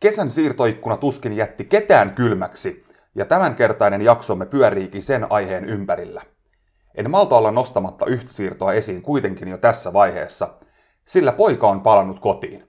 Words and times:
Kesän 0.00 0.30
siirtoikkuna 0.30 0.96
tuskin 0.96 1.32
jätti 1.32 1.64
ketään 1.64 2.14
kylmäksi, 2.14 2.84
ja 3.14 3.24
tämänkertainen 3.24 4.02
jaksomme 4.02 4.46
pyöriikin 4.46 5.02
sen 5.02 5.26
aiheen 5.32 5.64
ympärillä. 5.64 6.22
En 6.94 7.10
malta 7.10 7.36
olla 7.36 7.50
nostamatta 7.50 8.06
yhtä 8.06 8.32
siirtoa 8.32 8.72
esiin 8.72 9.02
kuitenkin 9.02 9.48
jo 9.48 9.58
tässä 9.58 9.92
vaiheessa, 9.92 10.54
sillä 11.04 11.32
poika 11.32 11.68
on 11.68 11.80
palannut 11.80 12.20
kotiin. 12.20 12.68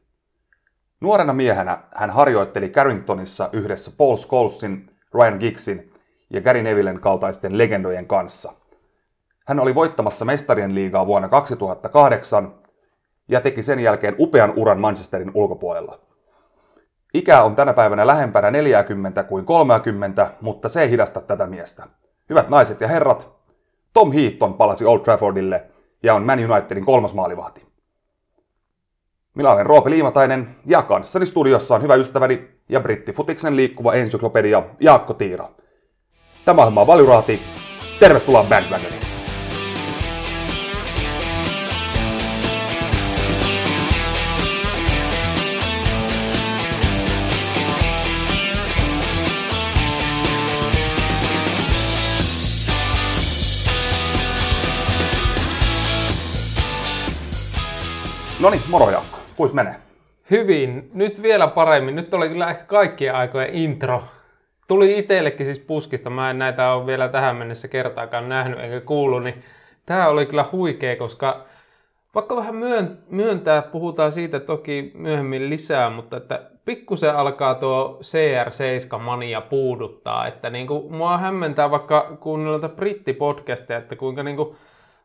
Nuorena 1.02 1.34
miehenä 1.34 1.84
hän 1.96 2.10
harjoitteli 2.10 2.70
Carringtonissa 2.70 3.50
yhdessä 3.54 3.92
Paul 3.98 4.16
Scholesin, 4.16 4.96
Ryan 5.14 5.38
Giggsin 5.40 5.94
ja 6.30 6.42
Gary 6.42 6.62
Nevillen 6.62 7.00
kaltaisten 7.00 7.58
legendojen 7.58 8.08
kanssa. 8.08 8.54
Hän 9.48 9.60
oli 9.60 9.76
voittamassa 9.76 10.26
mestarien 10.26 10.76
liigaa 10.76 11.08
vuonna 11.08 11.28
2008 11.30 12.56
ja 13.28 13.42
teki 13.42 13.64
sen 13.64 13.80
jälkeen 13.80 14.16
upean 14.20 14.54
uran 14.56 14.80
Manchesterin 14.80 15.32
ulkopuolella. 15.34 16.11
Ikä 17.14 17.44
on 17.44 17.56
tänä 17.56 17.74
päivänä 17.74 18.08
lähempänä 18.08 18.52
40 18.52 19.24
kuin 19.24 19.46
30, 19.46 20.30
mutta 20.42 20.70
se 20.70 20.82
ei 20.82 20.90
hidasta 20.90 21.22
tätä 21.22 21.48
miestä. 21.48 21.88
Hyvät 22.30 22.50
naiset 22.50 22.82
ja 22.82 22.88
herrat, 22.88 23.28
Tom 23.94 24.12
Heaton 24.12 24.54
palasi 24.54 24.86
Old 24.86 25.00
Traffordille 25.00 25.64
ja 26.04 26.14
on 26.14 26.24
Man 26.24 26.52
Unitedin 26.52 26.86
kolmas 26.86 27.14
maalivahti. 27.14 27.72
Minä 29.36 29.52
olen 29.52 29.66
Roope 29.66 29.90
Liimatainen 29.90 30.48
ja 30.66 30.82
kanssani 30.82 31.26
studiossa 31.26 31.76
on 31.76 31.82
hyvä 31.82 31.96
ystäväni 31.96 32.50
ja 32.70 32.80
brittifutiksen 32.80 33.56
liikkuva 33.56 33.94
ensyklopedia 33.94 34.64
Jaakko 34.80 35.14
Tiira. 35.14 35.50
Tämä 36.46 36.66
on 36.66 36.76
Valyraati. 36.76 37.42
Tervetuloa 38.00 38.44
Bandwagoniin! 38.44 39.11
No 58.42 58.50
niin, 58.50 58.62
moro 58.68 58.92
Jaakko. 58.92 59.18
Kuis 59.36 59.54
menee? 59.54 59.76
Hyvin. 60.32 60.90
Nyt 60.94 61.22
vielä 61.22 61.48
paremmin. 61.48 61.96
Nyt 61.96 62.14
oli 62.14 62.30
kyllä 62.30 62.50
ehkä 62.50 62.64
kaikkien 62.64 63.16
aikojen 63.16 63.54
intro. 63.54 64.04
Tuli 64.68 65.00
itsellekin 65.00 65.46
siis 65.46 65.60
puskista. 65.60 66.10
Mä 66.10 66.30
en 66.30 66.40
näitä 66.40 66.74
ole 66.74 66.86
vielä 66.86 67.08
tähän 67.08 67.36
mennessä 67.36 67.68
kertaakaan 67.68 68.30
nähnyt 68.30 68.60
eikä 68.60 68.80
kuullut, 68.80 69.24
niin 69.24 69.44
tämä 69.86 70.08
oli 70.08 70.26
kyllä 70.26 70.46
huikea, 70.52 70.96
koska 70.96 71.46
vaikka 72.16 72.36
vähän 72.36 72.56
myöntää, 73.10 73.62
puhutaan 73.62 74.12
siitä 74.12 74.40
toki 74.40 74.92
myöhemmin 74.96 75.50
lisää, 75.50 75.90
mutta 75.90 76.18
että 76.18 76.42
pikkusen 76.66 77.16
alkaa 77.16 77.56
tuo 77.56 78.00
CR7-mania 78.04 79.42
puuduttaa, 79.50 80.28
että 80.28 80.50
niin 80.50 80.68
kuin, 80.68 80.96
mua 80.96 81.18
hämmentää 81.18 81.72
vaikka 81.72 82.18
kuunnella 82.20 82.70
brittipodcasteja, 82.70 83.80
että 83.80 83.96
kuinka 83.96 84.24
niin 84.24 84.36
kuin, 84.36 84.56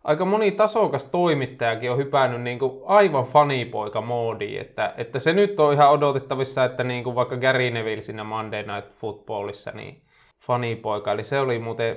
aika 0.06 0.24
moni 0.24 0.52
tasokas 0.52 1.04
toimittajakin 1.04 1.90
on 1.90 1.98
hypännyt 1.98 2.42
niin 2.42 2.58
kuin 2.58 2.82
aivan 2.84 3.24
fanipoika 3.24 4.00
moodiin, 4.00 4.60
että, 4.60 4.94
että 4.96 5.18
se 5.18 5.32
nyt 5.32 5.60
on 5.60 5.72
ihan 5.72 5.90
odotettavissa, 5.90 6.64
että 6.64 6.84
niin 6.84 7.04
kuin 7.04 7.16
vaikka 7.16 7.36
Gary 7.36 7.70
Neville 7.70 8.02
siinä 8.02 8.24
Monday 8.24 8.62
Night 8.62 8.92
Footballissa, 9.00 9.70
niin 9.70 10.02
fanipoika, 10.46 11.12
eli 11.12 11.24
se 11.24 11.40
oli 11.40 11.58
muuten, 11.58 11.96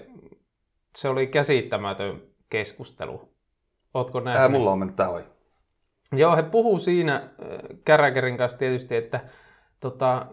se 0.95 1.09
oli 1.09 1.27
käsittämätön 1.27 2.21
keskustelu. 2.49 3.29
Ootko 3.93 4.19
nähnyt? 4.19 4.41
Ää, 4.41 4.49
mulla 4.49 4.71
on 4.71 4.79
mennyt 4.79 4.95
tämä 4.95 5.09
Joo, 6.11 6.35
he 6.35 6.43
puhuu 6.43 6.79
siinä 6.79 7.29
Käräkerin 7.85 8.37
kanssa 8.37 8.57
tietysti, 8.57 8.95
että 8.95 9.19
tota, 9.79 10.25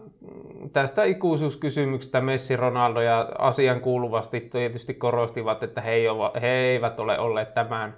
tästä 0.73 1.03
ikuisuuskysymyksestä 1.03 2.21
Messi, 2.21 2.55
Ronaldo 2.55 3.01
ja 3.01 3.29
asian 3.37 3.81
kuuluvasti 3.81 4.41
tietysti 4.41 4.93
korostivat, 4.93 5.63
että 5.63 5.81
he, 5.81 5.91
ei 5.91 6.07
ole, 6.07 6.41
he 6.41 6.47
eivät 6.47 6.99
ole 6.99 7.19
olleet 7.19 7.53
tämän, 7.53 7.95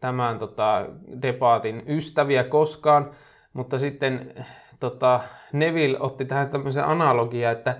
tämän 0.00 0.38
tota, 0.38 0.86
debaatin 1.22 1.82
ystäviä 1.86 2.44
koskaan, 2.44 3.10
mutta 3.52 3.78
sitten 3.78 4.34
tota, 4.80 5.20
Neville 5.52 6.00
otti 6.00 6.24
tähän 6.24 6.50
tämmöisen 6.50 6.84
analogia, 6.84 7.50
että 7.50 7.76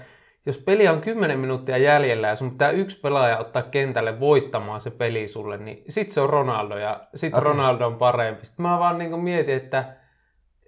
jos 0.47 0.59
peli 0.59 0.89
on 0.89 1.01
10 1.01 1.39
minuuttia 1.39 1.79
jäljellä 1.79 2.29
ja 2.29 2.37
sun 2.37 2.51
pitää 2.51 2.71
yksi 2.71 3.01
pelaaja 3.01 3.39
ottaa 3.39 3.63
kentälle 3.63 4.21
voittamaan 4.21 4.81
se 4.81 4.91
peli 4.91 5.29
sulle, 5.29 5.57
niin 5.57 5.85
sit 5.89 6.11
se 6.11 6.21
on 6.21 6.31
Ronaldo 6.31 6.77
ja 6.77 7.01
sit 7.15 7.35
okay. 7.35 7.45
Ronaldo 7.45 7.87
on 7.87 7.97
parempi. 7.97 8.47
Sitten 8.47 8.63
mä 8.63 8.79
vaan 8.79 8.99
niin 8.99 9.21
mietin, 9.21 9.57
että 9.57 9.97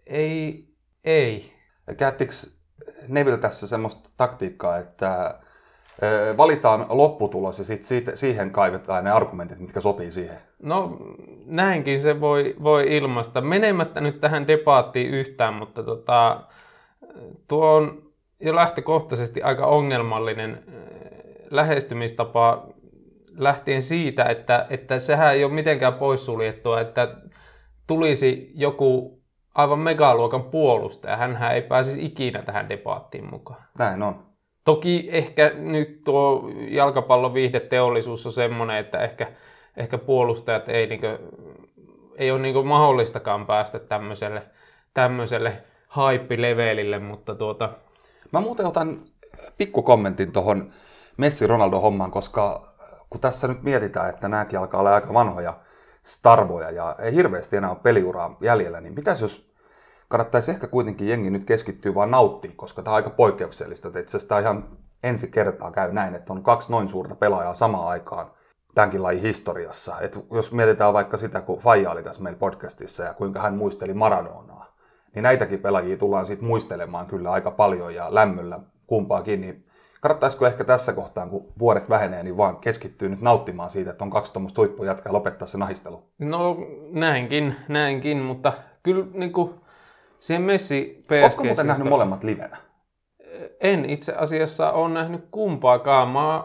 ei, 0.07 0.69
ei, 1.05 1.54
Käyttikö 1.97 2.33
Neville 3.09 3.39
tässä 3.39 3.67
semmoista 3.67 4.11
taktiikkaa, 4.17 4.79
että 4.79 5.35
valitaan 6.37 6.87
lopputulos 6.89 7.59
ja 7.59 7.65
sitten 7.65 8.17
siihen 8.17 8.51
kaivetaan 8.51 9.05
ne 9.05 9.11
argumentit, 9.11 9.59
mitkä 9.59 9.81
sopii 9.81 10.11
siihen? 10.11 10.37
No 10.63 10.99
näinkin 11.47 12.01
se 12.01 12.21
voi, 12.21 12.55
voi 12.63 12.97
ilmaista. 12.97 13.41
Menemättä 13.41 14.01
nyt 14.01 14.21
tähän 14.21 14.49
debaattiin 14.49 15.11
yhtään, 15.11 15.55
mutta 15.55 15.83
tota, 15.83 16.41
tuo 17.49 17.75
on 17.75 18.03
jo 18.41 18.55
lähtökohtaisesti 18.55 19.43
aika 19.43 19.67
ongelmallinen 19.67 20.65
lähestymistapa 21.51 22.67
lähtien 23.37 23.83
siitä, 23.83 24.25
että, 24.25 24.67
että 24.71 24.99
sehän 24.99 25.35
ei 25.35 25.45
ole 25.45 25.53
mitenkään 25.53 25.95
poissuljettua, 25.95 26.81
että 26.81 27.17
tulisi 27.87 28.53
joku 28.55 29.21
aivan 29.55 29.79
megaluokan 29.79 30.43
puolustaja. 30.43 31.17
Hänhän 31.17 31.55
ei 31.55 31.63
pääsisi 31.63 32.05
ikinä 32.05 32.43
tähän 32.43 32.69
debaattiin 32.69 33.31
mukaan. 33.31 33.63
Näin 33.79 34.03
on. 34.03 34.15
Toki 34.65 35.09
ehkä 35.13 35.53
nyt 35.55 36.05
tuo 36.05 36.51
jalkapallon 36.69 37.35
viihdeteollisuus 37.35 38.27
on 38.27 38.33
semmoinen, 38.33 38.77
että 38.77 39.03
ehkä, 39.03 39.33
ehkä 39.77 39.99
puolustajat 39.99 40.69
ei, 40.69 40.87
niin 40.87 41.01
kuin, 41.01 41.19
ei 42.17 42.31
ole 42.31 42.41
niin 42.41 42.67
mahdollistakaan 42.67 43.47
päästä 43.47 43.79
tämmöiselle, 43.79 44.43
tämmöiselle 44.95 45.53
hype-levelille, 45.97 46.99
mutta 46.99 47.35
tuota... 47.35 47.71
Mä 48.33 48.41
muuten 48.41 48.67
otan 48.67 48.99
pikkukommentin 49.59 50.33
tuohon 50.33 50.71
Messi-Ronaldo-hommaan, 51.17 52.11
koska 52.11 52.75
kun 53.11 53.21
tässä 53.21 53.49
nyt 53.49 53.63
mietitään, 53.63 54.11
että 54.11 54.29
nämäkin 54.29 54.59
alkaa 54.59 54.81
olla 54.81 54.95
aika 54.95 55.15
vanhoja, 55.15 55.55
starboja 56.05 56.71
ja 56.71 56.97
ei 56.99 57.15
hirveästi 57.15 57.57
enää 57.57 57.71
ole 57.71 57.79
peliuraa 57.83 58.37
jäljellä, 58.41 58.81
niin 58.81 58.95
mitäs 58.95 59.21
jos 59.21 59.55
kannattaisi 60.09 60.51
ehkä 60.51 60.67
kuitenkin 60.67 61.09
jengi 61.09 61.31
nyt 61.31 61.45
keskittyä 61.45 61.95
vaan 61.95 62.11
nauttia, 62.11 62.51
koska 62.57 62.83
tämä 62.83 62.93
on 62.93 62.97
aika 62.97 63.11
poikkeuksellista. 63.11 63.89
Että 63.89 64.01
itse 64.01 64.17
asiassa 64.17 64.39
ihan 64.39 64.69
ensi 65.03 65.29
kertaa 65.29 65.71
käy 65.71 65.93
näin, 65.93 66.15
että 66.15 66.33
on 66.33 66.43
kaksi 66.43 66.71
noin 66.71 66.89
suurta 66.89 67.15
pelaajaa 67.15 67.55
samaan 67.55 67.89
aikaan 67.89 68.31
tämänkin 68.75 69.03
lajin 69.03 69.23
historiassa. 69.23 70.01
Et 70.01 70.19
jos 70.33 70.53
mietitään 70.53 70.93
vaikka 70.93 71.17
sitä, 71.17 71.41
kun 71.41 71.59
Faija 71.59 71.91
oli 71.91 72.03
tässä 72.03 72.23
meillä 72.23 72.39
podcastissa 72.39 73.03
ja 73.03 73.15
kuinka 73.15 73.41
hän 73.41 73.55
muisteli 73.55 73.95
Maradonaa, 73.95 74.75
niin 75.15 75.23
näitäkin 75.23 75.61
pelaajia 75.61 75.97
tullaan 75.97 76.27
sitten 76.27 76.49
muistelemaan 76.49 77.07
kyllä 77.07 77.33
aika 77.33 77.51
paljon 77.51 77.95
ja 77.95 78.15
lämmöllä 78.15 78.61
kumpaakin, 78.87 79.41
niin 79.41 79.67
kannattaisiko 80.05 80.47
ehkä 80.47 80.65
tässä 80.65 80.93
kohtaa, 80.93 81.27
kun 81.27 81.53
vuodet 81.59 81.91
vähenee, 81.91 82.23
niin 82.23 82.37
vaan 82.37 82.57
keskittyy 82.57 83.09
nyt 83.09 83.21
nauttimaan 83.21 83.71
siitä, 83.71 83.91
että 83.91 84.05
on 84.05 84.11
kaksi 84.11 84.33
tuommoista 84.33 84.61
huippujatkaa 84.61 85.13
lopettaa 85.13 85.49
se 85.49 85.59
nahistelu? 85.59 86.03
No 86.19 86.57
näinkin, 86.93 87.57
näinkin, 87.69 88.19
mutta 88.19 88.53
kyllä 88.83 89.07
niin 89.13 89.33
kuin, 89.33 89.55
siihen 90.21 90.43
Messi 90.43 91.05
PSG... 91.07 91.23
Oletko 91.23 91.45
muuten 91.45 91.67
nähnyt 91.67 91.89
molemmat 91.89 92.25
livenä? 92.25 92.57
En 93.61 93.91
itse 93.91 94.13
asiassa 94.13 94.73
ole 94.73 94.95
nähnyt 94.95 95.29
kumpaakaan. 95.31 96.09
Mä 96.09 96.45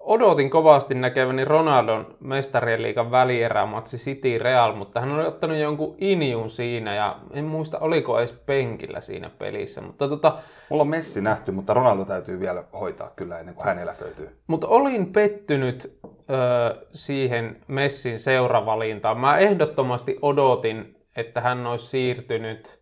odotin 0.00 0.50
kovasti 0.50 0.94
näkeväni 0.94 1.44
Ronaldon 1.44 2.16
mestarien 2.20 2.82
liikan 2.82 3.10
välierämatsi 3.10 3.96
City 3.96 4.38
Real, 4.38 4.74
mutta 4.74 5.00
hän 5.00 5.12
oli 5.12 5.26
ottanut 5.26 5.56
jonkun 5.56 5.94
injun 5.98 6.50
siinä 6.50 6.94
ja 6.94 7.16
en 7.32 7.44
muista 7.44 7.78
oliko 7.78 8.18
edes 8.18 8.32
penkillä 8.32 9.00
siinä 9.00 9.30
pelissä. 9.38 9.80
Mutta 9.80 10.08
tota, 10.08 10.38
Mulla 10.68 10.82
on 10.82 10.88
Messi 10.88 11.20
nähty, 11.20 11.52
mutta 11.52 11.74
Ronaldo 11.74 12.04
täytyy 12.04 12.40
vielä 12.40 12.64
hoitaa 12.80 13.12
kyllä 13.16 13.38
ennen 13.38 13.54
kuin 13.54 13.66
hän 13.66 13.78
eläköityy. 13.78 14.40
Mutta 14.46 14.68
olin 14.68 15.12
pettynyt 15.12 15.98
ö, 16.04 16.86
siihen 16.92 17.56
Messin 17.68 18.18
seuravalintaan. 18.18 19.20
Mä 19.20 19.38
ehdottomasti 19.38 20.18
odotin, 20.22 20.96
että 21.16 21.40
hän 21.40 21.66
olisi 21.66 21.86
siirtynyt 21.86 22.80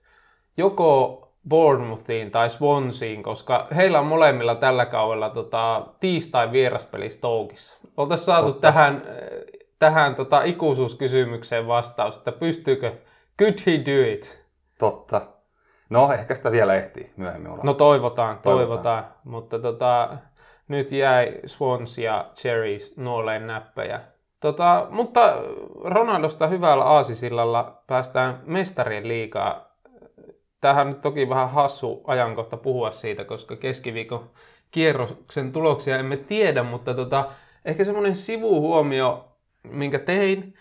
joko 0.56 1.27
Bournemouthiin 1.48 2.30
tai 2.30 2.50
Swanseen, 2.50 3.22
koska 3.22 3.66
heillä 3.76 4.00
on 4.00 4.06
molemmilla 4.06 4.54
tällä 4.54 4.86
kaudella 4.86 5.30
tota, 5.30 5.86
tiistai 6.00 6.52
vieraspeli 6.52 7.10
Stokeissa. 7.10 7.78
Oltaisiin 7.96 8.26
saatu 8.26 8.46
Totta. 8.46 8.60
tähän, 8.60 9.02
tähän 9.78 10.14
tota, 10.14 10.42
ikuisuuskysymykseen 10.42 11.66
vastaus, 11.66 12.16
että 12.16 12.32
pystyykö, 12.32 12.92
could 13.38 13.58
he 13.66 13.72
do 13.72 14.12
it? 14.12 14.44
Totta. 14.78 15.20
No, 15.90 16.12
ehkä 16.12 16.34
sitä 16.34 16.52
vielä 16.52 16.74
ehtii 16.74 17.12
myöhemmin 17.16 17.50
olla. 17.52 17.64
No 17.64 17.74
toivotaan, 17.74 18.38
toivotaan. 18.38 18.68
toivotaan. 18.68 19.04
Mutta 19.24 19.58
tota, 19.58 20.08
nyt 20.68 20.92
jäi 20.92 21.34
Swans 21.46 21.98
ja 21.98 22.30
Cherries 22.34 22.96
nuoleen 22.96 23.46
näppejä. 23.46 24.00
Tota, 24.40 24.86
mutta 24.90 25.36
Ronaldosta 25.84 26.46
hyvällä 26.46 26.84
aasisillalla 26.84 27.82
päästään 27.86 28.40
mestarien 28.46 29.08
liikaa 29.08 29.67
tämähän 30.60 30.86
on 30.86 30.92
nyt 30.92 31.00
toki 31.00 31.28
vähän 31.28 31.50
hassu 31.50 32.02
ajankohta 32.06 32.56
puhua 32.56 32.90
siitä, 32.90 33.24
koska 33.24 33.56
keskiviikon 33.56 34.30
kierroksen 34.70 35.52
tuloksia 35.52 35.98
emme 35.98 36.16
tiedä, 36.16 36.62
mutta 36.62 36.94
tota, 36.94 37.28
ehkä 37.64 37.84
semmoinen 37.84 38.16
sivuhuomio, 38.16 39.28
minkä 39.62 39.98
tein, 39.98 40.54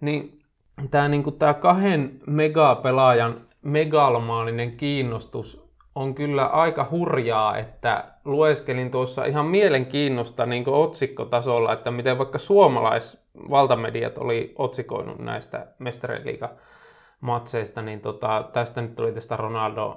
niin 0.00 0.42
tämä 0.90 1.08
niinku, 1.08 1.30
tää 1.30 1.54
kahden 1.54 2.20
megapelaajan 2.26 3.40
megalomaaninen 3.62 4.76
kiinnostus 4.76 5.72
on 5.94 6.14
kyllä 6.14 6.46
aika 6.46 6.88
hurjaa, 6.90 7.58
että 7.58 8.04
lueskelin 8.24 8.90
tuossa 8.90 9.24
ihan 9.24 9.46
mielenkiinnosta 9.46 10.46
niin 10.46 10.64
otsikkotasolla, 10.68 11.72
että 11.72 11.90
miten 11.90 12.18
vaikka 12.18 12.38
suomalaisvaltamediat 12.38 14.18
oli 14.18 14.54
otsikoinut 14.58 15.18
näistä 15.18 15.66
mestariliiga 15.78 16.48
matseista, 17.22 17.82
niin 17.82 18.00
tota, 18.00 18.48
tästä 18.52 18.82
nyt 18.82 18.94
tuli 18.94 19.12
tästä 19.12 19.36
Ronaldo 19.36 19.96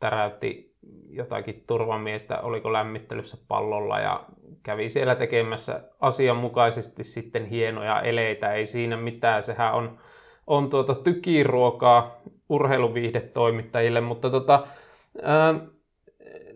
täräytti 0.00 0.74
jotakin 1.10 1.64
turvamiestä, 1.66 2.40
oliko 2.40 2.72
lämmittelyssä 2.72 3.36
pallolla 3.48 4.00
ja 4.00 4.24
kävi 4.62 4.88
siellä 4.88 5.14
tekemässä 5.14 5.80
asianmukaisesti 6.00 7.04
sitten 7.04 7.44
hienoja 7.44 8.00
eleitä, 8.00 8.52
ei 8.52 8.66
siinä 8.66 8.96
mitään, 8.96 9.42
sehän 9.42 9.74
on, 9.74 9.98
on 10.46 10.70
tuota 10.70 10.94
tykiruokaa 10.94 12.16
urheiluviihdetoimittajille, 12.48 14.00
mutta 14.00 14.30
tota, 14.30 14.66
ää, 15.22 15.54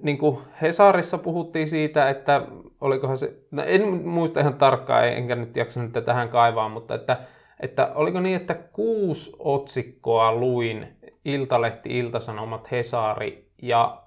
niin 0.02 0.18
kuin 0.18 0.38
Hesarissa 0.62 1.18
puhuttiin 1.18 1.68
siitä, 1.68 2.10
että 2.10 2.46
olikohan 2.80 3.16
se, 3.16 3.34
no 3.50 3.62
en 3.66 3.88
muista 3.88 4.40
ihan 4.40 4.54
tarkkaan, 4.54 5.08
enkä 5.08 5.36
nyt 5.36 5.56
jaksa 5.56 5.82
nyt 5.82 6.04
tähän 6.04 6.28
kaivaa, 6.28 6.68
mutta 6.68 6.94
että, 6.94 7.16
että 7.60 7.92
oliko 7.94 8.20
niin, 8.20 8.36
että 8.36 8.54
kuusi 8.54 9.32
otsikkoa 9.38 10.32
luin 10.34 10.96
Iltalehti, 11.24 11.98
Iltasanomat, 11.98 12.70
Hesari 12.70 13.50
ja 13.62 14.02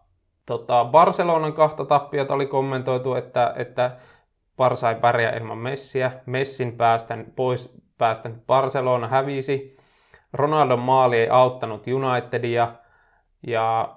tota, 0.45 0.85
Barcelonan 0.85 1.53
kahta 1.53 1.85
tappiota 1.85 2.33
oli 2.33 2.45
kommentoitu, 2.45 3.15
että, 3.15 3.53
että 3.57 3.97
Barsa 4.57 4.89
ei 4.89 4.95
pärjää 4.95 5.37
ilman 5.37 5.57
Messiä. 5.57 6.11
Messin 6.25 6.77
päästän 6.77 7.25
pois 7.35 7.83
päästän 7.97 8.41
Barcelona 8.47 9.07
hävisi. 9.07 9.77
Ronaldon 10.33 10.79
maali 10.79 11.17
ei 11.17 11.29
auttanut 11.29 11.85
Unitedia 11.87 12.73
ja 13.47 13.95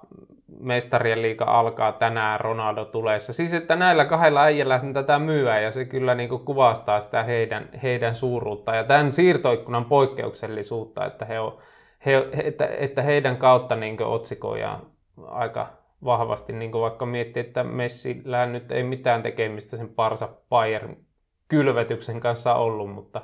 mestarien 0.59 1.21
liiga 1.21 1.45
alkaa 1.45 1.91
tänään 1.91 2.39
Ronaldo 2.39 2.85
tuleessa. 2.85 3.33
Siis 3.33 3.53
että 3.53 3.75
näillä 3.75 4.05
kahdella 4.05 4.43
äijällä 4.43 4.81
tätä 4.93 5.19
myyä 5.19 5.59
ja 5.59 5.71
se 5.71 5.85
kyllä 5.85 6.15
niin 6.15 6.29
kuin 6.29 6.45
kuvastaa 6.45 6.99
sitä 6.99 7.23
heidän, 7.23 7.69
heidän 7.83 8.15
suuruutta 8.15 8.75
ja 8.75 8.83
tämän 8.83 9.13
siirtoikkunan 9.13 9.85
poikkeuksellisuutta, 9.85 11.05
että, 11.05 11.25
he 11.25 11.39
on, 11.39 11.57
he, 12.05 12.27
että, 12.43 12.65
että 12.65 13.01
heidän 13.01 13.37
kautta 13.37 13.75
niin 13.75 14.03
otsikoja 14.03 14.79
aika 15.27 15.67
vahvasti, 16.03 16.53
niin 16.53 16.71
kuin 16.71 16.81
vaikka 16.81 17.05
miettii, 17.05 17.41
että 17.41 17.63
Messillä 17.63 18.45
nyt 18.45 18.71
ei 18.71 18.83
mitään 18.83 19.23
tekemistä 19.23 19.77
sen 19.77 19.89
Parsa 19.89 20.29
Bayern 20.49 20.97
kylvetyksen 21.47 22.19
kanssa 22.19 22.55
ollut, 22.55 22.91
mutta, 22.91 23.21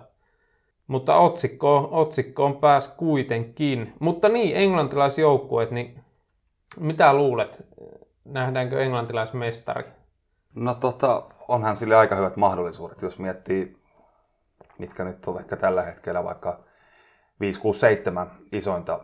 mutta 0.87 1.17
otsikkoon, 1.17 1.87
otsikkoon 1.91 2.57
pääsi 2.57 2.91
kuitenkin. 2.97 3.93
Mutta 3.99 4.29
niin, 4.29 4.57
englantilaisjoukkueet, 4.57 5.71
niin 5.71 6.02
mitä 6.79 7.13
luulet? 7.13 7.65
Nähdäänkö 8.25 8.83
englantilaismestari? 8.83 9.83
No 10.55 10.73
tota, 10.73 11.23
onhan 11.47 11.75
sille 11.75 11.95
aika 11.95 12.15
hyvät 12.15 12.35
mahdollisuudet, 12.35 13.01
jos 13.01 13.19
miettii, 13.19 13.77
mitkä 14.77 15.03
nyt 15.03 15.27
on 15.27 15.39
ehkä 15.39 15.55
tällä 15.55 15.81
hetkellä 15.81 16.23
vaikka 16.23 16.63
5, 17.39 17.59
6, 17.59 17.79
7 17.79 18.31
isointa 18.51 18.99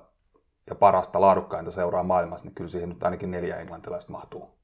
ja 0.69 0.75
parasta 0.75 1.21
laadukkainta 1.21 1.71
seuraa 1.71 2.04
maailmassa, 2.04 2.45
niin 2.45 2.56
kyllä 2.56 2.69
siihen 2.69 2.89
nyt 2.89 3.04
ainakin 3.04 3.31
neljä 3.31 3.57
englantilaista 3.57 4.12
mahtuu 4.12 4.60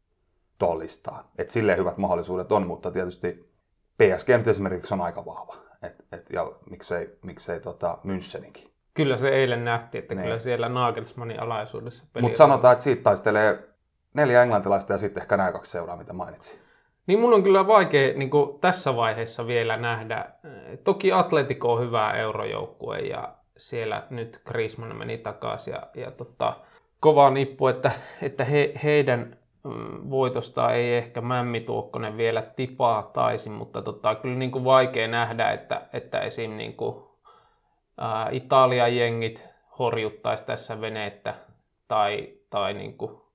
tuohon 0.58 0.80
listaan. 0.80 1.26
Et 1.38 1.50
silleen 1.50 1.78
hyvät 1.78 1.98
mahdollisuudet 1.98 2.52
on, 2.52 2.68
mutta 2.68 2.92
tietysti 2.92 3.56
PSG 3.98 4.30
nyt 4.38 4.48
esimerkiksi 4.48 4.94
on 4.94 5.02
aika 5.02 5.26
vahva. 5.26 5.56
Et, 5.84 6.06
et, 6.12 6.30
ja 6.34 6.52
miksei, 6.70 7.20
miksei 7.26 7.60
tota 7.60 7.98
Müncheninkin. 8.04 8.75
Kyllä 8.96 9.18
se 9.18 9.30
eilen 9.30 9.66
nähtiin, 9.66 10.02
että 10.02 10.16
ne. 10.16 10.22
kyllä 10.22 10.36
niin. 10.36 10.42
siellä 10.42 10.70
Nagelsmannin 10.70 11.40
alaisuudessa 11.40 12.06
peli 12.14 12.22
Mutta 12.22 12.38
sanotaan, 12.38 12.72
että 12.72 12.84
siitä 12.84 13.04
taistelee 13.04 13.70
neljä 14.14 14.44
englantilaista 14.44 14.94
ja 14.94 14.98
sitten 14.98 15.22
ehkä 15.22 15.38
nämä 15.38 15.52
kaksi 15.52 15.72
seuraa, 15.72 15.98
mitä 15.98 16.14
mainitsin. 16.14 16.60
Niin 17.08 17.20
mun 17.20 17.34
on 17.34 17.44
kyllä 17.44 17.68
vaikea 17.68 18.18
niin 18.18 18.30
tässä 18.62 18.96
vaiheessa 18.96 19.48
vielä 19.48 19.78
nähdä. 19.78 20.26
Toki 20.84 21.12
Atletico 21.12 21.74
on 21.74 21.82
hyvä 21.82 22.12
eurojoukkue 22.12 23.00
ja 23.00 23.36
siellä 23.58 24.04
nyt 24.10 24.42
Griezmann 24.46 24.98
meni 24.98 25.18
takaisin 25.18 25.74
ja, 25.74 25.88
ja 25.96 26.12
tota, 26.12 26.54
kova 27.00 27.30
nippu, 27.30 27.68
että, 27.68 27.92
että 28.22 28.44
he, 28.44 28.74
heidän 28.84 29.38
mm, 29.64 30.10
voitosta 30.10 30.74
ei 30.74 30.96
ehkä 30.96 31.22
Mämmi 31.22 31.62
Tuokkonen 31.62 32.18
vielä 32.18 32.42
tipaa 32.42 33.04
taisi, 33.04 33.50
mutta 33.50 33.82
tota, 33.82 34.16
kyllä 34.16 34.36
niin 34.36 34.52
kuin 34.52 34.64
vaikea 34.64 35.08
nähdä, 35.08 35.52
että, 35.52 35.82
että 35.94 36.20
esim. 36.20 36.52
Niin 36.52 36.74
kuin, 36.74 37.04
ää, 37.98 38.30
Italian 38.32 38.98
jengit 38.98 39.50
horjuttaisi 39.80 40.46
tässä 40.46 40.82
veneettä 40.82 41.34
tai, 41.88 42.34
tai 42.50 42.74
niin 42.74 42.98
kuin, 42.98 43.26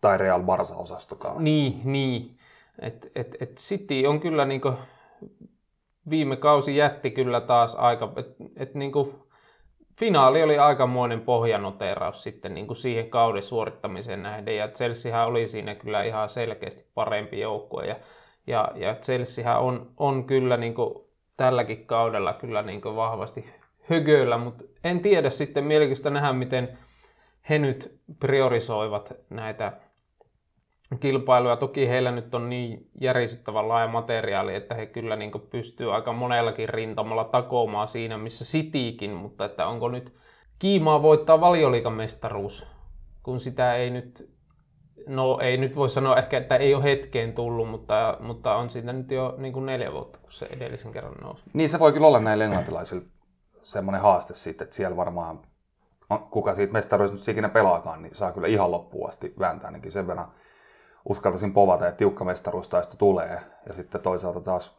tai 0.00 0.18
Real 0.18 0.42
Barsa-osastokaan. 0.42 1.44
Niin, 1.44 1.80
niin. 1.84 2.38
Et, 2.78 3.10
et, 3.14 3.36
et 3.40 3.56
City 3.56 4.06
on 4.06 4.20
kyllä 4.20 4.44
niin 4.44 4.60
kuin, 4.60 4.76
viime 6.10 6.36
kausi 6.36 6.76
jätti 6.76 7.10
kyllä 7.10 7.40
taas 7.40 7.74
aika, 7.74 8.12
että 8.16 8.44
et, 8.56 8.74
niin 8.74 8.92
kuin, 8.92 9.14
finaali 9.98 10.42
oli 10.42 10.58
aikamoinen 10.58 11.20
pohjanoteeraus 11.20 12.22
sitten 12.22 12.54
niin 12.54 12.66
kuin 12.66 12.76
siihen 12.76 13.10
kauden 13.10 13.42
suorittamiseen 13.42 14.22
nähden, 14.22 14.56
ja 14.56 14.68
Chelseahän 14.68 15.26
oli 15.26 15.48
siinä 15.48 15.74
kyllä 15.74 16.02
ihan 16.02 16.28
selkeästi 16.28 16.86
parempi 16.94 17.40
joukkue, 17.40 17.86
ja, 17.86 17.96
ja, 18.46 18.72
ja 18.74 18.94
Chelseahän 18.94 19.60
on, 19.60 19.90
on 19.96 20.24
kyllä 20.24 20.56
niin 20.56 20.74
kuin 20.74 20.94
tälläkin 21.36 21.86
kaudella 21.86 22.32
kyllä 22.32 22.62
niin 22.62 22.80
kuin 22.80 22.96
vahvasti 22.96 23.50
högöllä, 23.90 24.38
mutta 24.38 24.64
en 24.84 25.00
tiedä 25.00 25.30
sitten 25.30 25.64
mielenkiintoista 25.64 26.10
nähdä, 26.10 26.32
miten 26.32 26.78
he 27.48 27.58
nyt 27.58 28.00
priorisoivat 28.20 29.12
näitä 29.30 29.72
kilpailuja. 31.00 31.56
Toki 31.56 31.88
heillä 31.88 32.10
nyt 32.10 32.34
on 32.34 32.50
niin 32.50 32.90
järisyttävän 33.00 33.68
laaja 33.68 33.88
materiaali, 33.88 34.54
että 34.54 34.74
he 34.74 34.86
kyllä 34.86 35.16
niin 35.16 35.32
pystyy 35.50 35.94
aika 35.94 36.12
monellakin 36.12 36.68
rintamalla 36.68 37.24
takomaan 37.24 37.88
siinä, 37.88 38.18
missä 38.18 38.44
Citykin, 38.44 39.10
mutta 39.10 39.44
että 39.44 39.66
onko 39.66 39.88
nyt 39.88 40.16
kiimaa 40.58 41.02
voittaa 41.02 41.40
valioliikamestaruus, 41.40 42.66
kun 43.22 43.40
sitä 43.40 43.74
ei 43.74 43.90
nyt, 43.90 44.30
no 45.06 45.38
ei 45.42 45.56
nyt 45.56 45.76
voi 45.76 45.88
sanoa 45.88 46.16
ehkä, 46.16 46.38
että 46.38 46.56
ei 46.56 46.74
ole 46.74 46.82
hetkeen 46.82 47.32
tullut, 47.32 47.68
mutta, 47.68 48.16
mutta 48.20 48.56
on 48.56 48.70
siitä 48.70 48.92
nyt 48.92 49.10
jo 49.10 49.34
niin 49.38 49.52
kuin 49.52 49.66
neljä 49.66 49.92
vuotta, 49.92 50.18
kun 50.18 50.32
se 50.32 50.46
edellisen 50.50 50.92
kerran 50.92 51.14
nousi. 51.22 51.42
Niin 51.52 51.70
se 51.70 51.78
voi 51.78 51.92
kyllä 51.92 52.06
olla 52.06 52.20
näille 52.20 52.44
englantilaisille 52.44 53.02
semmoinen 53.66 54.00
haaste 54.00 54.34
siitä, 54.34 54.64
että 54.64 54.76
siellä 54.76 54.96
varmaan 54.96 55.40
kuka 56.30 56.54
siitä 56.54 56.72
mestaruudesta 56.72 57.16
nyt 57.16 57.28
ikinä 57.28 57.48
pelaakaan, 57.48 58.02
niin 58.02 58.14
saa 58.14 58.32
kyllä 58.32 58.46
ihan 58.46 58.70
loppuun 58.70 59.08
asti 59.08 59.34
vääntää 59.38 59.68
ainakin 59.68 59.92
sen 59.92 60.06
verran 60.06 60.32
uskaltaisin 61.08 61.52
povata, 61.52 61.88
että 61.88 61.98
tiukka 61.98 62.24
mestaruustaisto 62.24 62.96
tulee. 62.96 63.40
Ja 63.66 63.72
sitten 63.72 64.00
toisaalta 64.00 64.40
taas 64.40 64.78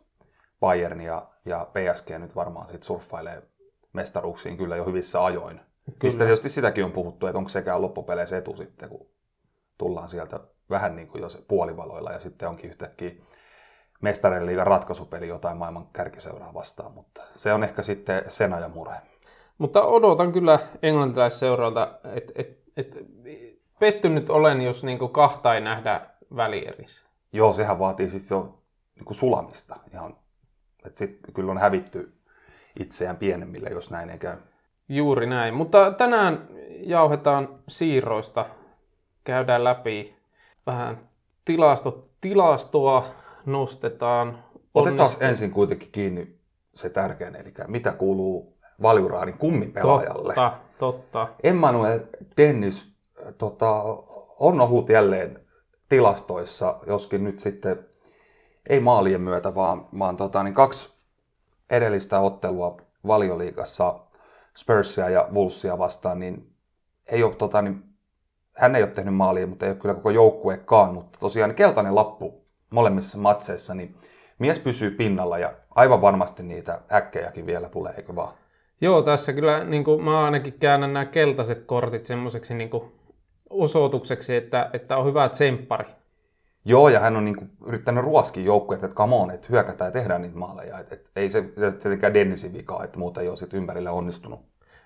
Bayern 0.60 1.02
ja, 1.02 1.26
ja 1.46 1.68
PSG 1.74 2.10
nyt 2.18 2.36
varmaan 2.36 2.68
sit 2.68 2.84
surffailee 2.84 3.44
mestaruuksiin 3.94 4.58
kyllä 4.58 4.76
jo 4.76 4.86
hyvissä 4.86 5.26
ajoin. 5.26 5.58
Kyllä. 5.58 5.98
Mistä 6.04 6.24
tietysti 6.24 6.50
sitäkin 6.50 6.86
on 6.86 6.92
puhuttu, 6.92 7.28
että 7.28 7.38
onko 7.38 7.50
sekään 7.50 7.82
loppupeleissä 7.82 8.38
etu 8.38 8.58
sitten, 8.58 8.90
kun 8.90 9.08
tullaan 9.78 10.10
sieltä 10.10 10.40
vähän 10.70 10.96
niin 10.96 11.08
kuin 11.08 11.22
jo 11.22 11.30
se 11.30 11.42
puolivaloilla 11.48 12.12
ja 12.12 12.20
sitten 12.20 12.50
onkin 12.50 12.70
yhtäkkiä 12.70 13.12
mestarien 14.02 14.46
liigan 14.46 14.68
ratkaisupeli 14.68 15.28
jotain 15.28 15.58
maailman 15.58 15.88
kärkiseuraa 15.94 16.54
vastaan, 16.54 16.92
mutta 16.92 17.22
se 17.36 17.54
on 17.54 17.64
ehkä 17.64 17.84
sitten 17.84 18.24
sen 18.28 18.54
ajan 18.54 18.74
mure. 18.74 18.96
Mutta 19.58 19.84
odotan 19.84 20.32
kyllä 20.32 20.60
englantilaisseuralta, 20.82 22.00
että 22.16 22.34
et, 22.36 22.64
et, 22.78 22.98
pettynyt 23.80 24.30
olen, 24.30 24.62
jos 24.62 24.84
niinku 24.84 25.08
kahta 25.08 25.56
ei 25.56 25.62
nähdä 25.62 26.02
välierissä. 26.36 27.06
Joo, 27.34 27.54
sehän 27.54 27.80
vaatii 27.80 28.10
sitten 28.10 28.36
jo 28.36 28.64
niin 28.96 29.06
kuin 29.06 29.18
sulamista. 29.18 29.76
Ihan, 29.94 30.16
että 30.86 31.00
sitten 31.00 31.34
kyllä 31.34 31.52
on 31.52 31.58
hävitty 31.58 32.14
itseään 32.80 33.18
pienemmille, 33.18 33.70
jos 33.70 33.92
näin 33.92 34.10
ei 34.10 34.18
käy. 34.18 34.38
Juuri 34.90 35.26
näin. 35.26 35.54
Mutta 35.54 35.92
tänään 35.92 36.48
jauhetaan 36.80 37.60
siirroista. 37.68 38.46
Käydään 39.24 39.64
läpi 39.64 40.16
vähän 40.66 41.10
tilasto, 41.46 42.10
tilastoa, 42.22 43.06
nostetaan. 43.48 44.44
Otetaan 44.74 45.10
ensin 45.20 45.52
kuitenkin 45.52 45.90
kiinni 45.92 46.40
se 46.74 46.90
tärkein, 46.90 47.36
eli 47.36 47.54
mitä 47.68 47.92
kuuluu 47.92 48.58
Valjuraanin 48.82 49.38
kummipelaajalle. 49.38 50.34
Totta, 50.34 50.58
totta. 50.80 51.28
Emmanuel 51.44 52.00
Dennis 52.38 52.94
tota, 53.38 53.84
on 54.40 54.62
ollut 54.62 54.90
jälleen 54.90 55.40
tilastoissa, 55.90 56.80
joskin 56.88 57.24
nyt 57.24 57.40
sitten 57.40 57.86
ei 58.70 58.80
maalien 58.80 59.22
myötä, 59.22 59.56
vaan, 59.56 59.88
vaan 60.00 60.18
tota, 60.18 60.44
niin 60.44 60.54
kaksi 60.54 60.90
edellistä 61.70 62.20
ottelua 62.20 62.78
valioliikassa 63.08 64.00
Spursia 64.58 65.10
ja 65.10 65.28
Wolvesia 65.34 65.78
vastaan, 65.78 66.20
niin 66.20 66.54
ei 67.12 67.24
ole 67.24 67.36
tota, 67.36 67.62
niin 67.62 67.84
hän 68.56 68.76
ei 68.76 68.84
ole 68.84 68.92
tehnyt 68.92 69.16
maalia, 69.16 69.48
mutta 69.48 69.66
ei 69.66 69.72
ole 69.72 69.80
kyllä 69.80 69.96
koko 69.96 70.10
joukkuekaan, 70.10 70.94
mutta 70.94 71.20
tosiaan 71.20 71.56
keltainen 71.56 71.96
lappu 71.96 72.47
molemmissa 72.70 73.18
matseissa, 73.18 73.74
niin 73.74 73.96
mies 74.40 74.60
pysyy 74.60 74.92
pinnalla 74.92 75.38
ja 75.38 75.54
aivan 75.76 76.02
varmasti 76.02 76.44
niitä 76.44 76.82
äkkejäkin 76.92 77.46
vielä 77.46 77.70
tulee, 77.70 77.94
eikö 77.98 78.16
vaan? 78.16 78.34
Joo, 78.82 79.02
tässä 79.02 79.34
kyllä 79.34 79.64
niin 79.64 79.84
kuin 79.84 80.04
mä 80.04 80.26
ainakin 80.26 80.54
käännän 80.60 80.94
nämä 80.94 81.06
keltaiset 81.06 81.64
kortit 81.66 82.06
semmoiseksi 82.06 82.54
niin 82.54 82.70
kuin 82.70 82.92
osoitukseksi, 83.50 84.36
että, 84.36 84.70
että 84.74 84.98
on 84.98 85.06
hyvä 85.06 85.30
tsemppari. 85.30 85.86
Joo, 86.66 86.90
ja 86.90 87.00
hän 87.00 87.18
on 87.18 87.26
niinku 87.26 87.46
yrittänyt 87.66 88.04
ruoskia 88.04 88.44
joukkueet, 88.44 88.84
että 88.84 88.96
come 88.96 89.16
on, 89.16 89.32
että 89.32 89.48
hyökätään 89.50 89.88
ja 89.88 89.92
tehdään 89.92 90.22
niitä 90.22 90.38
maaleja. 90.38 90.80
Et, 90.80 90.94
et, 90.94 91.10
ei 91.16 91.30
se 91.30 91.42
tietenkään 91.42 92.14
Dennisin 92.14 92.54
vika, 92.54 92.84
että 92.84 93.00
muuta 93.00 93.22
ei 93.22 93.30
ole 93.30 93.38
sit 93.38 93.54
ympärillä 93.54 93.92
onnistunut. 93.92 94.40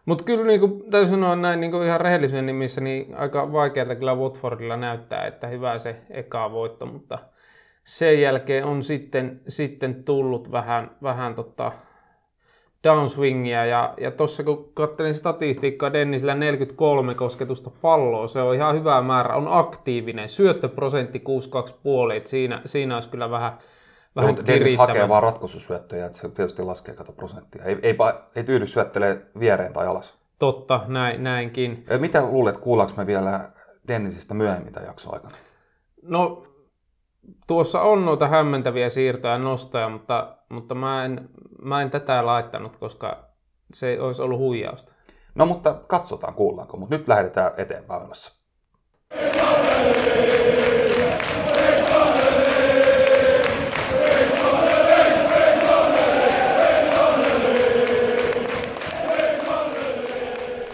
Mutta 0.06 0.24
kyllä 0.24 0.46
niin 0.46 0.60
kuin, 0.60 0.84
täytyy 0.90 1.10
sanoa 1.10 1.36
näin 1.36 1.60
niin 1.60 1.72
kuin 1.72 1.84
ihan 1.84 2.02
rehellisyyden 2.02 2.46
nimissä, 2.46 2.82
niin 2.82 3.16
aika 3.16 3.52
vaikealta 3.52 3.96
kyllä 3.96 4.16
Watfordilla 4.16 4.78
näyttää, 4.78 5.28
että 5.28 5.48
hyvä 5.48 5.78
se 5.78 5.96
eka 6.10 6.52
voitto, 6.52 6.86
mutta 6.86 7.20
sen 7.84 8.22
jälkeen 8.22 8.66
on 8.66 8.84
sitten, 8.84 9.42
sitten 9.48 10.04
tullut 10.04 10.52
vähän, 10.52 10.92
vähän 11.04 11.36
tota 11.36 11.72
downswingia 12.84 13.66
ja, 13.66 13.94
ja 14.02 14.12
tuossa 14.12 14.44
kun 14.44 14.72
katselin 14.74 15.16
statistiikkaa, 15.16 15.94
Dennisillä 15.94 16.36
43 16.36 17.16
kosketusta 17.16 17.72
palloa, 17.82 18.28
se 18.28 18.42
on 18.42 18.56
ihan 18.56 18.76
hyvä 18.76 19.02
määrä, 19.02 19.36
on 19.36 19.48
aktiivinen, 19.50 20.30
syöttöprosentti 20.30 21.24
62,5, 22.10 22.16
että 22.16 22.30
siinä, 22.30 22.62
siinä 22.66 22.96
olisi 22.96 23.10
kyllä 23.10 23.30
vähän, 23.30 23.58
vähän 24.16 24.36
Joo, 24.36 24.46
Dennis 24.46 24.78
hakee 24.78 25.10
vaan 25.10 25.24
ratkaisusyöttöjä, 25.24 26.06
että 26.06 26.18
se 26.18 26.30
tietysti 26.30 26.64
laskee 26.64 26.96
kato 26.96 27.12
prosenttia. 27.12 27.64
Ei, 27.64 27.78
ei, 27.84 27.96
ei 28.36 28.44
tyydy 28.44 28.68
syöttelee 28.68 29.22
viereen 29.40 29.74
tai 29.74 29.88
alas. 29.88 30.22
Totta, 30.40 30.82
näin, 30.88 31.24
näinkin. 31.24 31.86
Mitä 32.00 32.22
luulet, 32.22 32.58
kuullaanko 32.58 32.94
me 32.98 33.08
vielä 33.08 33.52
Dennisistä 33.88 34.34
myöhemmin 34.34 34.74
tämän 34.74 34.88
jakson 34.88 35.14
aikana? 35.14 35.36
No, 36.02 36.44
tuossa 37.48 37.82
on 37.82 38.06
noita 38.06 38.28
hämmentäviä 38.28 38.90
siirtoja 38.90 39.34
ja 39.34 39.40
nostoja, 39.40 39.90
mutta, 39.90 40.38
mutta 40.50 40.75
mä, 40.75 41.06
en, 41.06 41.30
mä 41.62 41.82
en 41.82 41.90
tätä 41.90 42.25
laittanut, 42.25 42.78
koska 42.78 43.25
se 43.74 44.01
olisi 44.01 44.22
ollut 44.22 44.40
huijausta. 44.40 44.94
No 45.36 45.46
mutta 45.46 45.74
katsotaan, 45.88 46.34
kuullaanko, 46.34 46.78
mutta 46.78 46.96
nyt 46.98 47.08
lähdetään 47.08 47.51
eteenpäin 47.58 48.01
ilmassa. 48.01 48.42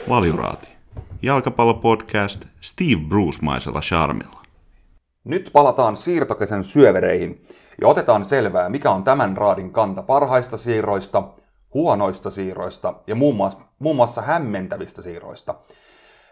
Valjuraati. 0.09 0.67
Jalkapallopodcast 1.21 2.45
Steve 2.61 3.01
Bruce-maisella 3.09 3.81
charmilla. 3.81 4.46
Nyt 5.27 5.49
palataan 5.53 5.97
siirtokesän 5.97 6.63
syövereihin 6.63 7.47
ja 7.81 7.87
otetaan 7.87 8.25
selvää, 8.25 8.69
mikä 8.69 8.91
on 8.91 9.03
tämän 9.03 9.37
raadin 9.37 9.71
kanta 9.71 10.03
parhaista 10.03 10.57
siirroista, 10.57 11.23
huonoista 11.73 12.29
siirroista 12.29 12.93
ja 13.07 13.15
muun 13.15 13.35
muassa, 13.35 13.59
muun 13.79 13.95
muassa 13.95 14.21
hämmentävistä 14.21 15.01
siirroista. 15.01 15.55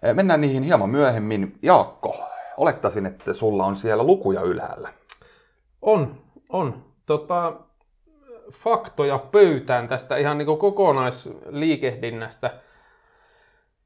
Eh, 0.03 0.15
Mennään 0.15 0.41
niihin 0.41 0.63
hieman 0.63 0.89
myöhemmin. 0.89 1.59
Jaakko, 1.61 2.15
olettaisin, 2.57 3.05
että 3.05 3.33
sulla 3.33 3.65
on 3.65 3.75
siellä 3.75 4.03
lukuja 4.03 4.41
ylhäällä. 4.41 4.89
On, 5.81 6.21
on. 6.49 6.85
Tota, 7.05 7.53
faktoja 8.51 9.19
pöytään 9.19 9.87
tästä 9.87 10.17
ihan 10.17 10.37
niin 10.37 10.57
kokonaisliikehdinnästä. 10.57 12.53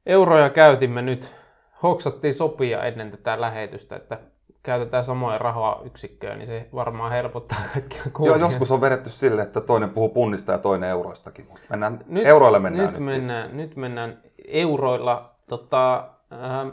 Euroja 0.06 0.50
käytimme 0.50 1.02
nyt. 1.02 1.34
Hoksattiin 1.82 2.34
sopia 2.34 2.82
ennen 2.82 3.10
tätä 3.10 3.40
lähetystä, 3.40 3.96
että 3.96 4.18
käytetään 4.62 5.04
samoja 5.04 5.38
rahayksikköjä, 5.38 6.36
niin 6.36 6.46
se 6.46 6.68
varmaan 6.74 7.12
helpottaa 7.12 7.58
kaikkia 7.72 8.02
Joo, 8.24 8.36
joskus 8.36 8.70
on 8.70 8.80
vedetty 8.80 9.10
sille, 9.10 9.42
että 9.42 9.60
toinen 9.60 9.90
puhuu 9.90 10.08
punnista 10.08 10.52
ja 10.52 10.58
toinen 10.58 10.90
euroistakin. 10.90 11.48
Mennään, 11.70 12.04
nyt, 12.06 12.26
euroilla 12.26 12.58
mennään 12.58 12.88
nyt. 12.88 13.00
nyt, 13.00 13.08
siis. 13.08 13.20
mennään, 13.20 13.56
nyt 13.56 13.76
mennään 13.76 14.22
euroilla. 14.48 15.34
Tota, 15.48 16.08
ähm, 16.32 16.68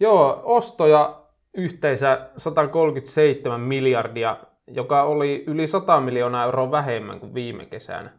joo, 0.00 0.40
ostoja 0.44 1.22
yhteensä 1.54 2.30
137 2.36 3.60
miljardia, 3.60 4.36
joka 4.66 5.02
oli 5.02 5.44
yli 5.46 5.66
100 5.66 6.00
miljoonaa 6.00 6.44
euroa 6.44 6.70
vähemmän 6.70 7.20
kuin 7.20 7.34
viime 7.34 7.66
kesänä. 7.66 8.10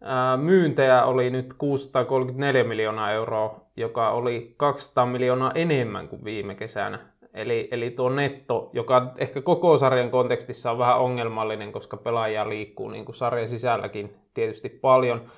Ää, 0.00 0.36
Myyntejä 0.36 1.04
oli 1.04 1.30
nyt 1.30 1.54
634 1.58 2.64
miljoonaa 2.64 3.10
euroa, 3.10 3.60
joka 3.76 4.10
oli 4.10 4.54
200 4.56 5.06
miljoonaa 5.06 5.52
enemmän 5.54 6.08
kuin 6.08 6.24
viime 6.24 6.54
kesänä. 6.54 7.11
Eli, 7.34 7.68
eli 7.70 7.90
tuo 7.90 8.08
netto, 8.08 8.70
joka 8.72 9.12
ehkä 9.18 9.42
koko 9.42 9.76
sarjan 9.76 10.10
kontekstissa 10.10 10.70
on 10.70 10.78
vähän 10.78 10.98
ongelmallinen, 10.98 11.72
koska 11.72 11.96
pelaajia 11.96 12.48
liikkuu 12.48 12.88
niin 12.88 13.04
kuin 13.04 13.16
sarjan 13.16 13.48
sisälläkin 13.48 14.16
tietysti 14.34 14.68
paljon, 14.68 15.30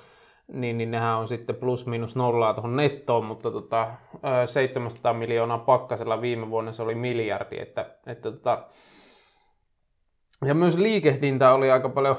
niin, 0.47 0.77
niin 0.77 0.91
nehän 0.91 1.17
on 1.17 1.27
sitten 1.27 1.55
plus 1.55 1.85
minus 1.85 2.15
nollaa 2.15 2.53
tuohon 2.53 2.75
nettoon, 2.75 3.25
mutta 3.25 3.51
tota, 3.51 3.87
ää, 4.23 4.45
700 4.45 5.13
miljoonaa 5.13 5.57
pakkasella 5.57 6.21
viime 6.21 6.49
vuonna 6.49 6.71
se 6.71 6.83
oli 6.83 6.95
miljardi, 6.95 7.59
että, 7.59 7.85
että 8.07 8.31
tota, 8.31 8.63
ja 10.45 10.53
myös 10.53 10.77
liikehdintä 10.77 11.53
oli 11.53 11.71
aika 11.71 11.89
paljon 11.89 12.17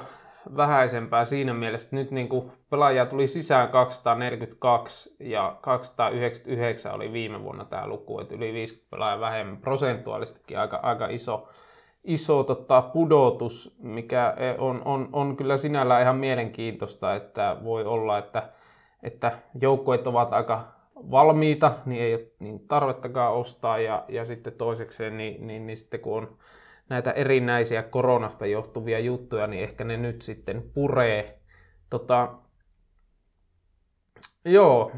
vähäisempää 0.56 1.24
siinä 1.24 1.54
mielessä, 1.54 1.86
että 1.86 1.96
nyt 1.96 2.10
niin 2.10 2.28
kuin 2.28 2.52
pelaajia 2.70 3.06
tuli 3.06 3.26
sisään 3.26 3.68
242 3.68 5.16
ja 5.20 5.56
299 5.60 6.94
oli 6.94 7.12
viime 7.12 7.42
vuonna 7.42 7.64
tämä 7.64 7.86
luku, 7.86 8.20
että 8.20 8.34
yli 8.34 8.52
50 8.52 8.90
pelaajaa 8.90 9.20
vähemmän, 9.20 9.56
prosentuaalistikin 9.56 10.58
aika, 10.58 10.80
aika 10.82 11.06
iso, 11.06 11.48
iso 12.04 12.44
tota, 12.44 12.82
pudotus, 12.82 13.76
mikä 13.78 14.34
on, 14.58 14.82
on, 14.84 15.08
on 15.12 15.36
kyllä 15.36 15.56
sinällään 15.56 16.02
ihan 16.02 16.16
mielenkiintoista, 16.16 17.14
että 17.14 17.56
voi 17.64 17.84
olla, 17.84 18.18
että, 18.18 18.42
että 19.02 19.32
joukkueet 19.60 20.06
ovat 20.06 20.32
aika 20.32 20.76
valmiita, 21.10 21.72
niin 21.86 22.02
ei 22.02 22.14
ole 22.14 22.26
niin 22.38 22.68
tarvettakaan 22.68 23.34
ostaa 23.34 23.78
ja, 23.78 24.04
ja 24.08 24.24
sitten 24.24 24.52
toisekseen, 24.52 25.16
niin, 25.16 25.46
niin, 25.46 25.66
niin 25.66 25.76
sitten 25.76 26.00
kun 26.00 26.16
on 26.16 26.36
näitä 26.88 27.10
erinäisiä 27.10 27.82
koronasta 27.82 28.46
johtuvia 28.46 28.98
juttuja, 28.98 29.46
niin 29.46 29.62
ehkä 29.62 29.84
ne 29.84 29.96
nyt 29.96 30.22
sitten 30.22 30.70
puree. 30.74 31.38
Tota, 31.90 32.34
joo, 34.44 34.92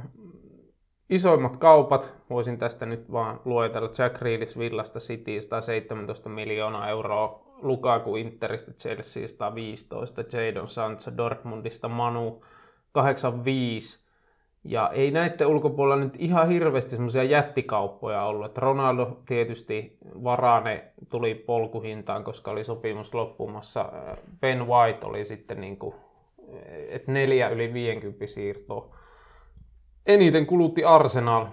isoimmat 1.11 1.57
kaupat, 1.57 2.15
voisin 2.31 2.59
tästä 2.59 2.87
nyt 2.87 3.13
vaan 3.13 3.41
luetella, 3.45 3.91
Jack 3.99 4.23
Reelis 4.23 4.59
Villasta 4.59 4.99
City 4.99 5.41
117 5.41 6.29
miljoonaa 6.29 6.89
euroa, 6.89 7.41
Lukaku 7.63 8.17
Interistä 8.17 8.73
Chelsea 8.73 9.29
115, 9.29 10.25
Jadon 10.33 10.69
Sancho 10.69 11.17
Dortmundista 11.17 11.89
Manu 11.89 12.45
85, 12.93 14.08
ja 14.69 14.91
ei 14.93 15.11
näiden 15.11 15.47
ulkopuolella 15.47 16.05
nyt 16.05 16.17
ihan 16.19 16.49
hirveästi 16.49 16.91
semmoisia 16.91 17.23
jättikauppoja 17.23 18.25
ollut. 18.25 18.47
Että 18.47 18.61
Ronaldo 18.61 19.19
tietysti 19.27 19.99
Varane 20.25 20.85
tuli 21.09 21.35
polkuhintaan, 21.35 22.25
koska 22.25 22.51
oli 22.51 22.65
sopimus 22.65 23.15
loppumassa. 23.15 23.93
Ben 24.41 24.67
White 24.67 25.07
oli 25.07 25.25
sitten 25.25 25.61
niin 25.61 25.77
kuin, 25.77 25.95
että 26.89 27.13
neljä 27.13 27.49
yli 27.49 27.73
50 27.73 28.27
siirtoa. 28.27 28.97
Eniten 30.07 30.47
kulutti 30.47 30.85
Arsenal 30.85 31.47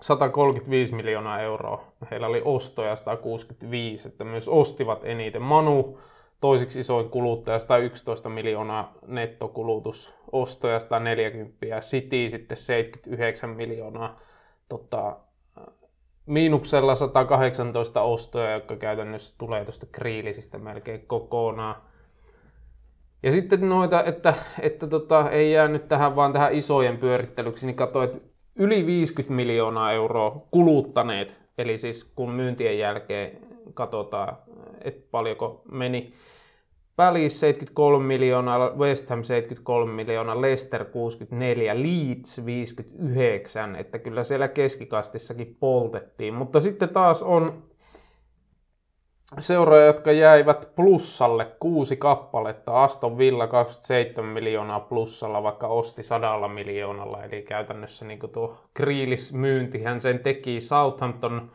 135 0.00 0.94
miljoonaa 0.94 1.40
euroa. 1.40 1.84
Heillä 2.10 2.26
oli 2.26 2.42
ostoja 2.44 2.96
165, 2.96 4.08
että 4.08 4.24
myös 4.24 4.48
ostivat 4.48 5.00
eniten. 5.04 5.42
Manu 5.42 5.98
toisiksi 6.40 6.80
isoin 6.80 7.10
kuluttaja 7.10 7.58
111 7.58 8.28
miljoonaa 8.28 8.94
nettokulutus, 9.06 10.14
ostoja 10.32 10.80
140 10.80 11.66
ja 11.66 11.80
City 11.80 12.28
sitten 12.28 12.56
79 12.56 13.50
miljoonaa 13.50 14.20
tota, 14.68 15.16
miinuksella 16.26 16.94
118 16.94 18.02
ostoja, 18.02 18.52
jotka 18.52 18.76
käytännössä 18.76 19.34
tulee 19.38 19.64
tuosta 19.64 19.86
kriilisistä 19.92 20.58
melkein 20.58 21.06
kokonaan. 21.06 21.76
Ja 23.22 23.32
sitten 23.32 23.68
noita, 23.68 24.04
että, 24.04 24.34
että 24.60 24.86
tota, 24.86 25.30
ei 25.30 25.52
jää 25.52 25.68
nyt 25.68 25.88
tähän 25.88 26.16
vaan 26.16 26.32
tähän 26.32 26.54
isojen 26.54 26.98
pyörittelyksi, 26.98 27.66
niin 27.66 27.76
katsoin, 27.76 28.10
että 28.10 28.28
yli 28.56 28.86
50 28.86 29.34
miljoonaa 29.34 29.92
euroa 29.92 30.46
kuluttaneet, 30.50 31.40
eli 31.58 31.78
siis 31.78 32.04
kun 32.04 32.30
myyntien 32.30 32.78
jälkeen 32.78 33.49
katsotaan, 33.74 34.36
että 34.84 35.08
paljonko 35.10 35.62
meni. 35.72 36.12
Välissä 36.98 37.40
73 37.40 38.06
miljoonaa, 38.06 38.70
West 38.76 39.10
Ham 39.10 39.22
73 39.22 39.92
miljoonaa, 39.92 40.40
Leicester 40.40 40.84
64, 40.84 41.82
Leeds 41.82 42.46
59, 42.46 43.76
että 43.76 43.98
kyllä 43.98 44.24
siellä 44.24 44.48
keskikastissakin 44.48 45.56
poltettiin. 45.60 46.34
Mutta 46.34 46.60
sitten 46.60 46.88
taas 46.88 47.22
on 47.22 47.62
seuroja, 49.38 49.86
jotka 49.86 50.12
jäivät 50.12 50.72
plussalle 50.76 51.46
kuusi 51.60 51.96
kappaletta. 51.96 52.82
Aston 52.84 53.18
Villa 53.18 53.46
27 53.46 54.30
miljoonaa 54.30 54.80
plussalla, 54.80 55.42
vaikka 55.42 55.66
osti 55.66 56.02
sadalla 56.02 56.48
miljoonalla. 56.48 57.24
Eli 57.24 57.42
käytännössä 57.42 58.04
niin 58.04 58.20
tuo 58.32 58.56
Grealish 58.76 59.32
myyntihän 59.32 60.00
sen 60.00 60.18
teki. 60.18 60.60
Southampton 60.60 61.50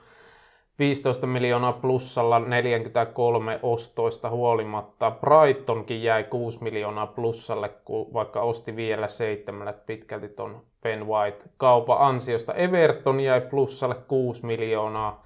15 0.79 1.27
miljoonaa 1.27 1.73
plussalla 1.73 2.39
43 2.39 3.59
ostoista 3.63 4.29
huolimatta. 4.29 5.11
Brightonkin 5.11 6.03
jäi 6.03 6.23
6 6.23 6.63
miljoonaa 6.63 7.07
plussalle, 7.07 7.69
kun 7.69 8.13
vaikka 8.13 8.41
osti 8.41 8.75
vielä 8.75 9.07
seitsemälät 9.07 9.85
pitkälti 9.85 10.29
ton 10.29 10.61
Ben 10.83 11.07
White 11.07 11.45
kaupan 11.57 11.97
ansiosta. 11.99 12.53
Everton 12.53 13.19
jäi 13.19 13.41
plussalle 13.41 13.95
6 14.07 14.45
miljoonaa. 14.45 15.25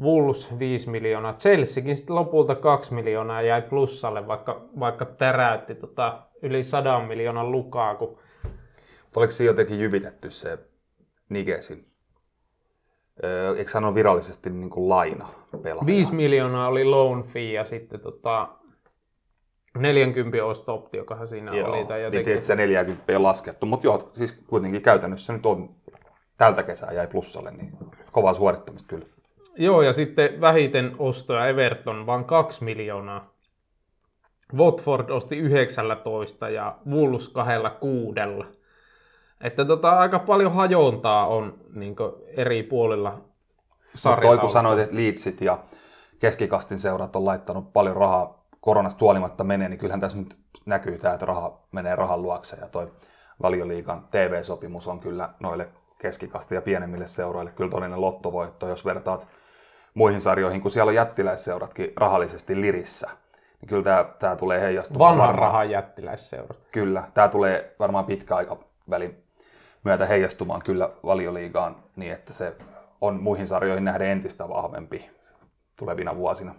Wolves 0.00 0.58
5 0.58 0.90
miljoonaa. 0.90 1.34
Chelseakin 1.34 1.96
sitten 1.96 2.16
lopulta 2.16 2.54
2 2.54 2.94
miljoonaa 2.94 3.42
jäi 3.42 3.62
plussalle, 3.62 4.26
vaikka, 4.26 4.60
vaikka 4.80 5.04
täräytti 5.04 5.74
tota 5.74 6.22
yli 6.42 6.62
100 6.62 7.00
miljoonan 7.00 7.52
lukaa. 7.52 7.94
Kun... 7.94 8.18
Oliko 9.16 9.30
siinä 9.30 9.50
jotenkin 9.50 9.80
jyvitetty 9.80 10.30
se 10.30 10.58
Nigesin 11.28 11.91
eikö 13.56 13.70
hän 13.74 13.84
ole 13.84 13.94
virallisesti 13.94 14.50
niin 14.50 14.70
kuin 14.70 14.88
laina 14.88 15.28
pelaaja? 15.62 15.86
5 15.86 16.14
miljoonaa 16.14 16.68
oli 16.68 16.84
loan 16.84 17.22
fee 17.22 17.52
ja 17.52 17.64
sitten 17.64 18.00
tota, 18.00 18.48
40 19.78 20.44
osto-optio, 20.44 21.00
joka 21.00 21.26
siinä 21.26 21.56
joo, 21.56 21.68
oli. 21.68 21.84
Tai 21.84 21.98
niin 21.98 22.04
jotenkin... 22.04 22.32
niin 22.32 22.42
se 22.42 22.56
40 22.56 23.04
ei 23.08 23.16
ole 23.16 23.22
laskettu, 23.22 23.66
mutta 23.66 23.86
joo, 23.86 24.10
siis 24.14 24.32
kuitenkin 24.32 24.82
käytännössä 24.82 25.32
nyt 25.32 25.46
on 25.46 25.74
tältä 26.36 26.62
kesää 26.62 26.92
jäi 26.92 27.06
plussalle, 27.06 27.50
niin 27.50 27.72
kovaa 28.12 28.34
suorittamista 28.34 28.88
kyllä. 28.88 29.06
Joo, 29.56 29.82
ja 29.82 29.92
sitten 29.92 30.40
vähiten 30.40 30.96
ostoja 30.98 31.46
Everton, 31.46 32.06
vaan 32.06 32.24
2 32.24 32.64
miljoonaa. 32.64 33.32
Watford 34.56 35.10
osti 35.10 35.36
19 35.38 36.48
ja 36.48 36.78
Wolves 36.90 37.28
kahdella 37.28 37.70
kuudella. 37.70 38.46
Että 39.42 39.64
tota, 39.64 39.90
aika 39.90 40.18
paljon 40.18 40.52
hajontaa 40.52 41.26
on 41.26 41.54
niin 41.74 41.96
eri 42.36 42.62
puolilla 42.62 43.20
sarjaa. 43.94 44.30
Toi 44.30 44.38
kun 44.38 44.50
sanoit, 44.50 44.78
että 44.78 44.96
Leedsit 44.96 45.40
ja 45.40 45.58
keskikastin 46.18 46.78
seurat 46.78 47.16
on 47.16 47.24
laittanut 47.24 47.72
paljon 47.72 47.96
rahaa 47.96 48.44
koronasta 48.60 49.04
huolimatta 49.04 49.44
menee, 49.44 49.68
niin 49.68 49.78
kyllähän 49.78 50.00
tässä 50.00 50.18
nyt 50.18 50.36
näkyy 50.66 50.98
tämä, 50.98 51.14
että 51.14 51.26
raha 51.26 51.58
menee 51.72 51.96
rahan 51.96 52.22
luokse 52.22 52.56
ja 52.60 52.68
toi 52.68 52.92
valioliikan 53.42 54.08
TV-sopimus 54.10 54.88
on 54.88 55.00
kyllä 55.00 55.28
noille 55.40 55.68
keskikasti 55.98 56.54
ja 56.54 56.62
pienemmille 56.62 57.06
seuroille 57.06 57.50
kyllä 57.50 57.70
todellinen 57.70 58.00
lottovoitto, 58.00 58.68
jos 58.68 58.84
vertaat 58.84 59.28
muihin 59.94 60.20
sarjoihin, 60.20 60.60
kun 60.60 60.70
siellä 60.70 60.90
on 60.90 60.94
jättiläisseuratkin 60.94 61.92
rahallisesti 61.96 62.60
lirissä. 62.60 63.10
Niin 63.60 63.68
kyllä 63.68 63.82
tämä, 63.82 64.04
tämä 64.18 64.36
tulee 64.36 64.60
heijastumaan. 64.60 65.18
Vanhan 65.18 65.34
rahan 65.34 65.70
jättiläisseurat. 65.70 66.56
Kyllä, 66.72 67.02
tämä 67.14 67.28
tulee 67.28 67.74
varmaan 67.78 68.04
pitkä 68.04 68.36
aikavälin 68.36 69.24
myötä 69.84 70.06
heijastumaan 70.06 70.62
kyllä 70.64 70.90
valioliigaan 71.04 71.76
niin, 71.96 72.12
että 72.12 72.32
se 72.32 72.56
on 73.00 73.22
muihin 73.22 73.46
sarjoihin 73.46 73.84
nähden 73.84 74.08
entistä 74.08 74.48
vahvempi 74.48 75.10
tulevina 75.76 76.16
vuosina. 76.16 76.54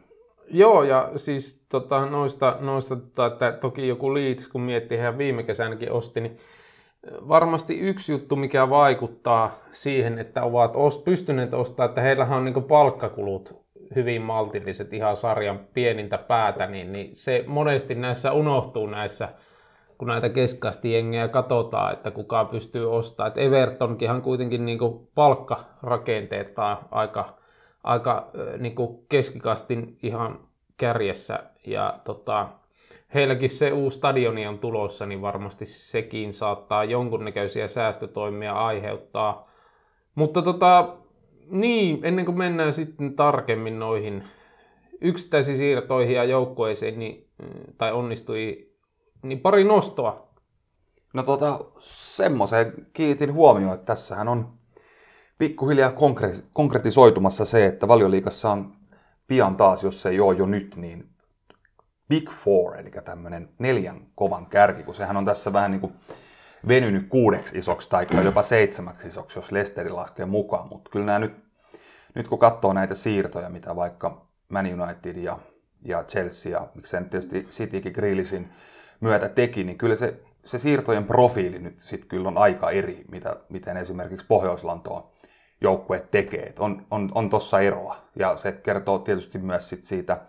Joo, 0.47 0.83
ja 0.83 1.11
siis 1.15 1.65
tota, 1.69 2.05
noista, 2.05 2.57
noista 2.59 2.95
tota, 2.95 3.25
että 3.25 3.51
toki 3.51 3.87
joku 3.87 4.13
Leeds, 4.13 4.47
kun 4.47 4.61
miettii, 4.61 4.97
hän 4.97 5.17
viime 5.17 5.43
kesänäkin 5.43 5.91
osti, 5.91 6.21
niin 6.21 6.37
varmasti 7.11 7.79
yksi 7.79 8.11
juttu, 8.11 8.35
mikä 8.35 8.69
vaikuttaa 8.69 9.51
siihen, 9.71 10.19
että 10.19 10.43
ovat 10.43 10.75
ost, 10.75 11.05
pystyneet 11.05 11.53
ostamaan, 11.53 11.89
että 11.89 12.01
heillähän 12.01 12.37
on 12.37 12.45
niin 12.45 12.63
palkkakulut 12.63 13.63
hyvin 13.95 14.21
maltilliset 14.21 14.93
ihan 14.93 15.15
sarjan 15.15 15.59
pienintä 15.73 16.17
päätä, 16.17 16.67
niin, 16.67 16.91
niin 16.91 17.15
se 17.15 17.43
monesti 17.47 17.95
näissä 17.95 18.31
unohtuu 18.31 18.87
näissä 18.87 19.29
kun 19.97 20.07
näitä 20.07 20.29
keskasti 20.29 20.93
jengejä 20.93 21.27
katsotaan, 21.27 21.93
että 21.93 22.11
kuka 22.11 22.45
pystyy 22.45 22.95
ostamaan. 22.95 23.31
Et 23.31 23.37
Evertonkinhan 23.37 24.21
kuitenkin 24.21 24.65
niin 24.65 24.79
palkkarakenteet 25.15 26.55
aika, 26.91 27.37
aika 27.83 28.31
niin 28.57 28.75
keskikastin 29.09 29.97
ihan 30.03 30.39
kärjessä. 30.77 31.39
Ja 31.67 31.99
tota, 32.03 32.49
heilläkin 33.13 33.49
se 33.49 33.71
uusi 33.71 33.97
stadioni 33.97 34.47
on 34.47 34.59
tulossa, 34.59 35.05
niin 35.05 35.21
varmasti 35.21 35.65
sekin 35.65 36.33
saattaa 36.33 36.83
jonkunnäköisiä 36.83 37.67
säästötoimia 37.67 38.53
aiheuttaa. 38.53 39.49
Mutta 40.15 40.41
tota, 40.41 40.95
niin, 41.49 41.99
ennen 42.03 42.25
kuin 42.25 42.37
mennään 42.37 42.73
sitten 42.73 43.15
tarkemmin 43.15 43.79
noihin 43.79 44.23
yksittäisiin 45.01 45.57
siirtoihin 45.57 46.15
ja 46.15 46.23
joukkueisiin, 46.23 46.99
niin, 46.99 47.27
tai 47.77 47.91
onnistui 47.91 48.72
niin 49.23 49.39
pari 49.39 49.63
nostoa. 49.63 50.27
No 51.13 51.23
tota, 51.23 51.59
semmoiseen 51.79 52.87
kiitin 52.93 53.33
huomioon, 53.33 53.73
että 53.73 53.85
tässähän 53.85 54.27
on 54.27 54.53
pikkuhiljaa 55.37 55.89
konkre- 55.91 56.43
konkretisoitumassa 56.53 57.45
se, 57.45 57.65
että 57.65 57.87
valioliikassa 57.87 58.51
on 58.51 58.73
pian 59.27 59.55
taas, 59.55 59.83
jos 59.83 60.01
se 60.01 60.09
ei 60.09 60.19
ole 60.19 60.37
jo 60.37 60.45
nyt, 60.45 60.75
niin 60.75 61.09
Big 62.09 62.29
Four, 62.29 62.77
eli 62.77 62.91
tämmöinen 63.05 63.49
neljän 63.59 64.07
kovan 64.15 64.45
kärki, 64.45 64.83
kun 64.83 64.95
sehän 64.95 65.17
on 65.17 65.25
tässä 65.25 65.53
vähän 65.53 65.71
niin 65.71 65.81
kuin 65.81 65.93
venynyt 66.67 67.09
kuudeksi 67.09 67.57
isoksi 67.57 67.89
tai 67.89 68.07
jopa 68.23 68.43
seitsemäksi 68.43 69.07
isoksi, 69.07 69.39
jos 69.39 69.51
Lesteri 69.51 69.89
laskee 69.89 70.25
mukaan. 70.25 70.69
Mutta 70.69 70.89
kyllä 70.91 71.05
nämä 71.05 71.19
nyt, 71.19 71.33
nyt 72.15 72.27
kun 72.27 72.39
katsoo 72.39 72.73
näitä 72.73 72.95
siirtoja, 72.95 73.49
mitä 73.49 73.75
vaikka 73.75 74.27
Man 74.49 74.81
United 74.81 75.15
ja, 75.15 75.39
ja 75.85 76.03
Chelsea 76.03 76.51
ja 76.51 76.67
miksei 76.75 77.01
nyt 77.01 77.09
tietysti 77.09 77.47
Citykin 77.49 77.93
Grealishin 77.93 78.49
myötä 79.03 79.29
teki, 79.29 79.63
niin 79.63 79.77
kyllä 79.77 79.95
se, 79.95 80.19
se 80.45 80.59
siirtojen 80.59 81.05
profiili 81.05 81.59
nyt 81.59 81.79
sitten 81.79 82.09
kyllä 82.09 82.27
on 82.27 82.37
aika 82.37 82.69
eri, 82.69 83.05
mitä, 83.11 83.35
miten 83.49 83.77
esimerkiksi 83.77 84.25
Pohjoislantoon 84.27 85.03
joukkue 85.61 86.07
tekee. 86.11 86.43
Et 86.43 86.59
on 86.59 86.85
on, 86.91 87.11
on 87.15 87.29
tuossa 87.29 87.59
eroa. 87.59 87.95
Ja 88.15 88.35
se 88.35 88.51
kertoo 88.51 88.99
tietysti 88.99 89.37
myös 89.37 89.69
sit 89.69 89.85
siitä, 89.85 90.21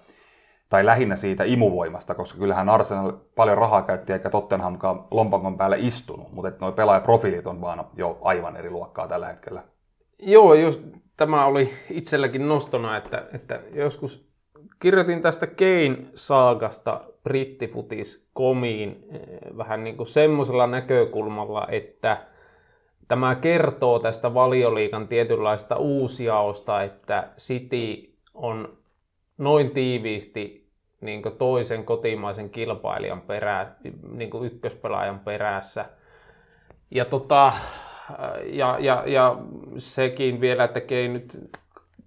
tai 0.69 0.87
lähinnä 0.87 1.17
siitä 1.17 1.45
imuvoimasta, 1.45 2.15
koska 2.15 2.39
kyllähän 2.39 2.69
Arsenal 2.69 3.13
paljon 3.35 3.59
rahaa 3.59 3.83
käytti 3.83 4.13
eikä 4.13 4.31
Tottenhamkaan 4.31 5.05
lompakon 5.11 5.57
päälle 5.57 5.77
istunut, 5.79 6.33
mutta 6.33 6.53
nuo 6.61 6.73
pelaajaprofiilit 6.73 7.47
on 7.47 7.61
vaan 7.61 7.87
jo 7.97 8.19
aivan 8.23 8.57
eri 8.57 8.71
luokkaa 8.71 9.09
tällä 9.09 9.27
hetkellä. 9.27 9.63
Joo, 10.19 10.55
jos 10.55 10.83
tämä 11.17 11.47
oli 11.47 11.71
itselläkin 11.91 12.49
nostona, 12.49 12.97
että, 12.97 13.27
että 13.33 13.61
joskus 13.73 14.29
kirjoitin 14.79 15.23
tästä 15.23 15.47
Kein 15.47 16.11
saagasta 16.15 17.01
brittifutis 17.25 18.29
komiin 18.33 19.05
eh, 19.13 19.21
vähän 19.57 19.85
niin 19.85 19.97
kuin 19.97 20.07
semmoisella 20.07 20.67
näkökulmalla, 20.67 21.67
että 21.71 22.27
tämä 23.09 23.35
kertoo 23.35 23.99
tästä 23.99 24.35
valioliikan 24.35 25.09
tietynlaista 25.09 25.77
uusjaosta, 25.77 26.83
että 26.83 27.29
City 27.39 28.15
on 28.35 28.79
noin 29.39 29.71
tiiviisti 29.71 30.65
niin 31.01 31.23
toisen 31.39 31.85
kotimaisen 31.85 32.51
kilpailijan 32.51 33.21
perä, 33.21 33.67
niin 34.11 34.31
ykköspelaajan 34.45 35.21
perässä. 35.21 35.85
Ja, 36.91 37.05
tota, 37.05 37.53
ja, 38.47 38.77
ja, 38.81 39.03
ja 39.07 39.37
sekin 39.77 40.41
vielä, 40.41 40.65
että 40.65 40.81
nyt 41.13 41.51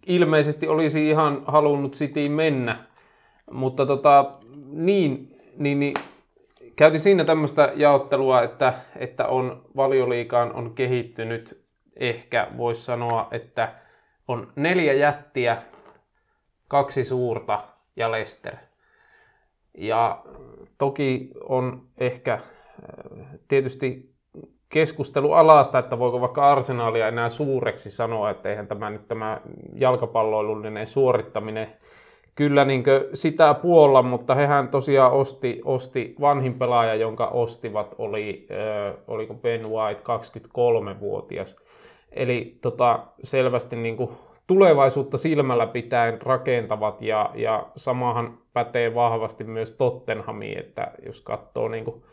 ilmeisesti 0.07 0.67
olisi 0.67 1.09
ihan 1.09 1.43
halunnut 1.47 1.93
Cityin 1.93 2.31
mennä, 2.31 2.77
mutta 3.51 3.85
tota, 3.85 4.36
niin, 4.71 5.39
niin, 5.57 5.79
niin 5.79 5.93
käytiin 6.75 6.99
siinä 7.01 7.23
tämmöistä 7.23 7.71
jaottelua, 7.75 8.41
että, 8.41 8.73
että 8.95 9.27
on 9.27 9.61
valioliikaan 9.75 10.53
on 10.53 10.73
kehittynyt 10.73 11.63
ehkä 11.95 12.47
voisi 12.57 12.83
sanoa, 12.83 13.27
että 13.31 13.73
on 14.27 14.51
neljä 14.55 14.93
jättiä, 14.93 15.57
kaksi 16.67 17.03
suurta 17.03 17.63
ja 17.95 18.11
Lester. 18.11 18.55
Ja 19.77 20.23
toki 20.77 21.31
on 21.49 21.81
ehkä 21.97 22.39
tietysti 23.47 24.13
keskustelu 24.69 25.33
alasta, 25.33 25.79
että 25.79 25.99
voiko 25.99 26.21
vaikka 26.21 26.51
arsenaalia 26.51 27.07
enää 27.07 27.29
suureksi 27.29 27.91
sanoa, 27.91 28.29
että 28.29 28.49
eihän 28.49 28.67
tämä 28.67 28.89
nyt 28.89 29.07
tämä 29.07 29.41
jalkapalloilullinen 29.73 30.87
suorittaminen 30.87 31.67
kyllä 32.37 32.65
niin 32.65 32.83
sitä 33.13 33.53
puolla, 33.53 34.01
mutta 34.01 34.35
hehän 34.35 34.69
tosiaan 34.69 35.11
osti, 35.11 35.61
osti 35.65 36.15
vanhin 36.21 36.53
pelaaja, 36.53 36.95
jonka 36.95 37.27
ostivat, 37.27 37.95
oli, 37.97 38.47
äh, 38.51 38.95
oliko 39.07 39.33
Ben 39.33 39.69
White, 39.69 40.01
23-vuotias. 40.01 41.55
Eli 42.11 42.57
tota, 42.61 42.99
selvästi 43.23 43.75
niin 43.75 43.97
kuin 43.97 44.09
tulevaisuutta 44.47 45.17
silmällä 45.17 45.67
pitäen 45.67 46.21
rakentavat 46.21 47.01
ja, 47.01 47.31
ja 47.35 47.67
samahan 47.75 48.37
pätee 48.53 48.95
vahvasti 48.95 49.43
myös 49.43 49.71
Tottenhamiin, 49.71 50.59
että 50.59 50.91
jos 51.05 51.21
katsoo 51.21 51.67
niin 51.67 51.85
kuin, 51.85 52.03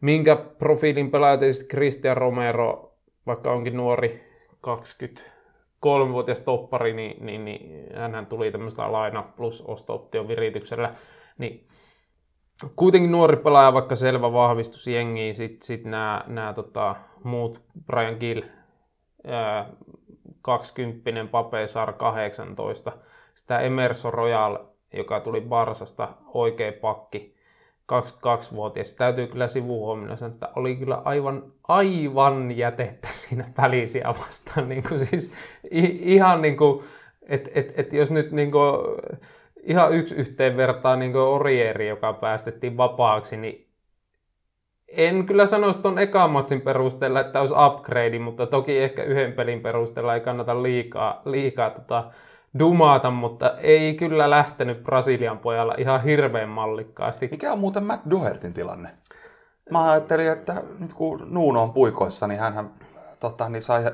minkä 0.00 0.36
profiilin 0.36 1.10
pelaaja 1.10 1.38
tietysti 1.38 1.64
Christian 1.64 2.16
Romero, 2.16 2.92
vaikka 3.26 3.52
onkin 3.52 3.76
nuori 3.76 4.20
20 4.60 5.22
kolmivuotias 5.82 6.40
toppari, 6.40 6.92
niin, 6.92 7.26
niin, 7.26 7.44
niin 7.44 7.86
hän 8.12 8.26
tuli 8.26 8.52
tämmöisellä 8.52 8.92
laina 8.92 9.22
plus 9.22 9.64
osto 9.66 10.08
virityksellä, 10.28 10.90
niin 11.38 11.66
kuitenkin 12.76 13.12
nuori 13.12 13.36
pelaaja, 13.36 13.72
vaikka 13.72 13.96
selvä 13.96 14.32
vahvistus 14.32 14.86
jengiin, 14.86 15.34
sitten 15.34 15.66
sit 15.66 15.84
nämä, 15.84 16.24
nämä 16.26 16.52
tota, 16.52 16.96
muut, 17.24 17.60
Brian 17.86 18.16
Gill, 18.20 18.42
ää, 19.26 19.70
20 20.42 21.30
Pape 21.30 21.66
Sar 21.66 21.92
18, 21.92 22.92
sitä 23.34 23.60
Emerson 23.60 24.14
Royal, 24.14 24.58
joka 24.92 25.20
tuli 25.20 25.40
Barsasta, 25.40 26.08
oikea 26.26 26.72
pakki, 26.72 27.36
22-vuotias. 27.92 28.92
Täytyy 28.92 29.26
kyllä 29.26 29.48
sivuhuomioon 29.48 30.18
sanoa, 30.18 30.32
että 30.32 30.48
oli 30.56 30.76
kyllä 30.76 31.02
aivan, 31.04 31.42
aivan 31.68 32.56
jätettä 32.56 33.08
siinä 33.10 33.44
välisiä 33.58 34.14
vastaan. 34.18 34.68
Niin 34.68 34.82
kuin 34.88 34.98
siis 34.98 35.34
ihan 36.00 36.42
niin 36.42 36.56
kuin, 36.56 36.84
että 37.22 37.50
et, 37.54 37.72
et 37.76 37.92
jos 37.92 38.10
nyt 38.10 38.32
niin 38.32 38.50
kuin, 38.50 38.74
ihan 39.62 39.92
yksi 39.92 40.14
yhteen 40.14 40.56
vertaa 40.56 40.96
niin 40.96 41.16
Orieri, 41.16 41.88
joka 41.88 42.12
päästettiin 42.12 42.76
vapaaksi, 42.76 43.36
niin 43.36 43.68
en 44.88 45.26
kyllä 45.26 45.46
sanoisi 45.46 45.82
tuon 45.82 45.98
ekan 45.98 46.30
matsin 46.30 46.60
perusteella, 46.60 47.20
että 47.20 47.40
olisi 47.40 47.54
upgrade, 47.66 48.18
mutta 48.18 48.46
toki 48.46 48.78
ehkä 48.78 49.02
yhden 49.02 49.32
pelin 49.32 49.60
perusteella 49.60 50.14
ei 50.14 50.20
kannata 50.20 50.62
liikaa, 50.62 51.22
liikaa 51.24 51.70
tota, 51.70 52.10
dumata, 52.58 53.10
mutta 53.10 53.54
ei 53.58 53.94
kyllä 53.94 54.30
lähtenyt 54.30 54.84
Brasilian 54.84 55.38
pojalla 55.38 55.74
ihan 55.78 56.02
hirveän 56.02 56.48
mallikkaasti. 56.48 57.28
Mikä 57.30 57.52
on 57.52 57.58
muuten 57.58 57.84
Matt 57.84 58.10
Dohertin 58.10 58.52
tilanne? 58.52 58.90
Mä 59.70 59.90
ajattelin, 59.90 60.30
että 60.30 60.62
nyt 60.78 60.92
kun 60.92 61.26
Nuuno 61.30 61.62
on 61.62 61.72
puikoissa, 61.72 62.26
niin 62.26 62.40
hän 62.40 62.70
tota, 63.20 63.48
niin 63.48 63.62
sai 63.62 63.84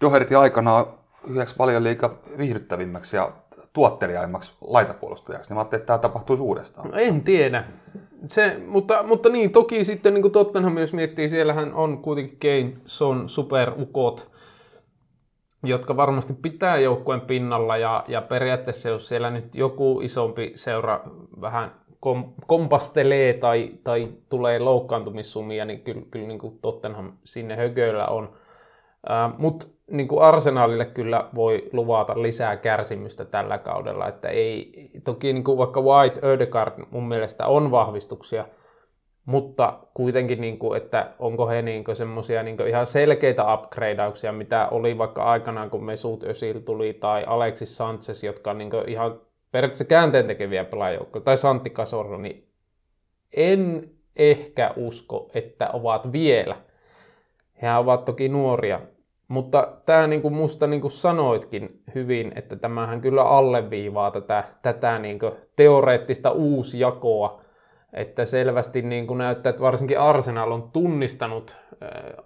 Dohertin 0.00 0.38
aikana 0.38 0.86
yhdeksi 1.28 1.56
paljon 1.56 1.84
liikaa 1.84 2.10
viihdyttävimmäksi 2.38 3.16
ja 3.16 3.32
tuottelijaimmaksi 3.72 4.52
laitapuolustajaksi, 4.60 5.50
niin 5.50 5.54
mä 5.54 5.60
ajattelin, 5.60 5.80
että 5.80 5.86
tämä 5.86 5.98
tapahtuisi 5.98 6.42
uudestaan. 6.42 6.90
No, 6.90 6.98
en 6.98 7.20
tiedä. 7.20 7.64
Se, 8.28 8.60
mutta, 8.66 9.02
mutta 9.02 9.28
niin, 9.28 9.50
toki 9.50 9.84
sitten 9.84 10.14
niin 10.14 10.32
Tottenham, 10.32 10.78
jos 10.78 10.92
miettii, 10.92 11.28
siellähän 11.28 11.74
on 11.74 11.98
kuitenkin 11.98 12.38
Kane, 12.38 12.76
Son, 12.86 13.28
superukot, 13.28 14.30
jotka 15.62 15.96
varmasti 15.96 16.34
pitää 16.42 16.78
joukkueen 16.78 17.20
pinnalla 17.20 17.76
ja, 17.76 18.04
ja 18.08 18.22
periaatteessa 18.22 18.88
jos 18.88 19.08
siellä 19.08 19.30
nyt 19.30 19.54
joku 19.54 20.00
isompi 20.00 20.52
seura 20.54 21.00
vähän 21.40 21.72
kom, 22.00 22.32
kompastelee 22.46 23.32
tai, 23.32 23.70
tai 23.84 24.08
tulee 24.28 24.58
loukkaantumissumia, 24.58 25.64
niin 25.64 25.80
kyllä, 25.80 26.02
kyllä 26.10 26.28
niin 26.28 26.38
kuin 26.38 26.58
Tottenham 26.62 27.12
sinne 27.24 27.56
högöillä 27.56 28.06
on. 28.06 28.32
Mutta 29.38 29.66
niin 29.90 30.08
kuin 30.08 30.22
Arsenalille 30.22 30.84
kyllä 30.84 31.28
voi 31.34 31.68
luvata 31.72 32.22
lisää 32.22 32.56
kärsimystä 32.56 33.24
tällä 33.24 33.58
kaudella, 33.58 34.08
että 34.08 34.28
ei, 34.28 34.90
toki 35.04 35.32
niin 35.32 35.44
kuin 35.44 35.58
vaikka 35.58 35.80
White 35.80 36.20
Ödegaard 36.26 36.84
mun 36.90 37.08
mielestä 37.08 37.46
on 37.46 37.70
vahvistuksia, 37.70 38.44
mutta 39.28 39.78
kuitenkin, 39.94 40.40
niin 40.40 40.58
kuin, 40.58 40.76
että 40.76 41.10
onko 41.18 41.48
he 41.48 41.62
niin 41.62 41.84
semmoisia 41.92 42.42
niin 42.42 42.68
ihan 42.68 42.86
selkeitä 42.86 43.54
upgradeauksia, 43.54 44.32
mitä 44.32 44.68
oli 44.68 44.98
vaikka 44.98 45.24
aikanaan, 45.24 45.70
kun 45.70 45.84
Mesut 45.84 46.24
Özil 46.24 46.60
tuli, 46.60 46.94
tai 46.94 47.24
Alexis 47.26 47.76
Sanchez, 47.76 48.24
jotka 48.24 48.50
on 48.50 48.58
niin 48.58 48.70
ihan 48.86 49.20
periaatteessa 49.50 49.84
käänteen 49.84 50.26
tekeviä 50.26 50.64
pelaajoukkoja, 50.64 51.24
tai 51.24 51.36
Santti 51.36 51.70
Casorro, 51.70 52.18
niin 52.18 52.48
en 53.36 53.90
ehkä 54.16 54.70
usko, 54.76 55.28
että 55.34 55.70
ovat 55.72 56.12
vielä. 56.12 56.56
He 57.62 57.76
ovat 57.76 58.04
toki 58.04 58.28
nuoria, 58.28 58.80
mutta 59.28 59.72
tämä 59.86 60.06
niin 60.06 60.22
kuin 60.22 60.34
musta 60.34 60.66
niin 60.66 60.80
kuin 60.80 60.90
sanoitkin 60.90 61.82
hyvin, 61.94 62.32
että 62.36 62.56
tämähän 62.56 63.00
kyllä 63.00 63.22
alleviivaa 63.22 64.10
tätä, 64.10 64.44
tätä 64.62 64.98
niin 64.98 65.18
kuin 65.18 65.32
teoreettista 65.56 66.30
uusjakoa, 66.30 67.47
että 67.92 68.24
selvästi 68.24 68.82
niin 68.82 69.06
kuin 69.06 69.18
näyttää, 69.18 69.50
että 69.50 69.62
varsinkin 69.62 70.00
Arsenal 70.00 70.52
on 70.52 70.70
tunnistanut 70.72 71.56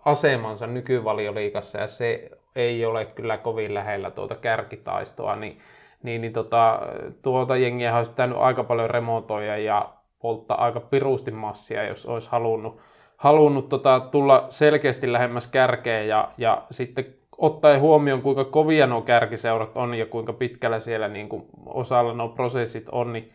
asemansa 0.05 0.66
nykyvalioliikassa 0.66 1.79
ja 1.79 1.87
se 1.87 2.31
ei 2.57 2.85
ole 2.85 3.05
kyllä 3.05 3.38
kovin 3.38 3.75
lähellä 3.75 4.11
tuota 4.11 4.35
kärkitaistoa, 4.35 5.37
niin, 5.37 5.59
niin, 6.03 6.20
niin 6.20 6.33
tota, 6.33 6.81
tuota 7.22 7.57
jengiä 7.57 7.96
olisi 7.96 8.11
pitänyt 8.11 8.38
aika 8.38 8.64
paljon 8.64 8.90
remontoida 8.90 9.57
ja 9.57 9.92
polttaa 10.20 10.64
aika 10.64 10.81
pirusti 10.81 11.31
massia, 11.31 11.85
jos 11.85 12.07
olisi 12.07 12.31
halunnut, 12.31 12.81
halunnut 13.16 13.68
tota, 13.68 14.01
tulla 14.01 14.46
selkeästi 14.48 15.12
lähemmäs 15.12 15.46
kärkeä 15.46 16.03
ja, 16.03 16.29
ja 16.38 16.62
sitten 16.70 17.14
ottaen 17.38 17.81
huomioon, 17.81 18.22
kuinka 18.22 18.44
kovia 18.44 18.87
nuo 18.87 19.03
kärkiseurat 19.03 19.70
on 19.75 19.94
ja 19.94 20.07
kuinka 20.07 20.33
pitkällä 20.33 20.81
siellä 20.81 21.09
niin 21.09 21.29
kuin 21.29 21.44
osalla 21.66 22.12
nuo 22.12 22.29
prosessit 22.29 22.88
on, 22.92 23.12
niin 23.12 23.33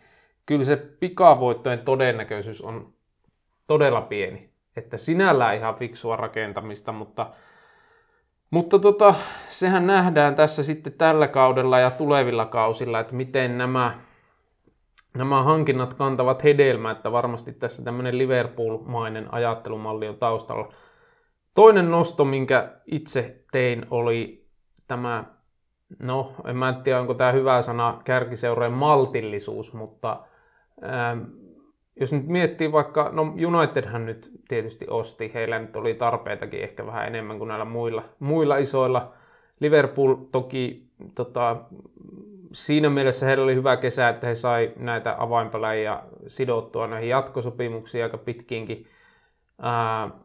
kyllä 0.47 0.63
se 0.63 0.75
pikavoittojen 0.75 1.79
todennäköisyys 1.79 2.61
on 2.61 2.93
todella 3.67 4.01
pieni. 4.01 4.49
Että 4.75 4.97
sinällään 4.97 5.55
ihan 5.55 5.75
fiksua 5.75 6.15
rakentamista, 6.15 6.91
mutta, 6.91 7.29
mutta 8.49 8.79
tota, 8.79 9.15
sehän 9.49 9.87
nähdään 9.87 10.35
tässä 10.35 10.63
sitten 10.63 10.93
tällä 10.93 11.27
kaudella 11.27 11.79
ja 11.79 11.91
tulevilla 11.91 12.45
kausilla, 12.45 12.99
että 12.99 13.15
miten 13.15 13.57
nämä, 13.57 13.99
nämä 15.17 15.43
hankinnat 15.43 15.93
kantavat 15.93 16.43
hedelmää, 16.43 16.91
että 16.91 17.11
varmasti 17.11 17.53
tässä 17.53 17.83
tämmöinen 17.83 18.17
Liverpool-mainen 18.17 19.33
ajattelumalli 19.33 20.07
on 20.07 20.17
taustalla. 20.17 20.73
Toinen 21.53 21.91
nosto, 21.91 22.25
minkä 22.25 22.71
itse 22.85 23.43
tein, 23.51 23.85
oli 23.91 24.47
tämä, 24.87 25.23
no 25.99 26.33
en 26.45 26.57
mä 26.57 26.73
tiedä 26.83 26.99
onko 26.99 27.13
tämä 27.13 27.31
hyvä 27.31 27.61
sana, 27.61 28.01
kärkiseurojen 28.03 28.73
maltillisuus, 28.73 29.73
mutta 29.73 30.19
Ähm, 30.83 31.19
jos 31.99 32.13
nyt 32.13 32.27
miettii 32.27 32.71
vaikka, 32.71 33.09
no 33.13 33.21
Unitedhan 33.47 34.05
nyt 34.05 34.31
tietysti 34.47 34.85
osti, 34.89 35.31
heillä 35.33 35.59
nyt 35.59 35.75
oli 35.75 35.93
tarpeitakin 35.93 36.61
ehkä 36.61 36.85
vähän 36.85 37.07
enemmän 37.07 37.37
kuin 37.37 37.47
näillä 37.47 37.65
muilla, 37.65 38.03
muilla 38.19 38.57
isoilla. 38.57 39.13
Liverpool 39.59 40.15
toki 40.31 40.87
tota, 41.15 41.57
siinä 42.51 42.89
mielessä 42.89 43.25
heillä 43.25 43.43
oli 43.43 43.55
hyvä 43.55 43.77
kesä, 43.77 44.09
että 44.09 44.27
he 44.27 44.35
sai 44.35 44.73
näitä 44.75 45.15
avainpelejä 45.17 45.99
sidottua 46.27 46.87
näihin 46.87 47.09
jatkosopimuksiin 47.09 48.03
aika 48.03 48.17
pitkiinkin. 48.17 48.87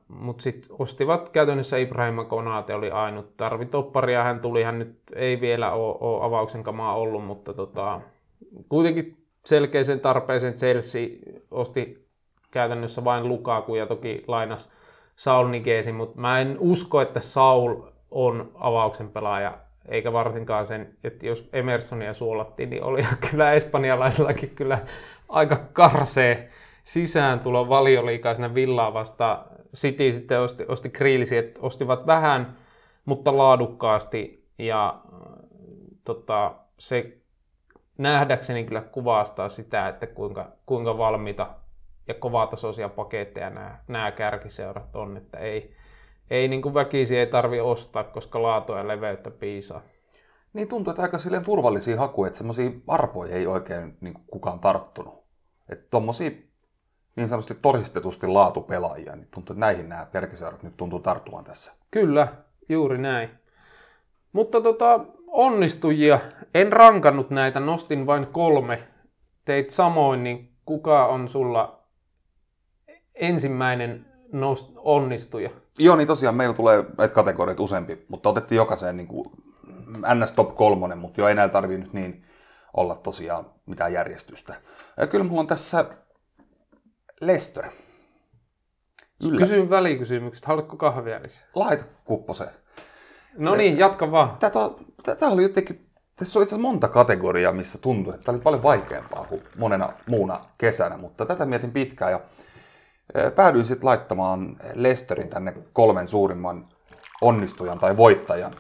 Mutta 0.09 0.43
sitten 0.43 0.77
ostivat 0.79 1.29
käytännössä 1.29 1.77
Ibrahim 1.77 2.27
Konate 2.27 2.75
oli 2.75 2.91
ainut 2.91 3.37
tarvitopparia. 3.37 4.23
Hän 4.23 4.41
tuli, 4.41 4.63
hän 4.63 4.79
nyt 4.79 4.99
ei 5.15 5.41
vielä 5.41 5.73
ole 5.73 6.25
avauksen 6.25 6.63
kamaa 6.63 6.95
ollut, 6.95 7.25
mutta 7.25 7.55
tota, 7.55 8.01
kuitenkin 8.69 9.22
selkeisen 9.45 10.01
tarpeeseen 10.01 10.55
Chelsea 10.55 11.09
osti 11.51 12.07
käytännössä 12.51 13.05
vain 13.05 13.29
Lukaku 13.29 13.75
ja 13.75 13.87
toki 13.87 14.25
lainas 14.27 14.71
Saul 15.17 15.49
Nigesin, 15.49 15.95
mutta 15.95 16.21
mä 16.21 16.41
en 16.41 16.57
usko, 16.61 17.01
että 17.01 17.21
Saul 17.21 17.83
on 18.11 18.51
avauksen 18.55 19.09
pelaaja, 19.09 19.59
eikä 19.89 20.13
varsinkaan 20.13 20.67
sen, 20.67 20.97
että 21.05 21.27
jos 21.27 21.49
Emersonia 21.53 22.15
suolattiin, 22.15 22.71
niin 22.71 22.85
oli 22.85 23.01
kyllä 23.31 23.53
espanjalaisellakin 23.53 24.51
kyllä 24.51 24.79
aika 25.29 25.57
karsee 25.73 26.51
tulla 27.43 27.69
valioliikaisena 27.69 28.55
villaa 28.55 28.95
vasta. 28.95 29.45
City 29.77 30.13
sitten 30.13 30.41
osti, 30.41 30.65
osti 30.69 30.91
Kriilisi, 30.91 31.37
että 31.37 31.61
ostivat 31.61 32.07
vähän, 32.07 32.57
mutta 33.05 33.37
laadukkaasti 33.37 34.45
ja 34.59 35.01
tota, 36.05 36.55
se 36.79 37.22
nähdäkseni 37.99 38.65
kyllä 38.65 38.81
kuvastaa 38.81 39.49
sitä, 39.49 39.89
että 39.89 40.07
kuinka, 40.07 40.53
kuinka 40.67 40.99
valmiita 40.99 41.55
ja 42.09 42.15
kovatasoisia 42.15 42.89
paketteja 42.89 43.51
nämä, 43.51 43.79
nämä 43.89 44.13
kärkiseurat 44.13 44.97
on, 44.97 45.17
että 45.17 45.39
ei, 45.39 45.77
ei 46.31 46.49
niin 46.49 46.63
kuin 46.63 46.75
väkisi 46.75 47.19
ei 47.19 47.27
tarvi 47.27 47.61
ostaa, 47.61 48.05
koska 48.05 48.43
laatua 48.43 48.79
ja 48.79 48.89
leveyttä 48.89 49.31
piisaa. 49.31 49.83
Niin 50.53 50.69
tuntuu, 50.69 50.91
että 50.91 51.03
aika 51.03 51.19
silleen 51.19 51.45
turvallisia 51.45 52.01
hakuja, 52.01 52.27
että 52.27 52.39
semmoisia 52.39 52.71
arpoja 52.89 53.37
ei 53.37 53.47
oikein 53.47 53.97
niin 54.01 54.15
kuin 54.15 54.25
kukaan 54.27 54.61
tarttunut. 54.61 55.25
Että 55.69 55.87
tommosia 55.91 56.31
niin 57.17 57.29
sanotusti 57.29 57.55
todistetusti 57.63 58.27
laatupelaajia, 58.27 59.17
niin 59.17 59.29
tuntuu, 59.35 59.55
että 59.55 59.61
näihin 59.61 59.89
nämä 59.89 60.07
kärkiseurat 60.13 60.63
nyt 60.63 60.77
tuntuu 60.77 61.01
tarttuvan 61.01 61.45
tässä. 61.45 61.73
Kyllä, 61.91 62.29
juuri 62.69 62.99
näin. 62.99 63.31
Mutta 64.33 64.61
tota, 64.61 65.01
onnistujia. 65.33 66.21
En 66.55 66.73
rankannut 66.73 67.31
näitä, 67.31 67.61
nostin 67.61 68.07
vain 68.07 68.27
kolme. 68.27 68.89
Teit 69.45 69.71
samoin, 69.71 70.25
niin 70.25 70.53
kuka 70.65 71.07
on 71.07 71.29
sulla 71.29 71.83
ensimmäinen 73.15 74.07
nost- 74.33 74.73
onnistuja? 74.77 75.51
Joo, 75.79 75.97
niin 75.97 76.07
tosiaan 76.07 76.35
meillä 76.35 76.55
tulee 76.55 76.85
näitä 76.99 77.15
kategoriat 77.15 77.61
useampi, 77.61 78.05
mutta 78.09 78.29
otettiin 78.29 78.57
jokaiseen 78.57 78.97
niin 78.97 79.09
kuin 79.09 79.31
NS 80.15 80.33
Top 80.33 80.57
3, 80.57 80.95
mutta 80.95 81.21
jo 81.21 81.29
ei 81.29 81.35
näillä 81.35 81.53
tarvii 81.53 81.79
nyt 81.79 81.93
niin 81.93 82.25
olla 82.77 82.95
tosiaan 82.95 83.47
mitään 83.67 83.93
järjestystä. 83.93 84.55
Ja 84.97 85.07
kyllä 85.07 85.25
mulla 85.25 85.41
on 85.41 85.47
tässä 85.47 85.85
Lester. 87.21 87.65
Yllä. 89.25 89.39
Kysyn 89.39 89.71
välikysymykset. 89.71 90.45
Haluatko 90.45 90.77
kahvia 90.77 91.23
lisää? 91.23 91.49
Laita 91.55 91.85
kupposeen. 92.05 92.51
No 93.37 93.55
niin, 93.55 93.79
jatka 93.79 94.11
vaan. 94.11 94.37
Tätä, 94.41 94.59
tätä 95.03 95.27
oli 95.27 95.43
jotenkin, 95.43 95.87
tässä 96.17 96.39
oli 96.39 96.45
itse 96.45 96.59
monta 96.59 96.89
kategoriaa, 96.89 97.53
missä 97.53 97.79
tuntui, 97.79 98.15
että 98.15 98.25
tämä 98.25 98.37
oli 98.37 98.43
paljon 98.43 98.63
vaikeampaa 98.63 99.25
kuin 99.25 99.43
monena 99.59 99.93
muuna 100.07 100.45
kesänä, 100.59 100.97
mutta 100.97 101.27
tätä 101.27 101.47
mietin 101.47 101.73
pitkään 101.73 102.13
ja 102.13 102.21
eh, 103.15 103.35
päädyin 103.35 103.67
sitten 103.67 103.87
laittamaan 103.87 104.57
Lesterin 104.75 105.29
tänne 105.29 105.55
kolmen 105.73 106.09
suurimman 106.09 106.67
onnistujan 107.21 107.79
tai 107.79 107.97
voittajan 107.97 108.53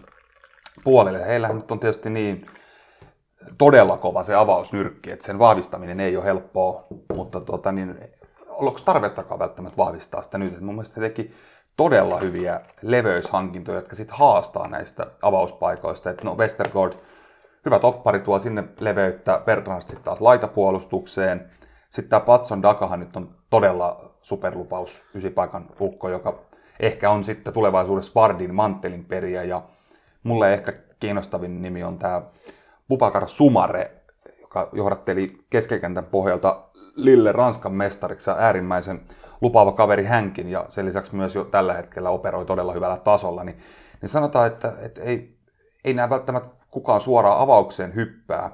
puolelle. 0.84 1.26
Heillähän 1.26 1.56
nyt 1.56 1.70
on 1.70 1.78
tietysti 1.78 2.10
niin 2.10 2.44
todella 3.58 3.96
kova 3.96 4.24
se 4.24 4.34
avausnyrkki, 4.34 5.10
että 5.10 5.24
sen 5.24 5.38
vahvistaminen 5.38 6.00
ei 6.00 6.16
ole 6.16 6.24
helppoa, 6.24 6.86
mutta 7.14 7.40
tuota, 7.40 7.72
niin, 7.72 7.98
onko 8.48 8.80
tarvettakaan 8.84 9.38
välttämättä 9.38 9.76
vahvistaa 9.76 10.22
sitä 10.22 10.38
nyt? 10.38 10.60
mun 10.60 10.74
mielestä 10.74 11.00
he 11.00 11.08
teki 11.08 11.32
todella 11.76 12.18
hyviä 12.18 12.60
leveyshankintoja, 12.82 13.78
jotka 13.78 13.96
sitten 13.96 14.18
haastaa 14.18 14.68
näistä 14.68 15.06
avauspaikoista. 15.22 16.10
Et 16.10 16.24
no 16.24 16.34
Westergaard, 16.36 16.92
hyvä 17.64 17.78
toppari 17.78 18.20
tuo 18.20 18.38
sinne 18.38 18.64
leveyttä, 18.80 19.42
Bertrand 19.44 19.80
sitten 19.80 20.04
taas 20.04 20.20
laitapuolustukseen. 20.20 21.50
Sitten 21.90 22.10
tämä 22.10 22.20
Patson 22.20 22.62
Dakahan 22.62 23.00
nyt 23.00 23.16
on 23.16 23.34
todella 23.50 24.14
superlupaus, 24.22 25.02
ysipaikan 25.14 25.66
ukko, 25.80 26.08
joka 26.08 26.38
ehkä 26.80 27.10
on 27.10 27.24
sitten 27.24 27.52
tulevaisuudessa 27.52 28.12
Vardin 28.14 28.54
manttelin 28.54 29.04
periä. 29.04 29.42
Ja 29.42 29.62
mulle 30.22 30.54
ehkä 30.54 30.72
kiinnostavin 31.00 31.62
nimi 31.62 31.84
on 31.84 31.98
tämä 31.98 32.22
Bubakar 32.88 33.28
Sumare, 33.28 33.90
joka 34.40 34.68
johdatteli 34.72 35.44
keskikentän 35.50 36.04
pohjalta 36.04 36.62
Lille 36.96 37.32
Ranskan 37.32 37.72
mestariksi 37.72 38.30
ja 38.30 38.36
äärimmäisen 38.38 39.00
lupaava 39.42 39.72
kaveri 39.72 40.04
hänkin 40.04 40.48
ja 40.48 40.64
sen 40.68 40.86
lisäksi 40.86 41.16
myös 41.16 41.34
jo 41.34 41.44
tällä 41.44 41.74
hetkellä 41.74 42.10
operoi 42.10 42.44
todella 42.44 42.72
hyvällä 42.72 42.96
tasolla, 42.96 43.44
niin, 43.44 43.58
niin 44.00 44.08
sanotaan, 44.08 44.46
että, 44.46 44.72
että 44.82 45.00
ei, 45.00 45.38
ei 45.84 45.94
näe 45.94 46.10
välttämättä 46.10 46.48
kukaan 46.70 47.00
suoraan 47.00 47.40
avaukseen 47.40 47.94
hyppää, 47.94 48.50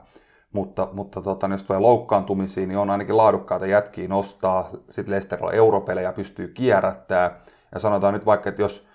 mutta, 0.52 0.88
mutta 0.92 1.22
tota, 1.22 1.46
jos 1.46 1.64
tulee 1.64 1.80
loukkaantumisiin, 1.80 2.68
niin 2.68 2.78
on 2.78 2.90
ainakin 2.90 3.16
laadukkaita 3.16 3.66
jätkiä 3.66 4.08
nostaa, 4.08 4.70
sitten 4.90 5.14
Lesterilla 5.14 5.52
europelejä 5.52 6.12
pystyy 6.12 6.48
kierrättää, 6.48 7.40
ja 7.74 7.80
sanotaan 7.80 8.14
nyt 8.14 8.26
vaikka, 8.26 8.48
että 8.48 8.62
jos 8.62 8.88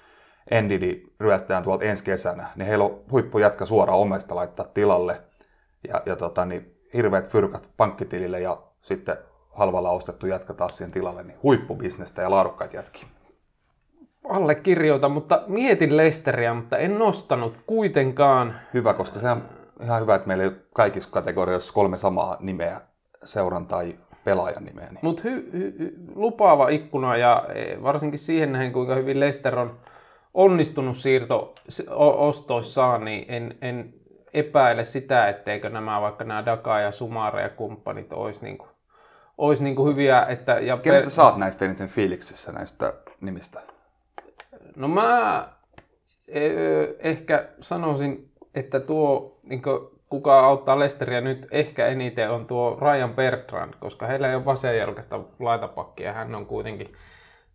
Endidi 0.51 1.03
ryöstään 1.19 1.63
tuolta 1.63 1.85
ensi 1.85 2.03
kesänä, 2.03 2.47
niin 2.55 2.67
heillä 2.67 2.85
on 2.85 3.01
huippujätkä 3.11 3.65
suoraan 3.65 3.99
omesta 3.99 4.35
laittaa 4.35 4.65
tilalle, 4.73 5.21
ja, 5.87 6.01
ja 6.05 6.15
tota, 6.15 6.45
niin 6.45 6.77
hirveät 6.93 7.29
fyrkat 7.29 7.69
pankkitilille 7.77 8.39
ja 8.39 8.61
sitten 8.81 9.17
halvalla 9.53 9.91
ostettu 9.91 10.25
jätkä 10.25 10.53
taas 10.53 10.77
siihen 10.77 10.91
tilalle, 10.91 11.23
niin 11.23 11.37
huippubisnestä 11.43 12.21
ja 12.21 12.31
laadukkaat 12.31 12.73
jätki. 12.73 13.05
Allekirjoitan, 14.29 15.11
mutta 15.11 15.43
mietin 15.47 15.97
Lesteriä, 15.97 16.53
mutta 16.53 16.77
en 16.77 16.99
nostanut 16.99 17.57
kuitenkaan. 17.67 18.55
Hyvä, 18.73 18.93
koska 18.93 19.19
se 19.19 19.29
on 19.29 19.43
ihan 19.83 20.01
hyvä, 20.01 20.15
että 20.15 20.27
meillä 20.27 20.43
ei 20.43 20.49
ole 20.49 20.57
kaikissa 20.73 21.09
kategorioissa 21.11 21.73
kolme 21.73 21.97
samaa 21.97 22.37
nimeä, 22.39 22.81
seuran 23.23 23.67
tai 23.67 23.95
pelaajan 24.23 24.63
nimeä. 24.63 24.87
Niin. 24.89 24.99
Mutta 25.01 25.21
hy, 25.23 25.49
hy, 25.53 25.93
lupaava 26.15 26.69
ikkuna 26.69 27.17
ja 27.17 27.45
e, 27.55 27.83
varsinkin 27.83 28.19
siihen 28.19 28.51
nähden, 28.51 28.73
kuinka 28.73 28.95
hyvin 28.95 29.19
Lester 29.19 29.59
on 29.59 29.79
onnistunut 30.33 30.97
siirto 30.97 31.55
ostoissaan, 31.95 33.05
niin 33.05 33.25
en, 33.27 33.57
en 33.61 33.93
epäile 34.33 34.83
sitä, 34.83 35.29
etteikö 35.29 35.69
nämä 35.69 36.01
vaikka 36.01 36.23
nämä 36.23 36.45
Daka 36.45 36.79
ja 36.79 36.91
Sumare 36.91 37.41
ja 37.41 37.49
kumppanit 37.49 38.13
olisi 38.13 38.43
niin 38.43 38.57
kuin 38.57 38.69
olisi 39.47 39.63
niin 39.63 39.75
kuin 39.75 39.89
hyviä. 39.89 40.25
Että, 40.29 40.51
ja 40.51 40.77
Kenen 40.77 40.99
pe- 40.99 41.03
sä 41.03 41.09
saat 41.09 41.37
näistä 41.37 41.65
eniten 41.65 41.89
fiiliksissä 41.89 42.51
näistä 42.51 42.93
nimistä? 43.21 43.61
No 44.75 44.87
mä 44.87 45.47
eh, 46.27 46.89
ehkä 46.99 47.47
sanoisin, 47.61 48.31
että 48.55 48.79
tuo, 48.79 49.39
niin 49.43 49.61
kuin, 49.61 49.79
kuka 50.09 50.39
auttaa 50.39 50.79
Lesteriä 50.79 51.21
nyt 51.21 51.47
ehkä 51.51 51.87
eniten 51.87 52.31
on 52.31 52.47
tuo 52.47 52.77
Ryan 52.81 53.13
Bertrand, 53.13 53.73
koska 53.79 54.07
heillä 54.07 54.29
ei 54.29 54.35
ole 54.35 54.45
vasenjalkaista 54.45 55.19
laitapakkia. 55.39 56.13
Hän 56.13 56.35
on 56.35 56.45
kuitenkin 56.45 56.93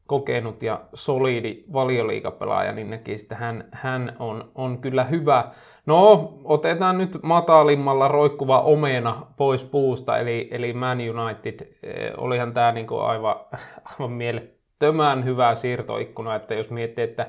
kokenut 0.09 0.62
ja 0.62 0.81
solidi 0.94 1.64
valioliikapelaaja, 1.73 2.73
niin 2.73 2.90
näkisi, 2.90 3.25
että 3.25 3.35
hän, 3.35 3.68
hän 3.73 4.16
on, 4.18 4.51
on 4.55 4.79
kyllä 4.79 5.05
hyvä. 5.05 5.44
No, 5.87 6.33
otetaan 6.44 6.99
nyt 6.99 7.18
matalimmalla 7.23 8.09
roikkuva 8.09 8.61
omena 8.61 9.27
pois 9.37 9.64
puusta, 9.64 10.18
eli, 10.18 10.49
eli 10.51 10.73
Man 10.73 10.99
United. 10.99 11.77
Eh, 11.83 12.12
olihan 12.16 12.55
tämä 12.55 12.73
niinku 12.73 12.97
aivan, 12.99 13.37
aivan 13.92 14.12
mielettömän 14.12 15.25
hyvä 15.25 15.55
siirtoikkuna, 15.55 16.35
että 16.35 16.55
jos 16.55 16.71
miettii, 16.71 17.05
että 17.05 17.27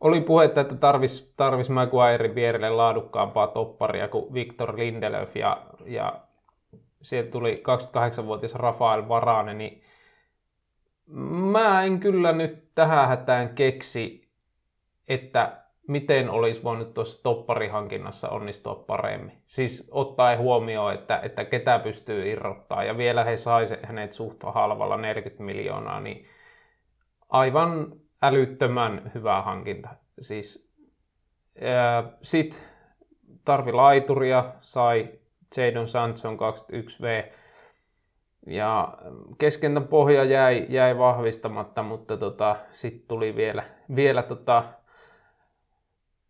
oli 0.00 0.20
puhetta, 0.20 0.60
että 0.60 0.74
tarvis, 0.74 1.34
tarvis 1.36 1.70
Maguire 1.70 2.34
vierelle 2.34 2.70
laadukkaampaa 2.70 3.46
topparia 3.46 4.08
kuin 4.08 4.34
Victor 4.34 4.78
Lindelöf 4.78 5.36
ja, 5.36 5.62
ja 5.86 6.12
sieltä 7.02 7.30
tuli 7.30 7.62
28-vuotias 7.68 8.54
Rafael 8.54 9.08
Varane, 9.08 9.54
niin 9.54 9.82
mä 11.06 11.82
en 11.82 12.00
kyllä 12.00 12.32
nyt 12.32 12.74
tähän 12.74 13.08
hätään 13.08 13.54
keksi, 13.54 14.28
että 15.08 15.62
miten 15.88 16.30
olisi 16.30 16.62
voinut 16.62 16.94
tuossa 16.94 17.22
topparihankinnassa 17.22 18.28
onnistua 18.28 18.74
paremmin. 18.74 19.42
Siis 19.46 19.88
ottaen 19.90 20.38
huomioon, 20.38 20.94
että, 20.94 21.20
että 21.22 21.44
ketä 21.44 21.78
pystyy 21.78 22.30
irrottaa 22.30 22.84
ja 22.84 22.96
vielä 22.96 23.24
he 23.24 23.36
saisi 23.36 23.74
hänet 23.82 24.12
suht 24.12 24.42
halvalla 24.42 24.96
40 24.96 25.42
miljoonaa, 25.44 26.00
niin 26.00 26.26
aivan 27.28 27.92
älyttömän 28.22 29.10
hyvä 29.14 29.42
hankinta. 29.42 29.88
Siis, 30.20 30.72
Sitten 32.22 32.60
tarvi 33.44 33.72
laituria, 33.72 34.44
sai 34.60 35.08
Jadon 35.56 35.88
Sanson 35.88 36.38
21V, 36.38 37.32
ja 38.46 38.88
keskentän 39.38 39.88
pohja 39.88 40.24
jäi, 40.24 40.66
jäi 40.68 40.98
vahvistamatta, 40.98 41.82
mutta 41.82 42.16
tota, 42.16 42.56
sitten 42.70 43.08
tuli 43.08 43.36
vielä, 43.36 43.62
vielä 43.96 44.22
tota, 44.22 44.64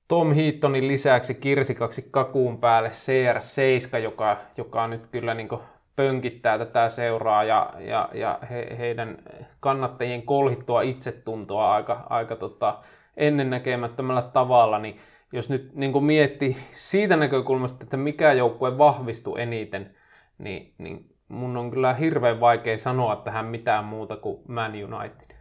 Tom 0.08 0.32
Heatonin 0.32 0.88
lisäksi 0.88 1.34
kirsikaksi 1.34 2.08
kakuun 2.10 2.58
päälle 2.58 2.88
CR7, 2.88 3.98
joka, 3.98 4.36
joka 4.56 4.88
nyt 4.88 5.06
kyllä 5.06 5.34
niin 5.34 5.48
pönkittää 5.96 6.58
tätä 6.58 6.88
seuraa 6.88 7.44
ja, 7.44 7.70
ja, 7.78 8.08
ja 8.14 8.38
he, 8.50 8.76
heidän 8.78 9.18
kannattajien 9.60 10.22
kolhittua 10.22 10.82
itsetuntoa 10.82 11.72
aika, 11.72 12.06
aika 12.10 12.36
tota, 12.36 12.78
ennennäkemättömällä 13.16 14.22
tavalla, 14.22 14.78
niin 14.78 14.96
jos 15.32 15.48
nyt 15.48 15.74
niin 15.74 16.04
miettii 16.04 16.56
siitä 16.74 17.16
näkökulmasta, 17.16 17.84
että 17.84 17.96
mikä 17.96 18.32
joukkue 18.32 18.78
vahvistui 18.78 19.42
eniten, 19.42 19.96
niin, 20.38 20.74
niin 20.78 21.11
mun 21.32 21.56
on 21.56 21.70
kyllä 21.70 21.94
hirveän 21.94 22.40
vaikea 22.40 22.78
sanoa 22.78 23.16
tähän 23.16 23.46
mitään 23.46 23.84
muuta 23.84 24.16
kuin 24.16 24.40
Man 24.48 24.70
United. 24.70 25.36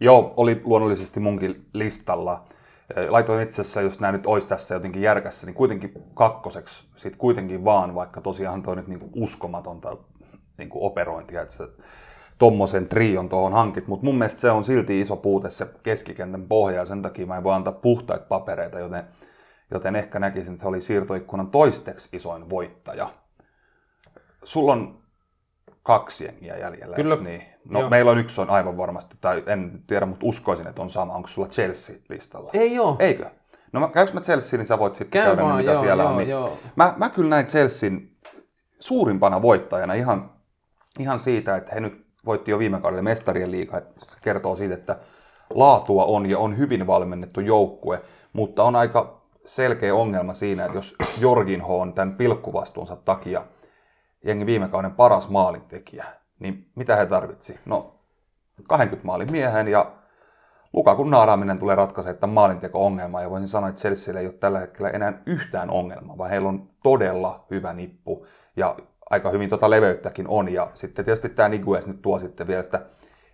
Joo, 0.00 0.34
oli 0.36 0.60
luonnollisesti 0.64 1.20
munkin 1.20 1.66
listalla. 1.72 2.44
Laitoin 3.08 3.42
itse 3.42 3.60
asiassa, 3.60 3.80
jos 3.80 4.00
nämä 4.00 4.12
nyt 4.12 4.26
olisi 4.26 4.48
tässä 4.48 4.74
jotenkin 4.74 5.02
järkässä, 5.02 5.46
niin 5.46 5.54
kuitenkin 5.54 5.92
kakkoseksi 6.14 6.84
sit 6.96 7.16
kuitenkin 7.16 7.64
vaan, 7.64 7.94
vaikka 7.94 8.20
tosiaan 8.20 8.62
toi 8.62 8.76
nyt 8.76 8.88
niinku 8.88 9.10
uskomatonta 9.16 9.96
niinku 10.58 10.86
operointia, 10.86 11.42
että 11.42 11.68
tommosen 12.38 12.88
trion 12.88 13.28
tuohon 13.28 13.52
hankit, 13.52 13.86
mutta 13.86 14.06
mun 14.06 14.18
mielestä 14.18 14.40
se 14.40 14.50
on 14.50 14.64
silti 14.64 15.00
iso 15.00 15.16
puute 15.16 15.50
se 15.50 15.66
keskikentän 15.82 16.46
pohja 16.48 16.76
ja 16.76 16.84
sen 16.84 17.02
takia 17.02 17.26
mä 17.26 17.36
en 17.36 17.44
voi 17.44 17.54
antaa 17.54 17.72
puhtaita 17.72 18.26
papereita, 18.28 18.78
joten, 18.78 19.04
joten 19.70 19.96
ehkä 19.96 20.18
näkisin, 20.18 20.52
että 20.52 20.62
se 20.62 20.68
oli 20.68 20.80
siirtoikkunan 20.80 21.50
toisteksi 21.50 22.08
isoin 22.12 22.50
voittaja 22.50 23.08
sulla 24.44 24.72
on 24.72 25.00
kaksi 25.82 26.24
jengiä 26.24 26.56
jäljellä, 26.56 26.96
Kyllä. 26.96 27.16
niin? 27.16 27.42
No 27.64 27.80
Joo. 27.80 27.90
meillä 27.90 28.10
on 28.10 28.18
yksi 28.18 28.40
on 28.40 28.50
aivan 28.50 28.76
varmasti, 28.76 29.16
tai 29.20 29.42
en 29.46 29.82
tiedä, 29.86 30.06
mutta 30.06 30.26
uskoisin, 30.26 30.66
että 30.66 30.82
on 30.82 30.90
sama. 30.90 31.14
Onko 31.14 31.28
sulla 31.28 31.48
Chelsea-listalla? 31.48 32.50
Ei 32.52 32.74
joo. 32.74 32.96
Eikö? 32.98 33.30
No 33.72 33.88
käykö 33.88 34.12
mä 34.12 34.20
Chelsea, 34.20 34.58
niin 34.58 34.66
sä 34.66 34.78
voit 34.78 34.94
sitten 34.94 35.20
Käy 35.20 35.26
käydä, 35.28 35.42
vaan, 35.42 35.56
mitä 35.56 35.70
joo, 35.70 35.80
siellä 35.82 36.02
joo, 36.02 36.12
on. 36.12 36.18
Niin 36.18 36.28
joo. 36.28 36.58
Mä, 36.76 36.94
mä 36.96 37.08
kyllä 37.08 37.28
näin 37.28 37.46
Chelsean 37.46 38.00
suurimpana 38.80 39.42
voittajana 39.42 39.94
ihan, 39.94 40.30
ihan 40.98 41.20
siitä, 41.20 41.56
että 41.56 41.74
he 41.74 41.80
nyt 41.80 42.06
voitti 42.26 42.50
jo 42.50 42.58
viime 42.58 42.80
kaudella 42.80 43.02
mestarien 43.02 43.50
liiga. 43.50 43.82
Se 44.08 44.16
kertoo 44.22 44.56
siitä, 44.56 44.74
että 44.74 44.98
laatua 45.54 46.04
on 46.04 46.30
ja 46.30 46.38
on 46.38 46.58
hyvin 46.58 46.86
valmennettu 46.86 47.40
joukkue, 47.40 48.02
mutta 48.32 48.62
on 48.62 48.76
aika 48.76 49.20
selkeä 49.46 49.94
ongelma 49.94 50.34
siinä, 50.34 50.64
että 50.64 50.78
jos 50.78 50.94
Jorginho 51.20 51.80
on 51.80 51.92
tämän 51.92 52.14
pilkkuvastuunsa 52.14 52.96
takia– 52.96 53.44
jengi 54.24 54.46
viime 54.46 54.68
kauden 54.68 54.92
paras 54.92 55.28
maalintekijä, 55.28 56.04
niin 56.38 56.70
mitä 56.74 56.96
he 56.96 57.06
tarvitsi? 57.06 57.60
No 57.64 57.94
20 58.68 59.06
maalin 59.06 59.30
miehen 59.30 59.68
ja 59.68 59.92
Lukakun 60.72 61.10
naaraaminen 61.10 61.58
tulee 61.58 61.76
ratkaisemaan 61.76 62.18
tämän 62.18 62.34
maalinteko-ongelman 62.34 63.22
ja 63.22 63.30
voisin 63.30 63.48
sanoa, 63.48 63.68
että 63.68 63.80
Chelsea 63.80 64.20
ei 64.20 64.26
ole 64.26 64.34
tällä 64.34 64.58
hetkellä 64.58 64.90
enää 64.90 65.22
yhtään 65.26 65.70
ongelmaa, 65.70 66.18
vaan 66.18 66.30
heillä 66.30 66.48
on 66.48 66.70
todella 66.82 67.46
hyvä 67.50 67.72
nippu 67.72 68.26
ja 68.56 68.76
aika 69.10 69.30
hyvin 69.30 69.48
tuota 69.48 69.70
leveyttäkin 69.70 70.28
on. 70.28 70.52
Ja 70.52 70.70
sitten 70.74 71.04
tietysti 71.04 71.28
tämä 71.28 71.48
Niguez 71.48 71.86
nyt 71.86 72.02
tuo 72.02 72.18
sitten 72.18 72.46
vielä 72.46 72.62
sitä 72.62 72.86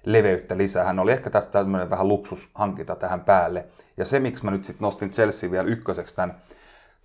leveyttä 0.05 0.57
lisää. 0.57 0.85
Hän 0.85 0.99
oli 0.99 1.13
ehkä 1.13 1.31
tästä 1.31 1.53
tämmöinen 1.53 1.91
vähän 1.91 2.09
luksushankinta 2.09 2.97
tähän 2.97 3.21
päälle. 3.21 3.67
Ja 3.97 4.05
se, 4.05 4.21
miksi 4.21 4.45
mä 4.45 4.51
nyt 4.51 4.65
sitten 4.65 4.85
nostin 4.85 5.11
Chelsea 5.11 5.51
vielä 5.51 5.69
ykköseksi 5.69 6.17
tämän, 6.17 6.37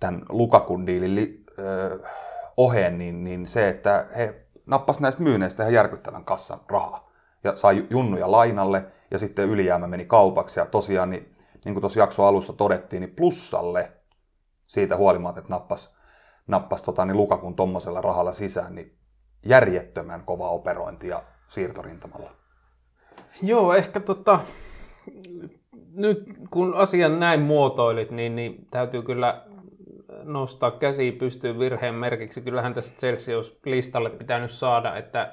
tämän 0.00 0.22
Lukakun 0.28 0.86
diilin 0.86 1.44
oheen, 2.64 2.98
niin, 2.98 3.24
niin 3.24 3.46
se, 3.46 3.68
että 3.68 4.06
he 4.16 4.46
nappas 4.66 5.00
näistä 5.00 5.22
myynneistä 5.22 5.62
ihan 5.62 5.74
järkyttävän 5.74 6.24
kassan 6.24 6.60
rahaa. 6.68 7.12
Ja 7.44 7.56
sai 7.56 7.86
junnuja 7.90 8.30
lainalle, 8.30 8.84
ja 9.10 9.18
sitten 9.18 9.48
ylijäämä 9.48 9.86
meni 9.86 10.04
kaupaksi. 10.04 10.60
Ja 10.60 10.66
tosiaan, 10.66 11.10
niin, 11.10 11.34
niin 11.64 11.74
kuin 11.74 11.80
tuossa 11.80 11.98
jakson 12.00 12.26
alussa 12.26 12.52
todettiin, 12.52 13.00
niin 13.00 13.14
plussalle 13.16 13.92
siitä 14.66 14.96
huolimatta, 14.96 15.38
että 15.38 15.52
nappas, 15.52 15.96
nappas 16.46 16.82
tota, 16.82 17.04
niin 17.04 17.16
Lukakun 17.16 17.56
tuommoisella 17.56 18.00
rahalla 18.00 18.32
sisään, 18.32 18.74
niin 18.74 18.98
järjettömän 19.46 20.22
kova 20.24 20.48
operointi 20.48 21.08
ja 21.08 21.22
siirtorintamalla. 21.48 22.30
Joo, 23.42 23.74
ehkä 23.74 24.00
tota, 24.00 24.40
nyt 25.94 26.32
kun 26.50 26.74
asian 26.74 27.20
näin 27.20 27.40
muotoilit, 27.40 28.10
niin, 28.10 28.36
niin 28.36 28.66
täytyy 28.70 29.02
kyllä 29.02 29.44
nostaa 30.24 30.70
käsi 30.70 31.12
pystyyn 31.12 31.58
virheen 31.58 31.94
merkiksi. 31.94 32.40
Kyllähän 32.40 32.74
tästä 32.74 32.96
Chelsea 32.98 33.36
olisi 33.36 33.58
listalle 33.64 34.10
pitänyt 34.10 34.50
saada, 34.50 34.96
että 34.96 35.32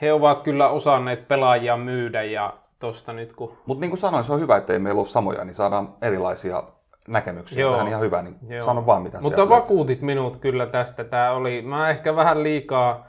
he 0.00 0.12
ovat 0.12 0.42
kyllä 0.42 0.68
osanneet 0.68 1.28
pelaajia 1.28 1.76
myydä 1.76 2.22
ja 2.22 2.54
tosta 2.78 3.12
nyt 3.12 3.32
kun... 3.32 3.56
Mutta 3.66 3.80
niin 3.80 3.90
kuin 3.90 4.00
sanoin, 4.00 4.24
se 4.24 4.32
on 4.32 4.40
hyvä, 4.40 4.56
että 4.56 4.72
ei 4.72 4.78
meillä 4.78 4.98
ole 4.98 5.06
samoja, 5.06 5.44
niin 5.44 5.54
saadaan 5.54 5.94
erilaisia 6.02 6.62
näkemyksiä 7.08 7.60
Joo. 7.60 7.72
tähän 7.72 7.88
ihan 7.88 8.00
hyvä, 8.00 8.22
niin 8.22 8.36
Joo. 8.48 8.64
sano 8.64 8.86
vaan 8.86 9.02
mitä 9.02 9.20
Mutta 9.20 9.48
vakuutit 9.48 10.02
minut 10.02 10.36
kyllä 10.36 10.66
tästä. 10.66 11.04
Tämä 11.04 11.30
oli, 11.30 11.62
mä 11.62 11.90
ehkä 11.90 12.16
vähän 12.16 12.42
liikaa, 12.42 13.06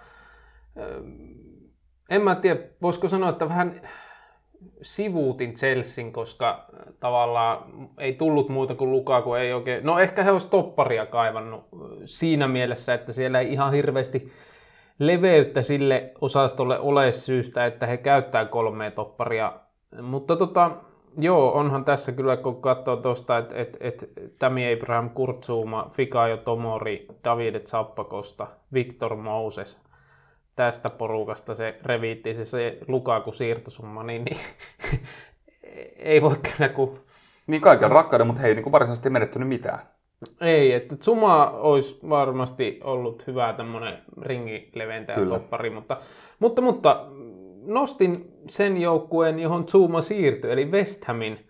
en 2.09 2.21
mä 2.21 2.35
tiedä, 2.35 2.59
voisiko 2.81 3.07
sanoa, 3.07 3.29
että 3.29 3.49
vähän 3.49 3.81
sivuutin 4.81 5.53
Chelsean, 5.53 6.11
koska 6.11 6.65
tavallaan 6.99 7.63
ei 7.97 8.13
tullut 8.13 8.49
muuta 8.49 8.75
kuin 8.75 8.91
Lukaku, 8.91 9.33
ei 9.33 9.53
oikein, 9.53 9.85
no 9.85 9.99
ehkä 9.99 10.23
he 10.23 10.31
olisi 10.31 10.49
topparia 10.49 11.05
kaivannut 11.05 11.65
siinä 12.05 12.47
mielessä, 12.47 12.93
että 12.93 13.11
siellä 13.11 13.39
ei 13.39 13.53
ihan 13.53 13.73
hirveästi 13.73 14.31
leveyttä 14.99 15.61
sille 15.61 16.11
osastolle 16.21 16.79
ole 16.79 17.11
syystä, 17.11 17.65
että 17.65 17.85
he 17.85 17.97
käyttää 17.97 18.45
kolmea 18.45 18.91
topparia, 18.91 19.53
mutta 20.01 20.35
tota, 20.35 20.71
joo, 21.17 21.51
onhan 21.51 21.85
tässä 21.85 22.11
kyllä, 22.11 22.37
kun 22.37 22.61
katsoo 22.61 22.95
tuosta, 22.95 23.37
että 23.37 23.55
et, 23.57 23.77
et, 23.79 24.09
Tami 24.39 24.73
Abraham, 24.73 25.09
Kurtzuma, 25.09 25.89
Fikayo 25.91 26.37
Tomori, 26.37 27.07
Davide 27.23 27.59
Zappakosta, 27.59 28.47
Victor 28.73 29.15
Moses– 29.15 29.79
tästä 30.55 30.89
porukasta 30.89 31.55
se 31.55 31.77
reviitti 31.83 32.35
se, 32.35 32.45
se 32.45 32.77
Lukaku 32.87 33.31
siirtosumma, 33.31 34.03
niin, 34.03 34.23
niin 34.23 34.39
ei 35.97 36.21
voi 36.21 36.35
kyllä 36.35 36.69
kuin... 36.69 36.99
Niin 37.47 37.61
kaiken 37.61 37.91
rakkauden, 37.91 38.27
mutta 38.27 38.41
he 38.41 38.47
ei 38.47 38.55
niin 38.55 38.71
varsinaisesti 38.71 39.09
menettänyt 39.09 39.47
mitään. 39.47 39.79
Ei, 40.41 40.73
että 40.73 40.95
Suma 40.99 41.49
olisi 41.51 41.99
varmasti 42.09 42.79
ollut 42.83 43.27
hyvä 43.27 43.53
tämmöinen 43.53 43.97
ringileventäjä 44.21 45.25
toppari, 45.25 45.69
mutta, 45.69 45.97
mutta, 46.39 46.61
mutta 46.61 47.05
nostin 47.65 48.31
sen 48.47 48.77
joukkueen, 48.77 49.39
johon 49.39 49.67
Zuma 49.67 50.01
siirtyi, 50.01 50.51
eli 50.51 50.71
West 50.71 51.05
Hamin, 51.05 51.47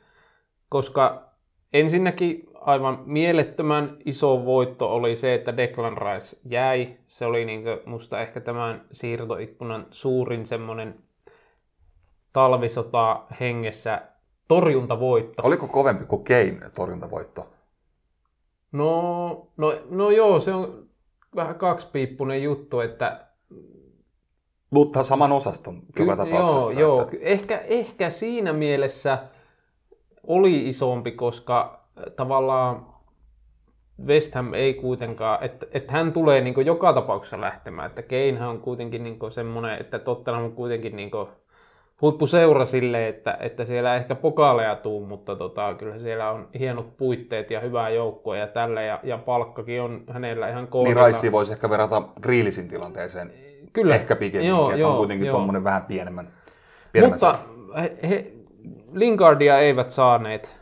koska 0.70 1.32
ensinnäkin 1.74 2.51
aivan 2.62 3.04
mielettömän 3.06 3.98
iso 4.06 4.46
voitto 4.46 4.96
oli 4.96 5.16
se, 5.16 5.34
että 5.34 5.58
Declan 5.58 5.98
Rice 5.98 6.38
jäi. 6.46 6.98
Se 7.08 7.26
oli 7.26 7.46
niin 7.46 7.64
musta 7.86 8.22
ehkä 8.22 8.42
tämän 8.42 8.86
siirtoikkunan 8.92 9.88
suurin 9.92 10.46
semmoinen 10.46 11.00
talvisota 12.34 13.24
hengessä 13.40 14.02
torjuntavoitto. 14.48 15.42
Oliko 15.46 15.68
kovempi 15.68 16.06
kuin 16.06 16.24
Kane 16.24 16.72
torjuntavoitto? 16.76 17.48
No, 18.72 19.48
no, 19.58 19.74
no 19.90 20.10
joo, 20.10 20.40
se 20.40 20.54
on 20.54 20.86
vähän 21.36 21.56
kaksipiippunen 21.56 22.44
juttu, 22.44 22.80
että... 22.80 23.28
Mutta 24.70 25.04
saman 25.04 25.32
osaston 25.32 25.82
joka 26.00 26.16
tapauksessa. 26.16 26.80
Joo, 26.80 27.02
että... 27.02 27.16
joo. 27.16 27.24
Ehkä, 27.26 27.58
ehkä 27.58 28.10
siinä 28.10 28.54
mielessä 28.54 29.18
oli 30.24 30.68
isompi, 30.68 31.12
koska 31.12 31.81
tavallaan 32.16 32.86
West 34.06 34.36
Ham 34.36 34.54
ei 34.54 34.74
kuitenkaan, 34.74 35.44
että, 35.44 35.66
että 35.72 35.94
hän 35.94 36.14
tulee 36.14 36.42
niin 36.42 36.66
joka 36.66 36.94
tapauksessa 36.94 37.42
lähtemään, 37.42 37.88
että 37.88 38.02
Keinhän 38.02 38.50
on 38.50 38.60
kuitenkin 38.60 39.04
niin 39.04 39.20
semmoinen, 39.30 39.80
että 39.80 40.00
Tottenham 40.00 40.44
on 40.44 40.52
kuitenkin 40.52 40.96
niin 40.96 41.12
huippuseura 42.02 42.66
sille, 42.66 43.08
että, 43.08 43.38
että 43.40 43.66
siellä 43.66 43.96
ehkä 43.96 44.16
pokaaleja 44.16 44.76
tuu, 44.76 45.06
mutta 45.06 45.36
tota, 45.36 45.74
kyllä 45.74 46.00
siellä 46.00 46.32
on 46.32 46.48
hienot 46.60 46.98
puitteet 46.98 47.52
ja 47.52 47.60
hyvää 47.60 47.90
joukkoa 47.90 48.38
ja 48.38 48.48
tällä, 48.48 48.82
ja, 48.82 49.00
ja 49.04 49.18
palkkakin 49.18 49.82
on 49.82 50.04
hänellä 50.10 50.50
ihan 50.50 50.68
kohdalla. 50.68 50.90
Niin 50.90 50.98
Raissi 50.98 51.32
voisi 51.32 51.52
ehkä 51.52 51.70
verrata 51.70 52.02
Grealisin 52.22 52.68
tilanteeseen. 52.68 53.32
Kyllä. 53.74 53.96
Ehkä 53.96 54.16
pikemminkin, 54.16 54.50
joo, 54.50 54.70
että 54.70 54.82
joo, 54.82 54.92
on 54.92 54.98
kuitenkin 54.98 55.28
tuommoinen 55.28 55.64
vähän 55.64 55.86
pienemmän, 55.86 56.28
pienemmän 56.92 57.14
Mutta 57.14 57.38
he, 57.82 57.98
he, 58.10 58.32
Lingardia 58.94 59.60
eivät 59.60 59.90
saaneet 59.90 60.61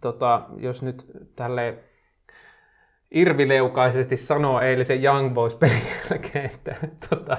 tota, 0.00 0.42
jos 0.56 0.82
nyt 0.82 1.06
tälle 1.36 1.78
irvileukaisesti 3.10 4.16
sanoo 4.16 4.60
eilisen 4.60 5.04
Young 5.04 5.34
Boys 5.34 5.54
pelin 5.54 5.82
jälkeen, 6.10 6.44
että 6.44 6.76
tota, 7.08 7.36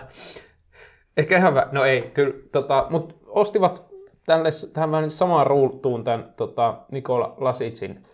ehkä 1.18 1.38
ihan 1.38 1.52
hyvä, 1.52 1.68
no 1.72 1.84
ei, 1.84 2.02
kyllä, 2.02 2.34
tota, 2.52 2.88
mutta 2.90 3.16
ostivat 3.28 3.86
tälle, 4.26 4.50
vähän 4.92 5.12
samaan 5.12 5.48
ruutuun 5.48 6.04
tämän 6.04 6.34
tota, 6.38 6.78
Nikola 6.92 7.34
Lasitsin 7.38 8.06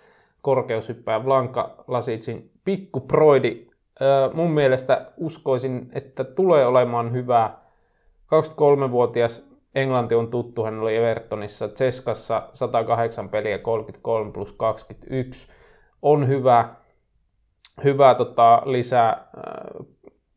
korkeushyppää 0.42 1.20
Blanka 1.20 1.84
Lasitsin 1.88 2.52
pikkuproidi. 2.66 3.68
Öö, 4.02 4.30
mun 4.34 4.52
mielestä 4.52 5.12
uskoisin, 5.18 5.90
että 5.94 6.24
tulee 6.24 6.66
olemaan 6.66 7.12
hyvä 7.12 7.52
23-vuotias 8.26 9.51
Englanti 9.76 10.16
on 10.16 10.32
tuttu, 10.32 10.64
hän 10.64 10.80
oli 10.80 10.96
Evertonissa, 10.96 11.68
Ceskassa 11.68 12.50
108 12.54 13.30
peliä, 13.30 13.58
33 13.58 14.32
plus 14.32 14.54
21. 14.54 15.52
On 16.02 16.28
hyvä, 16.28 16.76
hyvä 17.84 18.16
tota, 18.16 18.62
lisää. 18.66 19.10
Äh, 19.10 19.86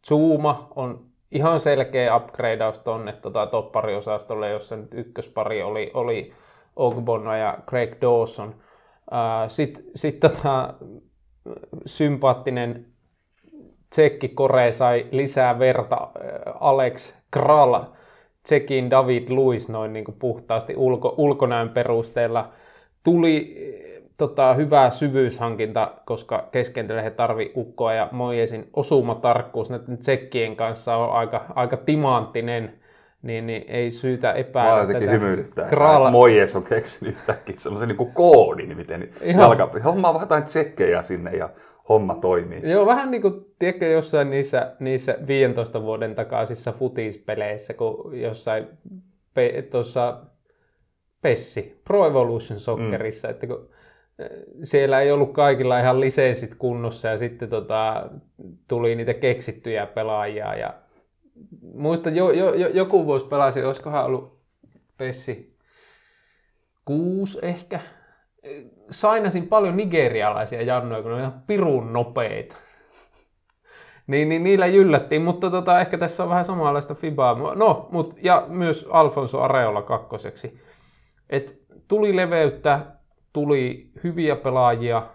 Zooma 0.08 0.68
on 0.76 1.06
ihan 1.32 1.60
selkeä 1.60 2.16
upgradeaus 2.16 2.78
tuonne 2.78 3.12
tota, 3.12 3.46
toppariosastolle, 3.46 4.50
jossa 4.50 4.76
nyt 4.76 4.94
ykköspari 4.94 5.62
oli, 5.62 5.90
oli 5.94 6.32
Ogbono 6.76 7.36
ja 7.36 7.58
Craig 7.68 8.00
Dawson. 8.00 8.54
Sitten 9.48 9.84
äh, 9.84 9.90
sit, 9.94 10.20
tota, 10.20 10.74
sympaattinen 11.86 12.86
tsekki 13.90 14.28
Kore 14.28 14.72
sai 14.72 15.08
lisää 15.10 15.58
verta 15.58 15.96
äh, 15.96 16.52
Alex 16.60 17.14
Kral 17.30 17.80
Tsekin 18.44 18.90
David 18.90 19.28
Luis 19.28 19.68
noin 19.68 19.92
niin 19.92 20.04
kuin 20.04 20.16
puhtaasti 20.18 20.76
ulko, 20.76 21.14
ulkonäön 21.16 21.68
perusteella. 21.68 22.52
Tuli 23.04 23.54
tota, 24.18 24.54
hyvä 24.54 24.90
syvyyshankinta, 24.90 25.92
koska 26.04 26.48
keskentele 26.52 27.04
he 27.04 27.10
tarvi 27.10 27.52
ukkoa 27.56 27.94
ja 27.94 28.08
Mojesin 28.12 28.68
osumatarkkuus 28.72 29.70
näiden 29.70 29.98
tsekkien 29.98 30.56
kanssa 30.56 30.96
on 30.96 31.12
aika, 31.12 31.44
aika 31.54 31.76
timanttinen, 31.76 32.74
niin, 33.22 33.46
niin 33.46 33.64
ei 33.68 33.90
syytä 33.90 34.32
epäillä. 34.32 34.74
Mä 34.74 34.80
jotenkin 34.80 35.10
hymyilyttää. 35.10 35.68
Kraala... 35.68 36.10
Mojes 36.10 36.56
on 36.56 36.62
keksinyt 36.62 37.14
yhtäkkiä 37.14 37.54
sellaisen 37.58 37.88
niin 37.88 38.12
koodin, 38.12 38.76
miten 38.76 39.08
jalka... 39.38 39.70
Hommaa 39.84 40.14
vähän 40.14 40.24
jotain 40.24 40.44
tsekkejä 40.44 41.02
sinne 41.02 41.30
ja 41.30 41.48
homma 41.88 42.14
toimii. 42.14 42.70
Joo, 42.70 42.86
vähän 42.86 43.10
niin 43.10 43.22
kuin, 43.22 43.46
tiedätkö, 43.58 43.86
jossain 43.86 44.30
niissä, 44.30 44.76
niissä 44.80 45.18
15 45.26 45.82
vuoden 45.82 46.14
takaisissa 46.14 46.72
futispeleissä, 46.72 47.74
kun 47.74 48.20
jossain 48.20 48.68
pe, 49.34 49.62
tuossa 49.70 50.20
Pessi, 51.22 51.80
Pro 51.84 52.06
Evolution 52.06 52.60
Soccerissa, 52.60 53.28
mm. 53.28 53.30
että 53.30 53.46
kun 53.46 53.68
eh, 54.18 54.28
siellä 54.62 55.00
ei 55.00 55.12
ollut 55.12 55.32
kaikilla 55.32 55.78
ihan 55.78 56.00
lisenssit 56.00 56.54
kunnossa 56.54 57.08
ja 57.08 57.16
sitten 57.16 57.48
tota, 57.48 58.10
tuli 58.68 58.94
niitä 58.94 59.14
keksittyjä 59.14 59.86
pelaajia 59.86 60.54
ja 60.54 60.74
muista 61.74 62.10
jo, 62.10 62.30
jo, 62.30 62.54
jo, 62.54 62.68
joku 62.68 63.06
vuosi 63.06 63.26
pelasi, 63.26 63.64
olisikohan 63.64 64.04
ollut 64.04 64.38
Pessi 64.98 65.54
6 66.84 67.38
ehkä, 67.42 67.80
sainasin 68.90 69.48
paljon 69.48 69.76
nigerialaisia 69.76 70.62
jannoja, 70.62 71.02
kun 71.02 71.10
ne 71.10 71.14
on 71.14 71.20
ihan 71.20 71.42
pirun 71.46 71.92
nopeita. 71.92 72.56
niin, 74.06 74.28
niin 74.28 74.44
niillä 74.44 74.66
jyllättiin, 74.66 75.22
mutta 75.22 75.50
tota, 75.50 75.80
ehkä 75.80 75.98
tässä 75.98 76.22
on 76.22 76.28
vähän 76.28 76.44
samanlaista 76.44 76.94
fibaa. 76.94 77.54
No, 77.54 77.88
mut, 77.92 78.16
ja 78.22 78.44
myös 78.48 78.86
Alfonso 78.90 79.40
Areola 79.40 79.82
kakkoseksi. 79.82 80.60
Et 81.30 81.64
tuli 81.88 82.16
leveyttä, 82.16 82.80
tuli 83.32 83.90
hyviä 84.04 84.36
pelaajia, 84.36 85.06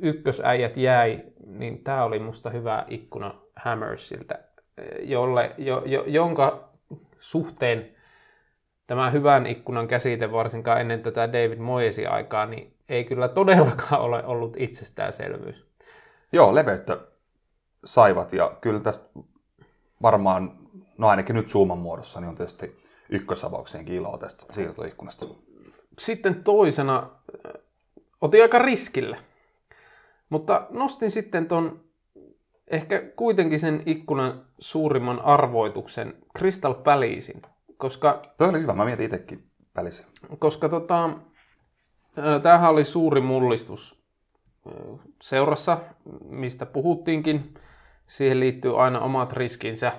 ykkösäijät 0.00 0.76
jäi, 0.76 1.22
niin 1.46 1.84
tämä 1.84 2.04
oli 2.04 2.18
musta 2.18 2.50
hyvä 2.50 2.84
ikkuna 2.88 3.34
Hammersiltä, 3.56 4.38
jolle, 5.00 5.54
jo, 5.58 5.82
jo, 5.86 6.04
jonka 6.06 6.68
suhteen 7.18 7.91
tämä 8.86 9.10
hyvän 9.10 9.46
ikkunan 9.46 9.88
käsite 9.88 10.32
varsinkaan 10.32 10.80
ennen 10.80 11.02
tätä 11.02 11.32
David 11.32 11.58
Moyesin 11.58 12.10
aikaa, 12.10 12.46
niin 12.46 12.76
ei 12.88 13.04
kyllä 13.04 13.28
todellakaan 13.28 14.02
ole 14.02 14.24
ollut 14.24 14.56
itsestäänselvyys. 14.58 15.66
Joo, 16.32 16.54
leveyttä 16.54 16.98
saivat 17.84 18.32
ja 18.32 18.52
kyllä 18.60 18.80
tästä 18.80 19.20
varmaan, 20.02 20.52
no 20.98 21.08
ainakin 21.08 21.36
nyt 21.36 21.48
Zooman 21.48 21.78
muodossa, 21.78 22.20
niin 22.20 22.28
on 22.28 22.34
tietysti 22.34 22.82
ykkösavaukseen 23.08 23.88
iloa 23.88 24.18
tästä 24.18 24.46
siirtoikkunasta. 24.50 25.26
Sitten 25.98 26.44
toisena 26.44 26.98
äh, 26.98 27.62
otin 28.20 28.42
aika 28.42 28.58
riskillä, 28.58 29.16
mutta 30.28 30.66
nostin 30.70 31.10
sitten 31.10 31.46
ton 31.46 31.80
ehkä 32.70 33.02
kuitenkin 33.16 33.60
sen 33.60 33.82
ikkunan 33.86 34.46
suurimman 34.58 35.20
arvoituksen 35.20 36.14
Crystal 36.38 36.74
Palacein, 36.74 37.42
koska 37.82 38.22
Toi 38.36 38.48
oli 38.48 38.60
hyvä, 38.60 38.72
mä 38.72 38.84
mietin 38.84 39.04
itsekin 39.04 39.50
välissä. 39.76 40.04
koska 40.38 40.68
tota, 40.68 41.10
tämähän 42.42 42.70
oli 42.70 42.84
suuri 42.84 43.20
mullistus 43.20 44.02
seurassa, 45.22 45.78
mistä 46.28 46.66
puhuttiinkin. 46.66 47.54
Siihen 48.06 48.40
liittyy 48.40 48.82
aina 48.82 49.00
omat 49.00 49.32
riskinsä. 49.32 49.92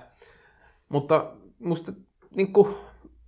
Mutta 0.90 1.32
musta 1.60 1.92
niin 2.36 2.54
kuin, 2.54 2.76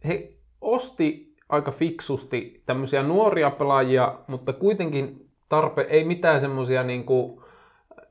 he 0.08 0.34
osti 0.62 1.36
aika 1.50 1.72
fiksusti 1.72 2.64
tämmöisiä 2.66 3.04
nuoria 3.04 3.52
pelaajia, 3.52 4.20
mutta 4.28 4.54
kuitenkin 4.54 5.30
tarpe, 5.50 5.82
ei 5.82 6.04
mitään 6.04 6.42
semmoisia 6.42 6.84
niin 6.84 7.04
kuin, 7.04 7.45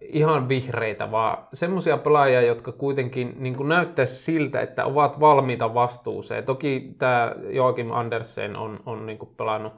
ihan 0.09 0.49
vihreitä, 0.49 1.11
vaan 1.11 1.39
semmoisia 1.53 1.99
pelaajia, 1.99 2.43
jotka 2.43 2.73
kuitenkin 2.73 3.35
niin 3.39 3.57
kuin 3.57 3.69
näyttäisi 3.69 4.23
siltä, 4.23 4.61
että 4.61 4.85
ovat 4.85 5.21
valmiita 5.21 5.75
vastuuseen. 5.75 6.45
Toki 6.45 6.95
tämä 6.99 7.35
Joakim 7.51 7.91
Andersen 7.91 8.57
on, 8.57 8.81
on 8.87 9.07
niin 9.07 9.19
pelannut 9.37 9.73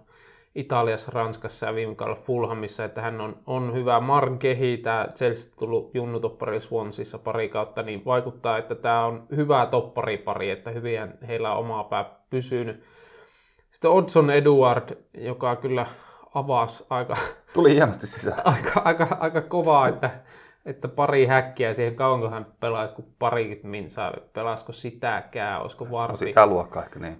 Italiassa, 0.55 1.13
Ranskassa 1.15 1.67
ja 1.67 1.75
viime 1.75 1.95
kaudella 1.95 2.23
Fulhamissa, 2.23 2.85
että 2.85 3.03
hän 3.03 3.21
on, 3.21 3.37
on 3.47 3.75
hyvä. 3.75 4.01
Mark 4.01 4.39
Kehi, 4.39 4.77
tämä 4.77 5.09
Chelsea 5.15 5.53
tullut 5.59 5.95
junnutoppari 5.95 6.61
Swansissa 6.61 7.19
pari 7.19 7.49
kautta, 7.49 7.83
niin 7.83 8.05
vaikuttaa, 8.05 8.59
että 8.59 8.75
tämä 8.75 9.05
on 9.05 9.27
hyvä 9.37 9.67
topparipari, 9.67 10.51
että 10.51 10.71
hyvin 10.71 11.09
heillä 11.29 11.53
on 11.53 11.59
omaa 11.59 11.85
pää 11.85 12.05
pysynyt. 12.31 12.83
Sitten 13.73 13.91
Odson 13.91 14.31
Eduard, 14.31 14.97
joka 15.15 15.57
kyllä 15.57 15.87
avasi 16.37 16.87
aika, 16.91 17.15
Tuli 17.55 17.75
hienosti 17.75 18.07
sisään. 18.07 18.43
aika, 18.45 18.83
aika, 18.85 19.17
aika 19.21 19.41
kovaa, 19.41 19.89
että, 19.89 20.11
että 20.67 20.89
pari 20.89 21.27
häkkiä 21.27 21.73
siihen 21.73 21.97
kauanko 21.97 22.31
hän 22.31 22.47
pelaa, 22.61 22.89
kun 22.89 23.05
parikymmentä 23.19 23.69
minsaa, 23.69 24.13
pelasko 24.33 24.73
sitäkään, 24.73 25.63
olisiko 25.63 25.85
No 25.85 25.91
varti. 25.91 26.17
sitä 26.19 26.47
luokkaa 26.47 26.83
ehkä 26.85 26.99
niin. 26.99 27.17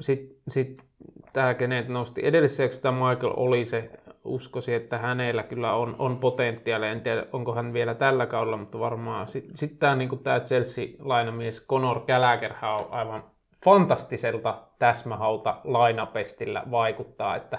Sitten 0.00 0.36
sit 0.48 0.86
tämä, 1.32 1.54
kenet 1.54 1.88
nosti 1.88 2.20
edelliseksi, 2.26 2.82
tämä 2.82 3.08
Michael 3.10 3.32
oli 3.36 3.64
se, 3.64 3.90
uskosi, 4.24 4.74
että 4.74 4.98
hänellä 4.98 5.42
kyllä 5.42 5.74
on, 5.74 5.96
on 5.98 6.16
potentiaalia. 6.18 6.90
En 6.90 7.00
tiedä, 7.00 7.26
onko 7.32 7.54
hän 7.54 7.72
vielä 7.72 7.94
tällä 7.94 8.26
kaudella, 8.26 8.56
mutta 8.56 8.78
varmaan. 8.78 9.28
Sitten 9.28 9.56
sit 9.56 9.78
tämä 9.78 9.94
niinku 9.96 10.16
tää 10.16 10.40
Chelsea-lainamies 10.40 11.66
Conor 11.66 12.00
Gallagher 12.06 12.52
on 12.62 12.86
aivan 12.90 13.24
fantastiselta 13.64 14.62
täsmähauta 14.78 15.60
lainapestillä 15.64 16.62
vaikuttaa, 16.70 17.36
että, 17.36 17.58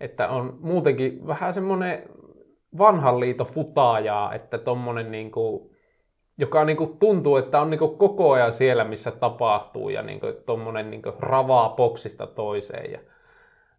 että 0.00 0.28
on 0.28 0.58
muutenkin 0.60 1.26
vähän 1.26 1.52
semmoinen 1.52 2.02
vanhan 2.78 3.20
liiton 3.20 3.46
futaajaa, 3.46 4.34
että 4.34 4.58
tommonen 4.58 5.10
niinku, 5.10 5.72
joka 6.38 6.64
niinku 6.64 6.86
tuntuu, 6.86 7.36
että 7.36 7.60
on 7.60 7.70
niinku 7.70 7.88
koko 7.88 8.32
ajan 8.32 8.52
siellä, 8.52 8.84
missä 8.84 9.10
tapahtuu 9.10 9.88
ja 9.88 10.02
niinku 10.02 10.26
tommonen 10.46 10.90
niinku 10.90 11.12
ravaa 11.18 11.68
boksista 11.68 12.26
toiseen. 12.26 12.92
Ja, 12.92 12.98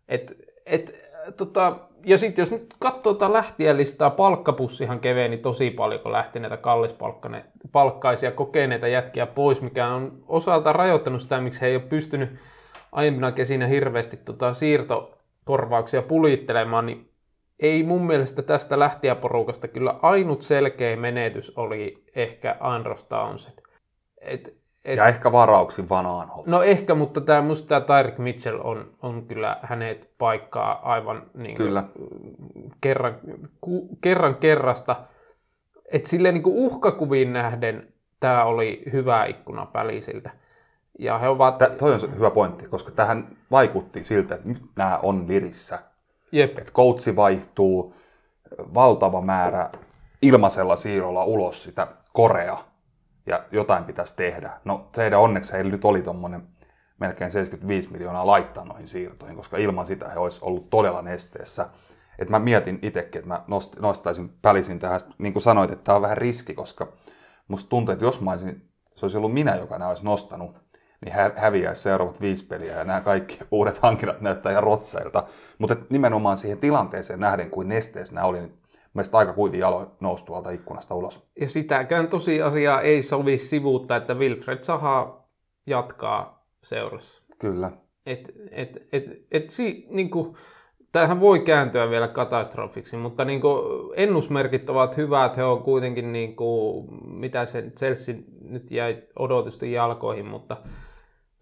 et, 0.08 0.34
et, 0.66 1.09
tota, 1.38 1.80
ja 2.06 2.18
sitten 2.18 2.42
jos 2.42 2.52
nyt 2.52 2.74
katsoo 2.80 3.14
tätä 3.14 3.34
lähtijälistaa, 3.34 4.10
palkkapussihan 4.10 5.00
keveni 5.00 5.38
tosi 5.38 5.72
paljon, 5.72 6.02
kun 6.02 6.12
lähti 6.12 6.40
näitä 6.40 6.58
kallispalkkaisia 6.58 8.32
kokeneita 8.32 8.88
jätkiä 8.88 9.26
pois, 9.26 9.62
mikä 9.62 9.88
on 9.88 10.24
osalta 10.28 10.74
rajoittanut 10.74 11.22
sitä, 11.22 11.42
miksi 11.42 11.62
he 11.62 11.68
ei 11.68 11.76
ole 11.76 11.84
pystynyt 11.84 12.30
aiempina 12.92 13.32
kesinä 13.32 13.68
hirveästi 13.68 14.18
tota 14.18 14.54
siirtokorvauksia 14.54 16.02
pulittelemaan, 16.02 16.86
niin 16.86 17.10
ei 17.60 17.84
mun 17.84 18.08
mielestä 18.08 18.42
tästä 18.42 18.80
lähtijäporukasta 18.80 19.68
kyllä 19.68 19.96
ainut 20.02 20.42
selkeä 20.42 20.96
menetys 20.96 21.58
oli 21.58 22.04
ehkä 22.16 22.58
Andros 22.60 23.04
Townsend. 23.04 23.60
Et, 24.22 24.59
et, 24.86 24.98
Ja 24.98 25.06
ehkä 25.06 25.32
varauksin 25.32 25.90
Van 25.90 26.06
Aanholt. 26.06 26.48
no 26.48 26.62
ehkä, 26.62 26.96
mutta 26.96 27.22
tämä, 27.22 27.42
musta 27.42 27.68
tämä 27.68 27.82
Tyreek 27.82 28.18
Mitchell 28.18 28.60
on, 28.64 28.90
on 29.02 29.26
kyllä 29.26 29.58
hänet 29.62 30.10
paikkaa 30.18 30.80
aivan 30.84 31.24
niin 31.34 31.58
Kyllä. 31.58 31.84
kerran, 32.82 33.20
ku, 33.62 33.90
kerran 34.02 34.36
kerrasta. 34.36 34.96
Et 35.92 36.06
silleen 36.06 36.34
niin 36.34 36.44
uhkakuviin 36.46 37.34
nähden 37.34 37.88
tämä 38.20 38.44
oli 38.44 38.84
hyvä 38.92 39.26
ikkuna 39.26 39.66
Pälisiltä. 39.66 40.32
Ja 41.00 41.18
he 41.18 41.28
ovat... 41.28 41.58
Tä, 41.58 41.70
toi 41.70 41.94
on 41.94 42.00
se 42.00 42.08
hyvä 42.16 42.30
pointti, 42.30 42.68
koska 42.68 42.92
tähän 42.92 43.28
vaikutti 43.52 44.04
siltä, 44.04 44.36
että 44.36 44.48
nyt 44.48 44.64
nämä 44.76 45.00
on 45.04 45.28
lirissä. 45.28 45.80
Jep, 46.32 46.58
että 46.58 46.72
coachi 46.72 47.16
vaihtuu, 47.16 47.94
valtava 48.74 49.22
määrä 49.22 49.70
ilmaisella 50.22 50.76
siirrolla 50.76 51.24
ulos 51.24 51.64
sitä 51.64 51.88
korea 52.14 52.58
ja 53.30 53.44
jotain 53.52 53.84
pitäisi 53.84 54.16
tehdä. 54.16 54.52
No 54.66 54.90
heidän 54.98 55.20
onneksi 55.20 55.54
heillä 55.54 55.72
nyt 55.72 55.86
oli 55.86 56.02
tuommoinen 56.02 56.44
melkein 57.00 57.32
75 57.32 57.92
miljoonaa 57.92 58.28
laittaa 58.28 58.66
noihin 58.66 58.88
siirtoihin, 58.88 59.38
koska 59.38 59.58
ilman 59.58 59.86
sitä 59.86 60.10
he 60.10 60.20
olisi 60.20 60.40
ollut 60.42 60.70
todella 60.70 61.02
nesteessä. 61.02 61.70
Et 62.20 62.30
mä 62.30 62.40
mietin 62.40 62.80
itsekin, 62.82 63.20
että 63.20 63.28
mä 63.28 63.42
nost- 63.48 63.82
nostaisin 63.82 64.34
pälisin 64.42 64.80
tähän, 64.80 65.00
niin 65.18 65.34
kuin 65.34 65.44
sanoit, 65.44 65.72
että 65.72 65.84
tämä 65.84 65.96
on 65.96 66.02
vähän 66.02 66.18
riski, 66.18 66.54
koska 66.54 66.88
musta 67.48 67.70
tuntuu, 67.70 67.94
että 67.94 68.06
jos 68.06 68.22
mä 68.22 68.32
olisin, 68.32 68.70
se 68.96 69.06
olisi 69.06 69.18
ollut 69.18 69.34
minä, 69.34 69.56
joka 69.56 69.78
nämä 69.78 69.90
olisi 69.90 70.06
nostanut, 70.06 70.56
niin 71.06 71.14
hä- 71.14 71.32
häviäisi 71.36 71.82
seuraavat 71.82 72.22
viisi 72.22 72.46
peliä 72.46 72.76
ja 72.78 72.84
nämä 72.84 73.02
kaikki 73.02 73.40
uudet 73.52 73.78
hankinnat 73.78 74.22
näyttää 74.22 74.52
ihan 74.52 74.64
rotseilta. 74.64 75.24
Mutta 75.58 75.76
nimenomaan 75.90 76.38
siihen 76.38 76.60
tilanteeseen 76.60 77.20
nähden, 77.20 77.50
kuin 77.50 77.68
nesteessä 77.68 78.16
nämä 78.16 78.28
oli, 78.28 78.40
niin 78.40 78.59
mielestäni 78.94 79.20
aika 79.20 79.34
kuivin 79.34 79.60
jaloin 79.60 79.88
nousi 80.02 80.26
tuolta 80.26 80.52
ikkunasta 80.52 80.96
ulos. 80.96 81.28
ja 81.42 81.50
sitäkään 81.50 82.08
tosiasiaa 82.08 82.82
ei 82.82 83.02
sovi 83.02 83.38
sivuuttaa, 83.38 83.98
että 83.98 84.14
Wilfred 84.14 84.64
Saha 84.64 85.24
jatkaa 85.68 86.46
seurassa. 86.64 87.24
Kyllä. 87.40 87.72
Et, 88.06 88.32
et, 88.52 88.88
et, 88.92 89.06
et 89.32 89.50
si, 89.50 89.86
niinku, 89.90 90.38
tämähän 90.92 91.20
voi 91.20 91.40
kääntyä 91.40 91.90
vielä 91.90 92.08
katastrofiksi, 92.08 92.98
mutta 92.98 93.26
niinku, 93.26 93.60
ennusmerkit 93.96 94.70
ovat 94.70 94.98
hyvät. 94.98 95.38
He 95.38 95.44
on 95.44 95.64
kuitenkin, 95.64 96.12
niinku, 96.12 96.82
mitä 97.06 97.46
se 97.46 97.72
Chelsea 97.78 98.16
nyt 98.42 98.72
jäi 98.72 99.04
odotusten 99.20 99.72
jalkoihin, 99.72 100.26
mutta 100.26 100.58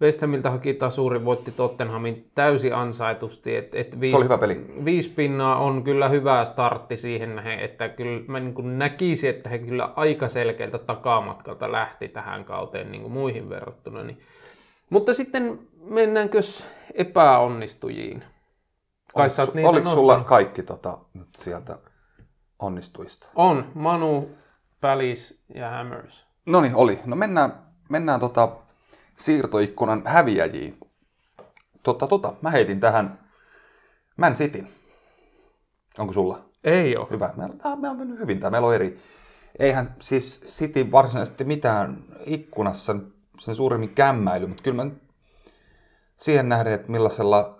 West 0.01 0.21
Hamilta 0.21 0.49
haki 0.51 0.73
tasuri, 0.73 1.25
voitti 1.25 1.51
Tottenhamin 1.51 2.31
täysin 2.35 2.75
ansaitusti. 2.75 3.55
Et, 3.55 3.75
et 3.75 3.99
viisi, 3.99 4.11
Se 4.11 4.15
oli 4.15 4.23
hyvä 4.23 4.37
peli. 4.37 4.65
viisi 4.85 5.09
pinnaa 5.09 5.59
on 5.59 5.83
kyllä 5.83 6.09
hyvä 6.09 6.45
startti 6.45 6.97
siihen 6.97 7.35
nähden, 7.35 7.59
että 7.59 7.89
kyllä 7.89 8.21
mä 8.27 8.39
niin 8.39 8.53
kuin 8.53 8.79
näkisin, 8.79 9.29
että 9.29 9.49
he 9.49 9.59
kyllä 9.59 9.93
aika 9.95 10.27
selkeältä 10.27 10.77
takamatkalta 10.77 11.71
lähti 11.71 12.07
tähän 12.07 12.45
kauteen 12.45 12.91
niin 12.91 13.01
kuin 13.01 13.11
muihin 13.13 13.49
verrattuna. 13.49 14.03
Niin. 14.03 14.21
Mutta 14.89 15.13
sitten 15.13 15.59
mennäänkö 15.83 16.39
epäonnistujiin? 16.93 18.23
Kai 19.15 19.29
sä 19.29 19.41
oot 19.41 19.53
niitä 19.53 19.69
oliko 19.69 19.89
sulla 19.89 20.19
kaikki 20.19 20.63
tota, 20.63 20.97
nyt 21.13 21.27
sieltä 21.37 21.77
onnistuista? 22.59 23.29
On, 23.35 23.71
Manu, 23.73 24.29
Pälis 24.81 25.41
ja 25.55 25.69
Hammers. 25.69 26.25
No 26.45 26.61
niin, 26.61 26.75
oli. 26.75 26.99
No 27.05 27.15
mennään, 27.15 27.53
mennään 27.89 28.19
tota 28.19 28.49
siirtoikkunan 29.19 30.01
häviäjiin. 30.05 30.77
Tota, 31.83 32.07
tota, 32.07 32.33
mä 32.41 32.51
heitin 32.51 32.79
tähän 32.79 33.19
Man 34.17 34.33
Cityn. 34.33 34.67
Onko 35.97 36.13
sulla? 36.13 36.49
Ei 36.63 36.97
ole. 36.97 37.07
Hyvä. 37.09 37.33
Meillä, 37.35 37.55
ah, 37.63 37.79
meillä 37.79 37.91
on 37.91 37.97
mennyt 37.97 38.19
hyvin 38.19 38.39
tämä. 38.39 38.51
Meillä 38.51 38.67
on 38.67 38.75
eri. 38.75 38.99
Eihän 39.59 39.95
siis 39.99 40.45
City 40.47 40.91
varsinaisesti 40.91 41.43
mitään 41.43 42.03
ikkunassa 42.25 42.95
sen 43.39 43.55
suuremmin 43.55 43.89
kämmäily, 43.89 44.47
mutta 44.47 44.63
kyllä 44.63 44.83
mä 44.83 44.91
siihen 46.17 46.49
nähden, 46.49 46.73
että 46.73 46.91
millaisella 46.91 47.57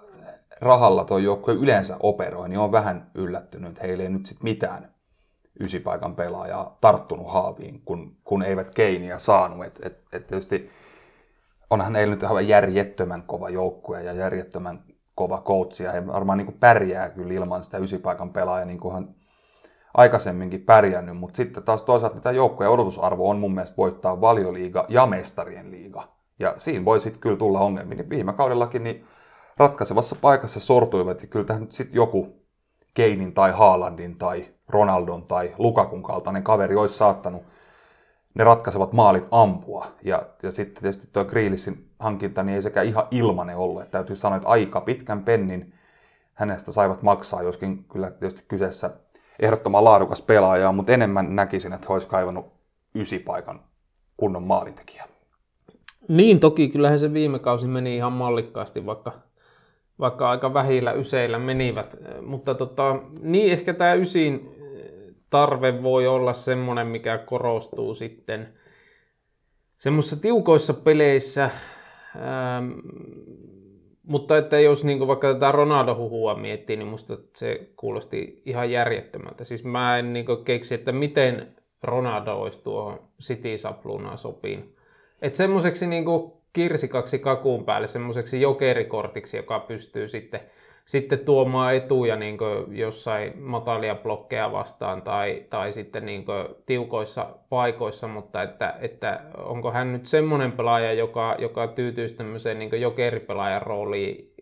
rahalla 0.62 1.06
tuo 1.06 1.18
joukkue 1.18 1.54
yleensä 1.54 1.98
operoi, 2.00 2.50
niin 2.50 2.60
on 2.60 2.72
vähän 2.72 3.12
yllättynyt, 3.16 3.70
että 3.70 3.82
heillä 3.82 4.04
ei 4.04 4.10
nyt 4.10 4.26
sit 4.26 4.44
mitään 4.44 4.94
ysipaikan 5.60 6.16
pelaajaa 6.16 6.78
tarttunut 6.82 7.32
haaviin, 7.32 7.82
kun, 7.86 8.18
kun 8.24 8.44
eivät 8.44 8.70
keiniä 8.70 9.20
saanut. 9.20 9.66
Et, 9.66 9.80
et, 9.84 10.04
et 10.14 10.28
tietysti 10.28 10.72
onhan 11.70 11.96
heillä 11.96 12.14
nyt 12.14 12.24
aivan 12.24 12.48
järjettömän 12.48 13.24
kova 13.24 13.50
joukkue 13.50 14.04
ja 14.04 14.14
järjettömän 14.14 14.84
kova 15.16 15.42
coach, 15.46 15.82
ja 15.82 15.92
he 15.92 16.08
varmaan 16.08 16.38
niin 16.38 16.58
pärjää 16.60 17.10
kyllä 17.10 17.34
ilman 17.34 17.64
sitä 17.64 17.78
ysipaikan 17.78 18.30
pelaajaa, 18.30 18.66
niin 18.66 18.80
kuin 18.80 18.94
hän 18.94 19.16
aikaisemminkin 19.94 20.62
pärjännyt, 20.62 21.18
mutta 21.18 21.38
sitten 21.38 21.64
taas 21.64 21.82
toisaalta 21.82 22.20
tämä 22.20 22.34
joukkueen 22.34 22.72
odotusarvo 22.72 23.30
on 23.30 23.40
mun 23.40 23.54
mielestä 23.54 23.78
voittaa 23.78 24.22
valioliiga 24.22 24.86
ja 24.90 25.06
mestarien 25.06 25.72
liiga. 25.72 26.08
Ja 26.40 26.54
siinä 26.58 26.86
voi 26.86 27.02
sitten 27.02 27.22
kyllä 27.22 27.38
tulla 27.38 27.60
ongelmia. 27.60 27.98
Niin 27.98 28.10
viime 28.10 28.34
kaudellakin 28.34 28.84
niin 28.84 29.06
ratkaisevassa 29.58 30.16
paikassa 30.22 30.60
sortuivat, 30.60 31.22
ja 31.22 31.28
kyllä 31.28 31.46
tähän 31.46 31.62
nyt 31.62 31.72
sitten 31.72 31.96
joku 31.96 32.48
Keinin 32.94 33.34
tai 33.34 33.52
Haalandin 33.52 34.18
tai 34.18 34.46
Ronaldon 34.68 35.24
tai 35.24 35.56
Lukakun 35.58 36.04
kaltainen 36.04 36.44
kaveri 36.44 36.76
olisi 36.76 36.98
saattanut 36.98 37.44
ne 38.38 38.44
ratkaisevat 38.44 38.94
maalit 38.94 39.28
ampua. 39.32 39.88
Ja, 40.04 40.24
ja 40.44 40.52
sitten 40.52 40.84
tietysti 40.84 41.08
tuo 41.14 41.26
Grealishin 41.26 41.90
hankinta 42.00 42.44
niin 42.44 42.56
ei 42.56 42.62
sekä 42.62 42.82
ihan 42.82 43.08
ilmanen 43.12 43.58
ollut. 43.58 43.82
Että 43.82 43.92
täytyy 43.92 44.16
sanoa, 44.16 44.38
että 44.38 44.50
aika 44.50 44.82
pitkän 44.82 45.24
pennin 45.24 45.74
hänestä 46.34 46.72
saivat 46.72 47.02
maksaa, 47.02 47.44
joskin 47.44 47.84
kyllä 47.84 48.12
tietysti 48.12 48.46
kyseessä 48.48 48.90
ehdottoman 49.40 49.84
laadukas 49.84 50.22
pelaaja, 50.22 50.72
mutta 50.72 50.92
enemmän 50.92 51.36
näkisin, 51.36 51.74
että 51.74 51.94
olisi 51.94 52.08
kaivannut 52.08 52.46
ysipaikan 52.96 53.60
kunnon 54.18 54.44
maalintekijä. 54.44 55.04
Niin, 56.08 56.40
toki 56.40 56.68
kyllähän 56.68 57.00
se 57.00 57.14
viime 57.14 57.40
kausi 57.40 57.68
meni 57.68 57.96
ihan 57.96 58.14
mallikkaasti, 58.14 58.86
vaikka, 58.86 59.12
vaikka 60.00 60.30
aika 60.30 60.54
vähillä 60.54 60.92
yseillä 60.92 61.40
menivät. 61.40 61.98
Mutta 62.22 62.56
tota, 62.56 62.96
niin 63.22 63.52
ehkä 63.52 63.74
tämä 63.74 63.94
ysin 63.94 64.57
tarve 65.30 65.84
voi 65.84 66.08
olla 66.08 66.34
semmoinen, 66.34 66.88
mikä 66.88 67.18
korostuu 67.18 67.96
sitten 67.96 68.54
semmoisissa 69.78 70.22
tiukoissa 70.22 70.74
peleissä, 70.74 71.44
ähm, 72.16 72.72
mutta 74.04 74.38
että 74.38 74.60
jos 74.60 74.84
niin 74.84 75.08
vaikka 75.08 75.34
tätä 75.34 75.52
Ronaldo-huhua 75.52 76.36
miettii, 76.36 76.76
niin 76.76 76.88
musta 76.88 77.18
se 77.36 77.70
kuulosti 77.76 78.42
ihan 78.46 78.72
järjettömältä. 78.72 79.44
Siis 79.44 79.64
mä 79.64 79.98
en 79.98 80.14
niin 80.14 80.26
keksi, 80.46 80.76
että 80.76 80.92
miten 80.92 81.48
Ronaldo 81.84 82.34
olisi 82.34 82.64
tuohon 82.64 83.00
City-saplunaan 83.24 84.18
sopiin. 84.18 84.76
Että 85.22 85.38
semmoiseksi 85.38 85.88
niin 85.88 86.06
kirsikaksi 86.54 87.20
kakuun 87.20 87.66
päälle, 87.66 87.88
semmoiseksi 87.88 88.42
jokerikortiksi, 88.42 89.38
joka 89.38 89.60
pystyy 89.60 90.08
sitten 90.08 90.40
sitten 90.88 91.20
tuomaan 91.20 91.76
etuja 91.76 92.16
niin 92.16 92.38
jossain 92.72 93.42
matalia 93.42 93.96
blokkeja 93.96 94.52
vastaan 94.52 95.02
tai, 95.02 95.46
tai 95.50 95.74
sitten 95.74 96.06
niin 96.06 96.26
tiukoissa 96.66 97.30
paikoissa, 97.50 98.08
mutta 98.08 98.44
että, 98.44 98.76
että 98.80 99.22
onko 99.38 99.72
hän 99.72 99.94
nyt 99.94 100.06
semmoinen 100.06 100.52
pelaaja, 100.52 100.94
joka, 100.94 101.36
joka 101.40 101.68
tyytyisi 101.68 102.16
tämmöiseen 102.16 102.60
niin 102.60 102.82
jokeripelaajan 102.82 103.62
rooliin 103.62 104.34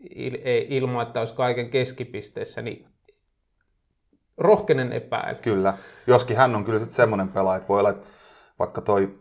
ilman, 0.69 1.07
että 1.07 1.19
olisi 1.19 1.35
kaiken 1.35 1.69
keskipisteessä, 1.69 2.61
niin 2.61 2.87
rohkenen 4.37 4.93
epäillä. 4.93 5.41
Kyllä, 5.41 5.73
joskin 6.07 6.37
hän 6.37 6.55
on 6.55 6.65
kyllä 6.65 6.79
sitten 6.79 6.95
semmoinen 6.95 7.27
pelaaja, 7.27 7.57
että 7.57 7.67
voi 7.67 7.79
olla, 7.79 7.89
että 7.89 8.01
vaikka 8.59 8.81
toi 8.81 9.13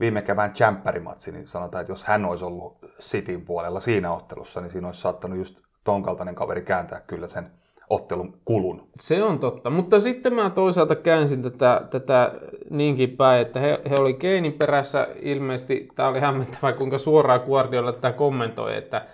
viime 0.00 0.22
kevään 0.22 0.52
champperimatsi, 0.52 1.32
niin 1.32 1.46
sanotaan, 1.46 1.82
että 1.82 1.92
jos 1.92 2.04
hän 2.04 2.24
olisi 2.24 2.44
ollut 2.44 2.78
Cityn 3.00 3.44
puolella 3.44 3.80
siinä 3.80 4.12
ottelussa, 4.12 4.60
niin 4.60 4.72
siinä 4.72 4.88
olisi 4.88 5.00
saattanut 5.00 5.38
just 5.38 5.69
ton 5.84 6.02
kaltainen 6.02 6.34
kaveri 6.34 6.62
kääntää 6.62 7.00
kyllä 7.06 7.26
sen 7.26 7.50
ottelun 7.90 8.34
kulun. 8.44 8.88
Se 8.96 9.22
on 9.22 9.38
totta, 9.38 9.70
mutta 9.70 10.00
sitten 10.00 10.34
mä 10.34 10.50
toisaalta 10.50 10.96
käänsin 10.96 11.42
tätä, 11.42 11.82
tätä 11.90 12.32
niinkin 12.70 13.16
päin, 13.16 13.42
että 13.42 13.60
he, 13.60 13.80
he 13.90 13.96
oli 13.96 14.14
Keinin 14.14 14.52
perässä 14.52 15.08
ilmeisesti, 15.22 15.88
tämä 15.94 16.08
oli 16.08 16.20
hämmentävää 16.20 16.72
kuinka 16.72 16.98
suoraan 16.98 17.40
Guardiola 17.46 17.92
tätä 17.92 18.12
kommentoi, 18.12 18.76
että, 18.76 19.06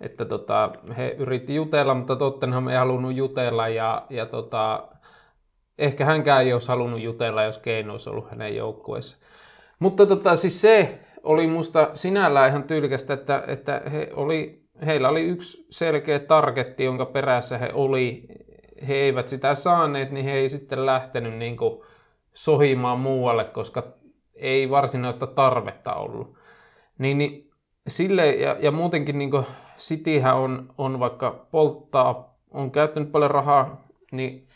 että 0.00 0.24
tota, 0.24 0.70
he 0.96 1.16
yritti 1.18 1.54
jutella, 1.54 1.94
mutta 1.94 2.16
Tottenham 2.16 2.68
ei 2.68 2.76
halunnut 2.76 3.14
jutella 3.14 3.68
ja, 3.68 4.06
ja 4.10 4.26
tota, 4.26 4.88
ehkä 5.78 6.04
hänkään 6.04 6.42
ei 6.42 6.52
olisi 6.52 6.68
halunnut 6.68 7.00
jutella, 7.00 7.42
jos 7.42 7.58
Keino 7.58 7.92
olisi 7.92 8.10
ollut 8.10 8.30
hänen 8.30 8.56
joukkueessa. 8.56 9.16
Mutta 9.78 10.06
tota, 10.06 10.36
siis 10.36 10.60
se 10.60 10.98
oli 11.22 11.46
musta 11.46 11.90
sinällään 11.94 12.50
ihan 12.50 12.64
tyylikästä, 12.64 13.14
että, 13.14 13.44
että 13.46 13.82
he 13.92 14.10
oli 14.14 14.63
heillä 14.86 15.08
oli 15.08 15.22
yksi 15.22 15.66
selkeä 15.70 16.18
targetti, 16.18 16.84
jonka 16.84 17.06
perässä 17.06 17.58
he 17.58 17.70
oli. 17.72 18.26
He 18.88 18.94
eivät 18.94 19.28
sitä 19.28 19.54
saaneet, 19.54 20.10
niin 20.10 20.24
he 20.24 20.32
ei 20.32 20.48
sitten 20.48 20.86
lähtenyt 20.86 21.34
niin 21.34 21.56
kuin 21.56 21.82
sohimaan 22.34 23.00
muualle, 23.00 23.44
koska 23.44 23.82
ei 24.34 24.70
varsinaista 24.70 25.26
tarvetta 25.26 25.94
ollut. 25.94 26.34
Niin, 26.98 27.18
niin 27.18 27.50
sille, 27.88 28.32
ja, 28.32 28.56
ja 28.60 28.70
muutenkin 28.70 29.18
niin 29.18 29.30
Cityhän 29.78 30.36
on, 30.36 30.68
on 30.78 31.00
vaikka 31.00 31.46
polttaa, 31.50 32.36
on 32.50 32.70
käyttänyt 32.70 33.12
paljon 33.12 33.30
rahaa, 33.30 33.84
niin 34.12 34.48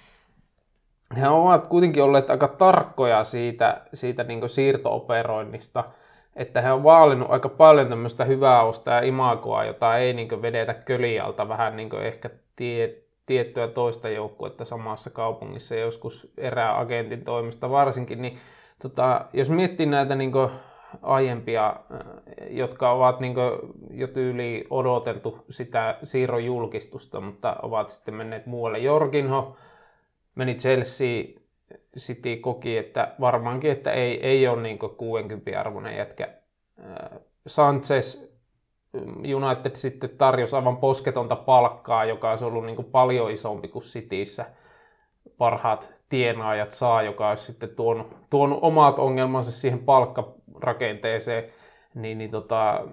he 1.17 1.29
ovat 1.29 1.67
kuitenkin 1.67 2.03
olleet 2.03 2.31
aika 2.31 2.49
tarkkoja 2.49 3.25
siitä, 3.25 3.83
siitä 3.95 4.25
niin 4.25 4.49
siirtooperoinnista– 4.49 5.85
että 6.39 6.61
he 6.61 6.73
on 6.73 6.85
vaalinut 6.85 7.31
aika 7.31 7.49
paljon 7.49 7.89
tämmöistä 7.89 8.25
hyvää 8.25 8.63
ostaa 8.63 9.01
imagoa, 9.01 9.65
jota 9.65 9.99
ei 9.99 10.13
niin 10.13 10.43
vedetä 10.43 10.75
kölialta 10.75 11.49
vähän 11.49 11.77
niin 11.77 11.95
ehkä 12.03 12.31
tie, 12.57 12.95
tiettyä 13.27 13.69
toista 13.69 14.09
joukkuetta 14.09 14.65
samassa 14.65 15.11
kaupungissa 15.11 15.75
joskus 15.75 16.33
erää 16.37 16.79
agentin 16.79 17.25
toimesta 17.25 17.71
varsinkin, 17.71 18.23
niin 18.23 18.39
tota, 18.83 19.25
jos 19.33 19.51
miettii 19.51 19.87
näitä 19.87 20.15
niin 20.15 20.33
aiempia, 21.03 21.77
jotka 22.51 22.91
ovat 22.91 23.21
niin 23.21 23.35
jo 23.91 24.07
tyyli 24.07 24.67
odoteltu 24.71 25.45
sitä 25.51 25.99
siirron 26.03 26.45
julkistusta, 26.45 27.21
mutta 27.21 27.57
ovat 27.63 27.89
sitten 27.89 28.15
menneet 28.15 28.47
muualle. 28.47 28.79
Jorginho 28.79 29.57
meni 30.35 30.55
Chelsea 30.55 31.25
City 31.99 32.37
koki, 32.37 32.79
että 32.79 33.15
varmaankin, 33.21 33.71
että 33.71 33.93
ei, 33.93 34.27
ei 34.27 34.49
ole 34.49 34.63
niin 34.63 34.79
60 34.79 35.61
arvoinen 35.61 35.97
jätkä. 35.97 36.29
Sanchez 37.47 38.29
United 39.35 39.75
sitten 39.75 40.11
tarjosi 40.11 40.57
aivan 40.57 40.77
posketonta 40.77 41.37
palkkaa, 41.37 42.05
joka 42.05 42.31
olisi 42.31 42.45
ollut 42.45 42.67
niin 42.67 42.85
paljon 42.85 43.31
isompi 43.31 43.69
kuin 43.69 43.83
Cityssä 43.83 44.47
parhaat 45.39 45.89
tienaajat 46.09 46.73
saa, 46.73 47.03
joka 47.03 47.29
olisi 47.29 47.45
sitten 47.45 47.69
tuonut, 47.69 48.17
tuonut 48.31 48.59
omat 48.63 48.99
ongelmansa 48.99 49.53
siihen 49.53 49.79
palkkarakenteeseen, 49.79 51.45
niin, 52.03 52.19
niin 52.19 52.31
tota, 52.31 52.85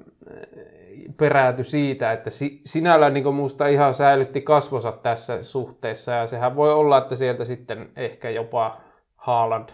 perääty 1.17 1.63
siitä, 1.63 2.11
että 2.11 2.29
si, 2.29 2.61
sinällään 2.65 3.13
niin 3.13 3.35
minusta 3.35 3.67
ihan 3.67 3.93
säilytti 3.93 4.41
kasvonsa 4.41 4.91
tässä 4.91 5.43
suhteessa, 5.43 6.11
ja 6.11 6.27
sehän 6.27 6.55
voi 6.55 6.73
olla, 6.73 6.97
että 6.97 7.15
sieltä 7.15 7.45
sitten 7.45 7.89
ehkä 7.95 8.29
jopa 8.29 8.81
Haaland 9.15 9.69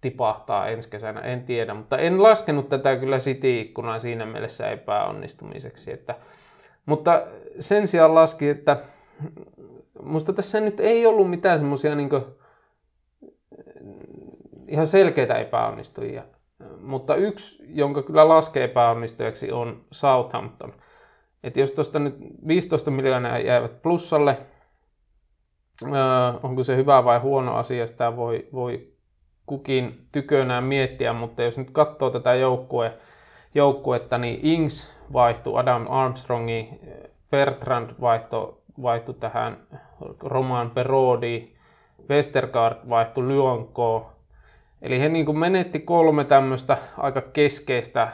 tipahtaa 0.00 0.68
ensi 0.68 0.90
kesänä, 0.90 1.20
en 1.20 1.44
tiedä, 1.44 1.74
mutta 1.74 1.98
en 1.98 2.22
laskenut 2.22 2.68
tätä 2.68 2.96
kyllä 2.96 3.18
City-ikkunaa 3.18 3.98
siinä 3.98 4.26
mielessä 4.26 4.70
epäonnistumiseksi. 4.70 5.92
Että, 5.92 6.14
mutta 6.86 7.22
sen 7.60 7.86
sijaan 7.86 8.14
laski, 8.14 8.48
että 8.48 8.76
musta 10.02 10.32
tässä 10.32 10.60
nyt 10.60 10.80
ei 10.80 11.06
ollut 11.06 11.30
mitään 11.30 11.58
semmoisia 11.58 11.94
niin 11.94 12.08
ihan 14.68 14.86
selkeitä 14.86 15.34
epäonnistujia. 15.34 16.22
Mutta 16.80 17.14
yksi, 17.14 17.64
jonka 17.68 18.02
kyllä 18.02 18.28
laskee 18.28 18.64
epäonnistujaksi, 18.64 19.52
on 19.52 19.84
Southampton. 19.92 20.72
Et 21.42 21.56
jos 21.56 21.72
tuosta 21.72 21.98
nyt 21.98 22.16
15 22.46 22.90
miljoonaa 22.90 23.38
jäävät 23.38 23.82
plussalle, 23.82 24.36
onko 26.42 26.62
se 26.62 26.76
hyvä 26.76 27.04
vai 27.04 27.18
huono 27.18 27.56
asia, 27.56 27.86
sitä 27.86 28.16
voi, 28.16 28.48
voi 28.52 28.92
kukin 29.46 30.06
tykönään 30.12 30.64
miettiä, 30.64 31.12
mutta 31.12 31.42
jos 31.42 31.58
nyt 31.58 31.70
katsoo 31.70 32.10
tätä 32.10 32.34
joukkue, 32.34 32.92
joukkuetta, 33.54 34.18
niin 34.18 34.40
Ings 34.42 34.96
vaihtui 35.12 35.60
Adam 35.60 35.86
Armstrongi, 35.88 36.68
Bertrand 37.30 37.90
vaihtui, 38.00 38.56
vaihtui 38.82 39.14
tähän 39.14 39.56
Roman 40.20 40.70
Perodi, 40.70 41.48
Westergaard 42.10 42.76
vaihtui 42.88 43.28
Lyonko. 43.28 44.12
Eli 44.82 45.00
he 45.00 45.08
niin 45.08 45.26
kuin 45.26 45.38
menetti 45.38 45.80
kolme 45.80 46.24
tämmöistä 46.24 46.76
aika 46.98 47.20
keskeistä 47.20 48.08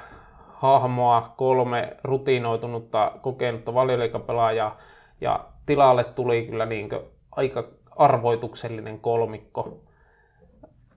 hahmoa, 0.48 1.34
kolme 1.36 1.96
rutinoitunutta, 2.04 3.12
kokenutta 3.22 3.74
valioliikapelaajaa, 3.74 4.78
ja 5.20 5.44
tilalle 5.66 6.04
tuli 6.04 6.46
kyllä 6.46 6.66
niin 6.66 6.88
aika 7.32 7.64
arvoituksellinen 7.96 9.00
kolmikko. 9.00 9.80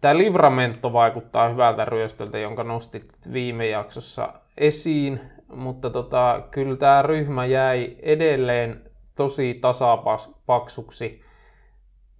Tämä 0.01 0.17
Livramento 0.17 0.93
vaikuttaa 0.93 1.49
hyvältä 1.49 1.85
ryöstöltä, 1.85 2.37
jonka 2.37 2.63
nostit 2.63 3.05
viime 3.33 3.67
jaksossa 3.67 4.33
esiin, 4.57 5.19
mutta 5.55 5.89
tota, 5.89 6.43
kyllä 6.51 6.75
tämä 6.75 7.01
ryhmä 7.01 7.45
jäi 7.45 7.95
edelleen 8.01 8.81
tosi 9.15 9.53
tasapaksuksi 9.53 11.26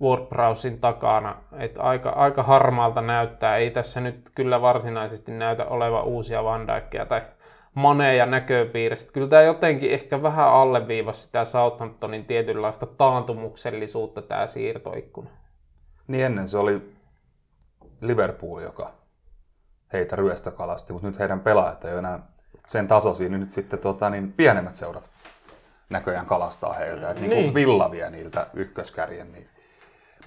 WordProwsin 0.01 0.79
takana. 0.79 1.35
Et 1.59 1.75
aika, 1.77 2.09
aika 2.09 2.43
harmaalta 2.43 3.01
näyttää. 3.01 3.57
Ei 3.57 3.71
tässä 3.71 4.01
nyt 4.01 4.31
kyllä 4.35 4.61
varsinaisesti 4.61 5.31
näytä 5.31 5.65
oleva 5.65 6.01
uusia 6.01 6.43
Van 6.43 6.67
Dijkia 6.67 7.05
tai 7.05 7.21
maneja 7.73 8.25
näköpiiristä. 8.25 9.13
Kyllä 9.13 9.27
tämä 9.27 9.41
jotenkin 9.41 9.91
ehkä 9.91 10.23
vähän 10.23 10.47
alleviivasi 10.47 11.21
sitä 11.21 11.45
Southamptonin 11.45 12.25
tietynlaista 12.25 12.85
taantumuksellisuutta 12.85 14.21
tämä 14.21 14.47
siirtoikkuna. 14.47 15.29
Niin 16.07 16.25
ennen 16.25 16.47
se 16.47 16.57
oli 16.57 16.97
Liverpool, 18.01 18.59
joka 18.59 18.91
heitä 19.93 20.15
ryöstökalasti, 20.15 20.93
mutta 20.93 21.07
nyt 21.07 21.19
heidän 21.19 21.39
pelaajat 21.39 21.85
ei 21.85 21.91
ole 21.91 21.99
enää 21.99 22.19
sen 22.67 22.87
tasoisia, 22.87 23.29
niin 23.29 23.39
nyt 23.39 23.51
sitten 23.51 23.79
tota, 23.79 24.09
niin 24.09 24.33
pienemmät 24.33 24.75
seurat 24.75 25.09
näköjään 25.89 26.25
kalastaa 26.25 26.73
heiltä. 26.73 27.11
Et 27.11 27.19
niin 27.19 27.29
kuin 27.29 27.41
Niin. 27.41 27.53
Villa 27.53 27.91
vie 27.91 28.09
niiltä 28.09 28.47
ykköskärjen. 28.53 29.31
Niin. 29.31 29.49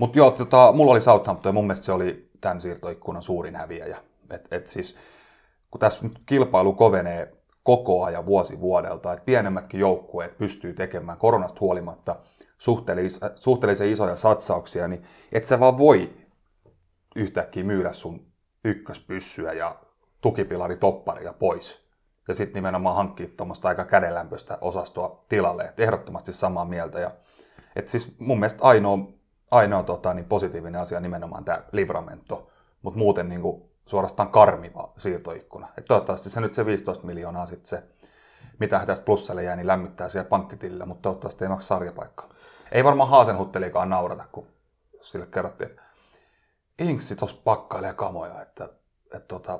Mutta 0.01 0.19
joo, 0.19 0.31
tota, 0.31 0.73
mulla 0.73 0.93
oli 0.93 1.01
Southampton 1.01 1.51
ja 1.51 1.55
mun 1.55 1.65
mielestä 1.65 1.87
se 1.87 1.93
oli 1.93 2.31
tämän 2.41 2.61
siirtoikkunan 2.61 3.23
suurin 3.23 3.57
häviäjä. 3.57 3.99
Et, 4.31 4.49
et 4.51 4.67
siis, 4.67 4.97
kun 5.71 5.79
tässä 5.81 5.99
nyt 6.03 6.19
kilpailu 6.27 6.73
kovenee 6.73 7.33
koko 7.63 8.05
ajan 8.05 8.27
vuosi 8.27 8.61
vuodelta, 8.61 9.13
että 9.13 9.25
pienemmätkin 9.25 9.81
joukkueet 9.81 10.39
pystyy 10.39 10.75
tekemään 10.75 11.19
koronasta 11.19 11.61
huolimatta 11.61 12.17
suhteellis- 12.59 13.33
suhteellisen 13.35 13.91
isoja 13.91 14.17
satsauksia, 14.17 14.89
niin 14.89 15.03
et 15.33 15.47
sä 15.47 15.61
vaan 15.61 15.79
voi 15.79 16.13
yhtäkkiä 17.17 17.65
myydä 17.65 17.93
sun 17.93 18.27
ykköspyssyä 18.65 19.53
ja 19.53 19.77
tukipilari 20.21 20.77
topparia 20.77 21.33
pois. 21.33 21.87
Ja 22.29 22.35
sitten 22.35 22.55
nimenomaan 22.55 22.97
hankkia 22.97 23.29
tuommoista 23.37 23.69
aika 23.69 23.85
kädenlämpöistä 23.85 24.59
osastoa 24.61 25.25
tilalle. 25.29 25.63
Et 25.63 25.81
ehdottomasti 25.81 26.33
samaa 26.33 26.65
mieltä. 26.65 27.01
Ja, 27.01 27.11
et 27.77 27.89
siis 27.89 28.19
mun 28.19 28.41
mielestä 28.41 28.63
ainoa, 28.63 28.99
ainoa 29.51 29.83
tota, 29.83 30.15
niin 30.15 30.25
positiivinen 30.25 30.81
asia 30.81 31.01
nimenomaan 31.01 31.45
tämä 31.45 31.63
Livramento, 31.73 32.51
mutta 32.83 32.99
muuten 32.99 33.29
niin 33.29 33.43
kuin, 33.43 33.63
suorastaan 33.87 34.29
karmiva 34.29 34.93
siirtoikkuna. 34.99 35.69
Et 35.79 35.85
toivottavasti 35.85 36.31
se 36.31 36.41
nyt 36.41 36.55
se 36.55 36.67
15 36.67 37.07
miljoonaa 37.07 37.47
sitten 37.47 37.67
se, 37.67 37.83
mitä 38.59 38.87
tästä 38.87 39.05
plussalle 39.05 39.43
jää, 39.43 39.57
niin 39.57 39.67
lämmittää 39.67 40.09
siellä 40.09 40.29
pankkitilillä, 40.29 40.87
mutta 40.87 41.03
toivottavasti 41.03 41.45
ei 41.45 41.49
maksa 41.49 41.67
sarjapaikkaa. 41.67 42.29
Ei 42.73 42.85
varmaan 42.85 43.09
Haasenhuttelikaan 43.09 43.91
naurata, 43.91 44.25
kun 44.33 44.47
sille 45.01 45.27
kerrottiin, 45.27 45.71
että 45.71 45.83
Inksi 46.79 47.17
tuossa 47.17 47.37
pakkailee 47.45 47.95
kamoja, 47.95 48.43
että, 48.43 48.65
että 49.05 49.29
tota, 49.29 49.59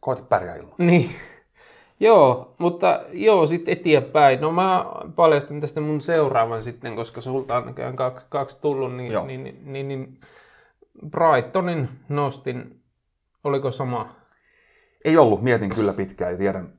koita 0.00 0.22
pärjää 0.22 0.56
ilman. 0.56 0.74
Niin. 0.78 1.10
Joo, 2.00 2.54
mutta 2.58 3.00
joo, 3.12 3.46
sitten 3.46 3.72
eteenpäin. 3.72 4.40
No 4.40 4.52
mä 4.52 4.86
paljastan 5.16 5.60
tästä 5.60 5.80
mun 5.80 6.00
seuraavan 6.00 6.62
sitten, 6.62 6.96
koska 6.96 7.20
sulta 7.20 7.56
on 7.56 7.66
näköjään 7.66 7.96
kaksi, 7.96 8.26
kaksi 8.28 8.60
tullut, 8.60 8.96
niin, 8.96 9.12
Joo. 9.12 9.26
niin, 9.26 9.44
niin, 9.44 9.72
niin, 9.72 9.88
niin 9.88 10.20
Brightonin 11.10 11.88
nostin, 12.08 12.80
oliko 13.44 13.70
sama? 13.70 14.14
Ei 15.04 15.16
ollut, 15.16 15.42
mietin 15.42 15.74
kyllä 15.74 15.92
pitkään 15.92 16.32
ja 16.32 16.38
tiedän 16.38 16.72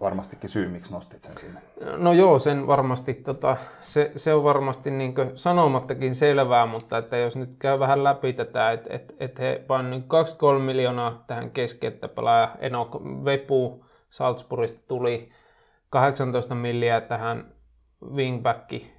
varmastikin 0.00 0.50
syy, 0.50 0.68
miksi 0.68 0.92
nostit 0.92 1.22
sen 1.22 1.38
sinne. 1.38 1.60
No 1.96 2.12
joo, 2.12 2.38
sen 2.38 2.66
varmasti, 2.66 3.14
tota, 3.14 3.56
se, 3.82 4.12
se 4.16 4.34
on 4.34 4.44
varmasti 4.44 4.90
niin 4.90 5.14
sanomattakin 5.34 6.14
selvää, 6.14 6.66
mutta 6.66 6.98
että 6.98 7.16
jos 7.16 7.36
nyt 7.36 7.54
käy 7.58 7.78
vähän 7.78 8.04
läpi 8.04 8.32
tätä, 8.32 8.72
että 8.72 8.94
et, 8.94 9.16
et 9.20 9.38
he 9.38 9.64
painoivat 9.66 10.04
23 10.08 10.64
miljoonaa 10.64 11.24
tähän 11.26 11.50
keskeyttäpelaaja 11.50 12.56
Enok 12.58 13.02
Vepu 13.24 13.84
Salzburgista 14.12 14.80
tuli 14.88 15.28
18 15.90 16.54
milliä 16.54 17.00
tähän 17.00 17.54
wingbacki 18.14 18.92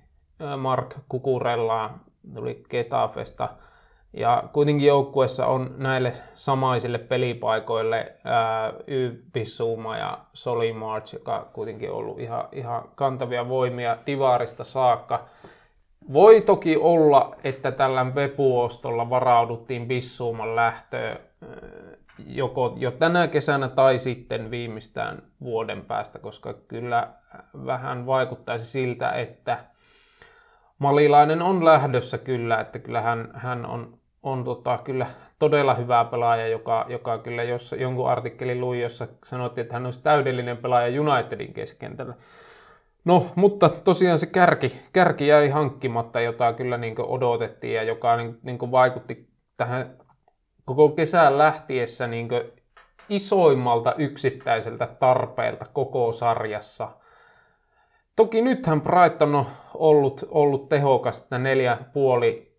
Mark 0.57 0.95
Kukurellaa 1.09 1.99
tuli 2.35 2.63
Getafesta. 2.69 3.49
Ja 4.13 4.43
kuitenkin 4.53 4.87
joukkueessa 4.87 5.47
on 5.47 5.75
näille 5.77 6.13
samaisille 6.35 6.97
pelipaikoille 6.97 8.13
ää, 8.23 8.73
Y-Bissuma 8.87 9.97
ja 9.97 10.17
Soli 10.33 10.73
March, 10.73 11.13
joka 11.13 11.49
kuitenkin 11.53 11.91
on 11.91 11.97
ollut 11.97 12.19
ihan, 12.19 12.47
ihan 12.51 12.89
kantavia 12.95 13.49
voimia 13.49 13.97
Divarista 14.05 14.63
saakka. 14.63 15.25
Voi 16.13 16.41
toki 16.41 16.77
olla, 16.77 17.35
että 17.43 17.71
tällä 17.71 18.15
Vepuostolla 18.15 19.09
varauduttiin 19.09 19.87
Bissuuman 19.87 20.55
lähtöön 20.55 21.19
joko 22.17 22.73
jo 22.77 22.91
tänä 22.91 23.27
kesänä 23.27 23.69
tai 23.69 23.99
sitten 23.99 24.51
viimeistään 24.51 25.23
vuoden 25.41 25.85
päästä, 25.85 26.19
koska 26.19 26.53
kyllä 26.53 27.09
vähän 27.65 28.05
vaikuttaisi 28.05 28.65
siltä, 28.65 29.11
että 29.11 29.57
Malilainen 30.79 31.41
on 31.41 31.65
lähdössä 31.65 32.17
kyllä, 32.17 32.59
että 32.59 32.79
kyllä 32.79 33.01
hän, 33.33 33.65
on, 33.65 33.97
on 34.23 34.43
tota, 34.43 34.79
kyllä 34.83 35.07
todella 35.39 35.73
hyvä 35.73 36.05
pelaaja, 36.05 36.47
joka, 36.47 36.85
joka 36.89 37.17
kyllä 37.17 37.43
jos 37.43 37.75
jonkun 37.79 38.09
artikkelin 38.09 38.61
luin, 38.61 38.81
jossa 38.81 39.07
sanottiin, 39.25 39.63
että 39.63 39.75
hän 39.75 39.85
olisi 39.85 40.03
täydellinen 40.03 40.57
pelaaja 40.57 41.01
Unitedin 41.01 41.53
keskentällä. 41.53 42.13
No, 43.05 43.31
mutta 43.35 43.69
tosiaan 43.69 44.17
se 44.17 44.25
kärki, 44.25 44.81
kärki 44.93 45.27
jäi 45.27 45.49
hankkimatta, 45.49 46.21
jota 46.21 46.53
kyllä 46.53 46.77
niin 46.77 46.95
odotettiin 46.99 47.73
ja 47.73 47.83
joka 47.83 48.17
niin, 48.17 48.39
niin 48.43 48.71
vaikutti 48.71 49.29
tähän 49.57 49.95
koko 50.65 50.89
kesään 50.89 51.37
lähtiessä 51.37 52.07
niin 52.07 52.27
isoimmalta 53.09 53.95
yksittäiseltä 53.97 54.87
tarpeelta 54.87 55.65
koko 55.73 56.11
sarjassa– 56.11 56.89
Toki 58.15 58.41
nythän 58.41 58.81
Brighton 58.81 59.35
on 59.35 59.45
ollut, 59.73 60.25
ollut 60.31 60.69
tehokas, 60.69 61.21
että 61.21 61.37
neljä 61.37 61.77
puoli 61.93 62.53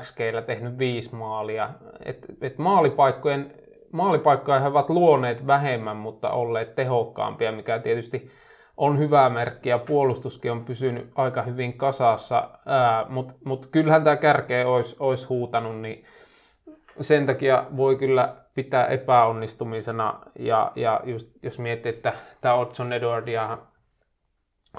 XGllä 0.00 0.42
tehnyt 0.42 0.78
viisi 0.78 1.14
maalia. 1.14 1.70
Et, 2.04 2.26
et 2.40 2.58
maalipaikkojen, 2.58 3.52
maalipaikkoja 3.92 4.60
he 4.60 4.68
ovat 4.68 4.90
luoneet 4.90 5.46
vähemmän, 5.46 5.96
mutta 5.96 6.30
olleet 6.30 6.74
tehokkaampia, 6.74 7.52
mikä 7.52 7.78
tietysti 7.78 8.30
on 8.76 8.98
hyvä 8.98 9.30
merkki 9.30 9.68
ja 9.68 9.78
puolustuskin 9.78 10.52
on 10.52 10.64
pysynyt 10.64 11.10
aika 11.14 11.42
hyvin 11.42 11.78
kasassa, 11.78 12.50
mutta 13.08 13.34
mut 13.44 13.66
kyllähän 13.66 14.04
tämä 14.04 14.16
kärkeä 14.16 14.68
olisi, 14.68 14.96
olisi 15.00 15.26
huutanut, 15.26 15.80
niin 15.80 16.04
sen 17.00 17.26
takia 17.26 17.66
voi 17.76 17.96
kyllä 17.96 18.36
pitää 18.54 18.86
epäonnistumisena 18.86 20.20
ja, 20.38 20.72
ja 20.76 21.00
just, 21.04 21.28
jos 21.42 21.58
miettii, 21.58 21.90
että 21.90 22.12
tämä 22.40 22.54
Odson 22.54 22.92
Edwardia 22.92 23.58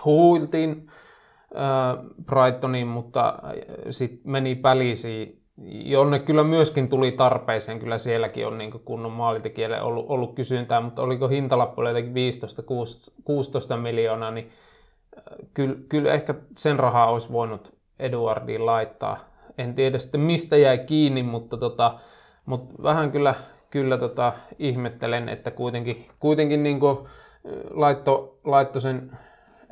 huiltiin 0.05 0.87
äh, 1.55 2.05
Brightoniin, 2.25 2.87
mutta 2.87 3.39
sitten 3.89 4.31
meni 4.31 4.55
Pälisiin, 4.55 5.43
jonne 5.67 6.19
kyllä 6.19 6.43
myöskin 6.43 6.89
tuli 6.89 7.11
tarpeeseen. 7.11 7.79
Kyllä 7.79 7.97
sielläkin 7.97 8.47
on 8.47 8.57
niin 8.57 8.71
kunnon 8.71 9.11
maalitekijälle 9.11 9.81
ollut, 9.81 10.05
ollut 10.09 10.35
kysyntää, 10.35 10.81
mutta 10.81 11.01
oliko 11.01 11.27
hintalappu 11.27 11.83
jotenkin 11.87 12.33
15-16 13.73 13.77
miljoonaa, 13.77 14.31
niin 14.31 14.51
kyllä, 15.53 15.75
kyllä 15.89 16.13
ehkä 16.13 16.33
sen 16.57 16.79
rahaa 16.79 17.11
olisi 17.11 17.31
voinut 17.31 17.73
Eduardiin 17.99 18.65
laittaa. 18.65 19.32
En 19.57 19.73
tiedä 19.73 19.99
sitten 19.99 20.21
mistä 20.21 20.57
jäi 20.57 20.77
kiinni, 20.77 21.23
mutta, 21.23 21.57
tota, 21.57 21.99
mutta 22.45 22.83
vähän 22.83 23.11
kyllä, 23.11 23.35
kyllä 23.69 23.97
tota, 23.97 24.33
ihmettelen, 24.59 25.29
että 25.29 25.51
kuitenkin, 25.51 26.05
kuitenkin 26.19 26.63
niin 26.63 26.79
laitto, 27.69 28.39
laitto 28.43 28.79
sen 28.79 29.11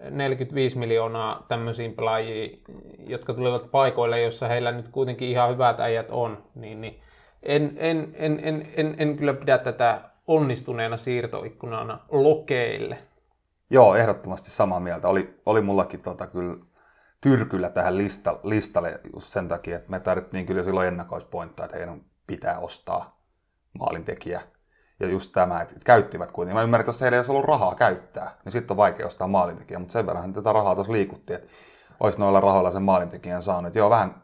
45 0.10 0.78
miljoonaa 0.78 1.46
tämmöisiin 1.48 1.94
pelaajiin, 1.94 2.64
jotka 3.08 3.34
tulevat 3.34 3.72
paikoille, 3.72 4.22
jossa 4.22 4.48
heillä 4.48 4.72
nyt 4.72 4.88
kuitenkin 4.88 5.30
ihan 5.30 5.50
hyvät 5.50 5.80
äijät 5.80 6.12
on, 6.12 6.44
niin, 6.56 6.82
niin 6.82 7.00
en, 7.44 7.74
en, 7.78 8.14
en, 8.16 8.40
en, 8.44 8.68
en, 8.78 8.96
en 8.98 9.18
kyllä 9.18 9.34
pidä 9.34 9.58
tätä 9.58 10.02
onnistuneena 10.28 10.98
siirtoikkunana 10.98 12.00
lokeille. 12.12 12.98
Joo, 13.70 13.96
ehdottomasti 13.96 14.52
samaa 14.52 14.80
mieltä. 14.80 15.08
Oli, 15.08 15.34
oli 15.46 15.62
mullakin 15.62 16.02
tota, 16.02 16.28
kyllä 16.28 16.56
tyrkyllä 17.22 17.70
tähän 17.70 17.98
lista, 17.98 18.40
listalle 18.44 19.00
just 19.14 19.28
sen 19.28 19.48
takia, 19.48 19.78
että 19.78 19.92
me 19.92 20.00
tarvittiin 20.00 20.46
kyllä 20.46 20.64
silloin 20.64 20.88
ennakoispointtaa, 20.88 21.66
että 21.66 21.78
heidän 21.78 22.02
pitää 22.28 22.60
ostaa 22.60 23.22
maalintekijä. 23.80 24.42
Ja 25.00 25.08
just 25.08 25.32
tämä, 25.32 25.62
että 25.62 25.76
käyttivät 25.86 26.32
kuitenkin. 26.32 26.58
Mä 26.58 26.64
ymmärrän, 26.64 26.82
että 26.84 26.90
jos 26.90 27.02
heillä 27.02 27.16
ei 27.16 27.20
olisi 27.20 27.32
ollut 27.32 27.46
rahaa 27.46 27.76
käyttää, 27.76 28.38
niin 28.46 28.52
sitten 28.52 28.74
on 28.74 28.78
vaikea 28.78 29.08
ostaa 29.08 29.28
maalintekijä. 29.28 29.80
Mutta 29.80 29.92
sen 29.92 30.08
verran 30.08 30.34
tätä 30.34 30.54
rahaa 30.54 30.76
tuossa 30.76 30.94
liikuttiin, 30.94 31.40
että 31.40 31.52
olisi 32.00 32.20
noilla 32.20 32.40
rahoilla 32.40 32.72
sen 32.72 32.84
maalintekijän 32.84 33.44
saanut. 33.44 33.76
Joo, 33.76 33.90
vähän 33.90 34.22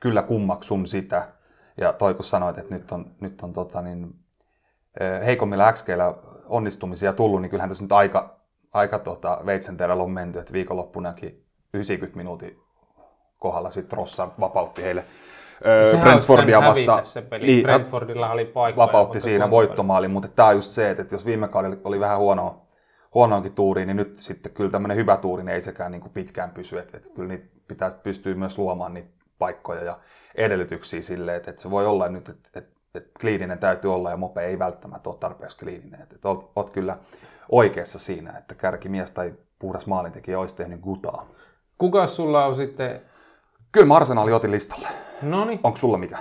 kyllä 0.00 0.22
kummaksun 0.22 0.86
sitä. 0.86 1.28
Ja 1.76 1.92
toi 1.92 2.14
kun 2.14 2.24
sanoit, 2.24 2.58
että 2.58 2.74
nyt 2.74 2.92
on, 2.92 3.10
nyt 3.20 3.42
on 3.42 3.52
tota, 3.52 3.82
niin, 3.82 4.14
heikommilla 5.24 5.72
XGllä 5.72 6.14
onnistumisia 6.46 7.12
tullut, 7.12 7.42
niin 7.42 7.50
kyllähän 7.50 7.68
tässä 7.68 7.84
nyt 7.84 7.92
aika, 7.92 8.40
aika 8.74 8.98
tota, 8.98 9.40
veitsenterällä 9.46 10.02
on 10.02 10.10
menty, 10.10 10.38
että 10.38 10.52
viikonloppunakin 10.52 11.47
90 11.74 12.16
minuutin 12.16 12.60
kohdalla 13.38 13.70
sitten 13.70 13.96
Rossa 13.96 14.28
vapautti 14.40 14.82
heille 14.82 15.04
Sehän 15.90 16.00
Brentfordia 16.00 16.60
vastaan. 16.60 17.06
Se 17.06 17.22
peli. 17.22 17.46
Niin, 17.46 17.62
Brentfordilla 17.62 18.30
oli 18.30 18.44
paikka. 18.44 18.82
vapautti 18.82 19.20
siinä 19.20 19.50
voittomaali, 19.50 20.08
mutta 20.08 20.28
tämä 20.28 20.48
on 20.48 20.54
just 20.54 20.70
se, 20.70 20.90
että 20.90 21.14
jos 21.14 21.26
viime 21.26 21.48
kaudella 21.48 21.76
oli 21.84 22.00
vähän 22.00 22.18
huonoa, 22.18 22.66
huonoakin 23.14 23.52
tuuri, 23.52 23.86
niin 23.86 23.96
nyt 23.96 24.16
sitten 24.16 24.52
kyllä 24.52 24.70
tämmöinen 24.70 24.96
hyvä 24.96 25.16
tuuri 25.16 25.42
niin 25.42 25.54
ei 25.54 25.62
sekään 25.62 25.92
niin 25.92 26.00
kuin 26.00 26.12
pitkään 26.12 26.50
pysy. 26.50 26.78
Että, 26.78 26.96
että 26.96 27.10
kyllä 27.14 27.28
niitä 27.28 27.46
pitää 27.68 27.90
pystyä 28.02 28.34
myös 28.34 28.58
luomaan 28.58 28.94
niitä 28.94 29.10
paikkoja 29.38 29.82
ja 29.82 29.98
edellytyksiä 30.34 31.02
sille, 31.02 31.36
että, 31.36 31.50
että 31.50 31.62
se 31.62 31.70
voi 31.70 31.86
olla 31.86 32.08
nyt, 32.08 32.28
että, 32.28 32.48
että, 32.56 32.80
että 32.94 33.10
kliininen 33.20 33.58
täytyy 33.58 33.94
olla 33.94 34.10
ja 34.10 34.16
mope 34.16 34.46
ei 34.46 34.58
välttämättä 34.58 35.10
ole 35.10 35.18
tarpeeksi 35.18 35.58
kliininen. 35.58 36.00
Että, 36.02 36.16
että 36.16 36.72
kyllä 36.72 36.98
oikeassa 37.48 37.98
siinä, 37.98 38.38
että 38.38 38.54
kärkimies 38.54 39.10
tai 39.10 39.34
puhdas 39.58 39.86
maalintekijä 39.86 40.38
olisi 40.38 40.56
tehnyt 40.56 40.80
gutaa. 40.80 41.26
Kuka 41.78 42.06
sulla 42.06 42.44
on 42.44 42.56
sitten... 42.56 43.00
Kyllä 43.72 43.86
mä 43.86 43.96
Arsenali 43.96 44.32
otin 44.32 44.50
listalle. 44.50 44.88
No 45.22 45.44
niin, 45.44 45.60
Onko 45.62 45.78
sulla 45.78 45.98
mikä? 45.98 46.18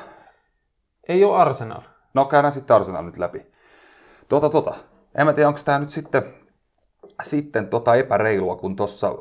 ei 1.08 1.24
ole 1.24 1.38
Arsenal. 1.38 1.82
No 2.14 2.26
käydään 2.26 2.53
sitten 2.53 2.76
Arsenal 2.76 3.03
nyt 3.03 3.18
läpi. 3.18 3.45
Tota, 4.30 4.49
tota. 4.49 4.76
En 5.16 5.26
mä 5.26 5.34
tiedä, 5.34 5.47
onko 5.47 5.60
tämä 5.66 5.80
nyt 5.80 5.89
sitten 5.89 6.34
sitten 7.24 7.68
tota 7.68 7.95
epäreilua, 7.95 8.55
kun 8.55 8.76
tuossa 8.76 9.16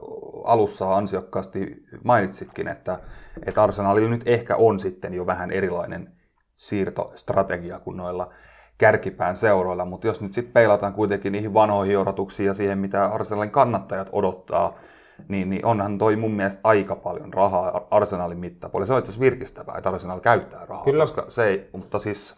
alussa 0.45 0.97
ansiokkaasti 0.97 1.85
mainitsitkin, 2.05 2.69
että, 2.69 2.99
että 3.47 3.63
Arsenalilla 3.63 4.11
nyt 4.11 4.29
ehkä 4.29 4.57
on 4.57 4.81
sitten 4.81 5.15
jo 5.15 5.27
vähän 5.27 5.51
erilainen 5.51 6.13
siirtostrategia 6.57 7.79
kuin 7.79 7.97
noilla 7.97 8.33
kärkipään 8.79 9.37
seuroilla, 9.37 9.85
mutta 9.85 10.07
jos 10.07 10.21
nyt 10.21 10.33
sitten 10.33 10.53
peilataan 10.53 10.95
kuitenkin 10.95 11.33
niihin 11.33 11.55
vanhoihin 11.55 11.99
odotuksiin 11.99 12.47
ja 12.47 12.55
siihen, 12.55 12.79
mitä 12.79 13.07
Arsenalin 13.07 13.51
kannattajat 13.51 14.09
odottaa, 14.13 14.79
niin, 15.29 15.51
niin 15.51 15.67
onhan 15.67 15.99
toi 15.99 16.17
mun 16.17 16.33
mielestä 16.33 16.61
aika 16.65 16.97
paljon 16.97 17.35
rahaa 17.35 17.87
Arsenalin 17.91 18.39
mittapuolella. 18.39 18.87
Se 18.87 18.93
on 18.93 18.99
itse 18.99 19.11
asiassa 19.11 19.25
virkistävää, 19.25 19.79
että 19.79 19.89
Arsenal 19.89 20.21
käyttää 20.21 20.67
rahaa, 20.67 20.85
Kyllä. 20.85 21.03
koska 21.03 21.25
se 21.29 21.45
ei, 21.45 21.71
mutta 21.73 21.99
siis 21.99 22.35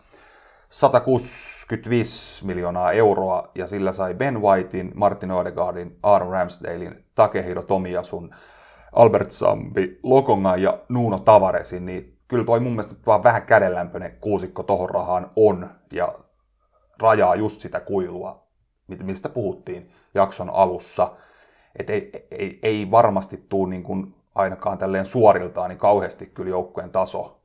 165 0.69 2.47
miljoonaa 2.47 2.93
euroa 2.93 3.43
ja 3.55 3.67
sillä 3.67 3.93
sai 3.93 4.15
Ben 4.15 4.43
Whitein, 4.43 4.93
Martin 4.95 5.31
Odegaardin, 5.31 5.99
Aaron 6.03 6.31
Ramsdalein, 6.31 7.05
Takehiro 7.15 7.63
Tomiyasun, 7.63 8.35
Albert 8.93 9.31
Sambi, 9.31 10.01
Lokonga 10.03 10.57
ja 10.57 10.79
Nuno 10.89 11.19
Tavaresin, 11.19 11.87
niin 11.87 12.19
kyllä 12.29 12.45
toi 12.45 12.61
mun 12.61 12.73
mielestä 12.73 12.95
vaan 13.07 13.23
vähän 13.23 13.43
kädenlämpöinen 13.43 14.17
kuusikko 14.21 14.63
tohon 14.63 14.91
rahaan 14.91 15.31
on 15.37 15.71
ja 15.93 16.15
rajaa 17.03 17.35
just 17.35 17.61
sitä 17.61 17.81
kuilua, 17.81 18.47
mistä 19.03 19.29
puhuttiin 19.29 19.91
jakson 20.15 20.51
alussa. 20.51 21.11
Et 21.77 21.91
ei, 21.91 22.27
ei, 22.31 22.59
ei 22.63 22.91
varmasti 22.91 23.45
tule 23.49 23.71
niin 23.71 23.83
kuin 23.83 24.15
ainakaan 24.35 24.79
tälleen 24.79 25.07
suoriltaan 25.07 25.69
niin 25.69 25.79
kauheasti 25.79 26.27
kyllä 26.27 26.51
joukkueen 26.51 26.91
taso 26.91 27.41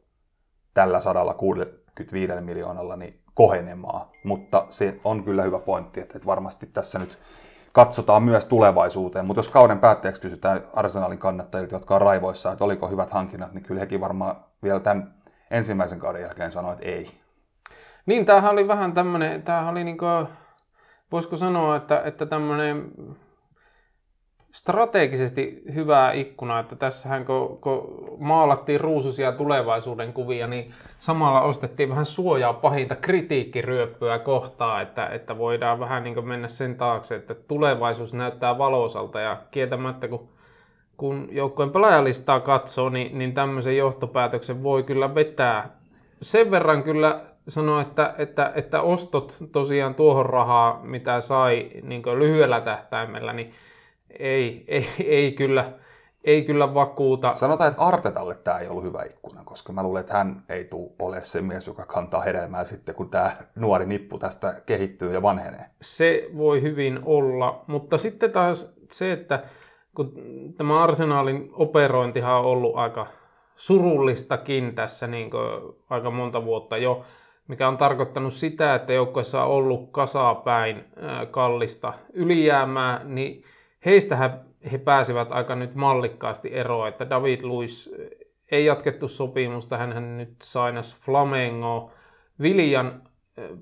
tällä 0.73 0.99
165 0.99 2.33
miljoonalla 2.41 2.95
niin 2.95 3.19
kohenemaan. 3.33 4.07
Mutta 4.23 4.65
se 4.69 4.99
on 5.03 5.23
kyllä 5.23 5.43
hyvä 5.43 5.59
pointti, 5.59 5.99
että, 5.99 6.17
että 6.17 6.25
varmasti 6.25 6.65
tässä 6.65 6.99
nyt 6.99 7.17
katsotaan 7.71 8.23
myös 8.23 8.45
tulevaisuuteen. 8.45 9.25
Mutta 9.25 9.39
jos 9.39 9.49
kauden 9.49 9.79
päätteeksi 9.79 10.21
kysytään 10.21 10.63
Arsenalin 10.73 11.17
kannattajilta, 11.17 11.75
jotka 11.75 11.95
on 11.95 12.01
raivoissa, 12.01 12.51
että 12.51 12.65
oliko 12.65 12.87
hyvät 12.87 13.11
hankinnat, 13.11 13.53
niin 13.53 13.63
kyllä 13.63 13.79
hekin 13.79 14.01
varmaan 14.01 14.35
vielä 14.63 14.79
tämän 14.79 15.13
ensimmäisen 15.51 15.99
kauden 15.99 16.21
jälkeen 16.21 16.51
sanoo, 16.51 16.71
että 16.71 16.85
ei. 16.85 17.11
Niin, 18.05 18.25
tämähän 18.25 18.51
oli 18.51 18.67
vähän 18.67 18.93
tämmöinen, 18.93 19.43
tämähän 19.43 19.71
oli 19.71 19.83
niinku, 19.83 20.05
voisiko 21.11 21.37
sanoa, 21.37 21.75
että, 21.75 22.01
että 22.05 22.25
tämmöinen 22.25 22.91
strategisesti 24.53 25.61
hyvää 25.73 26.11
ikkuna, 26.11 26.59
että 26.59 26.75
tässähän 26.75 27.25
kun, 27.25 27.57
kun 27.61 28.07
maalattiin 28.19 28.81
ruususia 28.81 29.31
tulevaisuuden 29.31 30.13
kuvia, 30.13 30.47
niin 30.47 30.71
samalla 30.99 31.41
ostettiin 31.41 31.89
vähän 31.89 32.05
suojaa 32.05 32.53
pahinta 32.53 32.95
kritiikkiryöppyä 32.95 34.19
kohtaa, 34.19 34.81
että, 34.81 35.07
että 35.07 35.37
voidaan 35.37 35.79
vähän 35.79 36.03
niin 36.03 36.27
mennä 36.27 36.47
sen 36.47 36.75
taakse, 36.75 37.15
että 37.15 37.35
tulevaisuus 37.35 38.13
näyttää 38.13 38.57
valoisalta 38.57 39.19
ja 39.19 39.37
kieltämättä 39.51 40.07
kun, 40.07 40.29
kun 40.97 41.27
joukkojen 41.31 41.71
pelaajalistaa 41.71 42.39
katsoo, 42.39 42.89
niin, 42.89 43.17
niin 43.17 43.33
tämmöisen 43.33 43.77
johtopäätöksen 43.77 44.63
voi 44.63 44.83
kyllä 44.83 45.15
vetää. 45.15 45.69
Sen 46.21 46.51
verran 46.51 46.83
kyllä 46.83 47.19
sanoa, 47.47 47.81
että, 47.81 48.13
että, 48.17 48.51
että 48.55 48.81
ostot 48.81 49.37
tosiaan 49.51 49.95
tuohon 49.95 50.25
rahaa, 50.25 50.79
mitä 50.83 51.21
sai 51.21 51.69
niin 51.81 52.03
lyhyellä 52.19 52.61
tähtäimellä, 52.61 53.33
niin 53.33 53.53
ei, 54.19 54.65
ei, 54.67 54.87
ei, 55.05 55.31
kyllä, 55.31 55.71
ei 56.23 56.41
kyllä 56.43 56.73
vakuuta. 56.73 57.35
Sanotaan, 57.35 57.69
että 57.69 57.81
Artetalle 57.81 58.35
tämä 58.35 58.57
ei 58.57 58.67
ollut 58.67 58.83
hyvä 58.83 59.03
ikkuna, 59.03 59.41
koska 59.45 59.73
mä 59.73 59.83
luulen, 59.83 59.99
että 59.99 60.13
hän 60.13 60.43
ei 60.49 60.63
tule 60.63 60.91
ole 60.99 61.23
se 61.23 61.41
mies, 61.41 61.67
joka 61.67 61.85
kantaa 61.85 62.21
hedelmää 62.21 62.63
sitten, 62.63 62.95
kun 62.95 63.09
tämä 63.09 63.31
nuori 63.55 63.85
nippu 63.85 64.17
tästä 64.17 64.61
kehittyy 64.65 65.13
ja 65.13 65.21
vanhenee. 65.21 65.65
Se 65.81 66.29
voi 66.37 66.61
hyvin 66.61 66.99
olla, 67.05 67.63
mutta 67.67 67.97
sitten 67.97 68.31
taas 68.31 68.73
se, 68.91 69.11
että 69.11 69.43
kun 69.95 70.13
tämä 70.57 70.83
arsenaalin 70.83 71.49
operointihan 71.53 72.39
on 72.39 72.45
ollut 72.45 72.75
aika 72.75 73.07
surullistakin 73.55 74.75
tässä 74.75 75.07
niin 75.07 75.29
aika 75.89 76.11
monta 76.11 76.45
vuotta 76.45 76.77
jo, 76.77 77.05
mikä 77.47 77.67
on 77.67 77.77
tarkoittanut 77.77 78.33
sitä, 78.33 78.75
että 78.75 78.93
joukkueessa 78.93 79.43
on 79.43 79.51
ollut 79.51 79.91
kasaa 79.91 80.35
päin 80.35 80.83
kallista 81.31 81.93
ylijäämää, 82.13 83.01
niin 83.03 83.43
heistähän 83.85 84.41
he 84.71 84.77
pääsivät 84.77 85.31
aika 85.31 85.55
nyt 85.55 85.75
mallikkaasti 85.75 86.49
eroon, 86.53 86.87
että 86.87 87.09
David 87.09 87.43
Luiz 87.43 87.89
ei 88.51 88.65
jatkettu 88.65 89.07
sopimusta, 89.07 89.77
hän 89.77 90.17
nyt 90.17 90.35
sainas 90.43 91.01
Flamengo. 91.01 91.91
Viljan, 92.41 93.01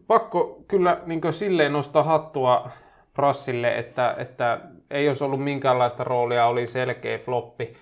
pakko 0.08 0.64
kyllä 0.68 1.02
niin 1.06 1.22
silleen 1.32 1.74
nostaa 1.74 2.04
hattua 2.04 2.70
Prassille, 3.14 3.78
että, 3.78 4.16
että 4.18 4.62
ei 4.92 5.08
olisi 5.08 5.24
ollut 5.24 5.44
minkäänlaista 5.44 6.04
roolia, 6.04 6.46
oli 6.46 6.68
selkeä 6.68 7.18
floppi, 7.18 7.74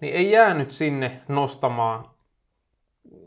niin 0.00 0.14
ei 0.14 0.30
jäänyt 0.30 0.70
sinne 0.70 1.20
nostamaan, 1.28 2.04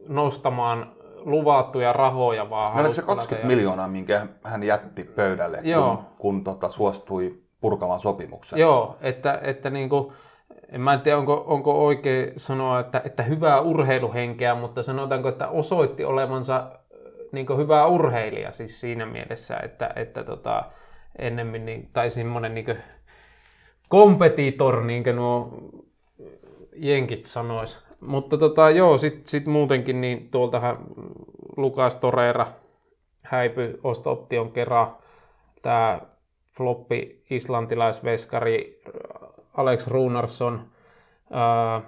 nostamaan 0.07 0.95
luvattuja 1.17 1.93
rahoja, 1.93 2.49
vaan 2.49 2.83
No, 2.83 2.93
se 2.93 3.01
20 3.01 3.47
miljoonaa, 3.47 3.87
minkä 3.87 4.27
hän 4.43 4.63
jätti 4.63 5.03
pöydälle, 5.03 5.59
Joo. 5.63 5.95
kun, 5.95 6.05
kun 6.17 6.43
tota, 6.43 6.69
suostui 6.69 7.41
purkamaan 7.61 7.99
sopimuksen. 7.99 8.59
Joo, 8.59 8.97
että, 9.01 9.39
että 9.43 9.69
niin 9.69 9.89
kuin, 9.89 10.13
en 10.69 10.81
mä 10.81 10.97
tiedä, 10.97 11.17
onko, 11.17 11.43
onko 11.47 11.85
oikein 11.85 12.33
sanoa, 12.37 12.79
että, 12.79 13.01
että 13.05 13.23
hyvää 13.23 13.61
urheiluhenkeä, 13.61 14.55
mutta 14.55 14.83
sanotaanko, 14.83 15.29
että 15.29 15.47
osoitti 15.47 16.05
olevansa 16.05 16.71
niin 17.31 17.57
hyvää 17.57 17.87
urheilija 17.87 18.51
siis 18.51 18.81
siinä 18.81 19.05
mielessä, 19.05 19.57
että, 19.57 19.93
että 19.95 20.23
tota, 20.23 20.63
ennemmin, 21.19 21.65
niin, 21.65 21.89
tai 21.93 22.09
semmoinen 22.09 22.53
niin 22.53 22.77
kompetitor, 23.89 24.83
niin 24.83 25.03
kuin 25.03 25.15
nuo 25.15 25.53
jenkit 26.75 27.25
sanois. 27.25 27.85
Mutta 28.01 28.37
tota, 28.37 28.69
joo, 28.69 28.97
sitten 28.97 29.27
sit 29.27 29.45
muutenkin, 29.45 30.01
niin 30.01 30.29
tuoltahan 30.31 30.77
Lukas 31.57 31.95
Torreira 31.95 32.47
häipy 33.21 33.79
osto-option 33.83 34.51
kerran. 34.51 34.95
Tämä 35.61 36.01
floppi 36.57 37.23
islantilaisveskari 37.29 38.81
Alex 39.53 39.87
Runarsson, 39.87 40.69
ää, 41.31 41.81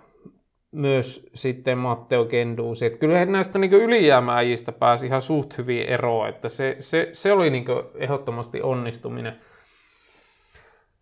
myös 0.72 1.30
sitten 1.34 1.78
Matteo 1.78 2.26
Genduusi. 2.26 2.86
Että 2.86 3.00
kyllä 3.00 3.26
näistä 3.26 3.60
niin 3.60 3.74
ylijäämäjistä 3.74 4.72
pääsi 4.72 5.06
ihan 5.06 5.22
suht 5.22 5.58
hyvin 5.58 5.86
eroon, 5.86 6.30
että 6.30 6.50
se, 6.50 6.76
se, 6.80 7.10
se 7.12 7.32
oli 7.32 7.50
niin 7.50 7.66
ehdottomasti 7.96 8.62
onnistuminen. 8.62 9.42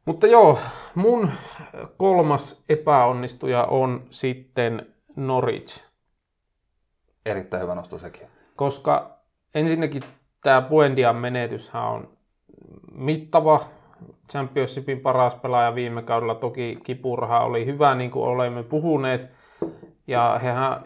Mutta 0.06 0.28
joo, 0.28 0.60
mun 0.96 1.32
kolmas 1.98 2.64
epäonnistuja 2.70 3.64
on 3.64 4.04
sitten 4.10 4.86
Norwich. 5.16 5.84
Erittäin 7.26 7.64
hyvä 7.64 7.76
nosto 7.76 7.98
sekin. 7.98 8.28
Koska 8.56 9.18
ensinnäkin 9.56 10.04
tämä 10.44 10.62
Buendian 10.62 11.16
menetyshän 11.16 11.84
on 11.84 12.18
mittava. 12.94 13.60
Championshipin 14.32 15.00
paras 15.00 15.36
pelaaja 15.36 15.76
viime 15.76 16.02
kaudella. 16.02 16.36
Toki 16.36 16.80
Kipurha 16.84 17.40
oli 17.40 17.66
hyvä, 17.66 17.96
niin 17.96 18.12
kuin 18.12 18.26
olemme 18.26 18.64
puhuneet. 18.64 19.30
Ja 20.08 20.40
hehän 20.44 20.82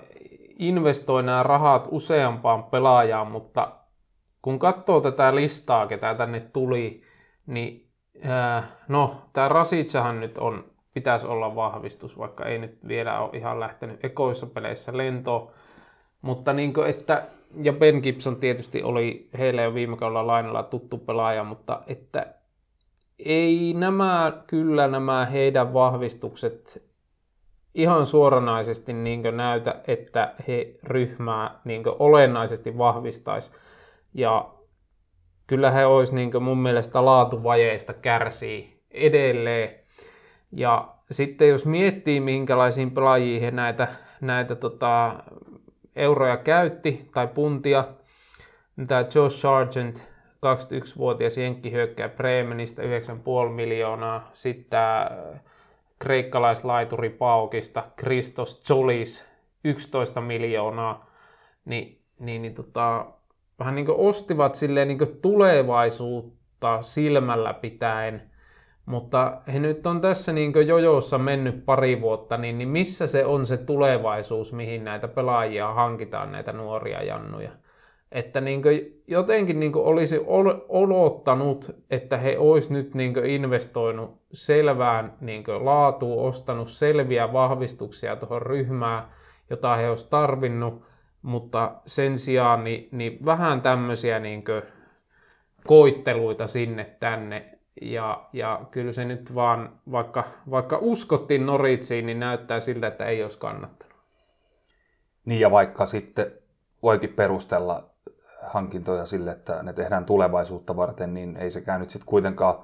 investoi 0.59 1.23
nämä 1.23 1.43
rahat 1.43 1.87
useampaan 1.91 2.63
pelaajaan, 2.63 3.31
mutta 3.31 3.71
kun 4.41 4.59
katsoo 4.59 5.01
tätä 5.01 5.35
listaa, 5.35 5.87
ketä 5.87 6.15
tänne 6.15 6.39
tuli, 6.39 7.03
niin 7.47 7.89
äh, 8.29 8.63
no, 8.87 9.15
tämä 9.33 9.47
Rasitsahan 9.47 10.19
nyt 10.19 10.37
on, 10.37 10.63
pitäisi 10.93 11.27
olla 11.27 11.55
vahvistus, 11.55 12.17
vaikka 12.17 12.45
ei 12.45 12.57
nyt 12.59 12.77
vielä 12.87 13.19
ole 13.19 13.29
ihan 13.33 13.59
lähtenyt 13.59 14.05
ekoissa 14.05 14.47
peleissä 14.47 14.97
lentoon. 14.97 15.51
Mutta 16.21 16.53
niin 16.53 16.73
kuin, 16.73 16.89
että, 16.89 17.27
ja 17.61 17.73
Ben 17.73 17.99
Gibson 18.03 18.35
tietysti 18.35 18.83
oli 18.83 19.29
heille 19.37 19.63
jo 19.63 19.73
viime 19.73 19.97
kaudella 19.97 20.27
lainalla 20.27 20.63
tuttu 20.63 20.97
pelaaja, 20.97 21.43
mutta 21.43 21.81
että 21.87 22.35
ei 23.19 23.73
nämä, 23.77 24.43
kyllä 24.47 24.87
nämä 24.87 25.25
heidän 25.25 25.73
vahvistukset 25.73 26.83
ihan 27.75 28.05
suoranaisesti 28.05 28.93
niin 28.93 29.21
näytä, 29.31 29.81
että 29.87 30.33
he 30.47 30.73
ryhmää 30.83 31.59
niin 31.65 31.83
olennaisesti 31.99 32.77
vahvistaisi. 32.77 33.51
Ja 34.13 34.49
kyllä 35.47 35.71
he 35.71 35.85
olisi 35.85 36.15
niin 36.15 36.43
mun 36.43 36.57
mielestä 36.57 37.05
laatuvajeista 37.05 37.93
kärsii 37.93 38.81
edelleen. 38.91 39.79
Ja 40.51 40.95
sitten 41.11 41.49
jos 41.49 41.65
miettii, 41.65 42.19
minkälaisiin 42.19 42.91
pelaajiin 42.91 43.41
he 43.41 43.51
näitä, 43.51 43.87
näitä 44.21 44.55
tota, 44.55 45.23
euroja 45.95 46.37
käytti, 46.37 47.09
tai 47.13 47.27
puntia, 47.27 47.85
niin 48.75 48.87
tämä 48.87 49.05
Josh 49.15 49.37
Sargent, 49.37 50.15
21-vuotias 50.45 51.37
jenkkihyökkäjä 51.37 52.09
Bremenistä 52.09 52.81
9,5 52.81 53.49
miljoonaa. 53.49 54.29
Sitten 54.33 54.65
tämä 54.69 55.11
kreikkalaislaituri 55.99 57.09
Paukista, 57.09 57.83
Christos 57.99 58.63
Zolis, 58.63 59.25
11 59.63 60.21
miljoonaa. 60.21 61.09
Ni, 61.65 62.01
niin, 62.19 62.41
niin 62.41 62.53
tota, 62.53 63.05
vähän 63.59 63.75
niin 63.75 63.87
ostivat 63.89 64.55
silleen 64.55 64.87
niin 64.87 65.19
tulevaisuutta 65.21 66.81
silmällä 66.81 67.53
pitäen 67.53 68.31
Mutta 68.85 69.41
he 69.53 69.59
nyt 69.59 69.87
on 69.87 70.01
tässä 70.01 70.33
niin 70.33 70.53
jojossa 70.67 71.17
mennyt 71.17 71.65
pari 71.65 72.01
vuotta, 72.01 72.37
niin, 72.37 72.57
niin 72.57 72.69
missä 72.69 73.07
se 73.07 73.25
on 73.25 73.45
se 73.45 73.57
tulevaisuus, 73.57 74.53
mihin 74.53 74.83
näitä 74.83 75.07
pelaajia 75.07 75.73
hankitaan, 75.73 76.31
näitä 76.31 76.53
nuoria 76.53 77.03
jannuja? 77.03 77.51
Että 78.11 78.41
niin 78.41 78.61
jotenkin 79.07 79.59
niin 79.59 79.75
olisi 79.75 80.21
olottanut, 80.69 81.75
että 81.89 82.17
he 82.17 82.37
olisi 82.37 82.73
nyt 82.73 82.93
niin 82.93 83.25
investoinut 83.25 84.21
selvään 84.31 85.13
niin 85.21 85.43
laatuun, 85.47 86.27
ostanut 86.27 86.69
selviä 86.69 87.33
vahvistuksia 87.33 88.15
tuohon 88.15 88.41
ryhmään, 88.41 89.03
jota 89.49 89.75
he 89.75 89.89
olisi 89.89 90.09
tarvinnut, 90.09 90.81
mutta 91.21 91.75
sen 91.85 92.17
sijaan 92.17 92.63
niin, 92.63 92.89
niin 92.91 93.25
vähän 93.25 93.61
tämmöisiä 93.61 94.19
niin 94.19 94.43
koitteluita 95.67 96.47
sinne 96.47 96.95
tänne. 96.99 97.45
Ja, 97.81 98.29
ja 98.33 98.61
kyllä 98.71 98.91
se 98.91 99.05
nyt 99.05 99.35
vaan, 99.35 99.79
vaikka, 99.91 100.23
vaikka 100.49 100.77
uskottiin 100.81 101.45
Noritsiin, 101.45 102.05
niin 102.05 102.19
näyttää 102.19 102.59
siltä, 102.59 102.87
että 102.87 103.05
ei 103.05 103.23
olisi 103.23 103.37
kannattanut. 103.37 103.95
Niin 105.25 105.41
ja 105.41 105.51
vaikka 105.51 105.85
sitten 105.85 106.31
voikin 106.83 107.09
perustella 107.09 107.83
hankintoja 108.43 109.05
sille, 109.05 109.31
että 109.31 109.63
ne 109.63 109.73
tehdään 109.73 110.05
tulevaisuutta 110.05 110.75
varten, 110.75 111.13
niin 111.13 111.37
ei 111.37 111.51
sekään 111.51 111.79
nyt 111.79 111.89
sitten 111.89 112.05
kuitenkaan 112.05 112.55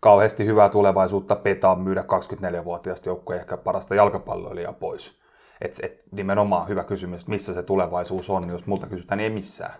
kauheasti 0.00 0.46
hyvää 0.46 0.68
tulevaisuutta 0.68 1.36
petaa 1.36 1.76
myydä 1.76 2.02
24-vuotiaasta 2.02 3.08
joukkoja 3.08 3.40
ehkä 3.40 3.56
parasta 3.56 3.94
jalkapalloilijaa 3.94 4.72
pois. 4.72 5.18
Et, 5.60 5.80
et 5.82 6.04
nimenomaan 6.10 6.68
hyvä 6.68 6.84
kysymys, 6.84 7.26
missä 7.26 7.54
se 7.54 7.62
tulevaisuus 7.62 8.30
on, 8.30 8.48
jos 8.48 8.66
multa 8.66 8.86
kysytään, 8.86 9.18
niin 9.18 9.24
ei 9.24 9.34
missään. 9.34 9.74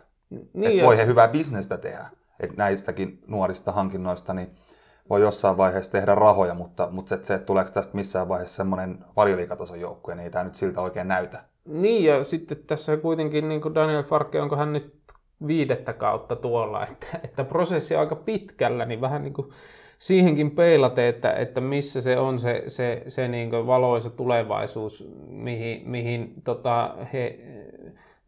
Niin 0.53 0.79
et 0.79 0.87
voi 0.87 0.97
he 0.97 1.07
hyvää 1.07 1.29
bisnestä 1.29 1.77
tehdä. 1.79 2.07
Et 2.45 2.57
näistäkin 2.57 3.19
nuorista 3.27 3.73
hankinnoista 3.73 4.35
niin 4.35 4.51
voi 5.11 5.21
jossain 5.21 5.57
vaiheessa 5.57 5.93
tehdä 5.93 6.15
rahoja, 6.15 6.55
mutta, 6.55 6.89
mutta 6.91 7.19
se, 7.23 7.35
että 7.35 7.47
tuleeko 7.47 7.71
tästä 7.75 7.97
missään 7.97 8.29
vaiheessa 8.29 8.57
semmoinen 8.57 8.99
valioliikatason 9.17 9.81
joukkue, 9.81 10.15
niin 10.15 10.25
ei 10.25 10.31
tämä 10.31 10.45
nyt 10.45 10.55
siltä 10.55 10.81
oikein 10.81 11.09
näytä. 11.09 11.45
Niin, 11.65 12.05
ja 12.05 12.25
sitten 12.25 12.59
tässä 12.67 12.97
kuitenkin 12.97 13.49
niin 13.49 13.61
kuin 13.61 13.75
Daniel 13.75 14.03
Farke, 14.03 14.41
onko 14.41 14.57
hän 14.57 14.73
nyt 14.73 14.95
viidettä 15.47 15.93
kautta 15.93 16.37
tuolla, 16.37 16.87
että, 16.87 17.07
että 17.25 17.45
prosessi 17.45 17.95
on 17.95 18.01
aika 18.01 18.17
pitkällä, 18.17 18.85
niin 18.85 19.01
vähän 19.01 19.23
niin 19.23 19.33
kuin 19.33 19.51
siihenkin 19.99 20.51
peilate, 20.51 21.09
että, 21.09 21.33
että 21.33 21.61
missä 21.61 22.01
se 22.01 22.19
on 22.19 22.39
se, 22.39 22.65
se, 22.67 23.03
se 23.09 23.29
niin 23.29 23.51
kuin 23.51 23.67
valoisa 23.67 24.11
tulevaisuus, 24.11 25.09
mihin, 25.29 25.91
mihin 25.91 26.35
tota, 26.45 26.95
he 27.13 27.41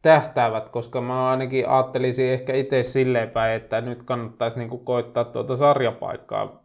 tähtäävät, 0.07 0.69
koska 0.69 1.01
mä 1.01 1.29
ainakin 1.29 1.69
ajattelisin 1.69 2.33
ehkä 2.33 2.55
itse 2.55 2.83
silleen 2.83 3.31
päin, 3.31 3.57
että 3.57 3.81
nyt 3.81 4.03
kannattaisi 4.03 4.59
niin 4.59 4.85
koittaa 4.85 5.25
tuota 5.25 5.57
sarjapaikkaa 5.57 6.63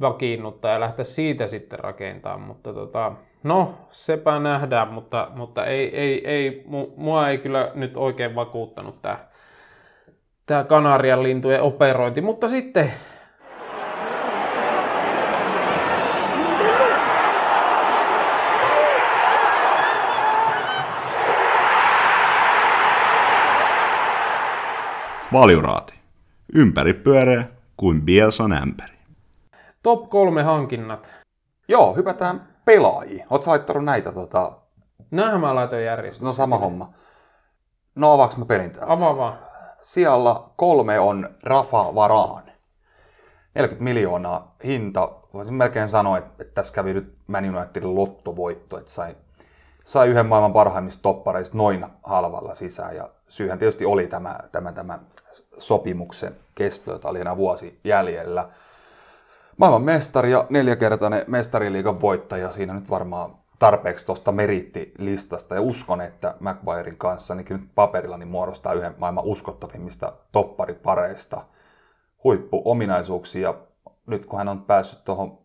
vakiinnuttaa 0.00 0.72
ja 0.72 0.80
lähteä 0.80 1.04
siitä 1.04 1.46
sitten 1.46 1.78
rakentamaan, 1.78 2.40
mutta 2.40 2.74
tota, 2.74 3.12
no 3.42 3.74
sepä 3.90 4.38
nähdään, 4.38 4.88
mutta, 4.88 5.28
mutta 5.34 5.66
ei, 5.66 5.96
ei, 5.96 6.28
ei, 6.28 6.64
mua 6.96 7.28
ei 7.28 7.38
kyllä 7.38 7.70
nyt 7.74 7.96
oikein 7.96 8.34
vakuuttanut 8.34 9.02
tämä 9.02 9.18
tämä 10.46 10.64
Kanarian 10.64 11.22
lintujen 11.22 11.62
operointi. 11.62 12.20
Mutta 12.20 12.48
sitten 12.48 12.92
Valjuraati. 25.32 25.94
Ympäri 26.54 26.94
pyöreä 26.94 27.44
kuin 27.76 28.02
Bielsan 28.02 28.52
ämpäri. 28.52 28.94
Top 29.82 30.10
kolme 30.10 30.42
hankinnat. 30.42 31.10
Joo, 31.68 31.94
hypätään 31.94 32.48
pelaajiin. 32.64 33.26
Oletko 33.30 33.50
laittanut 33.50 33.84
näitä 33.84 34.12
tota... 34.12 34.52
Nämähän 35.10 35.40
mä 35.40 35.54
laitoin 35.54 35.84
järjestöön. 35.84 36.26
No 36.26 36.32
sama 36.32 36.58
homma. 36.58 36.92
No 37.94 38.12
avaaks 38.12 38.36
mä 38.36 38.44
pelin 38.44 38.70
täältä? 38.70 38.92
Avaa 38.92 39.16
vaan 39.16 39.38
sijalla 39.82 40.52
kolme 40.56 40.98
on 40.98 41.28
Rafa 41.42 41.94
Varaan. 41.94 42.42
40 43.54 43.84
miljoonaa 43.84 44.56
hinta. 44.64 45.12
Voisin 45.34 45.54
melkein 45.54 45.88
sanoa, 45.88 46.18
että, 46.18 46.30
että 46.38 46.54
tässä 46.54 46.74
kävi 46.74 46.94
nyt 46.94 47.16
Man 47.26 47.56
Unitedin 47.56 47.94
lottovoitto, 47.94 48.78
että 48.78 48.90
sai, 48.90 49.16
sai 49.90 50.08
yhden 50.08 50.26
maailman 50.26 50.52
parhaimmista 50.52 51.02
toppareista 51.02 51.56
noin 51.56 51.86
halvalla 52.02 52.54
sisään. 52.54 52.96
Ja 52.96 53.08
syyhän 53.28 53.58
tietysti 53.58 53.84
oli 53.84 54.06
tämä, 54.06 54.38
tämä, 54.52 54.72
tämä 54.72 54.98
sopimuksen 55.58 56.36
kesto, 56.54 56.92
jota 56.92 57.08
oli 57.08 57.20
enää 57.20 57.36
vuosi 57.36 57.80
jäljellä. 57.84 58.48
Maailman 59.56 59.82
mestari 59.82 60.32
ja 60.32 60.46
neljäkertainen 60.50 61.24
mestariliigan 61.26 62.00
voittaja. 62.00 62.50
Siinä 62.50 62.74
nyt 62.74 62.90
varmaan 62.90 63.36
tarpeeksi 63.58 64.06
tuosta 64.06 64.32
merittilistasta 64.32 65.54
ja 65.54 65.60
uskon, 65.60 66.00
että 66.00 66.34
McBairin 66.40 66.98
kanssa 66.98 67.34
niin 67.34 67.46
nyt 67.50 67.70
paperilla 67.74 68.16
niin 68.16 68.28
muodostaa 68.28 68.72
yhden 68.72 68.94
maailman 68.98 69.24
uskottavimmista 69.24 70.12
topparipareista 70.32 71.44
huippuominaisuuksia. 72.24 73.54
Nyt 74.06 74.24
kun 74.24 74.38
hän 74.38 74.48
on 74.48 74.62
päässyt 74.62 75.04
tuohon 75.04 75.38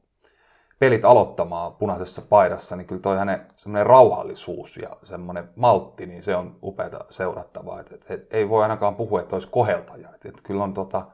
pelit 0.79 1.05
aloittamaan 1.05 1.73
punaisessa 1.73 2.21
paidassa, 2.21 2.75
niin 2.75 2.87
kyllä 2.87 3.01
toi 3.01 3.17
hänen 3.17 3.41
semmoinen 3.53 3.85
rauhallisuus 3.85 4.77
ja 4.77 4.97
semmoinen 5.03 5.49
maltti, 5.55 6.05
niin 6.05 6.23
se 6.23 6.35
on 6.35 6.55
upeata 6.63 7.05
seurattavaa. 7.09 7.79
Et, 7.79 7.91
et, 7.91 8.11
et, 8.11 8.33
ei 8.33 8.49
voi 8.49 8.63
ainakaan 8.63 8.95
puhua, 8.95 9.21
että 9.21 9.35
olisi 9.35 9.49
koheltaja. 9.51 10.09
Et, 10.15 10.25
et 10.25 10.41
kyllä 10.43 10.63
on, 10.63 10.73
tota, 10.73 11.05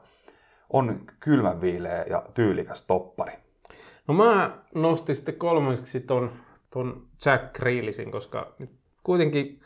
on 0.70 1.00
kylmänviileä 1.20 2.04
ja 2.10 2.22
tyylikäs 2.34 2.82
toppari. 2.82 3.32
No 4.08 4.14
mä 4.14 4.58
nostin 4.74 5.14
sitten 5.14 5.34
kolmanneksi 5.34 6.00
ton 6.00 6.30
tuon 6.70 7.06
Jack 7.26 7.52
Grealisin, 7.52 8.10
koska 8.10 8.52
kuitenkin 9.02 9.60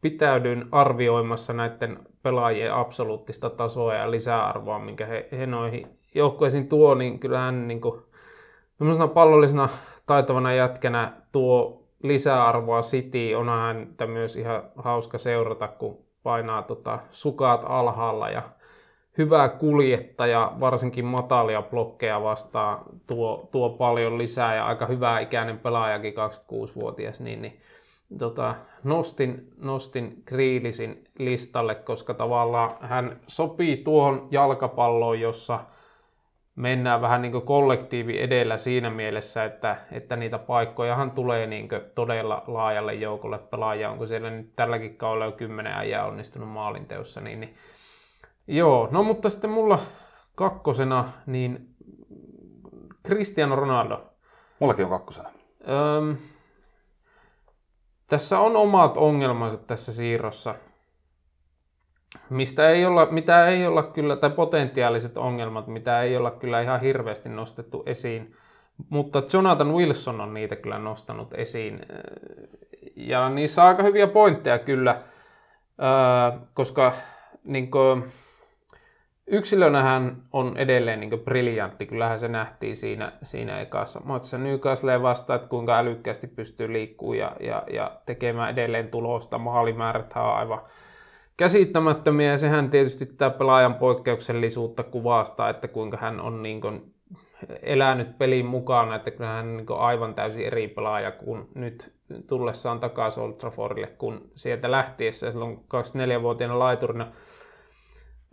pitäydyn 0.00 0.68
arvioimassa 0.72 1.52
näiden 1.52 1.98
pelaajien 2.22 2.74
absoluuttista 2.74 3.50
tasoa 3.50 3.94
ja 3.94 4.10
lisäarvoa, 4.10 4.78
minkä 4.78 5.06
he, 5.06 5.28
he 5.32 5.46
noihin 5.46 5.86
joukkueisiin 6.14 6.68
tuo, 6.68 6.94
niin 6.94 7.18
kyllähän 7.18 7.68
niin 7.68 7.80
kuin, 7.80 8.02
pallollisena 9.14 9.68
taitavana 10.06 10.54
jätkänä 10.54 11.12
tuo 11.32 11.82
lisäarvoa 12.02 12.80
City. 12.80 13.34
Onhan 13.34 13.60
häntä 13.60 14.06
myös 14.06 14.36
ihan 14.36 14.62
hauska 14.76 15.18
seurata, 15.18 15.68
kun 15.68 15.98
painaa 16.22 16.62
tota, 16.62 16.98
sukat 17.10 17.64
alhaalla 17.68 18.30
ja 18.30 18.42
hyvä 19.18 19.48
kuljettaja, 19.48 20.52
varsinkin 20.60 21.04
matalia 21.04 21.62
blokkeja 21.62 22.22
vastaan, 22.22 22.78
tuo, 23.06 23.48
tuo 23.52 23.70
paljon 23.70 24.18
lisää 24.18 24.54
ja 24.54 24.66
aika 24.66 24.86
hyvä 24.86 25.20
ikäinen 25.20 25.58
pelaajakin, 25.58 26.14
26-vuotias, 26.14 27.20
niin, 27.20 27.42
niin 27.42 27.60
tota, 28.18 28.54
nostin, 28.84 29.48
nostin 29.58 30.22
Kriilisin 30.24 31.04
listalle, 31.18 31.74
koska 31.74 32.14
tavallaan 32.14 32.70
hän 32.80 33.20
sopii 33.26 33.76
tuohon 33.76 34.28
jalkapalloon, 34.30 35.20
jossa 35.20 35.60
mennään 36.56 37.00
vähän 37.00 37.22
niin 37.22 37.42
kollektiivi 37.42 38.22
edellä 38.22 38.56
siinä 38.56 38.90
mielessä, 38.90 39.44
että, 39.44 39.76
että 39.92 40.16
niitä 40.16 40.38
paikkojahan 40.38 41.10
tulee 41.10 41.46
niin 41.46 41.68
todella 41.94 42.44
laajalle 42.46 42.94
joukolle 42.94 43.38
pelaajia. 43.38 43.90
Onko 43.90 44.06
siellä 44.06 44.30
nyt 44.30 44.56
tälläkin 44.56 44.96
kaudella 44.96 45.26
jo 45.26 45.32
kymmenen 45.32 45.72
äijää 45.72 46.06
onnistunut 46.06 46.48
maalinteossa, 46.48 47.20
niin, 47.20 47.40
niin 47.40 47.56
Joo, 48.46 48.88
no 48.90 49.02
mutta 49.02 49.28
sitten 49.28 49.50
mulla 49.50 49.78
kakkosena, 50.34 51.08
niin 51.26 51.68
Cristiano 53.06 53.56
Ronaldo. 53.56 54.04
Mullakin 54.58 54.84
on 54.84 54.90
kakkosena. 54.90 55.30
Öm, 55.68 56.16
tässä 58.06 58.40
on 58.40 58.56
omat 58.56 58.96
ongelmansa 58.96 59.58
tässä 59.58 59.92
siirrossa, 59.92 60.54
mistä 62.30 62.70
ei 62.70 62.86
olla, 62.86 63.08
mitä 63.10 63.46
ei 63.46 63.66
olla 63.66 63.82
kyllä, 63.82 64.16
tai 64.16 64.30
potentiaaliset 64.30 65.16
ongelmat, 65.16 65.66
mitä 65.66 66.02
ei 66.02 66.16
olla 66.16 66.30
kyllä 66.30 66.60
ihan 66.60 66.80
hirveästi 66.80 67.28
nostettu 67.28 67.82
esiin. 67.86 68.36
Mutta 68.90 69.22
Jonathan 69.32 69.74
Wilson 69.74 70.20
on 70.20 70.34
niitä 70.34 70.56
kyllä 70.56 70.78
nostanut 70.78 71.34
esiin. 71.34 71.80
Ja 72.96 73.28
niissä 73.28 73.62
on 73.62 73.68
aika 73.68 73.82
hyviä 73.82 74.06
pointteja 74.06 74.58
kyllä, 74.58 75.02
koska 76.54 76.92
niin 77.44 77.70
kuin, 77.70 78.04
yksilönä 79.26 79.82
hän 79.82 80.22
on 80.32 80.56
edelleen 80.56 81.00
niin 81.00 81.20
briljantti, 81.24 81.86
kyllähän 81.86 82.18
se 82.18 82.28
nähtiin 82.28 82.76
siinä, 82.76 83.12
siinä 83.22 83.60
ekassa 83.60 84.00
matsissa 84.04 84.38
Newcastle 84.38 85.02
vastaan, 85.02 85.36
että 85.36 85.48
kuinka 85.48 85.78
älykkäästi 85.78 86.26
pystyy 86.26 86.72
liikkumaan 86.72 87.18
ja, 87.18 87.32
ja, 87.40 87.62
ja 87.72 87.90
tekemään 88.06 88.50
edelleen 88.50 88.88
tulosta. 88.88 89.38
Maalimäärät 89.38 90.12
on 90.16 90.36
aivan 90.36 90.60
käsittämättömiä 91.36 92.30
ja 92.30 92.38
sehän 92.38 92.70
tietysti 92.70 93.06
tämä 93.06 93.30
pelaajan 93.30 93.74
poikkeuksellisuutta 93.74 94.82
kuvastaa, 94.82 95.50
että 95.50 95.68
kuinka 95.68 95.96
hän 95.96 96.20
on 96.20 96.42
niin 96.42 96.60
kuin 96.60 96.94
elänyt 97.62 98.18
pelin 98.18 98.46
mukana, 98.46 98.96
että 98.96 99.10
kyllä 99.10 99.30
hän 99.30 99.56
niin 99.56 99.66
aivan 99.70 100.14
täysin 100.14 100.46
eri 100.46 100.68
pelaaja 100.68 101.12
kuin 101.12 101.48
nyt 101.54 101.92
tullessaan 102.26 102.80
takaisin 102.80 103.22
Old 103.22 103.32
Traffordille, 103.32 103.86
kun 103.86 104.30
sieltä 104.34 104.70
lähtiessä 104.70 105.30
silloin 105.30 105.56
24-vuotiaana 105.56 106.58
laiturina. 106.58 107.12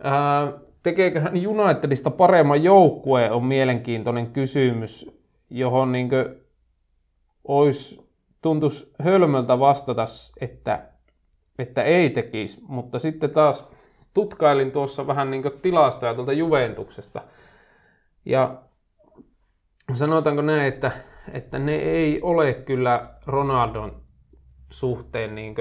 Ää, 0.02 0.52
tekeekö 0.82 1.20
hän 1.20 1.46
Unitedista 1.46 2.10
paremman 2.10 2.64
joukkueen, 2.64 3.32
on 3.32 3.44
mielenkiintoinen 3.44 4.26
kysymys, 4.26 5.10
johon 5.50 5.92
niin 5.92 6.08
olisi, 7.48 8.10
tuntuisi 8.42 8.92
hölmöltä 9.02 9.58
vastata, 9.58 10.04
että, 10.40 10.93
että 11.58 11.82
ei 11.82 12.10
tekisi, 12.10 12.64
mutta 12.68 12.98
sitten 12.98 13.30
taas 13.30 13.70
tutkailin 14.14 14.72
tuossa 14.72 15.06
vähän 15.06 15.30
niin 15.30 15.42
tilastoja 15.62 16.14
tuolta 16.14 16.32
Juventuksesta. 16.32 17.22
Ja 18.24 18.62
sanotaanko 19.92 20.42
näin, 20.42 20.64
että, 20.64 20.92
että 21.32 21.58
ne 21.58 21.74
ei 21.74 22.22
ole 22.22 22.54
kyllä 22.54 23.08
Ronaldon 23.26 24.02
suhteen 24.70 25.34
niin 25.34 25.54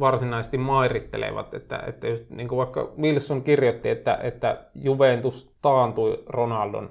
varsinaisesti 0.00 0.58
mairittelevat, 0.58 1.54
että, 1.54 1.82
että 1.86 2.08
just, 2.08 2.30
niin 2.30 2.50
vaikka 2.50 2.92
Wilson 3.00 3.42
kirjoitti, 3.42 3.88
että, 3.88 4.18
että 4.22 4.64
Juventus 4.74 5.56
taantui 5.62 6.22
Ronaldon, 6.26 6.90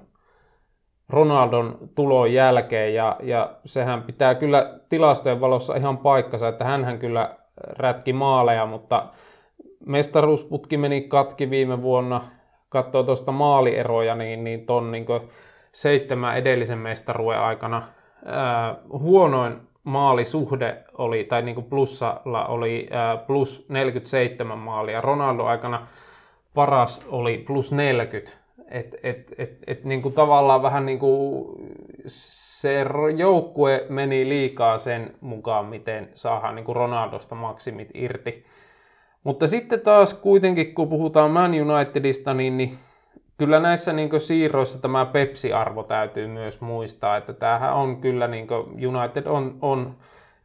Ronaldon 1.09 1.77
tulon 1.95 2.33
jälkeen 2.33 2.93
ja, 2.93 3.17
ja 3.23 3.55
sehän 3.65 4.03
pitää 4.03 4.35
kyllä 4.35 4.79
tilastojen 4.89 5.41
valossa 5.41 5.75
ihan 5.75 5.97
paikkansa, 5.97 6.47
että 6.47 6.65
hän 6.65 6.99
kyllä 6.99 7.38
rätki 7.63 8.13
maaleja, 8.13 8.65
mutta 8.65 9.05
mestaruusputki 9.85 10.77
meni 10.77 11.01
katki 11.01 11.49
viime 11.49 11.81
vuonna, 11.81 12.21
katsoo 12.69 13.03
tuosta 13.03 13.31
maalieroja, 13.31 14.15
niin, 14.15 14.43
niin 14.43 14.65
ton 14.65 14.91
niin 14.91 15.05
seitsemän 15.71 16.37
edellisen 16.37 16.77
mestaruuden 16.77 17.39
aikana 17.39 17.87
ää, 18.25 18.75
huonoin 18.91 19.61
maalisuhde 19.83 20.83
oli, 20.97 21.23
tai 21.23 21.41
niin 21.41 21.63
plussalla 21.63 22.45
oli 22.45 22.87
ää, 22.91 23.17
plus 23.17 23.65
47 23.69 24.57
maalia. 24.57 25.01
Ronaldo 25.01 25.43
aikana 25.43 25.87
paras 26.53 27.07
oli 27.07 27.37
plus 27.47 27.71
40. 27.71 28.31
Et, 28.71 28.95
et, 29.03 29.33
et, 29.37 29.57
et 29.67 29.83
niin 29.83 30.01
kuin 30.01 30.13
tavallaan 30.13 30.61
vähän 30.61 30.85
niin 30.85 30.99
kuin 30.99 31.45
se 32.61 32.85
joukkue 33.17 33.85
meni 33.89 34.29
liikaa 34.29 34.77
sen 34.77 35.15
mukaan, 35.21 35.65
miten 35.65 36.09
saadaan 36.13 36.55
niin 36.55 36.65
kuin 36.65 36.75
Ronaldosta 36.75 37.35
maksimit 37.35 37.89
irti. 37.93 38.45
Mutta 39.23 39.47
sitten 39.47 39.79
taas 39.79 40.13
kuitenkin, 40.13 40.75
kun 40.75 40.89
puhutaan 40.89 41.31
Man 41.31 41.51
Unitedista, 41.51 42.33
niin, 42.33 42.57
niin 42.57 42.77
kyllä 43.37 43.59
näissä 43.59 43.93
niin 43.93 44.21
siirroissa 44.21 44.81
tämä 44.81 45.05
Pepsi-arvo 45.05 45.83
täytyy 45.83 46.27
myös 46.27 46.61
muistaa, 46.61 47.17
että 47.17 47.33
tämähän 47.33 47.73
on 47.73 48.01
kyllä, 48.01 48.27
niin 48.27 48.47
United 48.87 49.25
on, 49.25 49.57
on 49.61 49.95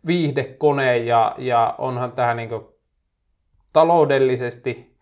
viihdekone 0.07 0.99
ja, 0.99 1.35
ja 1.39 1.75
onhan 1.79 2.13
tähän 2.13 2.37
niin 2.37 2.51
taloudellisesti, 3.73 4.94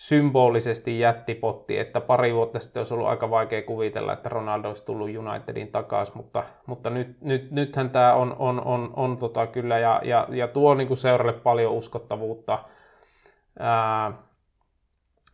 symbolisesti 0.00 0.98
jättipotti, 0.98 1.78
että 1.78 2.00
pari 2.00 2.34
vuotta 2.34 2.58
sitten 2.58 2.80
olisi 2.80 2.94
ollut 2.94 3.08
aika 3.08 3.30
vaikea 3.30 3.62
kuvitella, 3.62 4.12
että 4.12 4.28
Ronaldo 4.28 4.68
olisi 4.68 4.84
tullut 4.84 5.10
Unitedin 5.16 5.68
takaisin, 5.68 6.16
mutta, 6.16 6.44
mutta 6.66 6.90
nyt, 6.90 7.20
nyt, 7.20 7.50
nythän 7.50 7.90
tämä 7.90 8.14
on, 8.14 8.36
on, 8.38 8.64
on, 8.64 8.90
on 8.96 9.18
tota 9.18 9.46
kyllä 9.46 9.78
ja, 9.78 10.00
ja, 10.04 10.26
ja 10.30 10.48
tuo 10.48 10.74
niin 10.74 10.96
seuralle 10.96 11.32
paljon 11.32 11.72
uskottavuutta. 11.72 12.64
Ää, 13.58 14.12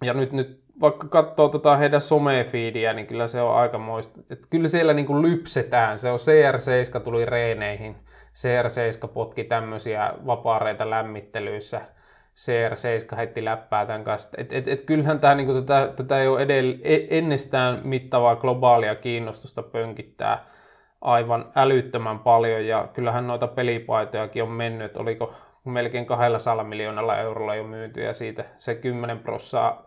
ja 0.05 0.15
nyt, 0.15 0.33
nyt 0.33 0.63
vaikka 0.81 1.09
katsoo 1.09 1.49
tota 1.49 1.77
heidän 1.77 2.01
somefiidiä, 2.01 2.93
niin 2.93 3.07
kyllä 3.07 3.29
se 3.29 3.43
on 3.43 3.57
aika 3.57 3.79
moista. 3.79 4.21
Et 4.31 4.47
kyllä 4.51 4.69
siellä 4.69 4.93
niin 4.93 5.07
kuin 5.07 5.23
lypsetään. 5.23 5.99
Se 5.99 6.11
on 6.11 6.19
CR7 6.19 7.01
tuli 7.01 7.25
reeneihin. 7.25 7.97
CR7 8.35 9.09
potki 9.09 9.45
tämmöisiä 9.45 10.13
vapaareita 10.27 10.91
lämmittelyissä. 10.91 11.96
CR7 12.37 13.17
heitti 13.17 13.45
läppää 13.45 13.87
tämän 13.87 14.05
kanssa. 14.05 14.29
Et, 14.39 14.53
et, 14.53 14.69
et 14.69 14.83
kyllähän 14.83 15.21
tämä, 15.21 15.35
niin 15.35 15.47
kuin, 15.47 15.67
tätä, 15.67 15.93
tätä 15.97 16.21
ei 16.21 16.29
ole 16.29 16.43
edell, 16.43 16.73
e, 16.83 16.99
ennestään 17.11 17.81
mittavaa 17.85 18.37
globaalia 18.37 18.95
kiinnostusta 18.95 19.63
pönkittää 19.63 20.45
aivan 21.01 21.53
älyttömän 21.55 22.19
paljon. 22.19 22.67
Ja 22.67 22.89
kyllähän 22.95 23.27
noita 23.27 23.47
pelipaitojakin 23.47 24.43
on 24.43 24.51
mennyt. 24.51 24.97
Oliko 24.97 25.35
melkein 25.65 26.07
200 26.07 26.65
miljoonalla 26.65 27.19
eurolla 27.19 27.55
jo 27.55 27.65
myyty 27.65 28.03
ja 28.03 28.15
siitä 28.15 28.45
se 28.57 28.75
10 28.75 29.19
prossaa 29.19 29.87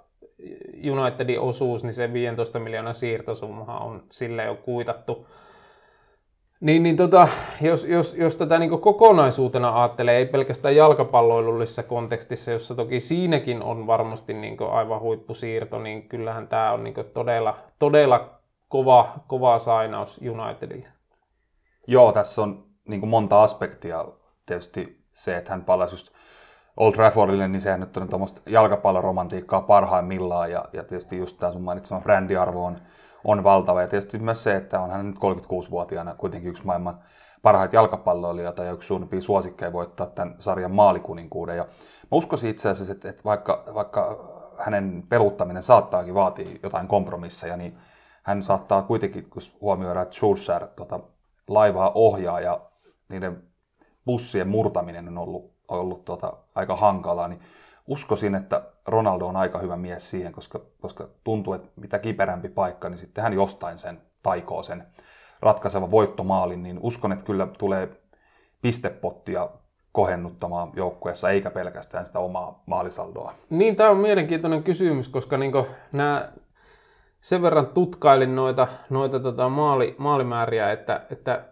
Unitedin 0.91 1.39
osuus, 1.39 1.83
niin 1.83 1.93
se 1.93 2.13
15 2.13 2.59
miljoonan 2.59 2.95
siirtosumma 2.95 3.77
on 3.77 4.03
sille 4.11 4.43
jo 4.43 4.55
kuitattu. 4.55 5.27
Niin, 6.59 6.83
niin 6.83 6.97
tota, 6.97 7.27
jos, 7.61 7.85
jos, 7.85 8.13
jos 8.13 8.35
tätä 8.35 8.59
niin 8.59 8.81
kokonaisuutena 8.81 9.81
ajattelee, 9.81 10.17
ei 10.17 10.25
pelkästään 10.25 10.75
jalkapalloilullisessa 10.75 11.83
kontekstissa, 11.83 12.51
jossa 12.51 12.75
toki 12.75 12.99
siinäkin 12.99 13.63
on 13.63 13.87
varmasti 13.87 14.33
niin 14.33 14.57
aivan 14.71 14.99
huippusiirto, 15.01 15.79
niin 15.79 16.09
kyllähän 16.09 16.47
tämä 16.47 16.71
on 16.71 16.83
niin 16.83 16.95
todella, 17.13 17.57
todella 17.79 18.29
kova, 18.69 19.09
kova 19.27 19.59
sainaus 19.59 20.19
Unitedille. 20.29 20.87
Joo, 21.87 22.11
tässä 22.11 22.41
on 22.41 22.63
niin 22.87 23.07
monta 23.07 23.43
aspektia. 23.43 24.05
Tietysti 24.45 25.01
se, 25.13 25.37
että 25.37 25.51
hän 25.51 25.63
palasi 25.63 25.93
just 25.93 26.11
Old 26.77 26.93
Traffordille, 26.93 27.47
niin 27.47 27.61
sehän 27.61 27.79
nyt 27.79 27.97
on 27.97 28.09
tuommoista 28.09 28.41
jalkapalloromantiikkaa 28.49 29.61
parhaimmillaan, 29.61 30.51
ja, 30.51 30.65
ja 30.73 30.83
tietysti 30.83 31.17
just 31.17 31.37
tämä 31.37 31.51
sun 31.51 31.61
mainitsema 31.61 32.01
brändiarvo 32.01 32.65
on, 32.65 32.79
on 33.23 33.43
valtava, 33.43 33.81
ja 33.81 33.87
tietysti 33.87 34.19
myös 34.19 34.43
se, 34.43 34.55
että 34.55 34.79
on 34.79 34.91
hän 34.91 35.07
nyt 35.07 35.15
36-vuotiaana 35.15 36.15
kuitenkin 36.15 36.49
yksi 36.49 36.65
maailman 36.65 36.99
parhaita 37.41 37.75
jalkapalloilijoita 37.75 38.63
ja 38.63 38.71
yksi 38.71 38.87
suunnimpia 38.87 39.21
suosikkeja 39.21 39.73
voittaa 39.73 40.07
tämän 40.07 40.35
sarjan 40.39 40.71
maalikuninkuuden. 40.71 41.57
Ja 41.57 41.63
mä 41.63 42.07
uskoisin 42.11 42.49
itse 42.49 42.69
asiassa, 42.69 42.93
että, 42.93 43.09
että 43.09 43.23
vaikka, 43.25 43.63
vaikka 43.73 44.29
hänen 44.57 45.03
peruuttaminen 45.09 45.63
saattaakin 45.63 46.13
vaatia 46.13 46.59
jotain 46.63 46.87
kompromisseja, 46.87 47.57
niin 47.57 47.77
hän 48.23 48.43
saattaa 48.43 48.81
kuitenkin, 48.81 49.29
kun 49.29 49.41
huomioidaan, 49.61 50.03
että 50.03 50.15
Schulzer 50.15 50.67
tota, 50.67 50.99
laivaa 51.47 51.91
ohjaa 51.95 52.39
ja 52.39 52.61
niiden 53.09 53.43
bussien 54.05 54.47
murtaminen 54.47 55.07
on 55.07 55.17
ollut 55.17 55.59
ollut 55.69 56.05
tota, 56.05 56.33
aika 56.55 56.75
hankalaa, 56.75 57.27
niin 57.27 57.41
uskoisin, 57.89 58.35
että 58.35 58.61
Ronaldo 58.87 59.27
on 59.27 59.35
aika 59.35 59.59
hyvä 59.59 59.77
mies 59.77 60.09
siihen, 60.09 60.33
koska, 60.33 60.61
koska 60.81 61.07
tuntuu, 61.23 61.53
että 61.53 61.69
mitä 61.75 61.99
kiperämpi 61.99 62.49
paikka, 62.49 62.89
niin 62.89 62.97
sitten 62.97 63.23
hän 63.23 63.33
jostain 63.33 63.77
sen 63.77 64.01
taikoo 64.23 64.63
sen 64.63 64.83
ratkaiseva 65.41 65.91
voittomaalin, 65.91 66.63
niin 66.63 66.79
uskon, 66.81 67.11
että 67.11 67.25
kyllä 67.25 67.47
tulee 67.59 67.89
pistepottia 68.61 69.49
kohennuttamaan 69.91 70.71
joukkueessa, 70.75 71.29
eikä 71.29 71.51
pelkästään 71.51 72.05
sitä 72.05 72.19
omaa 72.19 72.63
maalisaldoa. 72.65 73.33
Niin, 73.49 73.75
tämä 73.75 73.89
on 73.89 73.97
mielenkiintoinen 73.97 74.63
kysymys, 74.63 75.09
koska 75.09 75.37
niin 75.37 75.53
nämä 75.91 76.31
sen 77.21 77.41
verran 77.41 77.67
tutkailin 77.67 78.35
noita, 78.35 78.67
noita 78.89 79.19
tota 79.19 79.49
maali, 79.49 79.95
maalimääriä, 79.97 80.71
että, 80.71 81.05
että 81.11 81.45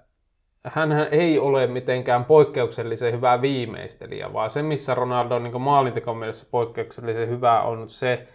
hän 0.63 0.91
ei 1.11 1.39
ole 1.39 1.67
mitenkään 1.67 2.25
poikkeuksellisen 2.25 3.13
hyvä 3.13 3.41
viimeistelijä, 3.41 4.33
vaan 4.33 4.49
se, 4.49 4.61
missä 4.61 4.95
Ronaldo 4.95 5.35
on 5.35 5.43
niin 5.43 5.61
maalintekon 5.61 6.17
mielessä 6.17 6.47
poikkeuksellisen 6.51 7.29
hyvä, 7.29 7.61
on 7.61 7.89
se, 7.89 8.27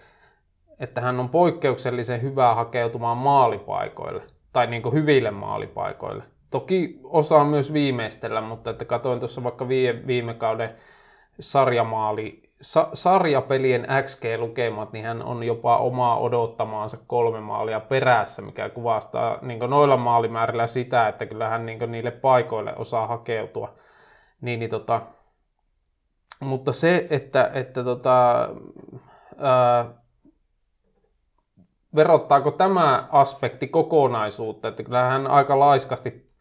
että 0.80 1.00
hän 1.00 1.20
on 1.20 1.28
poikkeuksellisen 1.28 2.22
hyvä 2.22 2.54
hakeutumaan 2.54 3.16
maalipaikoille, 3.16 4.22
tai 4.52 4.66
niin 4.66 4.82
hyville 4.92 5.30
maalipaikoille. 5.30 6.22
Toki 6.50 7.00
osaa 7.04 7.44
myös 7.44 7.72
viimeistellä, 7.72 8.40
mutta 8.40 8.70
että 8.70 8.84
katsoin 8.84 9.18
tuossa 9.18 9.42
vaikka 9.42 9.68
viime, 9.68 10.06
viime 10.06 10.34
kauden 10.34 10.70
sarjamaali 11.40 12.51
sa- 12.62 12.88
sarjapelien 12.92 13.86
XG-lukemat, 14.02 14.92
niin 14.92 15.04
hän 15.04 15.22
on 15.22 15.42
jopa 15.42 15.76
omaa 15.76 16.18
odottamaansa 16.18 16.98
kolme 17.06 17.40
maalia 17.40 17.80
perässä, 17.80 18.42
mikä 18.42 18.68
kuvastaa 18.68 19.38
niin 19.42 19.58
noilla 19.58 19.96
maalimäärillä 19.96 20.66
sitä, 20.66 21.08
että 21.08 21.26
kyllä 21.26 21.48
hän 21.48 21.66
niin 21.66 21.78
niille 21.92 22.10
paikoille 22.10 22.76
osaa 22.76 23.06
hakeutua. 23.06 23.74
Niin, 24.40 24.60
niin 24.60 24.70
tota, 24.70 25.02
mutta 26.40 26.72
se, 26.72 27.06
että, 27.10 27.50
että 27.54 27.84
tota, 27.84 28.48
ää, 29.38 29.84
verottaako 31.94 32.50
tämä 32.50 33.08
aspekti 33.12 33.68
kokonaisuutta, 33.68 34.68
että 34.68 34.82
kyllä 34.82 35.02
hän 35.02 35.26
aika 35.26 35.58
laiskasti 35.58 36.31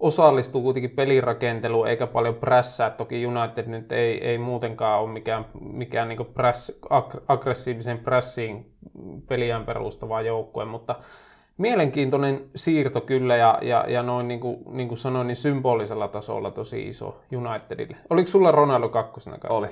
osallistuu 0.00 0.62
kuitenkin 0.62 0.90
pelirakenteluun 0.90 1.88
eikä 1.88 2.06
paljon 2.06 2.34
prässää. 2.34 2.90
Toki 2.90 3.26
United 3.26 3.66
nyt 3.66 3.92
ei, 3.92 4.28
ei 4.28 4.38
muutenkaan 4.38 5.00
ole 5.00 5.10
mikään, 5.10 5.46
mikään 5.60 6.08
niin 6.08 6.26
press, 6.34 6.80
ag- 6.90 7.22
aggressiivisen 7.28 7.98
pressiin 7.98 8.72
peliään 9.28 9.64
perustava 9.64 10.20
joukkue, 10.20 10.64
mutta 10.64 10.94
mielenkiintoinen 11.58 12.44
siirto 12.56 13.00
kyllä 13.00 13.36
ja, 13.36 13.58
ja, 13.62 13.84
ja 13.88 14.02
noin 14.02 14.28
niin 14.28 14.40
kuin, 14.40 14.58
niin 14.66 14.88
kuin 14.88 14.98
sanoin, 14.98 15.26
niin 15.26 15.36
symbolisella 15.36 16.08
tasolla 16.08 16.50
tosi 16.50 16.88
iso 16.88 17.20
Unitedille. 17.36 17.96
Oliko 18.10 18.28
sulla 18.28 18.50
Ronaldo 18.50 18.88
kakkosena 18.88 19.38
kanssa? 19.38 19.54
Oli. 19.54 19.68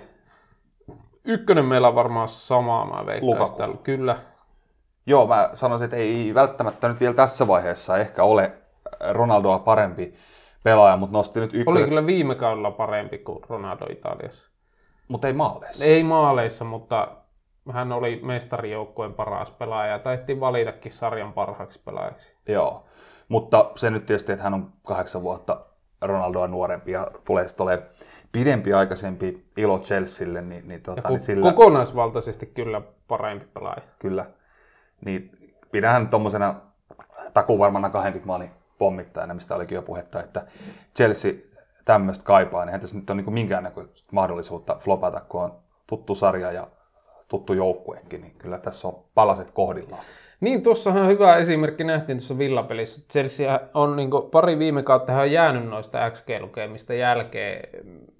Ykkönen 1.25 1.65
meillä 1.65 1.89
on 1.89 1.95
varmaan 1.95 2.29
samaa, 2.29 2.87
mä 2.87 3.07
veikkaisin. 3.07 3.79
Kyllä. 3.79 4.17
Joo, 5.07 5.27
mä 5.27 5.51
sanoisin, 5.55 5.85
että 5.85 5.97
ei 5.97 6.35
välttämättä 6.35 6.89
nyt 6.89 7.01
vielä 7.01 7.15
tässä 7.15 7.47
vaiheessa 7.47 7.99
ehkä 7.99 8.25
ole 8.25 8.53
Ronaldoa 9.11 9.59
parempi 9.59 10.15
pelaaja, 10.63 10.97
mutta 10.97 11.13
nosti 11.19 11.41
nyt 11.41 11.55
ykköseksi. 11.55 11.83
Oli 11.83 11.89
kyllä 11.89 12.07
viime 12.07 12.35
kaudella 12.35 12.71
parempi 12.71 13.19
kuin 13.19 13.45
Ronaldo 13.49 13.87
Italiassa. 13.91 14.51
Mutta 15.09 15.27
ei 15.27 15.33
maaleissa. 15.33 15.85
Ei 15.85 16.03
maaleissa, 16.05 16.65
mutta, 16.65 17.09
hän 17.73 17.93
oli 17.93 18.21
mestarijoukkueen 18.23 19.15
paras 19.15 19.51
pelaaja 19.51 19.93
ja 19.93 19.99
taidettiin 19.99 20.41
valitakin 20.41 20.93
sarjan 20.93 21.33
parhaaksi 21.33 21.83
pelaajaksi. 21.85 22.37
Joo, 22.49 22.85
mutta 23.29 23.71
se 23.77 23.91
nyt 23.91 24.07
tietysti, 24.07 24.33
että 24.33 24.43
hän 24.43 24.55
on 24.55 24.73
kahdeksan 24.87 25.23
vuotta 25.23 25.61
Ronaldoa 26.03 26.47
nuorempi 26.47 26.93
ja 26.93 27.11
tulee 27.25 27.49
sitten 27.49 27.83
pidempi 28.33 28.73
aikaisempi 28.73 29.45
ilo 29.57 29.79
Chelsealle, 29.79 30.43
niin, 30.43 30.69
niin, 30.69 30.83
tota, 30.83 31.01
Ja 31.05 31.09
niin 31.11 31.19
ko- 31.19 31.23
sillä 31.23 31.53
kokonaisvaltaisesti 31.53 32.47
kyllä 32.47 32.83
parempi 33.09 33.47
pelaaja. 33.55 33.83
kyllä, 33.99 34.27
niin 35.05 35.31
pidän 35.73 36.09
tuommoisena 36.09 36.55
takuvarmana 37.35 37.91
20 37.91 38.27
maalin 38.27 38.51
pommittajana, 38.79 39.35
mistä 39.35 39.55
olikin 39.55 39.77
jo 39.77 39.83
puhetta, 39.83 40.21
että 40.21 40.47
Chelsea 40.97 41.33
tämmöistä 41.85 42.25
kaipaa, 42.25 42.65
niin 42.65 42.81
tässä 42.81 42.97
nyt 42.97 43.11
ole 43.11 43.23
niin 43.23 43.33
minkäännäköistä 43.33 44.09
mahdollisuutta 44.13 44.77
flopata, 44.81 45.21
kun 45.21 45.43
on 45.43 45.53
tuttu 45.87 46.15
sarja 46.15 46.53
ja 46.53 46.67
tuttu 47.29 47.53
joukkuekin, 47.53 48.21
niin 48.21 48.35
kyllä 48.39 48.59
tässä 48.59 48.89
on 48.89 48.99
palaset 49.15 49.51
kohdillaan. 49.51 50.05
Niin, 50.41 50.63
tuossahan 50.63 51.09
hyvä 51.09 51.37
esimerkki 51.37 51.85
nähtiin 51.85 52.19
tuossa 52.19 52.39
villapelissä. 52.39 53.03
Chelsea 53.11 53.61
on 53.75 53.97
niin 53.97 54.11
pari 54.31 54.59
viime 54.59 54.83
kautta 54.83 55.13
hän 55.13 55.23
on 55.23 55.33
jäänyt 55.33 55.69
noista 55.69 56.11
XG-lukemista 56.11 56.95
jälkeen, 56.95 57.69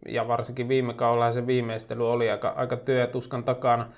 ja 0.07 0.29
varsinkin 0.29 0.69
viime 0.69 0.95
kaudella 0.95 1.31
se 1.31 1.47
viimeistely 1.47 2.13
oli 2.13 2.31
aika, 2.31 2.53
aika 2.57 2.77
työ 2.77 3.07
tuskan 3.07 3.45
takana. 3.45 3.89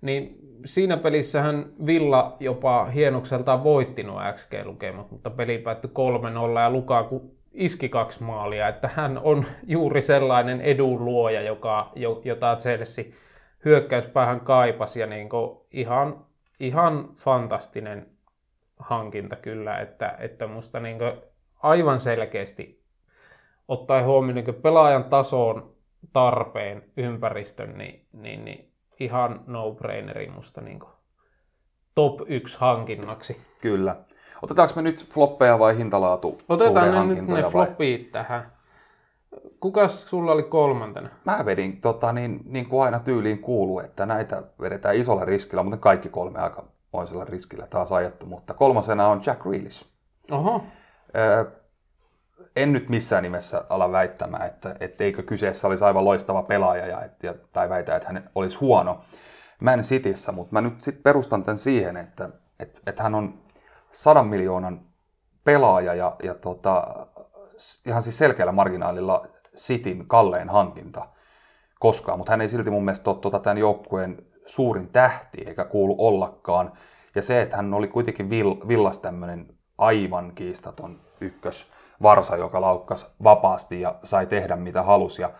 Niin 0.00 0.38
siinä 0.64 0.96
pelissähän 0.96 1.72
Villa 1.86 2.36
jopa 2.40 2.84
hienokseltaan 2.84 3.64
voitti 3.64 4.02
nuo 4.02 4.20
XG-lukemat, 4.32 5.10
mutta 5.10 5.30
peli 5.30 5.58
päättyi 5.58 5.90
3-0 6.56 6.60
ja 6.60 6.70
Lukaku 6.70 7.36
iski 7.52 7.88
kaksi 7.88 8.22
maalia, 8.22 8.68
että 8.68 8.90
hän 8.94 9.18
on 9.18 9.44
juuri 9.66 10.00
sellainen 10.00 10.60
edunluoja, 10.60 11.42
joka, 11.42 11.92
jo- 11.96 12.20
jota 12.24 12.56
Chelsea 12.56 13.04
hyökkäyspäähän 13.64 14.40
kaipasi 14.40 15.00
ja 15.00 15.06
niin 15.06 15.28
ihan, 15.72 16.24
ihan 16.60 17.08
fantastinen 17.16 18.06
hankinta 18.78 19.36
kyllä, 19.36 19.78
että, 19.78 20.16
että 20.18 20.46
musta 20.46 20.80
niin 20.80 20.98
aivan 21.62 22.00
selkeästi 22.00 22.80
ottaen 23.68 24.04
huomioon 24.04 24.34
niin 24.34 24.54
pelaajan 24.54 25.04
tason, 25.04 25.74
tarpeen, 26.12 26.82
ympäristön, 26.96 27.78
niin, 27.78 28.06
niin, 28.12 28.44
niin 28.44 28.69
ihan 29.00 29.40
no-braineri 29.46 30.30
musta 30.30 30.60
niin 30.60 30.80
top 31.94 32.20
1 32.26 32.58
hankinnaksi. 32.60 33.40
Kyllä. 33.62 33.96
Otetaanko 34.42 34.72
me 34.76 34.82
nyt 34.82 35.08
floppeja 35.08 35.58
vai 35.58 35.78
hintalaatu 35.78 36.38
Otetaan 36.48 37.08
ne 37.08 37.14
nyt 37.14 37.26
ne 37.26 37.42
vai? 37.42 37.50
flopit 37.50 38.12
tähän. 38.12 38.52
Kukas 39.60 40.02
sulla 40.10 40.32
oli 40.32 40.42
kolmantena? 40.42 41.08
Mä 41.24 41.42
vedin 41.44 41.80
tota, 41.80 42.12
niin, 42.12 42.40
niin 42.44 42.68
kuin 42.68 42.82
aina 42.82 42.98
tyyliin 42.98 43.38
kuuluu, 43.38 43.80
että 43.80 44.06
näitä 44.06 44.42
vedetään 44.60 44.96
isolla 44.96 45.24
riskillä, 45.24 45.62
mutta 45.62 45.76
kaikki 45.76 46.08
kolme 46.08 46.38
aika 46.38 46.64
moisella 46.92 47.24
riskillä 47.24 47.66
taas 47.66 47.92
ajettu. 47.92 48.26
Mutta 48.26 48.54
kolmasena 48.54 49.08
on 49.08 49.20
Jack 49.26 49.42
Grealish. 49.42 49.86
Oho, 50.30 50.62
Öö, 51.16 51.44
en 52.56 52.72
nyt 52.72 52.88
missään 52.88 53.22
nimessä 53.22 53.64
ala 53.68 53.92
väittämään, 53.92 54.46
että, 54.46 54.74
että 54.80 55.04
eikö 55.04 55.22
kyseessä 55.22 55.66
olisi 55.68 55.84
aivan 55.84 56.04
loistava 56.04 56.42
pelaaja 56.42 56.86
ja, 56.86 57.04
et, 57.04 57.22
ja, 57.22 57.34
tai 57.52 57.68
väitä, 57.68 57.96
että 57.96 58.08
hän 58.08 58.30
olisi 58.34 58.56
huono 58.56 59.00
Man 59.60 59.80
Cityssä, 59.80 60.32
mutta 60.32 60.52
mä 60.52 60.60
nyt 60.60 60.82
sitten 60.82 61.02
perustan 61.02 61.42
tämän 61.42 61.58
siihen, 61.58 61.96
että, 61.96 62.30
että, 62.60 62.80
että 62.86 63.02
hän 63.02 63.14
on 63.14 63.34
sadan 63.92 64.26
miljoonan 64.26 64.80
pelaaja 65.44 65.94
ja, 65.94 66.16
ja 66.22 66.34
tota, 66.34 67.06
ihan 67.86 68.02
siis 68.02 68.18
selkeällä 68.18 68.52
marginaalilla 68.52 69.26
Cityn 69.56 70.06
kallein 70.06 70.48
hankinta 70.48 71.08
koskaan, 71.80 72.18
mutta 72.18 72.32
hän 72.32 72.40
ei 72.40 72.48
silti 72.48 72.70
mun 72.70 72.84
mielestä 72.84 73.10
ole 73.10 73.18
tota, 73.18 73.38
tämän 73.38 73.58
joukkueen 73.58 74.26
suurin 74.46 74.88
tähti, 74.88 75.44
eikä 75.46 75.64
kuulu 75.64 75.96
ollakaan. 75.98 76.72
Ja 77.14 77.22
se, 77.22 77.42
että 77.42 77.56
hän 77.56 77.74
oli 77.74 77.88
kuitenkin 77.88 78.30
vill, 78.30 78.54
villas 78.68 78.98
tämmöinen 78.98 79.54
aivan 79.78 80.32
kiistaton 80.34 81.00
ykkös 81.20 81.66
varsa, 82.02 82.36
joka 82.36 82.60
laukkasi 82.60 83.06
vapaasti 83.24 83.80
ja 83.80 83.94
sai 84.04 84.26
tehdä 84.26 84.56
mitä 84.56 84.82
halusi 84.82 85.22
ja 85.22 85.30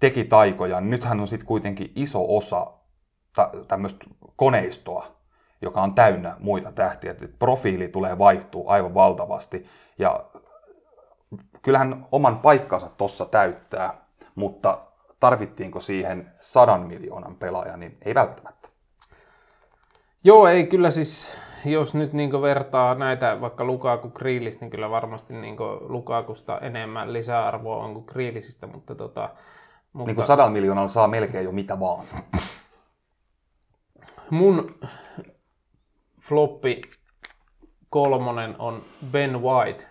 teki 0.00 0.24
taikoja. 0.24 0.80
Nyt 0.80 1.04
hän 1.04 1.20
on 1.20 1.26
sitten 1.26 1.46
kuitenkin 1.46 1.92
iso 1.96 2.36
osa 2.36 2.72
tämmöistä 3.68 4.04
koneistoa, 4.36 5.06
joka 5.62 5.82
on 5.82 5.94
täynnä 5.94 6.36
muita 6.38 6.72
tähtiä. 6.72 7.10
Et 7.10 7.38
profiili 7.38 7.88
tulee 7.88 8.18
vaihtuu 8.18 8.68
aivan 8.68 8.94
valtavasti 8.94 9.66
ja 9.98 10.24
kyllähän 11.62 12.06
oman 12.12 12.38
paikkansa 12.38 12.90
tuossa 12.96 13.24
täyttää, 13.24 13.94
mutta 14.34 14.78
tarvittiinko 15.20 15.80
siihen 15.80 16.32
sadan 16.40 16.80
miljoonan 16.80 17.36
pelaajan, 17.36 17.80
niin 17.80 17.98
ei 18.04 18.14
välttämättä. 18.14 18.68
Joo, 20.24 20.48
ei 20.48 20.66
kyllä 20.66 20.90
siis, 20.90 21.36
jos 21.64 21.94
nyt 21.94 22.12
niin 22.12 22.42
vertaa 22.42 22.94
näitä 22.94 23.40
vaikka 23.40 23.64
Lukaku 23.64 24.08
Grealish, 24.10 24.60
niin 24.60 24.70
kyllä 24.70 24.90
varmasti 24.90 25.34
niin 25.34 25.56
Lukakusta 25.80 26.58
enemmän 26.58 27.12
lisäarvoa 27.12 27.84
on 27.84 27.94
kuin 27.94 28.04
Grealishistä, 28.08 28.66
mutta 28.66 28.94
tota, 28.94 29.28
mutta 29.92 30.06
Niin 30.08 30.16
kuin 30.16 30.26
sadan 30.26 30.52
miljoonalla 30.52 30.88
saa 30.88 31.08
melkein 31.08 31.44
jo 31.44 31.52
mitä 31.52 31.80
vaan. 31.80 32.06
mun 34.30 34.66
floppi 36.20 36.80
kolmonen 37.90 38.56
on 38.58 38.82
Ben 39.10 39.42
White. 39.42 39.86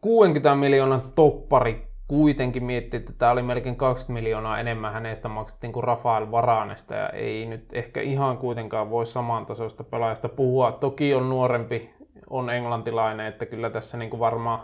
60 0.00 0.54
miljoonan 0.54 1.12
toppari 1.14 1.87
kuitenkin 2.08 2.64
miettii, 2.64 2.98
että 2.98 3.12
tämä 3.18 3.32
oli 3.32 3.42
melkein 3.42 3.76
20 3.76 4.12
miljoonaa 4.22 4.60
enemmän 4.60 4.92
hänestä 4.92 5.28
maksettiin 5.28 5.72
kuin 5.72 5.84
Rafael 5.84 6.30
Varanesta 6.30 6.94
ja 6.94 7.08
ei 7.08 7.46
nyt 7.46 7.64
ehkä 7.72 8.00
ihan 8.00 8.38
kuitenkaan 8.38 8.90
voi 8.90 9.06
samantasoista 9.06 9.84
pelaajasta 9.84 10.28
puhua. 10.28 10.72
Toki 10.72 11.14
on 11.14 11.28
nuorempi, 11.28 11.94
on 12.30 12.50
englantilainen, 12.50 13.26
että 13.26 13.46
kyllä 13.46 13.70
tässä 13.70 13.96
niin 13.96 14.10
kuin 14.10 14.20
varmaan, 14.20 14.60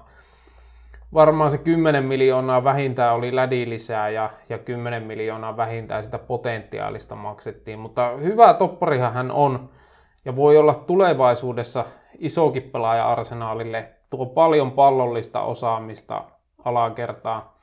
varmaan 1.15 1.51
se 1.51 1.59
10 1.59 2.05
miljoonaa 2.05 2.65
vähintään 2.65 3.15
oli 3.15 3.37
lädi 3.37 3.69
lisää 3.69 4.09
ja, 4.09 4.31
ja 4.49 4.59
10 4.59 5.03
miljoonaa 5.03 5.57
vähintään 5.57 6.05
sitä 6.05 6.19
potentiaalista 6.19 7.15
maksettiin, 7.15 7.79
mutta 7.79 8.11
hyvä 8.23 8.55
topparihan 8.55 9.13
hän 9.13 9.31
on 9.31 9.69
ja 10.25 10.37
voi 10.37 10.59
olla 10.59 10.75
tulevaisuudessa 10.75 11.85
isokin 12.19 12.63
pelaaja 12.63 13.09
arsenaalille, 13.09 13.91
tuo 14.11 14.27
paljon 14.27 14.73
pallollista 14.73 15.41
osaamista 15.41 16.25
alakertaa. 16.65 17.59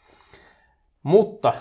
Mutta 1.03 1.53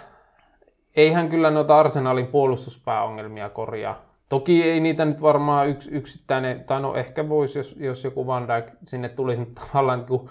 eihän 0.96 1.28
kyllä 1.28 1.50
noita 1.50 1.78
arsenaalin 1.78 2.26
puolustuspääongelmia 2.26 3.48
korjaa. 3.48 4.02
Toki 4.28 4.62
ei 4.62 4.80
niitä 4.80 5.04
nyt 5.04 5.22
varmaan 5.22 5.68
yks, 5.68 5.88
yksittäinen, 5.92 6.64
tai 6.64 6.80
no 6.80 6.94
ehkä 6.94 7.28
voisi, 7.28 7.58
jos, 7.58 7.76
jos 7.78 8.04
joku 8.04 8.26
Van 8.26 8.48
Dijk 8.48 8.70
sinne 8.84 9.08
tulisi, 9.08 9.40
mutta 9.40 9.62
tavallaan 9.72 9.98
niin 9.98 10.08
kuin 10.08 10.28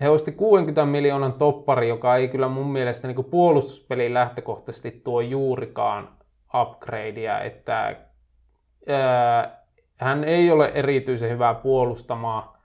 he 0.00 0.08
osti 0.08 0.32
60 0.32 0.86
miljoonan 0.86 1.32
toppari, 1.32 1.88
joka 1.88 2.16
ei 2.16 2.28
kyllä 2.28 2.48
mun 2.48 2.72
mielestä 2.72 3.08
niin 3.08 3.24
puolustuspeliin 3.24 4.14
lähtökohtaisesti 4.14 5.00
tuo 5.04 5.20
juurikaan 5.20 6.08
upgradea, 6.60 7.40
että 7.40 7.96
ää, 8.88 9.62
hän 9.96 10.24
ei 10.24 10.50
ole 10.50 10.70
erityisen 10.74 11.30
hyvää 11.30 11.54
puolustamaan 11.54 12.57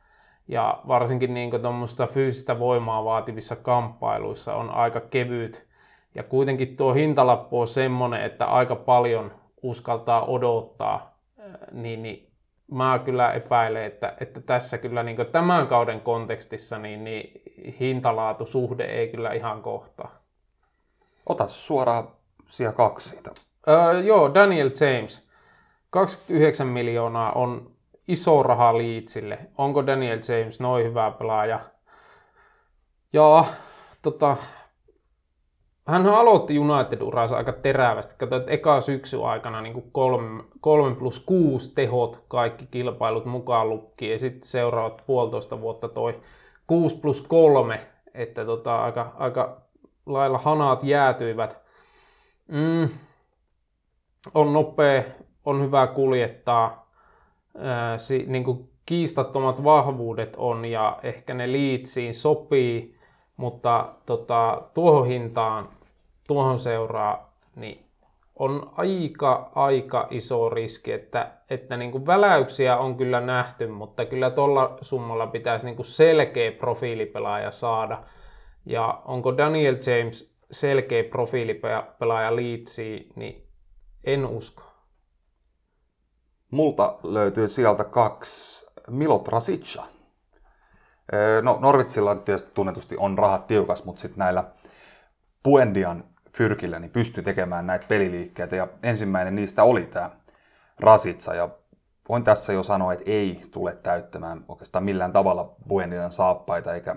ja 0.47 0.79
varsinkin 0.87 1.33
niin 1.33 1.61
tuommoista 1.61 2.07
fyysistä 2.07 2.59
voimaa 2.59 3.05
vaativissa 3.05 3.55
kamppailuissa 3.55 4.55
on 4.55 4.69
aika 4.69 4.99
kevyt. 4.99 5.67
Ja 6.15 6.23
kuitenkin 6.23 6.77
tuo 6.77 6.93
hintalappu 6.93 7.61
on 7.61 7.67
semmoinen, 7.67 8.21
että 8.21 8.45
aika 8.45 8.75
paljon 8.75 9.31
uskaltaa 9.61 10.25
odottaa, 10.25 11.17
niin, 11.71 12.03
niin 12.03 12.31
mä 12.71 12.99
kyllä 13.05 13.33
epäilen, 13.33 13.83
että, 13.83 14.13
että 14.19 14.41
tässä 14.41 14.77
kyllä 14.77 15.03
niin 15.03 15.17
tämän 15.31 15.67
kauden 15.67 16.01
kontekstissa 16.01 16.79
niin, 16.79 17.03
niin 17.03 17.41
hintalaatusuhde 17.79 18.83
ei 18.83 19.07
kyllä 19.07 19.31
ihan 19.31 19.61
kohtaa. 19.61 20.11
Ota 21.25 21.47
suoraan 21.47 22.07
sija 22.47 22.71
kaksi 22.71 23.09
siitä. 23.09 23.31
Öö, 23.67 23.99
joo, 23.99 24.33
Daniel 24.33 24.69
James. 24.81 25.29
29 25.89 26.67
miljoonaa 26.67 27.31
on 27.31 27.72
iso 28.07 28.43
raha 28.43 28.77
Leedsille. 28.77 29.39
Onko 29.57 29.87
Daniel 29.87 30.19
James 30.29 30.59
noin 30.59 30.85
hyvä 30.85 31.11
pelaaja? 31.11 31.59
Ja 33.13 33.45
tota, 34.01 34.37
hän 35.87 36.07
aloitti 36.07 36.59
United-uransa 36.59 37.37
aika 37.37 37.51
terävästi. 37.51 38.15
Katsoin, 38.17 38.39
että 38.39 38.51
eka 38.51 38.81
syksy 38.81 39.23
aikana 39.23 39.61
niin 39.61 39.73
kuin 39.73 39.91
kolme, 39.91 40.43
kolme 40.59 40.95
plus 40.95 41.19
kuusi 41.19 41.75
tehot, 41.75 42.23
kaikki 42.27 42.67
kilpailut 42.71 43.25
mukaan 43.25 43.69
lukki. 43.69 44.09
Ja 44.09 44.19
sitten 44.19 44.49
seuraavat 44.49 45.03
puolitoista 45.05 45.61
vuotta 45.61 45.87
toi 45.87 46.21
6 46.67 46.99
plus 46.99 47.21
3, 47.21 47.87
että 48.13 48.45
tota, 48.45 48.83
aika, 48.83 49.13
aika 49.17 49.61
lailla 50.05 50.37
hanat 50.37 50.83
jäätyivät. 50.83 51.63
Mm, 52.47 52.89
on 54.33 54.53
nopea, 54.53 55.03
on 55.45 55.61
hyvä 55.61 55.87
kuljettaa, 55.87 56.82
si, 57.97 58.25
niin 58.27 58.43
kuin 58.43 58.69
kiistattomat 58.85 59.63
vahvuudet 59.63 60.35
on 60.37 60.65
ja 60.65 60.99
ehkä 61.03 61.33
ne 61.33 61.51
liitsiin 61.51 62.13
sopii, 62.13 62.95
mutta 63.37 63.89
tota, 64.05 64.61
tuohon 64.73 65.07
hintaan, 65.07 65.69
tuohon 66.27 66.59
seuraa, 66.59 67.33
niin 67.55 67.85
on 68.35 68.71
aika, 68.77 69.51
aika 69.55 70.07
iso 70.11 70.49
riski, 70.49 70.91
että, 70.91 71.31
että 71.49 71.77
niin 71.77 71.91
kuin 71.91 72.05
väläyksiä 72.05 72.77
on 72.77 72.97
kyllä 72.97 73.21
nähty, 73.21 73.67
mutta 73.67 74.05
kyllä 74.05 74.29
tuolla 74.29 74.77
summalla 74.81 75.27
pitäisi 75.27 75.65
niin 75.65 75.75
kuin 75.75 75.85
selkeä 75.85 76.51
profiilipelaaja 76.51 77.51
saada. 77.51 78.03
Ja 78.65 79.01
onko 79.05 79.37
Daniel 79.37 79.75
James 79.75 80.35
selkeä 80.51 81.03
profiilipelaaja 81.03 82.35
Leedsiin, 82.35 83.09
niin 83.15 83.47
en 84.03 84.25
usko. 84.25 84.72
Multa 86.53 86.95
löytyy 87.03 87.47
sieltä 87.47 87.83
kaksi 87.83 88.65
Milot 88.89 89.27
Rasica. 89.27 89.83
No 91.41 91.57
Norvitsilla 91.61 92.15
tietysti 92.15 92.51
tunnetusti 92.53 92.97
on 92.97 93.17
rahat 93.17 93.47
tiukas, 93.47 93.83
mutta 93.83 94.01
sitten 94.01 94.19
näillä 94.19 94.43
Puendian 95.43 96.03
fyrkillä 96.37 96.79
niin 96.79 96.91
pystyi 96.91 97.23
tekemään 97.23 97.67
näitä 97.67 97.85
peliliikkeitä 97.87 98.55
ja 98.55 98.67
ensimmäinen 98.83 99.35
niistä 99.35 99.63
oli 99.63 99.81
tämä 99.81 100.09
Rasitsa 100.79 101.35
ja 101.35 101.49
voin 102.09 102.23
tässä 102.23 102.53
jo 102.53 102.63
sanoa, 102.63 102.93
että 102.93 103.11
ei 103.11 103.41
tule 103.51 103.75
täyttämään 103.75 104.45
oikeastaan 104.47 104.83
millään 104.83 105.13
tavalla 105.13 105.55
Buendian 105.67 106.11
saappaita 106.11 106.73
eikä 106.73 106.95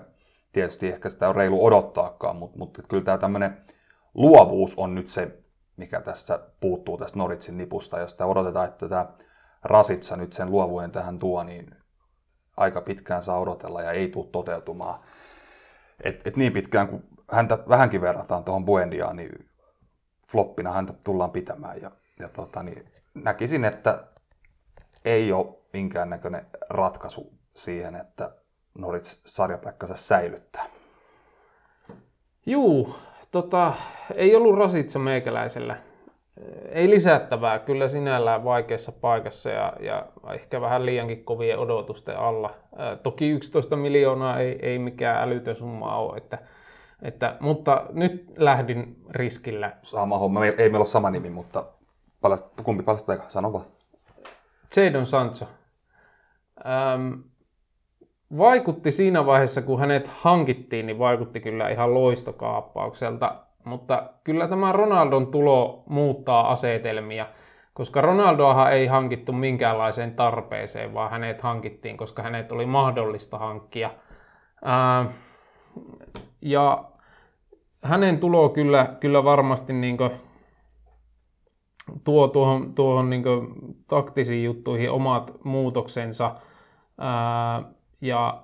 tietysti 0.53 0.87
ehkä 0.87 1.09
sitä 1.09 1.29
on 1.29 1.35
reilu 1.35 1.65
odottaakaan, 1.65 2.35
mutta, 2.35 2.57
mutta 2.57 2.81
kyllä 2.89 3.03
tämä 3.03 3.17
tämmöinen 3.17 3.57
luovuus 4.13 4.73
on 4.77 4.95
nyt 4.95 5.09
se, 5.09 5.39
mikä 5.77 6.01
tässä 6.01 6.39
puuttuu 6.59 6.97
tästä 6.97 7.19
Noritsin 7.19 7.57
nipusta. 7.57 7.99
Jos 7.99 8.11
sitä 8.11 8.25
odotetaan, 8.25 8.67
että 8.67 8.89
tämä 8.89 9.05
Rasitsa 9.67 10.15
nyt 10.15 10.33
sen 10.33 10.51
luovuuden 10.51 10.91
tähän 10.91 11.19
tuo, 11.19 11.43
niin 11.43 11.75
aika 12.57 12.81
pitkään 12.81 13.23
saa 13.23 13.39
odotella 13.39 13.81
ja 13.81 13.91
ei 13.91 14.09
tule 14.09 14.27
toteutumaan. 14.31 14.99
Et, 16.03 16.27
et 16.27 16.37
niin 16.37 16.53
pitkään 16.53 16.87
kuin 16.87 17.03
häntä 17.31 17.57
vähänkin 17.69 18.01
verrataan 18.01 18.43
tuohon 18.43 18.65
Buendiaan, 18.65 19.15
niin 19.15 19.49
floppina 20.31 20.71
häntä 20.71 20.93
tullaan 21.03 21.31
pitämään. 21.31 21.81
Ja, 21.81 21.91
ja 22.19 22.29
tota, 22.29 22.63
niin 22.63 22.85
näkisin, 23.13 23.65
että 23.65 24.03
ei 25.05 25.31
ole 25.31 25.55
minkäännäköinen 25.73 26.45
ratkaisu 26.69 27.33
siihen, 27.55 27.95
että 27.95 28.31
Norits 28.77 29.21
sarjapaikkansa 29.25 29.95
säilyttää. 29.95 30.65
Juu, 32.45 32.95
tota, 33.31 33.73
ei 34.15 34.35
ollut 34.35 34.57
rasitsa 34.57 34.99
meikäläisellä. 34.99 35.77
Ei 36.69 36.89
lisättävää, 36.89 37.59
kyllä 37.59 37.87
sinällään 37.87 38.43
vaikeassa 38.43 38.91
paikassa 38.91 39.49
ja, 39.49 39.73
ja 39.79 40.05
ehkä 40.33 40.61
vähän 40.61 40.85
liiankin 40.85 41.23
kovien 41.23 41.59
odotusten 41.59 42.17
alla. 42.19 42.53
Ää, 42.75 42.95
toki 42.95 43.29
11 43.29 43.75
miljoonaa 43.75 44.39
ei, 44.39 44.59
ei 44.61 44.79
mikään 44.79 45.23
älytön 45.23 45.55
summa 45.55 45.95
ole, 45.95 46.17
että, 46.17 46.37
että, 47.01 47.37
mutta 47.39 47.85
nyt 47.91 48.33
lähdin 48.37 48.97
riskillä. 49.09 49.71
Sama 49.83 50.17
homma, 50.17 50.45
ei 50.45 50.53
meillä 50.57 50.77
ole 50.77 50.85
sama 50.85 51.09
nimi, 51.09 51.29
mutta 51.29 51.63
paljast, 52.21 52.47
kumpi 52.63 52.83
paljastaa 52.83 53.15
sano 53.29 53.53
vaan. 53.53 53.65
Jadon 54.75 55.05
Sancho. 55.05 55.45
Ähm, 56.65 57.13
vaikutti 58.37 58.91
siinä 58.91 59.25
vaiheessa, 59.25 59.61
kun 59.61 59.79
hänet 59.79 60.07
hankittiin, 60.07 60.85
niin 60.85 60.99
vaikutti 60.99 61.39
kyllä 61.39 61.69
ihan 61.69 61.93
loistokaappaukselta. 61.93 63.46
Mutta 63.67 64.09
kyllä 64.23 64.47
tämä 64.47 64.71
Ronaldon 64.71 65.27
tulo 65.27 65.83
muuttaa 65.89 66.51
asetelmia, 66.51 67.25
koska 67.73 68.01
Ronaldoahan 68.01 68.73
ei 68.73 68.87
hankittu 68.87 69.33
minkäänlaiseen 69.33 70.15
tarpeeseen, 70.15 70.93
vaan 70.93 71.11
hänet 71.11 71.41
hankittiin, 71.41 71.97
koska 71.97 72.23
hänet 72.23 72.51
oli 72.51 72.65
mahdollista 72.65 73.37
hankkia. 73.37 73.89
Ää, 74.65 75.05
ja 76.41 76.83
hänen 77.83 78.19
tulo 78.19 78.49
kyllä, 78.49 78.95
kyllä 78.99 79.23
varmasti 79.23 79.73
niin 79.73 79.97
tuo 82.03 82.27
tuohon, 82.27 82.75
tuohon 82.75 83.09
niin 83.09 83.23
taktisiin 83.87 84.43
juttuihin 84.43 84.91
omat 84.91 85.31
muutoksensa. 85.43 86.35
Ää, 86.97 87.63
ja 88.01 88.43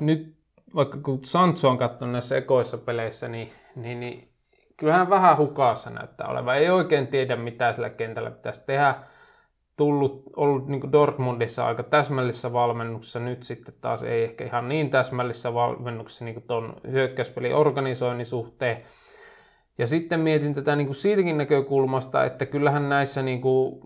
nyt 0.00 0.38
vaikka 0.74 0.98
kun 0.98 1.24
Sancho 1.24 1.68
on 1.68 1.78
katsonut 1.78 2.12
näissä 2.12 2.36
ekoissa 2.36 2.78
peleissä, 2.78 3.28
niin, 3.28 3.48
niin, 3.76 4.00
niin 4.00 4.27
kyllähän 4.78 5.10
vähän 5.10 5.36
hukassa 5.36 5.90
näyttää 5.90 6.28
olevan. 6.28 6.56
Ei 6.56 6.70
oikein 6.70 7.06
tiedä, 7.06 7.36
mitä 7.36 7.72
sillä 7.72 7.90
kentällä 7.90 8.30
pitäisi 8.30 8.66
tehdä. 8.66 8.94
Tullut, 9.76 10.22
ollut 10.36 10.68
niin 10.68 10.92
Dortmundissa 10.92 11.66
aika 11.66 11.82
täsmällisessä 11.82 12.52
valmennuksessa, 12.52 13.20
nyt 13.20 13.42
sitten 13.42 13.74
taas 13.80 14.02
ei 14.02 14.24
ehkä 14.24 14.44
ihan 14.44 14.68
niin 14.68 14.90
täsmällisessä 14.90 15.54
valmennuksessa 15.54 16.24
niin 16.24 16.42
tuon 16.42 16.76
hyökkäyspelin 16.90 17.54
organisoinnin 17.54 18.26
suhteen. 18.26 18.82
Ja 19.78 19.86
sitten 19.86 20.20
mietin 20.20 20.54
tätä 20.54 20.76
niin 20.76 20.86
kuin 20.86 20.94
siitäkin 20.96 21.38
näkökulmasta, 21.38 22.24
että 22.24 22.46
kyllähän 22.46 22.88
näissä 22.88 23.22
niin 23.22 23.40
kuin 23.40 23.80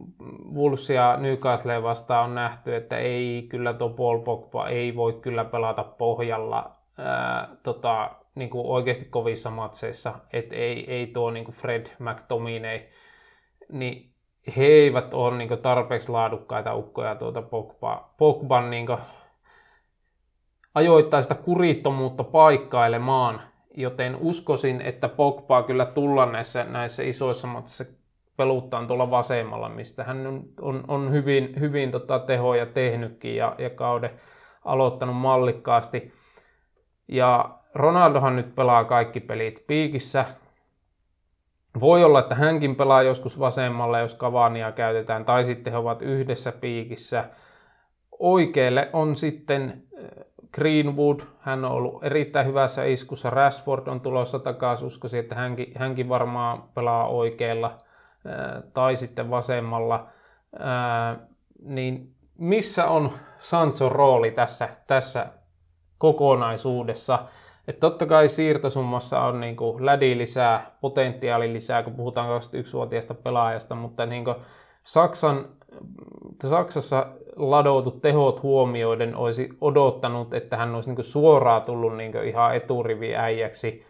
Wolves 0.55 0.91
ja 0.91 1.17
Newcastle 1.21 1.83
vastaan 1.83 2.25
on 2.25 2.35
nähty, 2.35 2.77
että 2.77 2.97
ei 2.97 3.47
kyllä 3.49 3.75
tuo 3.75 3.89
Paul 3.89 4.19
Pogba 4.19 4.69
ei 4.69 4.97
voi 4.97 5.13
kyllä 5.13 5.45
pelata 5.45 5.85
pohjalla 5.85 6.77
ää, 6.99 7.49
tota, 7.63 8.11
niin 8.35 8.51
kuin 8.51 8.67
oikeasti 8.67 9.05
kovissa 9.05 9.51
matseissa, 9.51 10.15
että 10.33 10.55
ei, 10.57 10.91
ei 10.91 11.07
tuo 11.07 11.31
niin 11.31 11.45
kuin 11.45 11.55
Fred 11.55 11.87
McTominay, 11.99 12.81
niin 13.73 14.13
he 14.57 14.65
eivät 14.65 15.15
ole 15.15 15.37
niin 15.37 15.49
kuin 15.49 15.63
tarpeeksi 15.63 16.13
laadukkaita 16.13 16.75
ukkoja 16.75 17.15
tuota 17.15 17.43
Pogba, 17.43 18.15
Pogban 18.19 18.71
niin 18.71 18.87
kuin 18.87 18.99
sitä 21.21 21.35
kurittomuutta 21.35 22.25
paikkailemaan, 22.25 23.41
joten 23.75 24.17
uskoisin, 24.21 24.81
että 24.81 25.09
Pogbaa 25.09 25.63
kyllä 25.63 25.87
tulla 25.87 26.27
näissä, 26.27 26.65
näissä 26.65 27.03
isoissa 27.03 27.47
matsissa 27.47 27.85
peluttaan 28.37 28.87
tuolla 28.87 29.11
vasemmalla, 29.11 29.69
mistä 29.69 30.05
hän 30.05 30.27
on, 30.27 30.45
on, 30.61 30.85
on 30.89 31.13
hyvin, 31.13 31.61
hyvin 31.61 31.91
tota 31.91 32.19
tehoja 32.19 32.67
tehnytkin 32.67 33.37
ja, 33.37 33.55
ja 33.59 33.71
kauden 33.71 34.11
aloittanut 34.65 35.17
mallikkaasti. 35.17 36.13
Ja 37.09 37.59
Ronaldohan 37.75 38.37
nyt 38.37 38.55
pelaa 38.55 38.85
kaikki 38.85 39.21
pelit 39.21 39.65
piikissä. 39.67 40.25
Voi 41.81 42.05
olla, 42.05 42.19
että 42.19 42.35
hänkin 42.35 42.77
pelaa 42.77 43.03
joskus 43.03 43.39
vasemmalla, 43.39 43.99
jos 43.99 44.17
Cavania 44.17 44.73
käytetään, 44.73 45.25
tai 45.25 45.45
sitten 45.45 45.73
he 45.73 45.79
ovat 45.79 46.03
yhdessä 46.03 46.53
piikissä. 46.53 47.25
Oikealle 48.19 48.91
on 48.93 49.17
sitten 49.17 49.83
äh, 49.99 50.05
Greenwood, 50.55 51.21
hän 51.41 51.65
on 51.65 51.73
ollut 51.73 52.05
erittäin 52.05 52.47
hyvässä 52.47 52.85
iskussa. 52.85 53.31
Rashford 53.31 53.87
on 53.87 54.01
tulossa 54.01 54.39
takaisin, 54.39 54.87
uskoisin, 54.87 55.21
että 55.21 55.35
hänkin, 55.35 55.73
hänkin 55.77 56.09
varmaan 56.09 56.63
pelaa 56.75 57.09
oikealla 57.09 57.67
äh, 57.67 58.63
tai 58.75 58.97
sitten 58.97 59.31
vasemmalla. 59.31 60.07
Äh, 60.61 61.17
niin 61.63 62.15
missä 62.39 62.89
on 62.89 63.13
Sancho 63.39 63.89
rooli 63.89 64.31
tässä, 64.31 64.69
tässä 64.87 65.27
kokonaisuudessa? 65.99 67.19
Et 67.69 67.81
totta 67.81 68.07
kai 68.07 68.29
siirtosummassa 68.29 69.21
on 69.21 69.41
niin 69.41 69.57
kuin 69.57 69.87
lädi 69.87 70.19
lisää, 70.19 70.77
potentiaali 70.81 71.53
lisää, 71.53 71.83
kun 71.83 71.95
puhutaan 71.95 72.41
21-vuotiaasta 72.41 73.15
pelaajasta, 73.15 73.75
mutta 73.75 74.07
niin 74.07 74.25
kuin 74.25 74.37
Saksan, 74.83 75.49
Saksassa 76.47 77.07
ladoutut 77.37 78.03
tehot 78.03 78.43
huomioiden 78.43 79.17
olisi 79.17 79.49
odottanut, 79.61 80.35
että 80.35 80.57
hän 80.57 80.75
olisi 80.75 80.89
niin 80.89 80.97
kuin 80.97 81.05
suoraan 81.05 81.63
tullut 81.63 81.97
niin 81.97 82.13
kuin 82.13 82.25
ihan 82.25 82.57
eturivi 82.57 83.17
äijäksi. 83.17 83.87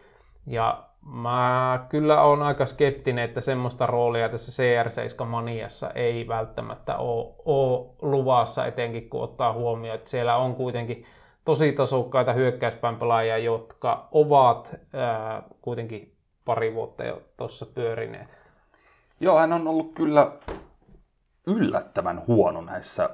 Ja 0.47 0.83
mä 1.05 1.85
kyllä 1.89 2.21
on 2.21 2.41
aika 2.41 2.65
skeptinen, 2.65 3.23
että 3.23 3.41
semmoista 3.41 3.85
roolia 3.85 4.29
tässä 4.29 4.63
CR7-maniassa 4.63 5.91
ei 5.95 6.27
välttämättä 6.27 6.97
ole, 6.97 7.33
ole 7.45 7.87
luvassa, 8.01 8.65
etenkin 8.65 9.09
kun 9.09 9.23
ottaa 9.23 9.53
huomioon, 9.53 9.95
että 9.95 10.09
siellä 10.09 10.37
on 10.37 10.55
kuitenkin 10.55 11.05
tosi 11.45 11.71
tasokkaita 11.71 12.33
hyökkäyspään 12.33 12.95
pelaajia, 12.95 13.37
jotka 13.37 14.07
ovat 14.11 14.75
ää, 14.93 15.43
kuitenkin 15.61 16.15
pari 16.45 16.73
vuotta 16.73 17.03
jo 17.03 17.21
tuossa 17.37 17.65
pyörineet. 17.65 18.27
Joo, 19.19 19.39
hän 19.39 19.53
on 19.53 19.67
ollut 19.67 19.93
kyllä 19.93 20.31
yllättävän 21.47 22.21
huono 22.27 22.61
näissä 22.61 23.09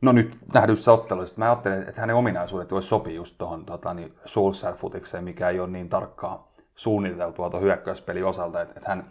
No 0.00 0.12
nyt 0.12 0.38
nähdyissä 0.54 0.92
otteluissa. 0.92 1.34
Mä 1.38 1.44
ajattelin, 1.44 1.88
että 1.88 2.00
hänen 2.00 2.16
ominaisuudet 2.16 2.72
voisi 2.72 2.88
sopia 2.88 3.14
just 3.14 3.38
tuohon 3.38 3.64
tota, 3.64 3.94
niin 3.94 4.14
Solskjaer-futikseen, 4.24 5.24
mikä 5.24 5.48
ei 5.48 5.60
ole 5.60 5.68
niin 5.68 5.88
tarkkaa 5.88 6.52
suunniteltua 6.74 7.50
tuon 7.50 7.62
hyökkäyspelin 7.62 8.24
osalta, 8.24 8.60
että, 8.60 8.74
että 8.76 8.88
hän 8.88 9.04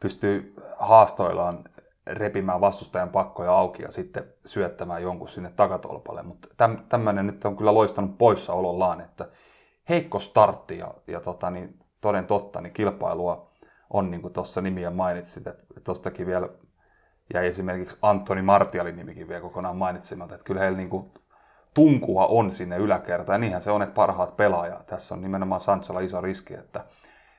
pystyy 0.00 0.54
haastoillaan 0.78 1.54
repimään 2.06 2.60
vastustajan 2.60 3.08
pakkoja 3.08 3.52
auki 3.52 3.82
ja 3.82 3.90
sitten 3.90 4.24
syöttämään 4.46 5.02
jonkun 5.02 5.28
sinne 5.28 5.52
takatolpalle. 5.56 6.22
Mutta 6.22 6.48
tämmöinen 6.88 7.26
nyt 7.26 7.44
on 7.44 7.56
kyllä 7.56 7.74
loistanut 7.74 8.18
poissaolollaan, 8.18 9.00
että 9.00 9.28
heikko 9.88 10.18
startti 10.18 10.78
ja, 10.78 10.94
ja 11.06 11.20
tota, 11.20 11.50
niin, 11.50 11.78
toden 12.00 12.26
totta, 12.26 12.60
niin 12.60 12.72
kilpailua 12.72 13.52
on, 13.90 14.10
niin 14.10 14.22
kuin 14.22 14.34
tuossa 14.34 14.60
nimiä 14.60 14.90
mainitsit, 14.90 15.46
että 15.46 15.80
tuostakin 15.84 16.26
vielä 16.26 16.48
jäi 17.34 17.46
esimerkiksi 17.46 17.96
Antoni 18.02 18.42
Martialin 18.42 18.96
nimikin 18.96 19.28
vielä 19.28 19.40
kokonaan 19.40 19.76
mainitsematta, 19.76 20.34
että 20.34 20.44
kyllä 20.44 20.60
heillä 20.60 20.78
niin 20.78 20.90
kuin 20.90 21.10
tunkua 21.74 22.26
on 22.26 22.52
sinne 22.52 22.76
yläkertaan, 22.76 23.34
ja 23.34 23.38
niinhän 23.38 23.62
se 23.62 23.70
on, 23.70 23.82
että 23.82 23.94
parhaat 23.94 24.36
pelaajat. 24.36 24.86
Tässä 24.86 25.14
on 25.14 25.20
nimenomaan 25.22 25.60
Sancholla 25.60 26.00
iso 26.00 26.20
riski, 26.20 26.54
että 26.54 26.84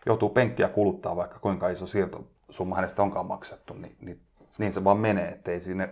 joutuu 0.06 0.30
penkkiä 0.30 0.70
kuluttaa 0.70 1.16
vaikka 1.16 1.40
kuinka 1.40 1.70
iso 1.70 1.88
siirto, 1.88 2.28
summa 2.50 2.76
hänestä 2.76 3.04
onkaan 3.04 3.26
maksettu, 3.26 3.74
niin, 3.74 3.96
niin, 4.02 4.22
niin 4.58 4.74
se 4.74 4.84
vaan 4.84 4.98
menee, 4.98 5.30
ettei 5.30 5.62
sinne 5.62 5.90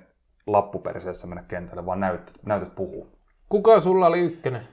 lappuperseessä 0.47 1.27
mennä 1.27 1.43
kentälle, 1.43 1.85
vaan 1.85 1.99
näytöt, 1.99 2.31
näytöt 2.45 2.75
puhuu. 2.75 3.17
Kuka 3.49 3.79
sulla 3.79 4.07
oli 4.07 4.19
ykkönen? 4.19 4.67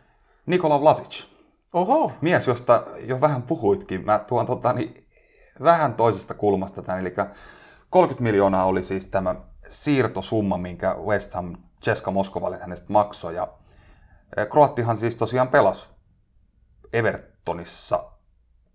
Nikola 0.47 0.81
Vlasic, 0.81 1.25
Oho, 1.73 2.13
mies, 2.21 2.47
josta 2.47 2.85
jo 3.07 3.21
vähän 3.21 3.43
puhuitkin. 3.43 4.05
Mä 4.05 4.19
tuon 4.19 4.47
tota, 4.47 4.73
niin, 4.73 5.05
vähän 5.63 5.95
toisesta 5.95 6.35
kulmasta 6.35 6.83
tämän, 6.83 7.01
eli 7.01 7.15
30 7.91 8.23
miljoonaa 8.23 8.65
oli 8.65 8.85
siis 8.85 9.07
tämä 9.07 9.35
siirtosumma, 9.69 10.59
minkä 10.59 10.95
West 10.95 11.35
Ham 11.35 11.57
Ceska 11.83 12.11
Moskovalle 12.11 12.59
hänestä 12.59 12.87
maksoi. 12.93 13.35
Ja 13.35 13.49
eh, 14.37 14.49
Kroattihan 14.49 14.97
siis 14.97 15.17
tosiaan 15.17 15.49
pelasi 15.49 15.87
Evertonissa 16.93 18.05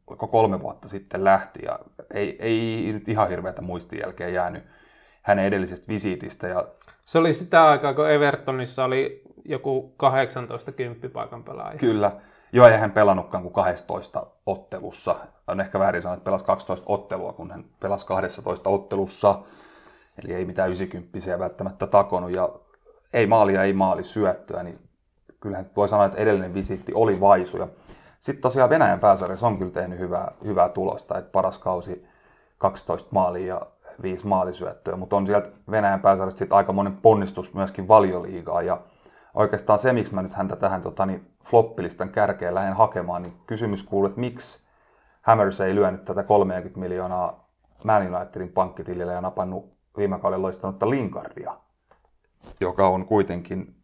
oliko 0.07 0.27
kolme 0.27 0.59
vuotta 0.59 0.87
sitten 0.87 1.23
lähti 1.23 1.59
ja 1.65 1.79
ei, 2.13 2.37
ei 2.39 2.93
nyt 2.93 3.07
ihan 3.07 3.29
hirveätä 3.29 3.61
muistin 3.61 3.99
jälkeen 3.99 4.33
jäänyt 4.33 4.63
hänen 5.23 5.45
edellisestä 5.45 5.87
visiitistä. 5.87 6.47
Ja 6.47 6.67
se 7.05 7.17
oli 7.17 7.33
sitä 7.33 7.69
aikaa, 7.69 7.93
kun 7.93 8.09
Evertonissa 8.09 8.83
oli 8.83 9.21
joku 9.45 9.93
18 9.97 10.71
kymppipaikan 10.71 11.43
pelaaja. 11.43 11.77
Kyllä. 11.77 12.11
Joo, 12.51 12.67
ei 12.67 12.77
hän 12.77 12.91
pelannutkaan 12.91 13.43
kuin 13.43 13.53
12 13.53 14.25
ottelussa. 14.45 15.15
On 15.47 15.61
ehkä 15.61 15.79
väärin 15.79 16.01
sanoa, 16.01 16.13
että 16.13 16.25
pelasi 16.25 16.45
12 16.45 16.85
ottelua, 16.87 17.33
kun 17.33 17.51
hän 17.51 17.65
pelasi 17.79 18.05
12 18.05 18.69
ottelussa. 18.69 19.39
Eli 20.23 20.33
ei 20.33 20.45
mitään 20.45 20.69
90 20.69 21.39
välttämättä 21.39 21.87
takonut. 21.87 22.31
Ja 22.31 22.49
ei 23.13 23.27
maalia, 23.27 23.63
ei 23.63 23.73
maali 23.73 24.03
syöttöä. 24.03 24.63
Niin 24.63 24.79
kyllähän 25.39 25.65
voi 25.75 25.89
sanoa, 25.89 26.05
että 26.05 26.17
edellinen 26.17 26.53
visiitti 26.53 26.91
oli 26.95 27.19
vaisu. 27.19 27.57
Ja 27.57 27.67
sitten 28.19 28.41
tosiaan 28.41 28.69
Venäjän 28.69 28.99
pääsarjassa 28.99 29.47
on 29.47 29.57
kyllä 29.57 29.71
tehnyt 29.71 29.99
hyvää, 29.99 30.31
hyvää 30.45 30.69
tulosta. 30.69 31.17
Että 31.17 31.31
paras 31.31 31.57
kausi 31.57 32.07
12 32.57 33.09
maalia 33.11 33.55
ja 33.55 33.61
5 34.01 34.27
maalisyöttöä. 34.27 34.95
Mutta 34.95 35.15
on 35.15 35.27
sieltä 35.27 35.49
Venäjän 35.71 35.99
pääsarjasta 35.99 36.39
sitten 36.39 36.57
aika 36.57 36.73
monen 36.73 36.97
ponnistus 36.97 37.53
myöskin 37.53 37.87
valioliigaa. 37.87 38.61
Ja 38.61 38.81
oikeastaan 39.33 39.79
se, 39.79 39.93
miksi 39.93 40.13
mä 40.13 40.21
nyt 40.21 40.33
häntä 40.33 40.55
tähän 40.55 40.81
tota, 40.81 41.05
niin 41.05 41.27
floppilistan 41.45 42.09
kärkeen 42.09 42.55
lähden 42.55 42.73
hakemaan, 42.73 43.21
niin 43.21 43.33
kysymys 43.47 43.83
kuuluu, 43.83 44.07
että 44.07 44.19
miksi 44.19 44.63
Hammers 45.21 45.61
ei 45.61 45.75
lyönyt 45.75 46.05
tätä 46.05 46.23
30 46.23 46.79
miljoonaa 46.79 47.49
Man 47.83 48.15
Unitedin 48.15 48.49
pankkitilille 48.49 49.13
ja 49.13 49.21
napannut 49.21 49.73
viime 49.97 50.19
kauden 50.19 50.41
loistanutta 50.41 50.89
Linkardia, 50.89 51.53
joka 52.59 52.87
on 52.87 53.05
kuitenkin 53.05 53.75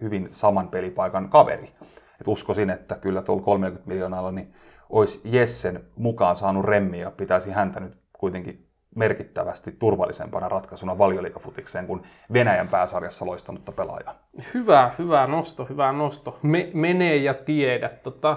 hyvin 0.00 0.28
saman 0.30 0.68
pelipaikan 0.68 1.28
kaveri. 1.28 1.72
Et 2.20 2.28
uskoisin, 2.28 2.70
että 2.70 2.94
kyllä 2.94 3.22
tuolla 3.22 3.42
30 3.42 3.88
miljoonalla 3.88 4.32
niin 4.32 4.54
olisi 4.90 5.20
Jessen 5.24 5.84
mukaan 5.96 6.36
saanut 6.36 6.64
remmi 6.64 7.00
ja 7.00 7.10
pitäisi 7.10 7.50
häntä 7.50 7.80
nyt 7.80 7.98
kuitenkin 8.12 8.65
merkittävästi 8.96 9.72
turvallisempana 9.72 10.48
ratkaisuna 10.48 10.98
valioliikafutikseen 10.98 11.86
kuin 11.86 12.02
Venäjän 12.32 12.68
pääsarjassa 12.68 13.26
loistanutta 13.26 13.72
pelaajaa. 13.72 14.14
Hyvä, 14.54 14.90
hyvä 14.98 15.26
nosto, 15.26 15.64
hyvä 15.64 15.92
nosto. 15.92 16.38
Me, 16.42 16.70
menee 16.74 17.16
ja 17.16 17.34
tiedä. 17.34 17.88
Tota, 17.88 18.36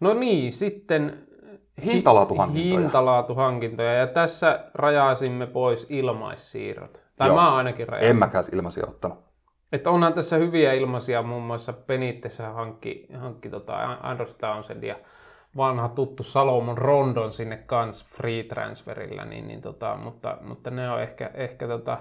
no 0.00 0.14
niin, 0.14 0.52
sitten 0.52 1.26
Hintalaatuhankintoja. 1.84 2.80
hintalaatuhankintoja. 2.80 3.92
Ja 3.92 4.06
tässä 4.06 4.64
rajaisimme 4.74 5.46
pois 5.46 5.86
ilmaissiirrot. 5.90 7.02
Tai 7.16 7.28
Joo. 7.28 7.36
mä 7.36 7.54
ainakin 7.56 7.88
rajasin. 7.88 8.10
En 8.10 8.18
mäkään 8.18 8.44
ilmaisia 8.52 8.86
ottanut. 8.86 9.18
Että 9.72 9.90
onhan 9.90 10.12
tässä 10.12 10.36
hyviä 10.36 10.72
ilmaisia, 10.72 11.22
muun 11.22 11.42
muassa 11.42 11.72
Benitessä 11.72 12.50
hankki, 12.50 13.06
hankki 13.18 13.50
tota 13.50 13.98
Andros 14.02 14.36
Townsend 14.36 14.82
ja 14.82 14.96
vanha 15.56 15.88
tuttu 15.88 16.22
Salomon 16.22 16.78
Rondon 16.78 17.32
sinne 17.32 17.56
kans 17.56 18.04
free 18.04 18.42
transferilla, 18.42 19.24
niin, 19.24 19.48
niin 19.48 19.60
tota, 19.60 19.96
mutta, 19.96 20.38
mutta 20.40 20.70
ne 20.70 20.90
on 20.90 21.02
ehkä, 21.02 21.30
ehkä 21.34 21.68
tota, 21.68 21.98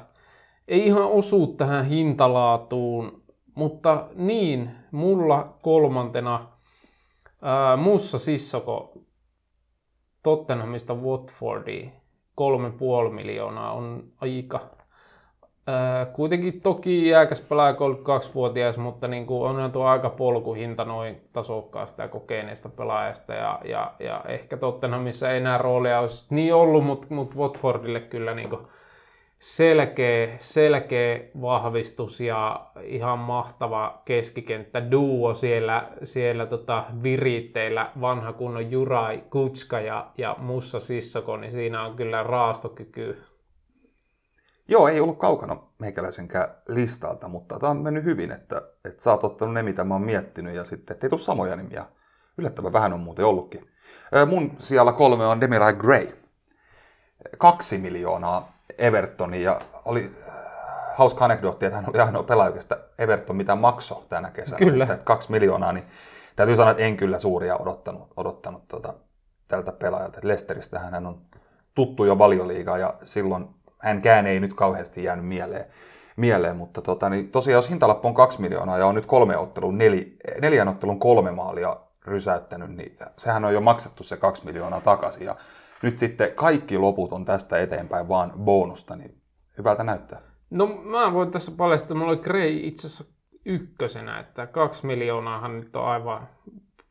ei 0.68 0.86
ihan 0.86 1.06
osu 1.06 1.48
tähän 1.48 1.86
hintalaatuun, 1.86 3.22
mutta 3.56 4.08
niin, 4.16 4.70
mulla 4.92 5.58
kolmantena 5.62 6.48
ää, 7.42 7.78
Mussa 7.78 8.20
Sissoko 8.20 8.94
Tottenhamista 10.24 10.94
Watfordiin, 10.94 11.92
kolme 12.36 12.72
puoli 12.72 13.10
miljoonaa 13.10 13.72
on 13.74 14.04
aika 14.22 14.75
Ää, 15.68 16.06
kuitenkin 16.06 16.62
toki 16.62 17.08
iäkäs 17.08 17.42
pelaaja 17.42 17.74
32-vuotias, 17.74 18.78
mutta 18.78 19.08
niin 19.08 19.26
kuin 19.26 19.50
onhan 19.50 19.72
tuo 19.72 19.86
aika 19.86 20.10
polkuhinta 20.10 20.86
noin 20.86 21.22
tasokkaasta 21.34 22.02
ja 22.02 22.08
kokeneesta 22.08 22.70
pelaajasta. 22.70 23.34
Ja, 23.34 23.60
ja, 23.64 23.94
ja 24.00 24.22
ehkä 24.28 24.58
Tottenhamissa 24.58 25.32
ei 25.32 25.38
enää 25.38 25.58
roolia 25.58 26.00
olisi 26.00 26.26
niin 26.30 26.54
ollut, 26.54 26.86
mutta, 26.86 27.08
mutta 27.10 27.36
Watfordille 27.36 28.00
kyllä 28.00 28.36
niin 28.36 28.50
kuin 28.50 28.62
selkeä, 29.40 30.28
selkeä 30.40 31.20
vahvistus 31.42 32.22
ja 32.22 32.66
ihan 32.84 33.20
mahtava 33.20 34.02
keskikenttä 34.06 34.92
duo 34.92 35.34
siellä, 35.34 35.88
siellä 36.04 36.46
tota 36.46 36.84
viritteillä. 37.04 37.92
Vanha 38.02 38.34
kunnon 38.34 38.72
Jurai 38.72 39.24
Kutska 39.30 39.80
ja, 39.80 40.08
ja 40.18 40.36
Mussa 40.40 40.80
Sissoko, 40.80 41.38
niin 41.38 41.52
siinä 41.52 41.84
on 41.84 41.96
kyllä 41.96 42.24
raastokyky 42.24 43.24
Joo, 44.68 44.88
ei 44.88 45.00
ollut 45.00 45.20
kaukana 45.20 45.58
meikäläisenkään 45.80 46.48
listalta, 46.68 47.28
mutta 47.28 47.60
tämä 47.60 47.70
on 47.70 47.78
mennyt 47.78 48.04
hyvin, 48.04 48.32
että, 48.32 48.62
että 48.86 49.04
sä 49.04 49.12
oot 49.12 49.24
ottanut 49.24 49.54
ne, 49.54 49.64
mitä 49.64 49.84
mä 49.84 49.94
oon 49.94 50.04
miettinyt, 50.04 50.56
ja 50.56 50.66
sitten 50.66 50.94
ettei 50.94 51.10
tule 51.10 51.22
samoja 51.22 51.56
nimiä. 51.56 51.86
Yllättävän 52.38 52.74
vähän 52.74 52.94
on 52.94 53.00
muuten 53.00 53.26
ollutkin. 53.26 53.62
Mun 54.30 54.52
siellä 54.60 54.94
kolme 54.94 55.26
on 55.26 55.42
Demirai 55.42 55.74
Gray. 55.74 56.08
Kaksi 57.38 57.78
miljoonaa 57.78 58.56
Evertoni, 58.78 59.44
ja 59.44 59.62
oli 59.86 60.12
äh, 60.28 60.36
hauska 60.96 61.26
anekdootti, 61.26 61.66
että 61.66 61.76
hän 61.76 61.90
oli 61.90 62.00
ainoa 62.00 62.24
pelaaja, 62.24 62.54
Everton 62.98 63.36
mitä 63.36 63.56
maksoi 63.56 64.04
tänä 64.10 64.32
kesänä. 64.32 64.58
Kyllä. 64.58 64.84
Että 64.84 64.98
kaksi 65.04 65.32
miljoonaa, 65.32 65.74
niin 65.74 65.86
täytyy 66.36 66.56
sanoa, 66.56 66.72
että 66.72 66.84
en 66.84 66.98
kyllä 66.98 67.20
suuria 67.20 67.58
odottanut, 67.58 68.14
odottanut 68.18 68.68
tota, 68.68 68.94
tältä 69.48 69.72
pelaajalta. 69.72 70.20
Lesteristä 70.24 70.80
hän 70.80 71.06
on 71.06 71.22
tuttu 71.76 72.06
jo 72.06 72.18
valioliigaa, 72.18 72.78
ja 72.78 72.94
silloin 73.04 73.55
hänkään 73.80 74.28
ei 74.28 74.40
nyt 74.40 74.54
kauheasti 74.54 75.04
jäänyt 75.04 75.26
mieleen, 75.26 75.66
mieleen 76.16 76.56
mutta 76.56 76.82
tota, 76.82 77.10
niin 77.10 77.32
tosiaan 77.32 77.58
jos 77.58 77.70
hintalappu 77.70 78.08
on 78.08 78.14
kaksi 78.14 78.42
miljoonaa 78.42 78.78
ja 78.78 78.88
on 78.88 78.96
nyt 78.96 79.06
kolme 79.06 79.38
ottelun, 79.38 79.78
neli, 79.78 80.18
neljän 80.42 80.68
ottelun 80.68 81.00
kolme 81.00 81.32
maalia 81.32 81.78
rysäyttänyt, 82.06 82.76
niin 82.76 82.98
sehän 83.18 83.46
on 83.46 83.54
jo 83.54 83.62
maksettu 83.62 84.04
se 84.04 84.18
kaksi 84.18 84.46
miljoonaa 84.46 84.82
takaisin. 84.82 85.26
Ja 85.26 85.36
nyt 85.82 86.00
sitten 86.00 86.34
kaikki 86.36 86.78
loput 86.78 87.14
on 87.14 87.26
tästä 87.26 87.60
eteenpäin 87.60 88.08
vaan 88.08 88.34
bonusta, 88.38 88.96
niin 88.96 89.22
hyvältä 89.58 89.84
näyttää. 89.84 90.22
No 90.50 90.68
mä 90.68 91.14
voin 91.14 91.32
tässä 91.32 91.52
paljastaa, 91.58 91.98
mulla 91.98 92.12
oli 92.12 92.22
Grey 92.22 92.60
itse 92.64 92.88
asiassa 92.88 93.16
ykkösenä, 93.46 94.20
että 94.20 94.48
kaksi 94.48 94.86
miljoonaahan 94.86 95.60
nyt 95.60 95.76
on 95.76 95.86
aivan 95.86 96.28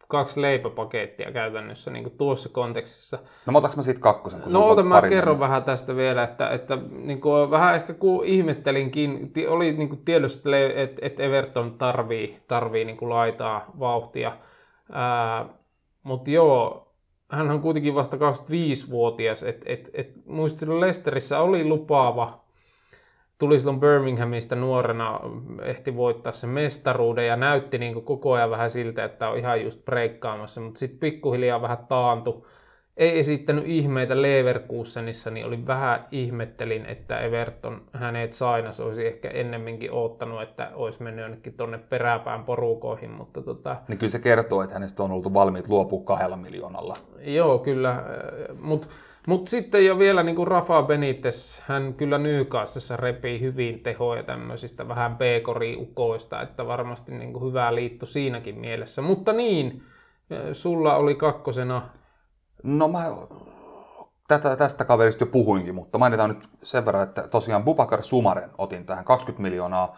kaksi 0.08 0.42
leipäpakettia 0.42 1.32
käytännössä 1.32 1.90
niin 1.90 2.04
kuin 2.04 2.16
tuossa 2.16 2.48
kontekstissa. 2.48 3.18
No 3.46 3.52
mä 3.52 3.58
otaks 3.58 3.76
mä 3.76 3.82
siitä 3.82 4.00
kakkosen? 4.00 4.40
kun 4.40 4.52
No 4.52 4.68
ota, 4.68 4.82
mä 4.82 5.02
kerron 5.02 5.40
vähän 5.40 5.64
tästä 5.64 5.96
vielä, 5.96 6.22
että, 6.22 6.50
että 6.50 6.78
niin 6.90 7.20
kuin 7.20 7.50
vähän 7.50 7.74
ehkä 7.74 7.94
kun 7.94 8.24
ihmettelinkin, 8.24 9.32
oli 9.48 9.72
niin 9.72 9.88
kuin 9.88 10.04
tiedossa, 10.04 10.56
että, 10.74 11.06
että 11.06 11.22
Everton 11.22 11.74
tarvii, 11.78 12.42
tarvii 12.48 12.84
niin 12.84 12.96
kuin 12.96 13.10
laitaa 13.10 13.64
vauhtia, 13.78 14.32
mutta 16.02 16.30
joo, 16.30 16.84
hän 17.30 17.50
on 17.50 17.60
kuitenkin 17.60 17.94
vasta 17.94 18.16
25-vuotias, 18.16 19.42
että 19.42 19.66
et, 19.68 19.90
et, 19.94 20.12
muistin 20.26 20.80
Lesterissä 20.80 21.40
oli 21.40 21.64
lupaava, 21.64 22.43
tuli 23.38 23.58
silloin 23.58 23.80
Birminghamista 23.80 24.56
nuorena, 24.56 25.20
ehti 25.62 25.96
voittaa 25.96 26.32
sen 26.32 26.50
mestaruuden 26.50 27.26
ja 27.26 27.36
näytti 27.36 27.78
niin 27.78 27.92
kuin 27.92 28.04
koko 28.04 28.32
ajan 28.32 28.50
vähän 28.50 28.70
siltä, 28.70 29.04
että 29.04 29.28
on 29.28 29.38
ihan 29.38 29.62
just 29.62 29.84
breikkaamassa, 29.84 30.60
mutta 30.60 30.78
sitten 30.78 30.98
pikkuhiljaa 30.98 31.62
vähän 31.62 31.86
taantu. 31.88 32.46
Ei 32.96 33.18
esittänyt 33.18 33.64
ihmeitä 33.66 34.22
Leverkusenissa, 34.22 35.30
niin 35.30 35.46
oli 35.46 35.66
vähän 35.66 36.04
ihmettelin, 36.10 36.86
että 36.86 37.20
Everton 37.20 37.82
hänet 37.92 38.32
sainas 38.32 38.80
olisi 38.80 39.06
ehkä 39.06 39.28
ennemminkin 39.30 39.92
oottanut, 39.92 40.42
että 40.42 40.70
olisi 40.74 41.02
mennyt 41.02 41.22
jonnekin 41.22 41.54
tonne 41.54 41.78
peräpään 41.78 42.44
porukoihin, 42.44 43.10
mutta 43.10 43.42
tota, 43.42 43.76
Niin 43.88 43.98
kyllä 43.98 44.10
se 44.10 44.18
kertoo, 44.18 44.62
että 44.62 44.74
hänestä 44.74 45.02
on 45.02 45.12
oltu 45.12 45.34
valmiit 45.34 45.68
luopua 45.68 46.02
kahdella 46.04 46.36
miljoonalla. 46.36 46.94
Joo, 47.20 47.58
kyllä. 47.58 48.04
Mutta 48.60 48.86
mut 49.26 49.48
sitten 49.48 49.86
jo 49.86 49.98
vielä 49.98 50.22
niin 50.22 50.36
kuin 50.36 50.48
Rafa 50.48 50.82
Benitez, 50.82 51.60
hän 51.60 51.94
kyllä 51.94 52.18
Newcastessa 52.18 52.96
repii 52.96 53.40
hyvin 53.40 53.80
tehoja 53.80 54.22
tämmöisistä 54.22 54.88
vähän 54.88 55.16
pekori-ukoista, 55.16 56.42
että 56.42 56.66
varmasti 56.66 57.12
niin 57.12 57.32
kuin 57.32 57.44
hyvä 57.44 57.74
liitto 57.74 58.06
siinäkin 58.06 58.58
mielessä. 58.58 59.02
Mutta 59.02 59.32
niin, 59.32 59.82
sulla 60.52 60.96
oli 60.96 61.14
kakkosena, 61.14 61.82
No 62.64 62.88
mä 62.88 63.04
tätä, 64.28 64.56
tästä 64.56 64.84
kaverista 64.84 65.22
jo 65.22 65.26
puhuinkin, 65.26 65.74
mutta 65.74 65.98
mainitaan 65.98 66.30
nyt 66.30 66.48
sen 66.62 66.86
verran, 66.86 67.02
että 67.02 67.28
tosiaan 67.28 67.64
Bubakar 67.64 68.02
Sumaren 68.02 68.50
otin 68.58 68.86
tähän 68.86 69.04
20 69.04 69.42
miljoonaa. 69.42 69.96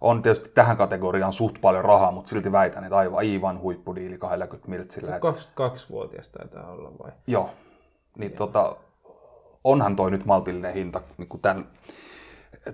On 0.00 0.22
tietysti 0.22 0.48
tähän 0.48 0.76
kategoriaan 0.76 1.32
suht 1.32 1.60
paljon 1.60 1.84
rahaa, 1.84 2.12
mutta 2.12 2.28
silti 2.28 2.52
väitän, 2.52 2.84
että 2.84 2.96
aivan, 2.96 3.18
aivan 3.18 3.60
huippudiili 3.60 4.18
20 4.18 4.70
miltsillä. 4.70 5.16
Et, 5.16 5.22
22-vuotias 5.22 6.28
taitaa 6.28 6.70
olla 6.70 6.90
vai? 7.02 7.12
joo, 7.26 7.50
niin 8.18 8.32
tota, 8.32 8.76
onhan 9.64 9.96
toi 9.96 10.10
nyt 10.10 10.24
maltillinen 10.24 10.74
hinta 10.74 11.00
niin 11.18 11.28
kuin 11.28 11.40
tämän, 11.40 11.68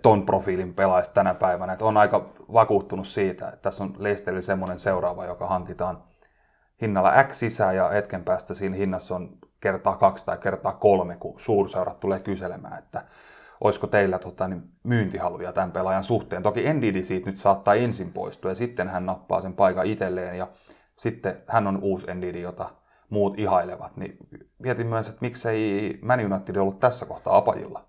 ton 0.03 0.27
profiilin 0.27 0.75
pelaajista 0.75 1.15
tänä 1.15 1.35
päivänä. 1.35 1.73
Että 1.73 1.85
on 1.85 1.97
aika 1.97 2.27
vakuuttunut 2.53 3.07
siitä, 3.07 3.49
että 3.49 3.61
tässä 3.61 3.85
on 3.85 3.95
Leicesterille 3.99 4.43
semmoinen 4.43 4.79
seuraava, 4.79 5.27
joka 5.27 5.47
hankitaan 5.47 6.03
hinnalla 6.83 7.25
X 7.25 7.37
sisään 7.37 7.77
ja 7.77 7.89
hetken 7.89 8.25
päästä 8.25 8.55
siinä 8.55 8.77
hinnassa 8.77 9.17
on 9.17 9.39
kertaa 9.61 9.97
kaksi 9.97 10.27
tai 10.27 10.39
kertaa 10.39 10.73
kolme, 10.73 11.17
kun 11.17 11.41
suurseurat 11.41 11.99
tulee 11.99 12.21
kyselemään, 12.21 12.79
että 12.79 13.05
olisiko 13.61 13.87
teillä 13.87 14.19
tota, 14.19 14.49
niin 14.49 14.63
myyntihaluja 14.83 15.53
tämän 15.53 15.73
pelaajan 15.73 16.05
suhteen. 16.05 16.43
Toki 16.43 16.73
Ndidi 16.73 17.05
siitä 17.05 17.31
nyt 17.31 17.39
saattaa 17.39 17.75
ensin 17.75 18.13
poistua 18.13 18.51
ja 18.51 18.55
sitten 18.55 18.89
hän 18.89 19.07
nappaa 19.07 19.41
sen 19.41 19.55
paikan 19.55 19.87
itselleen 19.87 20.39
ja 20.39 20.49
sitten 20.97 21.43
hän 21.47 21.67
on 21.67 21.79
uusi 21.83 22.15
Ndidi, 22.15 22.41
jota 22.41 22.71
muut 23.11 23.39
ihailevat. 23.39 23.97
Niin 23.97 24.17
mietin 24.59 24.87
myös, 24.87 25.09
että 25.09 25.19
miksei 25.21 25.99
Man 26.03 26.33
United 26.33 26.57
ollut 26.57 26.81
tässä 26.81 27.07
kohtaa 27.07 27.37
apajilla, 27.37 27.85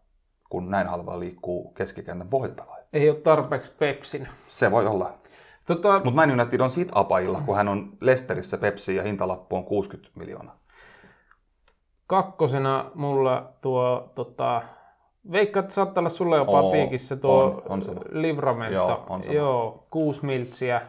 kun 0.49 0.71
näin 0.71 0.87
halvalla 0.87 1.19
liikkuu 1.19 1.71
keskikentän 1.73 2.27
pohjapelaaja. 2.27 2.85
Ei 2.93 3.09
ole 3.09 3.17
tarpeeksi 3.17 3.71
Pepsin. 3.79 4.27
Se 4.47 4.71
voi 4.71 4.87
olla. 4.87 5.13
Tota, 5.65 5.93
Mutta 5.93 6.11
Man 6.11 6.31
United 6.39 6.59
on 6.59 6.71
siitä 6.71 6.91
apajilla, 6.95 7.41
kun 7.45 7.55
hän 7.55 7.67
on 7.67 7.97
Lesterissä 8.01 8.57
Pepsi 8.57 8.95
ja 8.95 9.03
hintalappu 9.03 9.55
on 9.55 9.63
60 9.63 10.19
miljoonaa. 10.19 10.59
kakkosena 12.07 12.91
mulla 12.95 13.53
tuo, 13.61 14.11
tota, 14.15 14.61
veikka, 15.31 15.59
että 15.59 15.73
saattaa 15.73 16.01
olla 16.01 16.09
sulle 16.09 16.37
jopa 16.37 16.61
Oo, 16.61 16.71
piikissä 16.71 17.15
tuo 17.15 17.43
on, 17.43 17.61
on 17.69 17.81
sama. 17.81 18.01
Livramento. 18.11 18.73
Joo, 18.73 19.05
on 19.09 19.23
sama. 19.23 19.35
Joo, 19.35 19.87
kuusi 19.89 20.25
miltsiä. 20.25 20.81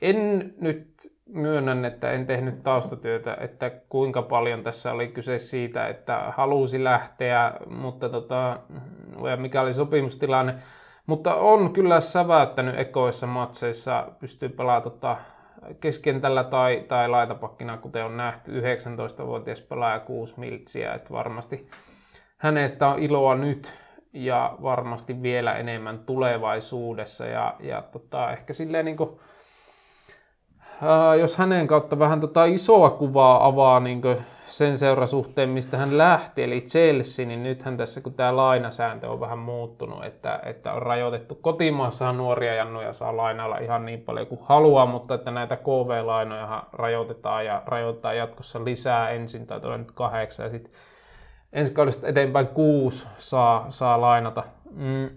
En 0.00 0.54
nyt 0.60 1.09
myönnän, 1.32 1.84
että 1.84 2.12
en 2.12 2.26
tehnyt 2.26 2.62
taustatyötä, 2.62 3.36
että 3.40 3.70
kuinka 3.88 4.22
paljon 4.22 4.62
tässä 4.62 4.92
oli 4.92 5.08
kyse 5.08 5.38
siitä, 5.38 5.88
että 5.88 6.32
halusi 6.36 6.84
lähteä, 6.84 7.52
mutta 7.66 8.08
tota, 8.08 8.58
mikä 9.36 9.60
oli 9.60 9.74
sopimustilanne. 9.74 10.54
Mutta 11.06 11.34
on 11.34 11.72
kyllä 11.72 12.00
säväyttänyt 12.00 12.78
ekoissa 12.78 13.26
matseissa, 13.26 14.06
pystyy 14.18 14.48
pelaamaan 14.48 14.82
tota 14.82 15.16
keskentällä 15.80 16.44
tai, 16.44 16.84
tai 16.88 17.08
laitapakkina, 17.08 17.76
kuten 17.76 18.04
on 18.04 18.16
nähty, 18.16 18.60
19-vuotias 18.60 19.60
pelaaja 19.60 20.00
6 20.00 20.34
miltsiä, 20.36 20.94
että 20.94 21.10
varmasti 21.10 21.68
hänestä 22.36 22.88
on 22.88 22.98
iloa 22.98 23.34
nyt 23.34 23.74
ja 24.12 24.56
varmasti 24.62 25.22
vielä 25.22 25.54
enemmän 25.54 25.98
tulevaisuudessa 25.98 27.26
ja, 27.26 27.54
ja 27.60 27.82
tota, 27.82 28.32
ehkä 28.32 28.52
silleen 28.52 28.84
niin 28.84 28.96
kuin, 28.96 29.20
jos 31.20 31.36
hänen 31.36 31.66
kautta 31.66 31.98
vähän 31.98 32.20
tota 32.20 32.44
isoa 32.44 32.90
kuvaa 32.90 33.46
avaa 33.46 33.80
niin 33.80 34.02
sen 34.50 34.78
seurasuhteen, 34.78 35.48
mistä 35.48 35.76
hän 35.76 35.98
lähti, 35.98 36.42
eli 36.42 36.60
Chelsea, 36.60 37.26
niin 37.26 37.42
nythän 37.42 37.76
tässä, 37.76 38.00
kun 38.00 38.14
tämä 38.14 38.36
lainasääntö 38.36 39.10
on 39.10 39.20
vähän 39.20 39.38
muuttunut, 39.38 40.04
että, 40.04 40.40
että 40.44 40.72
on 40.72 40.82
rajoitettu 40.82 41.34
kotimaassa 41.34 42.12
nuoria 42.12 42.54
jannuja 42.54 42.92
saa 42.92 43.16
lainailla 43.16 43.58
ihan 43.58 43.86
niin 43.86 44.00
paljon 44.00 44.26
kuin 44.26 44.40
haluaa, 44.44 44.86
mutta 44.86 45.14
että 45.14 45.30
näitä 45.30 45.56
KV-lainoja 45.56 46.62
rajoitetaan 46.72 47.46
ja 47.46 47.62
rajoitetaan 47.66 48.16
jatkossa 48.16 48.64
lisää 48.64 49.10
ensin, 49.10 49.46
tai 49.46 49.60
tulee 49.60 49.78
nyt 49.78 49.92
kahdeksan, 49.92 50.46
ja 50.46 50.50
sitten 50.50 50.72
ensi 51.52 51.72
kaudesta 51.72 52.06
eteenpäin 52.06 52.46
kuusi 52.46 53.06
saa, 53.18 53.66
saa 53.68 54.00
lainata. 54.00 54.42
Mm. 54.70 55.10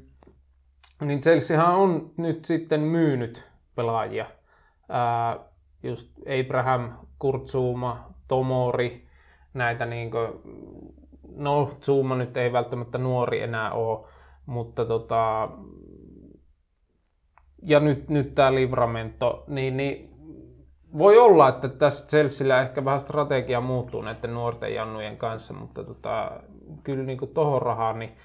Niin 1.02 1.19
Chelseahan 1.19 1.76
on 1.76 2.11
nyt 2.18 2.45
sitten 2.45 2.81
myynyt 2.81 3.44
pelaajia. 3.76 4.26
Ää, 4.90 5.40
just 5.84 6.07
Abraham, 6.41 6.91
Kurtzuma, 7.19 8.10
Tomori, 8.27 9.07
näitä 9.53 9.85
niinkö, 9.85 10.34
no 11.35 11.72
Zuma 11.81 12.15
nyt 12.15 12.38
ei 12.38 12.53
välttämättä 12.53 12.97
nuori 12.97 13.41
enää 13.41 13.72
ole, 13.72 14.07
mutta 14.45 14.85
tota, 14.85 15.49
ja 17.61 17.80
nyt, 17.80 18.10
nyt 18.10 18.35
tämä 18.35 18.55
Livramento, 18.55 19.43
niin, 19.47 19.77
niin 19.77 20.14
voi 20.97 21.18
olla, 21.18 21.49
että 21.49 21.69
tässä 21.69 22.07
Chelsealla 22.07 22.61
ehkä 22.61 22.85
vähän 22.85 22.99
strategia 22.99 23.61
muuttuu 23.61 24.01
näiden 24.01 24.34
nuorten 24.34 24.73
jannujen 24.76 25.18
kanssa, 25.18 25.53
mutta 25.53 25.84
tota, 25.84 26.31
kyllä 26.84 27.03
niin 27.03 27.19
tuohon 27.34 27.61
rahaan, 27.61 27.99
niin 27.99 28.18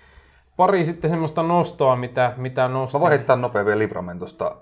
pari 0.57 0.85
sitten 0.85 1.11
semmoista 1.11 1.43
nostoa, 1.43 1.97
mitä, 1.97 2.33
mitä 2.37 2.63
Mä 2.63 2.69
nostaa. 2.69 3.01
voin 3.01 3.11
heittää 3.11 3.37
nopea 3.37 3.65
vielä 3.65 3.79
Livramentosta. 3.79 4.57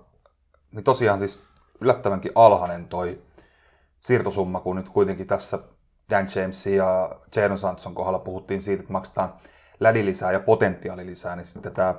Niin 0.74 0.84
tosiaan 0.84 1.18
siis 1.18 1.42
yllättävänkin 1.80 2.32
alhainen 2.34 2.88
toi 2.88 3.22
siirtosumma, 4.00 4.60
kun 4.60 4.76
nyt 4.76 4.88
kuitenkin 4.88 5.26
tässä 5.26 5.58
Dan 6.10 6.26
Jamesin 6.36 6.76
ja 6.76 7.10
Jadon 7.36 7.58
Sanson 7.58 7.94
kohdalla 7.94 8.18
puhuttiin 8.18 8.62
siitä, 8.62 8.80
että 8.80 8.92
maksetaan 8.92 9.34
lädilisää 9.80 10.32
ja 10.32 10.40
potentiaalilisää, 10.40 11.36
niin 11.36 11.46
sitten 11.46 11.72
tämä 11.72 11.94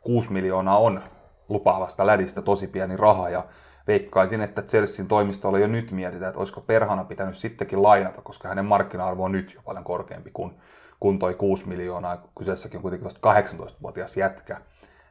6 0.00 0.32
miljoonaa 0.32 0.78
on 0.78 1.02
lupaavasta 1.48 2.06
lädistä 2.06 2.42
tosi 2.42 2.66
pieni 2.66 2.96
raha 2.96 3.28
ja 3.28 3.44
veikkaisin, 3.86 4.40
että 4.40 4.62
Chelsean 4.62 5.08
toimistolla 5.08 5.58
jo 5.58 5.66
nyt 5.66 5.90
mietitään, 5.90 6.28
että 6.28 6.38
olisiko 6.38 6.60
perhana 6.60 7.04
pitänyt 7.04 7.36
sittenkin 7.36 7.82
lainata, 7.82 8.22
koska 8.22 8.48
hänen 8.48 8.64
markkina-arvo 8.64 9.24
on 9.24 9.32
nyt 9.32 9.54
jo 9.54 9.60
paljon 9.64 9.84
korkeampi 9.84 10.30
kuin, 10.30 10.54
kuin 11.00 11.18
toi 11.18 11.34
6 11.34 11.68
miljoonaa. 11.68 12.22
Kyseessäkin 12.38 12.78
on 12.78 12.82
kuitenkin 12.82 13.04
vasta 13.04 13.40
18-vuotias 13.40 14.16
jätkä. 14.16 14.60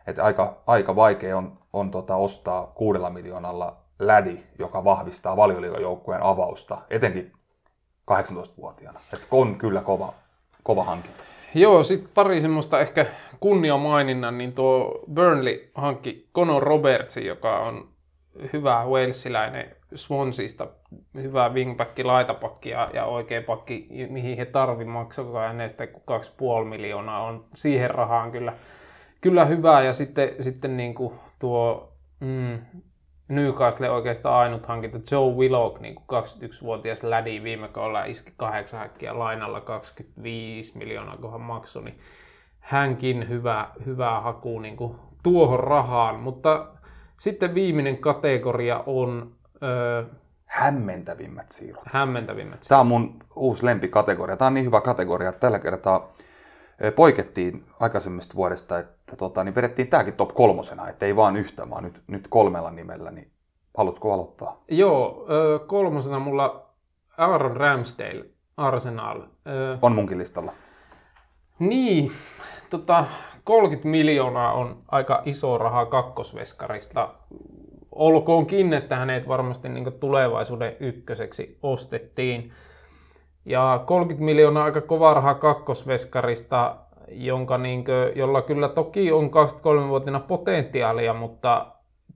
Että 0.07 0.23
aika, 0.23 0.57
aika 0.67 0.95
vaikea 0.95 1.37
on, 1.37 1.57
on 1.73 1.91
tota 1.91 2.15
ostaa 2.15 2.67
kuudella 2.67 3.09
miljoonalla 3.09 3.86
lädi, 3.99 4.39
joka 4.59 4.83
vahvistaa 4.83 5.37
valioliigajoukkueen 5.37 6.23
avausta, 6.23 6.77
etenkin 6.89 7.31
18-vuotiaana. 8.11 8.99
Et 9.13 9.27
on 9.31 9.57
kyllä 9.57 9.81
kova, 9.81 10.13
kova 10.63 10.83
hankinta. 10.83 11.23
Joo, 11.53 11.83
sitten 11.83 12.09
pari 12.13 12.41
semmoista 12.41 12.79
ehkä 12.79 13.05
kunniamaininnan, 13.39 14.37
niin 14.37 14.53
tuo 14.53 15.03
Burnley 15.13 15.71
hankki 15.75 16.29
Conor 16.35 16.63
Robertsin, 16.63 17.25
joka 17.25 17.59
on 17.59 17.89
hyvä 18.53 18.85
Walesiläinen 18.85 19.75
Swansista, 19.95 20.67
hyvä 21.15 21.49
wingback, 21.49 21.99
laitapakki 22.03 22.69
ja, 22.69 22.89
ja 22.93 23.05
oikea 23.05 23.41
pakki, 23.41 23.87
mihin 24.09 24.37
he 24.37 24.45
tarvi 24.45 24.85
maksakaa 24.85 25.47
hänestä 25.47 25.85
2,5 25.85 26.65
miljoonaa 26.69 27.23
on 27.23 27.45
siihen 27.55 27.91
rahaan 27.91 28.31
kyllä, 28.31 28.53
kyllä 29.21 29.45
hyvä. 29.45 29.81
Ja 29.81 29.93
sitten, 29.93 30.29
sitten 30.39 30.77
niin 30.77 30.95
kuin 30.95 31.13
tuo 31.39 31.93
mm, 32.19 32.59
Newcastle 33.27 33.89
oikeastaan 33.89 34.35
ainut 34.35 34.65
hankinta, 34.65 34.99
Joe 35.11 35.33
Willock, 35.33 35.79
niin 35.79 35.95
kuin 35.95 36.23
21-vuotias 36.23 37.03
lädi 37.03 37.43
viime 37.43 37.67
kaudella 37.67 38.05
iski 38.05 38.33
kahdeksan 38.37 38.79
häkkiä 38.79 39.19
lainalla 39.19 39.61
25 39.61 40.77
miljoonaa, 40.77 41.17
kun 41.17 41.31
hän 41.31 41.41
maksoi, 41.41 41.83
niin 41.83 41.99
hänkin 42.59 43.29
hyvä, 43.29 43.69
hyvä 43.85 44.21
haku 44.21 44.59
niin 44.59 44.77
kuin 44.77 44.95
tuohon 45.23 45.59
rahaan, 45.59 46.19
mutta 46.19 46.67
sitten 47.19 47.55
viimeinen 47.55 47.97
kategoria 47.97 48.83
on 48.85 49.31
öö, 49.63 50.03
Hämmentävimmät 50.45 51.51
siirrot. 51.51 51.83
hämmentävimmät. 51.87 52.65
Tämä 52.67 52.81
on 52.81 52.87
mun 52.87 53.15
uusi 53.35 53.65
lempikategoria. 53.65 54.37
Tämä 54.37 54.47
on 54.47 54.53
niin 54.53 54.65
hyvä 54.65 54.81
kategoria, 54.81 55.29
että 55.29 55.39
tällä 55.39 55.59
kertaa 55.59 56.13
poikettiin 56.95 57.65
aikaisemmista 57.79 58.35
vuodesta, 58.35 58.79
että 58.79 59.15
tota, 59.15 59.43
niin 59.43 59.55
vedettiin 59.55 59.87
tämäkin 59.87 60.13
top 60.13 60.33
kolmosena, 60.33 60.89
että 60.89 61.05
ei 61.05 61.15
vaan 61.15 61.35
yhtä, 61.35 61.69
vaan 61.69 61.83
nyt, 61.83 62.01
nyt 62.07 62.27
kolmella 62.27 62.71
nimellä. 62.71 63.11
Niin 63.11 63.31
haluatko 63.77 64.13
aloittaa? 64.13 64.63
Joo, 64.71 65.27
kolmosena 65.67 66.19
mulla 66.19 66.69
Aaron 67.17 67.57
Ramsdale, 67.57 68.25
Arsenal. 68.57 69.21
On 69.81 69.95
munkin 69.95 70.17
listalla. 70.17 70.53
Niin, 71.59 72.11
tota, 72.69 73.05
30 73.43 73.89
miljoonaa 73.89 74.53
on 74.53 74.83
aika 74.87 75.21
iso 75.25 75.57
raha 75.57 75.85
kakkosveskarista. 75.85 77.13
Olkoonkin, 77.91 78.73
että 78.73 78.95
hänet 78.95 79.27
varmasti 79.27 79.69
niin 79.69 79.93
tulevaisuuden 79.99 80.77
ykköseksi 80.79 81.57
ostettiin. 81.63 82.51
Ja 83.47 83.83
30 83.85 84.25
miljoonaa 84.25 84.63
aika 84.63 84.81
kova 84.81 85.13
raha 85.13 85.33
kakkosveskarista, 85.33 86.75
jonka 87.07 87.57
niin 87.57 87.85
kuin, 87.85 88.11
jolla 88.15 88.41
kyllä 88.41 88.69
toki 88.69 89.11
on 89.11 89.29
23-vuotiaana 89.29 90.19
potentiaalia, 90.19 91.13
mutta 91.13 91.65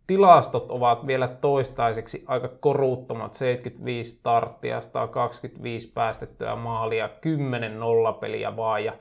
tilastot 0.08 0.72
ovat 0.72 1.08
vielä 1.08 1.28
toistaiseksi 1.28 2.24
aika 2.28 2.48
koruuttomat. 2.48 3.34
75 3.34 4.18
starttia, 4.18 4.82
125 4.82 5.91
päästettyä 5.94 6.56
maalia, 6.56 7.10
10 7.22 7.80
nollapeliä 7.80 8.58
vaan 8.58 8.86
ja 8.86 8.94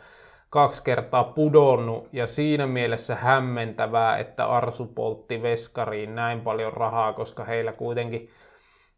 kaksi 0.51 0.85
kertaa 0.85 1.25
pudonnut 1.25 2.09
ja 2.13 2.27
siinä 2.27 2.67
mielessä 2.67 3.15
hämmentävää, 3.15 4.19
että 4.19 4.47
Arsu 4.47 4.87
poltti 4.87 5.43
veskariin 5.43 6.15
näin 6.15 6.41
paljon 6.41 6.73
rahaa, 6.73 7.13
koska 7.13 7.45
heillä 7.45 7.73
kuitenkin 7.73 8.31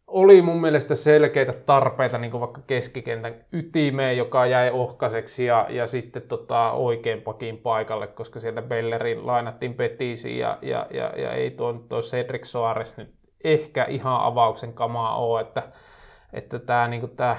oli 0.07 0.41
mun 0.41 0.61
mielestä 0.61 0.95
selkeitä 0.95 1.53
tarpeita, 1.53 2.17
niin 2.17 2.31
kuin 2.31 2.41
vaikka 2.41 2.61
keskikentän 2.67 3.35
ytimeen, 3.51 4.17
joka 4.17 4.45
jäi 4.45 4.71
ohkaiseksi 4.71 5.45
ja, 5.45 5.67
ja 5.69 5.87
sitten 5.87 6.21
tota, 6.21 6.71
oikein 6.71 7.21
pakin 7.21 7.57
paikalle, 7.57 8.07
koska 8.07 8.39
sieltä 8.39 8.61
Bellerin 8.61 9.27
lainattiin 9.27 9.73
Petisi 9.73 10.37
ja, 10.37 10.57
ja, 10.61 10.87
ja, 10.91 11.11
ja 11.17 11.33
ei 11.33 11.51
tuo, 11.51 11.73
tuo 11.73 12.01
Cedric 12.01 12.43
Soares 12.43 12.97
nyt 12.97 13.13
ehkä 13.43 13.85
ihan 13.85 14.21
avauksen 14.21 14.73
kamaa 14.73 15.15
ole, 15.15 15.41
että, 15.41 15.63
että 16.33 16.59
tämä 16.59 16.87
niin 16.87 17.15
tämä 17.15 17.37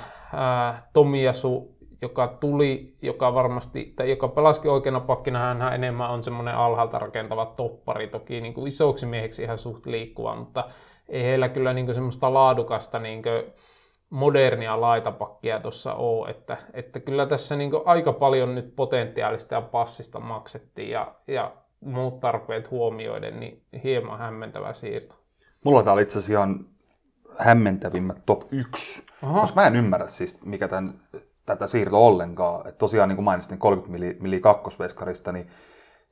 Tomiasu 0.92 1.74
joka 2.02 2.36
tuli, 2.40 2.96
joka 3.02 3.34
varmasti, 3.34 3.92
tai 3.96 4.10
joka 4.10 4.28
pelasikin 4.28 4.70
oikeana 4.70 5.00
pakkina, 5.00 5.38
hän 5.38 5.74
enemmän 5.74 6.10
on 6.10 6.22
semmoinen 6.22 6.54
alhaalta 6.54 6.98
rakentava 6.98 7.46
toppari, 7.46 8.08
toki 8.08 8.40
niin 8.40 8.54
kuin 8.54 8.66
isoksi 8.66 9.06
mieheksi 9.06 9.42
ihan 9.42 9.58
suht 9.58 9.86
liikkuva, 9.86 10.36
mutta 10.36 10.64
ei 11.08 11.22
heillä 11.22 11.48
kyllä 11.48 11.72
niin 11.72 11.94
semmoista 11.94 12.34
laadukasta 12.34 12.98
niin 12.98 13.22
modernia 14.10 14.80
laitapakkia 14.80 15.60
tuossa 15.60 15.94
ole, 15.94 16.30
että, 16.30 16.56
että 16.72 17.00
kyllä 17.00 17.26
tässä 17.26 17.56
niin 17.56 17.72
aika 17.84 18.12
paljon 18.12 18.54
nyt 18.54 18.76
potentiaalista 18.76 19.54
ja 19.54 19.60
passista 19.60 20.20
maksettiin 20.20 20.90
ja, 20.90 21.14
ja 21.28 21.52
muut 21.80 22.20
tarpeet 22.20 22.70
huomioiden, 22.70 23.40
niin 23.40 23.62
hieman 23.84 24.18
hämmentävä 24.18 24.72
siirto. 24.72 25.14
Mulla 25.64 25.82
tää 25.82 25.92
oli 25.92 26.02
itse 26.02 26.18
asiassa 26.18 26.32
ihan 26.32 26.66
hämmentävimmät 27.38 28.18
top 28.26 28.42
1, 28.50 29.02
Aha. 29.22 29.40
koska 29.40 29.60
mä 29.60 29.66
en 29.66 29.76
ymmärrä 29.76 30.08
siis, 30.08 30.44
mikä 30.44 30.68
tämän, 30.68 31.00
tätä 31.46 31.66
siirto 31.66 32.06
ollenkaan. 32.06 32.68
Et 32.68 32.78
tosiaan 32.78 33.08
niin 33.08 33.16
kuin 33.16 33.24
mainitsin 33.24 33.58
30 33.58 33.92
milli, 33.92 34.16
milli 34.20 34.40
kakkosveskarista, 34.40 35.32
niin 35.32 35.50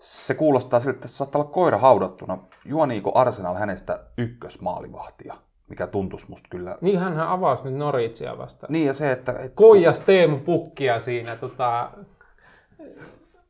se 0.03 0.35
kuulostaa 0.35 0.81
siltä, 0.81 0.97
että 0.97 1.09
se 1.09 1.15
saattaa 1.15 1.43
olla 1.43 1.51
koira 1.51 1.79
haudattuna. 1.79 2.39
Juoniiko 2.65 3.13
Arsenal 3.15 3.55
hänestä 3.55 4.05
ykkösmaalivahtia, 4.19 5.35
mikä 5.69 5.87
tuntuisi 5.87 6.27
musta 6.29 6.49
kyllä. 6.51 6.79
Niin 6.81 6.99
hän 6.99 7.21
avasi 7.21 7.65
nyt 7.65 7.75
Noritsia 7.75 8.39
vastaan. 8.39 8.73
Niin 8.73 8.87
ja 8.87 8.95
se, 8.95 9.13
että... 9.13 9.33
että 9.33 9.55
Koijas 9.55 10.01
Teemu 10.01 10.39
Pukkia 10.39 11.01
siinä 11.01 11.37
tota, 11.37 11.91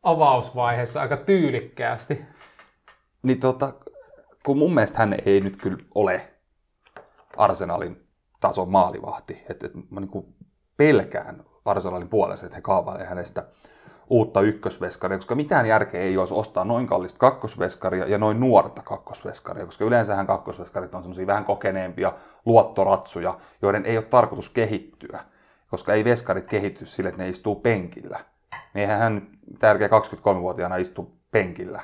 avausvaiheessa 0.02 1.00
aika 1.00 1.16
tyylikkäästi. 1.16 2.24
Niin 3.22 3.40
tota, 3.40 3.72
kun 4.44 4.58
mun 4.58 4.74
mielestä 4.74 4.98
hän 4.98 5.14
ei 5.26 5.40
nyt 5.40 5.56
kyllä 5.56 5.78
ole 5.94 6.28
Arsenalin 7.36 8.06
tason 8.40 8.68
maalivahti. 8.68 9.44
Että 9.50 9.66
et 9.66 9.72
mä 9.90 10.00
niinku 10.00 10.34
pelkään 10.76 11.44
Arsenalin 11.64 12.08
puolesta, 12.08 12.46
että 12.46 12.56
he 12.56 12.62
kaavailevat 12.62 13.08
hänestä 13.08 13.46
uutta 14.12 14.40
ykkösveskaria, 14.40 15.18
koska 15.18 15.34
mitään 15.34 15.66
järkeä 15.66 16.00
ei 16.00 16.18
olisi 16.18 16.34
ostaa 16.34 16.64
noin 16.64 16.86
kallista 16.86 17.18
kakkosveskaria 17.18 18.06
ja 18.06 18.18
noin 18.18 18.40
nuorta 18.40 18.82
kakkosveskaria, 18.82 19.66
koska 19.66 19.84
yleensähän 19.84 20.26
kakkosveskarit 20.26 20.94
on 20.94 21.02
semmoisia 21.02 21.26
vähän 21.26 21.44
kokeneempia 21.44 22.12
luottoratsuja, 22.46 23.38
joiden 23.62 23.86
ei 23.86 23.96
ole 23.96 24.04
tarkoitus 24.04 24.50
kehittyä, 24.50 25.20
koska 25.70 25.94
ei 25.94 26.04
veskarit 26.04 26.46
kehitty 26.46 26.86
sille, 26.86 27.08
että 27.08 27.22
ne 27.22 27.28
istuu 27.28 27.54
penkillä. 27.54 28.20
Niin 28.52 28.80
eihän 28.80 28.98
hän 28.98 29.26
tärkeä 29.58 29.88
23-vuotiaana 29.88 30.76
istu 30.76 31.16
penkillä. 31.30 31.82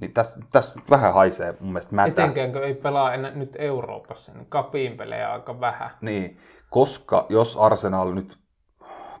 Niin 0.00 0.12
tässä 0.12 0.34
täs 0.52 0.74
vähän 0.90 1.14
haisee 1.14 1.54
mun 1.60 1.72
mielestä 1.72 1.94
mätä. 1.94 2.08
Etenkäänkö 2.08 2.66
ei 2.66 2.74
pelaa 2.74 3.14
enää 3.14 3.30
nyt 3.30 3.56
Euroopassa, 3.58 4.32
niin 4.32 4.46
kapiin 4.46 4.96
pelejä 4.96 5.32
aika 5.32 5.60
vähän. 5.60 5.90
Niin, 6.00 6.38
koska 6.70 7.26
jos 7.28 7.56
Arsenal 7.56 8.12
nyt 8.12 8.38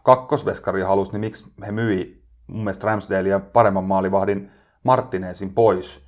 kakkosveskaria 0.02 0.86
halusi, 0.86 1.12
niin 1.12 1.20
miksi 1.20 1.52
he 1.66 1.72
myi 1.72 2.25
mun 2.46 2.64
mielestä 2.64 2.86
Ramsdale 2.86 3.28
ja 3.28 3.40
paremman 3.40 3.84
maalivahdin 3.84 4.50
Martinesin 4.82 5.54
pois 5.54 6.06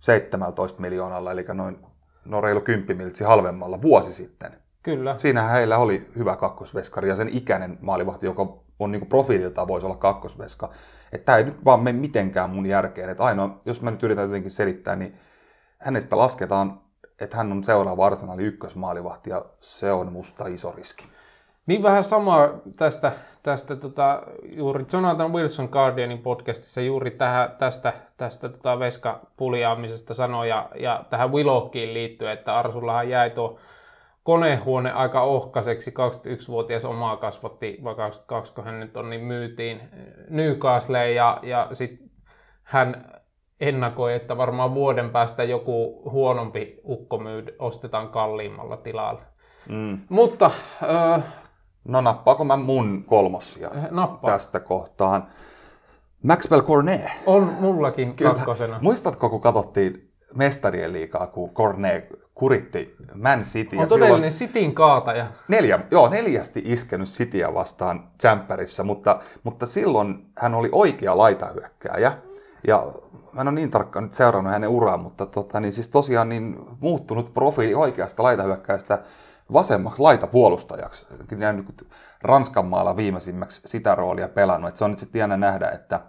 17 0.00 0.80
miljoonalla, 0.80 1.32
eli 1.32 1.44
noin 1.54 1.78
no 2.24 2.40
reilu 2.40 2.60
10 2.60 2.96
miltsi 2.96 3.24
halvemmalla 3.24 3.82
vuosi 3.82 4.12
sitten. 4.12 4.52
Kyllä. 4.82 5.18
Siinähän 5.18 5.52
heillä 5.52 5.78
oli 5.78 6.10
hyvä 6.16 6.36
kakkosveskari 6.36 7.08
ja 7.08 7.16
sen 7.16 7.28
ikäinen 7.28 7.78
maalivahti, 7.80 8.26
joka 8.26 8.56
on 8.78 8.92
niin 8.92 9.06
profiililtaan 9.06 9.68
voisi 9.68 9.86
olla 9.86 9.96
kakkosveska. 9.96 10.70
Että 11.12 11.24
tämä 11.24 11.38
ei 11.38 11.44
nyt 11.44 11.64
vaan 11.64 11.80
mene 11.80 11.98
mitenkään 11.98 12.50
mun 12.50 12.66
järkeen. 12.66 13.10
Että 13.10 13.24
ainoa, 13.24 13.60
jos 13.64 13.82
mä 13.82 13.90
nyt 13.90 14.02
yritän 14.02 14.24
jotenkin 14.24 14.50
selittää, 14.50 14.96
niin 14.96 15.14
hänestä 15.78 16.18
lasketaan, 16.18 16.80
että 17.20 17.36
hän 17.36 17.52
on 17.52 17.64
seuraava 17.64 18.06
Arsenalin 18.06 18.46
ykkösmaalivahti 18.46 19.30
ja 19.30 19.44
se 19.60 19.92
on 19.92 20.12
musta 20.12 20.46
iso 20.46 20.72
riski. 20.72 21.04
Niin 21.66 21.82
vähän 21.82 22.04
sama 22.04 22.48
tästä, 22.76 23.12
tästä 23.42 23.76
tota, 23.76 24.22
juuri 24.56 24.84
Jonathan 24.92 25.32
Wilson 25.32 25.68
Guardianin 25.72 26.18
podcastissa 26.18 26.80
juuri 26.80 27.10
tähän, 27.10 27.50
tästä, 27.58 27.92
tästä 28.16 28.48
tota 28.48 28.78
veskapuljaamisesta 28.78 30.14
sanoi 30.14 30.48
ja, 30.48 30.68
ja 30.80 31.04
tähän 31.10 31.32
Willockiin 31.32 31.94
liittyen, 31.94 32.32
että 32.32 32.58
Arsullahan 32.58 33.08
jäi 33.08 33.30
tuo 33.30 33.58
konehuone 34.22 34.92
aika 34.92 35.22
ohkaiseksi. 35.22 35.90
21-vuotias 35.90 36.84
omaa 36.84 37.16
kasvatti, 37.16 37.78
vai 37.84 37.94
22, 37.94 38.54
kun 38.54 38.64
hän 38.64 38.80
nyt 38.80 38.96
on, 38.96 39.10
niin 39.10 39.24
myytiin 39.24 39.80
Newcastleen 40.30 41.14
ja, 41.14 41.38
ja 41.42 41.68
sitten 41.72 42.10
hän 42.62 43.04
ennakoi, 43.60 44.14
että 44.14 44.36
varmaan 44.36 44.74
vuoden 44.74 45.10
päästä 45.10 45.44
joku 45.44 46.02
huonompi 46.10 46.80
ukko 46.84 47.18
myyd, 47.18 47.48
ostetaan 47.58 48.08
kalliimmalla 48.08 48.76
tilalla. 48.76 49.22
Mm. 49.68 49.98
Mutta 50.08 50.50
äh, 50.82 51.24
No 51.84 52.00
nappaako 52.00 52.44
mä 52.44 52.56
mun 52.56 53.04
kolmosia 53.06 53.70
nappaa. 53.90 54.30
tästä 54.30 54.60
kohtaan? 54.60 55.26
Maxwell 56.22 56.62
Cornet. 56.62 57.00
On 57.26 57.56
mullakin 57.60 58.16
Kyllä. 58.16 58.34
kakkosena. 58.34 58.78
Muistatko, 58.80 59.30
kun 59.30 59.40
katsottiin 59.40 60.12
mestarien 60.34 60.92
liikaa, 60.92 61.26
kun 61.26 61.50
Cornet 61.50 62.22
kuritti 62.34 62.96
Man 63.14 63.42
City. 63.42 63.76
On 63.76 63.88
todellinen 63.88 64.30
Cityn 64.30 64.74
kaataja. 64.74 65.26
Neljä, 65.48 65.80
joo, 65.90 66.08
neljästi 66.08 66.62
iskenyt 66.64 67.08
Cityä 67.08 67.54
vastaan 67.54 68.08
Champerissa, 68.20 68.84
mutta, 68.84 69.20
mutta 69.42 69.66
silloin 69.66 70.26
hän 70.38 70.54
oli 70.54 70.68
oikea 70.72 71.18
laitahyökkääjä. 71.18 72.18
Ja 72.66 72.92
mä 73.32 73.40
en 73.40 73.48
ole 73.48 73.54
niin 73.54 73.70
tarkkaan 73.70 74.04
nyt 74.04 74.14
seurannut 74.14 74.52
hänen 74.52 74.68
uraa, 74.68 74.96
mutta 74.96 75.26
tota, 75.26 75.60
niin 75.60 75.72
siis 75.72 75.88
tosiaan 75.88 76.28
niin 76.28 76.56
muuttunut 76.80 77.34
profiili 77.34 77.74
oikeasta 77.74 78.22
laitahyökkääjästä 78.22 78.98
vasemmaksi 79.52 80.02
laitapuolustajaksi. 80.02 81.06
Nyt 81.52 81.88
Ranskan 82.22 82.66
maalla 82.66 82.96
viimeisimmäksi 82.96 83.60
sitä 83.64 83.94
roolia 83.94 84.28
pelannut. 84.28 84.68
Et 84.68 84.76
se 84.76 84.84
on 84.84 84.90
nyt 84.90 84.98
sitten 84.98 85.20
jännä 85.20 85.36
nähdä, 85.36 85.70
että 85.70 86.00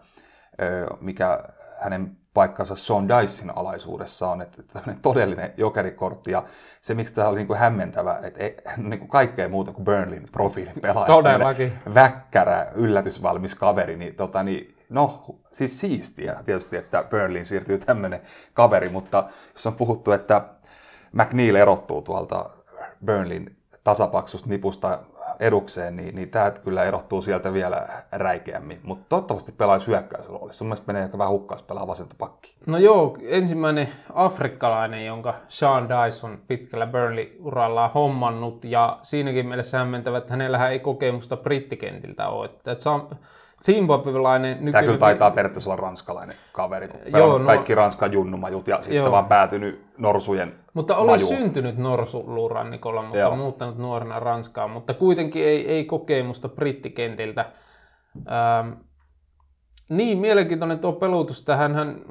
mikä 1.01 1.39
hänen 1.79 2.17
paikkansa 2.33 2.75
Sean 2.75 3.09
Dicein 3.09 3.51
alaisuudessa 3.55 4.29
on, 4.29 4.41
että 4.41 4.63
tämmöinen 4.63 5.01
todellinen 5.01 5.53
jokerikortti 5.57 6.31
ja 6.31 6.43
se, 6.81 6.93
miksi 6.93 7.15
tämä 7.15 7.27
oli 7.27 7.37
niin 7.37 7.47
kuin 7.47 7.59
hämmentävä, 7.59 8.19
että 8.23 8.43
ei, 8.43 8.57
niin 8.77 8.99
kuin 8.99 9.09
kaikkea 9.09 9.49
muuta 9.49 9.71
kuin 9.71 9.85
Burnleyn 9.85 10.27
profiilin 10.31 10.81
pelaaja. 10.81 11.05
Todellakin. 11.05 11.73
Väkkärä, 11.93 12.71
yllätysvalmis 12.75 13.55
kaveri, 13.55 13.97
niin, 13.97 14.15
tota, 14.15 14.43
niin 14.43 14.75
no 14.89 15.23
siis 15.51 15.79
siistiä 15.79 16.35
tietysti, 16.45 16.77
että 16.77 17.03
Burnleyin 17.03 17.45
siirtyy 17.45 17.79
tämmöinen 17.79 18.21
kaveri, 18.53 18.89
mutta 18.89 19.29
jos 19.53 19.65
on 19.65 19.75
puhuttu, 19.75 20.11
että 20.11 20.41
McNeil 21.11 21.55
erottuu 21.55 22.01
tuolta 22.01 22.49
Burnleyn 23.05 23.55
tasapaksusta 23.83 24.49
nipusta 24.49 24.99
edukseen, 25.39 25.95
niin, 25.97 26.15
niin 26.15 26.29
tämä 26.29 26.51
kyllä 26.51 26.83
erottuu 26.83 27.21
sieltä 27.21 27.53
vielä 27.53 27.87
räikeämmin. 28.11 28.79
Mutta 28.83 29.05
toivottavasti 29.09 29.51
pelaisi 29.51 29.87
hyökkäysroolissa. 29.87 30.57
Sun 30.57 30.67
mielestä 30.67 30.87
menee 30.87 31.03
aika 31.03 31.17
vähän 31.17 31.31
hukkaus 31.31 31.63
pelaa 31.63 31.87
vasenta 31.87 32.15
pakki. 32.17 32.55
No 32.67 32.77
joo, 32.77 33.17
ensimmäinen 33.27 33.87
afrikkalainen, 34.13 35.05
jonka 35.05 35.35
Sean 35.47 35.89
Dyson 35.89 36.39
pitkällä 36.47 36.87
Burnley-urallaan 36.87 37.91
hommannut. 37.93 38.65
Ja 38.65 38.99
siinäkin 39.01 39.47
mielessä 39.47 39.77
hämmentävä, 39.77 40.17
että 40.17 40.33
hänellähän 40.33 40.71
ei 40.71 40.79
kokemusta 40.79 41.37
brittikentiltä 41.37 42.27
ole. 42.27 42.45
Että, 42.45 42.71
että 42.71 42.83
Zimbabwelainen 43.65 44.51
nykyinen... 44.51 44.71
Tämä 44.71 44.83
kyllä 44.83 44.97
taitaa 44.97 45.31
periaatteessa 45.31 45.69
olla 45.69 45.81
ranskalainen 45.81 46.35
kaveri, 46.51 46.87
kun 46.87 46.99
joo, 47.05 47.37
no... 47.37 47.45
kaikki 47.45 47.75
Ranskan 47.75 48.13
junnumajut 48.13 48.67
ja 48.67 48.77
sitten 48.81 48.95
joo. 48.95 49.11
vaan 49.11 49.25
päätynyt 49.25 49.85
norsujen 49.97 50.53
Mutta 50.73 50.95
oli 50.97 51.11
majuun. 51.11 51.35
syntynyt 51.35 51.77
norsuluurannikolla, 51.77 53.01
mutta 53.01 53.17
joo. 53.17 53.35
muuttanut 53.35 53.77
nuorena 53.77 54.19
Ranskaan, 54.19 54.69
mutta 54.69 54.93
kuitenkin 54.93 55.45
ei, 55.45 55.71
ei 55.71 55.85
kokemusta 55.85 56.49
brittikentiltä. 56.49 57.45
Ähm, 58.17 58.71
niin, 59.89 60.17
mielenkiintoinen 60.17 60.79
tuo 60.79 60.93
pelutus 60.93 61.41
tähän. 61.41 61.75
Hän 61.75 62.01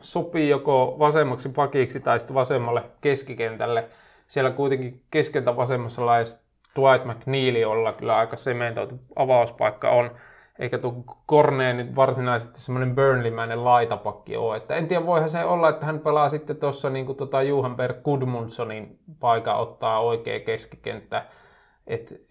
sopii 0.00 0.48
joko 0.48 0.96
vasemmaksi 0.98 1.48
pakiksi 1.48 2.00
tai 2.00 2.18
sitten 2.18 2.34
vasemmalle 2.34 2.82
keskikentälle. 3.00 3.88
Siellä 4.26 4.50
kuitenkin 4.50 5.02
keskeltä 5.10 5.56
vasemmassa 5.56 6.06
laajassa 6.06 6.44
Dwight 6.80 7.04
McNeil, 7.04 7.56
jolla 7.56 7.92
kyllä 7.92 8.16
aika 8.16 8.36
sementoitu 8.36 9.00
avauspaikka 9.16 9.90
on 9.90 10.10
eikä 10.58 10.78
tuo 10.78 11.04
Korneen 11.26 11.76
nyt 11.76 11.96
varsinaisesti 11.96 12.60
semmoinen 12.60 12.94
Burnley-mäinen 12.94 13.64
laitapakki 13.64 14.36
ole. 14.36 14.56
Että 14.56 14.74
en 14.74 14.88
tiedä, 14.88 15.06
voihan 15.06 15.28
se 15.28 15.44
olla, 15.44 15.68
että 15.68 15.86
hän 15.86 16.00
pelaa 16.00 16.28
sitten 16.28 16.56
tuossa 16.56 16.90
niin 16.90 17.16
tota 17.16 17.42
Juhan 17.42 17.76
Per 17.76 17.94
Gudmundssonin 18.04 18.98
paikka 19.20 19.54
ottaa 19.54 20.00
oikea 20.00 20.40
keskikenttä. 20.40 21.26
Et, 21.86 22.26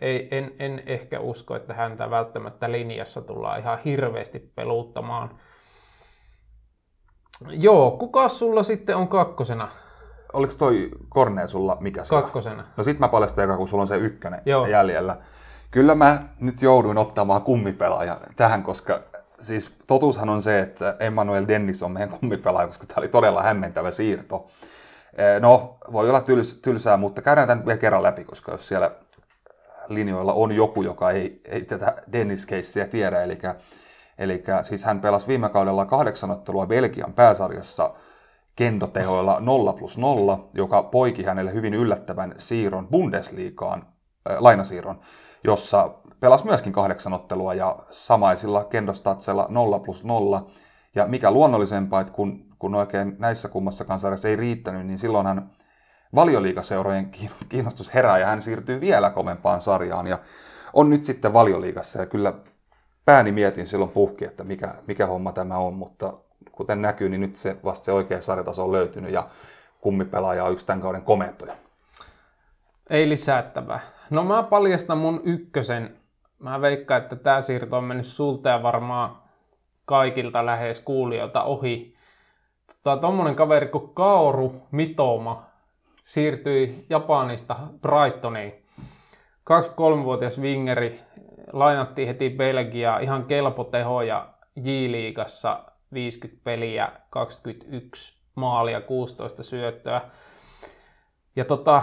ei, 0.00 0.28
en, 0.30 0.52
en, 0.58 0.82
ehkä 0.86 1.20
usko, 1.20 1.56
että 1.56 1.74
häntä 1.74 2.10
välttämättä 2.10 2.72
linjassa 2.72 3.22
tullaan 3.22 3.60
ihan 3.60 3.78
hirveästi 3.84 4.38
peluuttamaan. 4.38 5.30
Joo, 7.48 7.90
kuka 7.90 8.28
sulla 8.28 8.62
sitten 8.62 8.96
on 8.96 9.08
kakkosena? 9.08 9.68
Oliko 10.32 10.52
toi 10.58 10.90
Korneen 11.08 11.48
sulla 11.48 11.76
mikä 11.80 12.04
se 12.04 12.10
Kakkosena. 12.10 12.64
No 12.76 12.84
sit 12.84 12.98
mä 12.98 13.08
paljastan 13.08 13.56
kun 13.56 13.68
sulla 13.68 13.82
on 13.82 13.88
se 13.88 13.96
ykkönen 13.96 14.42
Joo. 14.46 14.66
jäljellä. 14.66 15.16
Kyllä 15.70 15.94
mä 15.94 16.22
nyt 16.40 16.62
jouduin 16.62 16.98
ottamaan 16.98 17.42
kummipelaajan 17.42 18.18
tähän, 18.36 18.62
koska 18.62 19.00
siis 19.40 19.72
totuushan 19.86 20.28
on 20.28 20.42
se, 20.42 20.60
että 20.60 20.96
Emmanuel 21.00 21.48
Dennis 21.48 21.82
on 21.82 21.92
meidän 21.92 22.18
kummipelaaja, 22.18 22.66
koska 22.66 22.86
tämä 22.86 22.98
oli 22.98 23.08
todella 23.08 23.42
hämmentävä 23.42 23.90
siirto. 23.90 24.46
No, 25.40 25.76
voi 25.92 26.08
olla 26.08 26.20
tyls, 26.20 26.54
tylsää, 26.62 26.96
mutta 26.96 27.22
käydään 27.22 27.48
tämän 27.48 27.66
vielä 27.66 27.78
kerran 27.78 28.02
läpi, 28.02 28.24
koska 28.24 28.52
jos 28.52 28.68
siellä 28.68 28.90
linjoilla 29.88 30.32
on 30.32 30.52
joku, 30.52 30.82
joka 30.82 31.10
ei, 31.10 31.40
ei 31.44 31.62
tätä 31.62 31.94
Dennis 32.12 32.46
Keissiä 32.46 32.86
tiedä. 32.86 33.22
Eli, 33.22 33.38
eli 34.18 34.44
siis 34.62 34.84
hän 34.84 35.00
pelasi 35.00 35.26
viime 35.26 35.48
kaudella 35.48 35.86
kahdeksan 35.86 36.30
ottelua 36.30 36.66
Belgian 36.66 37.12
pääsarjassa 37.12 37.94
kendotehoilla 38.56 39.40
0 39.40 39.72
plus 39.72 39.98
0, 39.98 40.48
joka 40.54 40.82
poiki 40.82 41.22
hänelle 41.22 41.52
hyvin 41.52 41.74
yllättävän 41.74 42.34
siirron 42.38 42.88
Bundesliigaan, 42.88 43.86
äh, 44.30 44.36
lainasiirron, 44.38 45.00
jossa 45.46 45.90
pelasi 46.20 46.44
myöskin 46.44 46.72
kahdeksan 46.72 47.12
ottelua 47.12 47.54
ja 47.54 47.78
samaisilla 47.90 48.64
kendostatsella 48.64 49.46
0 49.48 49.78
plus 49.78 50.04
0. 50.04 50.46
Ja 50.94 51.06
mikä 51.06 51.30
luonnollisempaa, 51.30 52.00
että 52.00 52.12
kun, 52.12 52.46
kun 52.58 52.74
oikein 52.74 53.16
näissä 53.18 53.48
kummassakaan 53.48 54.00
sarjassa 54.00 54.28
ei 54.28 54.36
riittänyt, 54.36 54.86
niin 54.86 54.98
silloin 54.98 55.26
hän 55.26 55.50
valioliikaseurojen 56.14 57.10
kiinnostus 57.48 57.94
herää 57.94 58.18
ja 58.18 58.26
hän 58.26 58.42
siirtyy 58.42 58.80
vielä 58.80 59.10
kovempaan 59.10 59.60
sarjaan 59.60 60.06
ja 60.06 60.18
on 60.72 60.90
nyt 60.90 61.04
sitten 61.04 61.32
valioliikassa 61.32 62.00
ja 62.00 62.06
kyllä 62.06 62.32
pääni 63.04 63.32
mietin 63.32 63.66
silloin 63.66 63.90
puhki, 63.90 64.24
että 64.24 64.44
mikä, 64.44 64.74
mikä 64.86 65.06
homma 65.06 65.32
tämä 65.32 65.58
on, 65.58 65.74
mutta 65.74 66.12
kuten 66.52 66.82
näkyy, 66.82 67.08
niin 67.08 67.20
nyt 67.20 67.36
se 67.36 67.56
vasta 67.64 67.84
se 67.84 67.92
oikea 67.92 68.22
sarjataso 68.22 68.64
on 68.64 68.72
löytynyt 68.72 69.12
ja 69.12 69.28
kummipelaaja 69.80 70.44
on 70.44 70.52
yksi 70.52 70.66
tämän 70.66 70.80
kauden 70.80 71.02
komentoja. 71.02 71.56
Ei 72.90 73.08
lisättävää. 73.08 73.80
No 74.10 74.24
mä 74.24 74.42
paljastan 74.42 74.98
mun 74.98 75.20
ykkösen. 75.24 75.96
Mä 76.38 76.60
veikkaan, 76.60 77.02
että 77.02 77.16
tämä 77.16 77.40
siirto 77.40 77.76
on 77.76 77.84
mennyt 77.84 78.06
sulta 78.06 78.48
ja 78.48 78.62
varmaan 78.62 79.16
kaikilta 79.84 80.46
lähes 80.46 80.80
kuulijoilta 80.80 81.42
ohi. 81.42 81.96
Tota, 82.66 82.96
tommonen 83.00 83.34
kaveri 83.34 83.66
kuin 83.66 83.94
Kaoru 83.94 84.66
Mitoma 84.70 85.46
siirtyi 86.02 86.86
Japanista 86.90 87.56
Brightoniin. 87.80 88.52
23-vuotias 89.50 90.40
wingeri 90.40 91.00
lainattiin 91.52 92.08
heti 92.08 92.30
Belgiaa 92.30 92.98
ihan 92.98 93.24
kelpo 93.24 93.64
teho 93.64 94.02
ja 94.02 94.28
J-liigassa 94.56 95.64
50 95.92 96.44
peliä, 96.44 96.88
21 97.10 98.16
maalia, 98.34 98.80
16 98.80 99.42
syöttöä. 99.42 100.00
Ja 101.36 101.44
tota, 101.44 101.82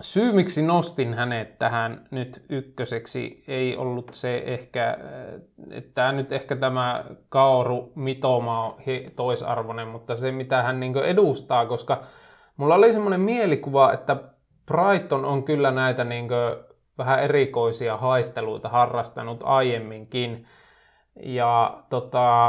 syy 0.00 0.32
miksi 0.32 0.62
nostin 0.62 1.14
hänet 1.14 1.58
tähän 1.58 2.06
nyt 2.10 2.44
ykköseksi 2.48 3.44
ei 3.48 3.76
ollut 3.76 4.08
se 4.12 4.42
ehkä, 4.46 4.98
että 5.70 6.12
nyt 6.12 6.32
ehkä 6.32 6.56
tämä 6.56 7.04
Kaoru 7.28 7.92
Mitoma 7.94 8.64
on 8.64 8.74
toisarvoinen, 9.16 9.88
mutta 9.88 10.14
se 10.14 10.32
mitä 10.32 10.62
hän 10.62 10.80
niin 10.80 10.96
edustaa, 10.96 11.66
koska 11.66 12.02
mulla 12.56 12.74
oli 12.74 12.92
semmoinen 12.92 13.20
mielikuva, 13.20 13.92
että 13.92 14.16
Brighton 14.66 15.24
on 15.24 15.42
kyllä 15.42 15.70
näitä 15.70 16.04
niin 16.04 16.28
vähän 16.98 17.22
erikoisia 17.22 17.96
haisteluita 17.96 18.68
harrastanut 18.68 19.40
aiemminkin. 19.44 20.46
Ja 21.22 21.82
tota, 21.88 22.48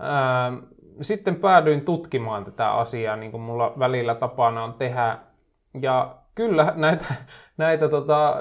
ää, 0.00 0.52
sitten 1.00 1.36
päädyin 1.36 1.84
tutkimaan 1.84 2.44
tätä 2.44 2.72
asiaa, 2.72 3.16
niin 3.16 3.30
kuin 3.30 3.40
mulla 3.40 3.72
välillä 3.78 4.14
tapana 4.14 4.64
on 4.64 4.74
tehdä. 4.74 5.18
Ja 5.82 6.21
kyllä 6.34 6.72
näitä, 6.76 7.14
näitä 7.56 7.88
tota, 7.88 8.36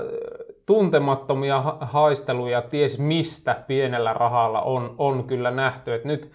tuntemattomia 0.66 1.64
haisteluja 1.82 2.62
ties 2.62 3.00
mistä 3.00 3.64
pienellä 3.68 4.14
rahalla 4.14 4.62
on, 4.62 4.96
on 4.98 5.24
kyllä 5.24 5.52
nähty. 5.52 5.94
Et 5.94 6.06
nyt 6.06 6.32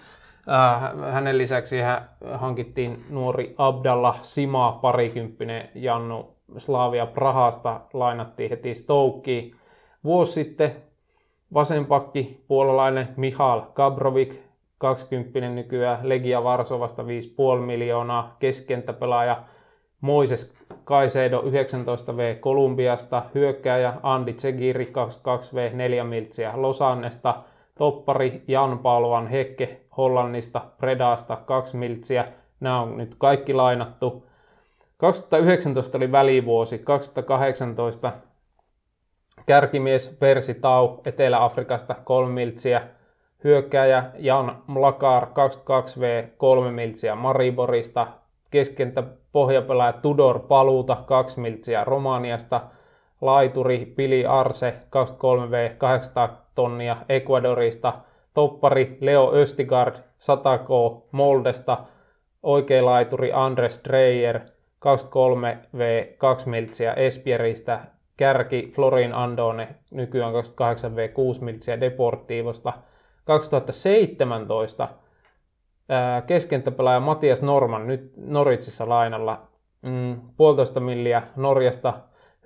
äh, 0.48 1.12
hänen 1.12 1.38
lisäksi 1.38 1.80
hän 1.80 2.10
hankittiin 2.34 3.04
nuori 3.10 3.54
Abdalla 3.58 4.14
Sima, 4.22 4.78
parikymppinen 4.82 5.68
Jannu 5.74 6.36
Slavia 6.58 7.06
Prahasta, 7.06 7.80
lainattiin 7.92 8.50
heti 8.50 8.74
Stokeen. 8.74 9.50
Vuosi 10.04 10.32
sitten 10.32 10.72
vasenpakki, 11.54 12.44
puolalainen 12.48 13.08
Mihal 13.16 13.60
Kabrovik, 13.60 14.42
20 14.78 15.40
nykyään, 15.40 16.08
Legia 16.08 16.44
Varsovasta 16.44 17.02
5,5 17.02 17.60
miljoonaa, 17.60 18.36
keskentäpelaaja 18.38 19.42
Moises 20.00 20.55
Kaisedo 20.84 21.40
19V 21.40 22.38
Kolumbiasta, 22.40 23.22
hyökkääjä 23.34 23.94
Andi 24.02 24.32
Tsegiri 24.32 24.84
22V 24.84 25.74
4 25.74 26.04
miltsiä 26.04 26.52
Losannesta, 26.54 27.34
toppari 27.78 28.42
Jan 28.48 28.78
Pauluan 28.78 29.26
Hekke 29.26 29.80
Hollannista, 29.96 30.60
Predasta 30.78 31.36
2 31.36 31.76
miltsiä. 31.76 32.24
Nämä 32.60 32.80
on 32.80 32.96
nyt 32.96 33.14
kaikki 33.18 33.54
lainattu. 33.54 34.26
2019 34.96 35.98
oli 35.98 36.12
välivuosi, 36.12 36.78
2018 36.78 38.12
kärkimies 39.46 40.16
Persi 40.20 40.54
Tau 40.54 41.00
Etelä-Afrikasta 41.04 41.94
3 42.04 42.32
miltsiä, 42.32 42.82
hyökkääjä 43.44 44.04
Jan 44.18 44.62
Mlakar 44.66 45.24
22V 45.24 46.28
3 46.36 46.70
miltsiä 46.70 47.14
Mariborista, 47.14 48.06
keskentä 48.50 49.02
pohjapelaaja 49.36 49.92
Tudor 49.92 50.38
Paluuta 50.38 50.96
2 51.06 51.40
miltsiä 51.40 51.84
Romaniasta, 51.84 52.60
laituri 53.20 53.92
Pili 53.96 54.26
Arse 54.26 54.74
23V 54.84 55.74
800 55.78 56.46
tonnia 56.54 56.96
Ecuadorista, 57.08 57.92
toppari 58.34 58.98
Leo 59.00 59.32
Östigard 59.34 59.96
100K 59.96 61.02
Moldesta, 61.12 61.78
oikea 62.42 62.84
laituri 62.84 63.32
Andres 63.32 63.80
Dreyer 63.84 64.40
23V 64.40 66.14
2 66.18 66.48
miltsiä 66.48 66.92
Espieristä, 66.92 67.80
kärki 68.16 68.70
Florin 68.74 69.14
Andone 69.14 69.68
nykyään 69.90 70.32
28V 70.32 71.12
6 71.12 71.44
miltsiä 71.44 71.80
Deportiivosta, 71.80 72.72
2017 73.24 74.88
keskentäpelaaja 76.26 77.00
Matias 77.00 77.42
Norman 77.42 77.86
nyt 77.86 78.12
Noritsissa 78.16 78.88
lainalla 78.88 79.46
mm, 79.82 80.20
puolitoista 80.36 80.80
milliä 80.80 81.22
Norjasta. 81.36 81.94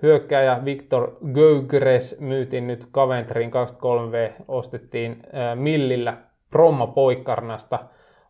Hyökkääjä 0.01 0.65
Viktor 0.65 1.11
Gögres 1.33 2.21
myytiin 2.21 2.67
nyt 2.67 2.87
Caventryin 2.93 3.51
23V, 3.51 4.43
ostettiin 4.47 5.19
ää, 5.33 5.55
millillä 5.55 6.17
Promma 6.49 6.87
Poikkarnasta. 6.87 7.79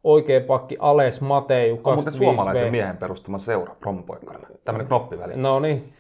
Oikea 0.04 0.42
pakki 0.42 0.78
Ales 0.80 1.22
Mateu 1.22 1.76
25V. 1.76 1.82
On 1.84 1.94
muuten 1.94 2.14
suomalaisen 2.14 2.72
miehen 2.72 2.98
perustama 2.98 3.38
seura, 3.38 3.76
Promma 3.80 4.02
Poikkarna. 4.02 4.48
Tämmöinen 4.66 4.88
knoppiväli. 4.88 5.34
No 5.36 5.60
niin, 5.60 5.94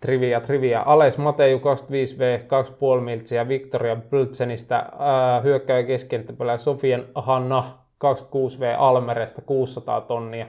trivia, 0.00 0.40
trivia. 0.40 0.82
Ales 0.86 1.18
Mateu 1.18 1.58
25V, 1.58 2.42
2,5 2.96 3.00
miltsiä 3.00 3.48
Victoria 3.48 3.96
Bltsenistä, 3.96 4.86
hyökkääjä 5.42 5.86
keskentäpelaaja 5.86 6.58
Sofian 6.58 7.04
Hanna 7.14 7.79
26V 8.04 8.76
Almeresta 8.78 9.42
600 9.42 10.00
tonnia. 10.00 10.46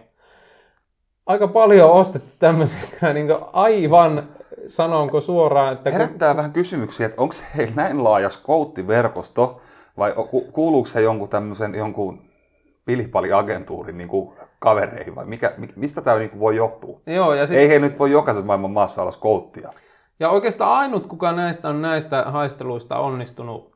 Aika 1.25 1.47
paljon 1.47 1.91
ostettu 1.91 2.29
tämmöisiä 2.39 2.89
niin 3.13 3.35
aivan, 3.53 4.29
sanonko 4.67 5.21
suoraan, 5.21 5.73
että... 5.73 5.91
Herättää 5.91 6.35
vähän 6.35 6.51
kysymyksiä, 6.51 7.05
että 7.05 7.21
onko 7.21 7.35
heillä 7.57 7.75
näin 7.75 8.03
laaja 8.03 8.29
skouttiverkosto 8.29 9.61
vai 9.97 10.13
kuuluuko 10.51 10.89
he 10.95 11.01
jonkun 11.01 11.29
tämmöisen 11.29 11.75
jonkun 11.75 12.21
pilipaliagentuurin 12.85 13.97
niin 13.97 14.07
kuin 14.07 14.33
kavereihin 14.59 15.15
vai 15.15 15.25
mikä, 15.25 15.53
mistä 15.75 16.01
tämä 16.01 16.17
niin 16.17 16.39
voi 16.39 16.55
johtua? 16.55 16.99
Joo, 17.05 17.33
ja 17.33 17.47
sit... 17.47 17.57
Ei 17.57 17.69
he 17.69 17.79
nyt 17.79 17.99
voi 17.99 18.11
jokaisen 18.11 18.45
maailman 18.45 18.71
maassa 18.71 19.01
olla 19.01 19.11
skouttia. 19.11 19.73
Ja 20.19 20.29
oikeastaan 20.29 20.71
ainut, 20.71 21.07
kuka 21.07 21.31
näistä 21.31 21.69
on 21.69 21.81
näistä 21.81 22.23
haisteluista 22.23 22.97
onnistunut 22.97 23.70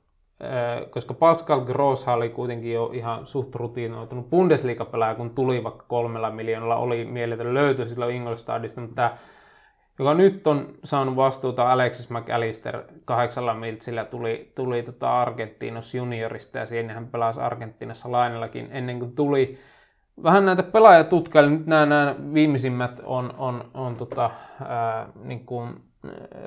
koska 0.90 1.14
Pascal 1.14 1.62
Gross 1.62 2.08
oli 2.08 2.30
kuitenkin 2.30 2.74
jo 2.74 2.90
ihan 2.94 3.26
suht 3.26 3.56
rutiinoitunut 3.56 4.30
Bundesliga-pelaaja, 4.30 5.16
kun 5.16 5.30
tuli 5.30 5.64
vaikka 5.64 5.86
kolmella 5.88 6.32
miljoonalla, 6.32 6.76
oli 6.76 7.06
mieletön 7.06 7.54
löytö 7.54 7.88
silloin 7.88 8.16
Ingolstadista, 8.16 8.82
mutta 8.82 8.96
tämä, 8.96 9.18
joka 10.00 10.14
nyt 10.14 10.48
on 10.48 10.68
saanut 10.84 11.16
vastuuta 11.16 11.72
Alexis 11.72 12.10
McAllister 12.10 12.84
kahdeksalla 13.06 13.54
miltsillä, 13.54 14.06
tuli, 14.06 14.52
tuli 14.56 14.84
tota 14.84 15.22
Argentinos 15.22 15.96
juniorista 15.96 16.58
ja 16.58 16.66
siinä 16.66 16.94
hän 16.94 17.08
pelasi 17.08 17.42
Argentiinassa 17.42 18.12
lainellakin 18.12 18.68
ennen 18.72 19.00
kuin 19.00 19.16
tuli. 19.16 19.60
Vähän 20.24 20.46
näitä 20.46 20.64
pelaajatutkailla, 20.64 21.50
nyt 21.50 21.66
nämä, 21.66 21.86
nämä 21.86 22.16
viimeisimmät 22.34 23.02
on, 23.04 23.34
on, 23.38 23.70
on 23.74 23.96
tota, 23.96 24.32
ää, 24.66 25.08
niin 25.24 25.46
kuin 25.46 25.82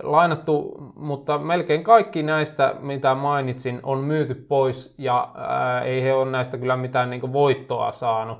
lainattu, 0.02 0.76
mutta 0.96 1.38
melkein 1.38 1.84
kaikki 1.84 2.22
näistä, 2.22 2.74
mitä 2.80 3.14
mainitsin, 3.14 3.80
on 3.82 3.98
myyty 3.98 4.34
pois 4.34 4.94
ja 4.98 5.32
ää, 5.34 5.82
ei 5.82 6.02
he 6.02 6.14
ole 6.14 6.30
näistä 6.30 6.58
kyllä 6.58 6.76
mitään 6.76 7.10
niin 7.10 7.32
voittoa 7.32 7.92
saanut. 7.92 8.38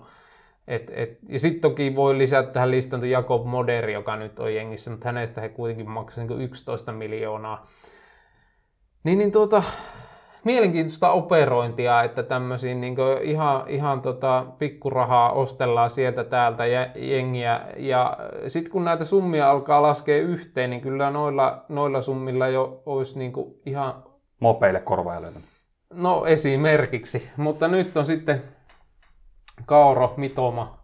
Et, 0.69 0.91
et, 0.95 1.19
ja 1.29 1.39
sitten 1.39 1.61
toki 1.61 1.95
voi 1.95 2.19
lisätä 2.19 2.51
tähän 2.51 2.71
listan 2.71 3.11
Jakob 3.11 3.47
Moderi, 3.47 3.93
joka 3.93 4.17
nyt 4.17 4.39
on 4.39 4.55
jengissä, 4.55 4.91
mutta 4.91 5.09
hänestä 5.09 5.41
he 5.41 5.49
kuitenkin 5.49 5.91
maksavat 5.91 6.29
niin 6.29 6.41
11 6.41 6.93
miljoonaa. 6.93 7.67
Niin, 9.05 9.19
niin 9.19 9.33
tuota, 9.33 9.63
mielenkiintoista 10.49 11.11
operointia, 11.11 12.03
että 12.03 12.23
tämmöisiä 12.23 12.75
niin 12.75 12.97
ihan, 13.23 13.65
ihan 13.67 14.01
tota, 14.01 14.47
pikkurahaa 14.59 15.33
ostellaan 15.33 15.91
sieltä 15.91 16.25
täältä 16.25 16.67
jengiä. 16.97 17.61
Ja 17.77 18.17
sitten 18.47 18.73
kun 18.73 18.85
näitä 18.85 19.05
summia 19.05 19.51
alkaa 19.51 19.83
laskea 19.83 20.19
yhteen, 20.19 20.71
niin 20.71 20.81
kyllä 20.81 21.11
noilla, 21.11 21.65
noilla 21.69 22.03
summilla 22.03 22.49
jo 22.49 22.83
olisi 22.87 23.19
niin 23.19 23.33
ihan... 23.67 24.03
Mopeille 24.41 24.81
korvailuita. 24.81 25.41
No 25.93 26.27
esimerkiksi, 26.27 27.31
mutta 27.37 27.69
nyt 27.69 27.97
on 27.97 28.07
sitten 28.07 28.43
Kaoro 29.67 30.15
Mitoma, 30.17 30.79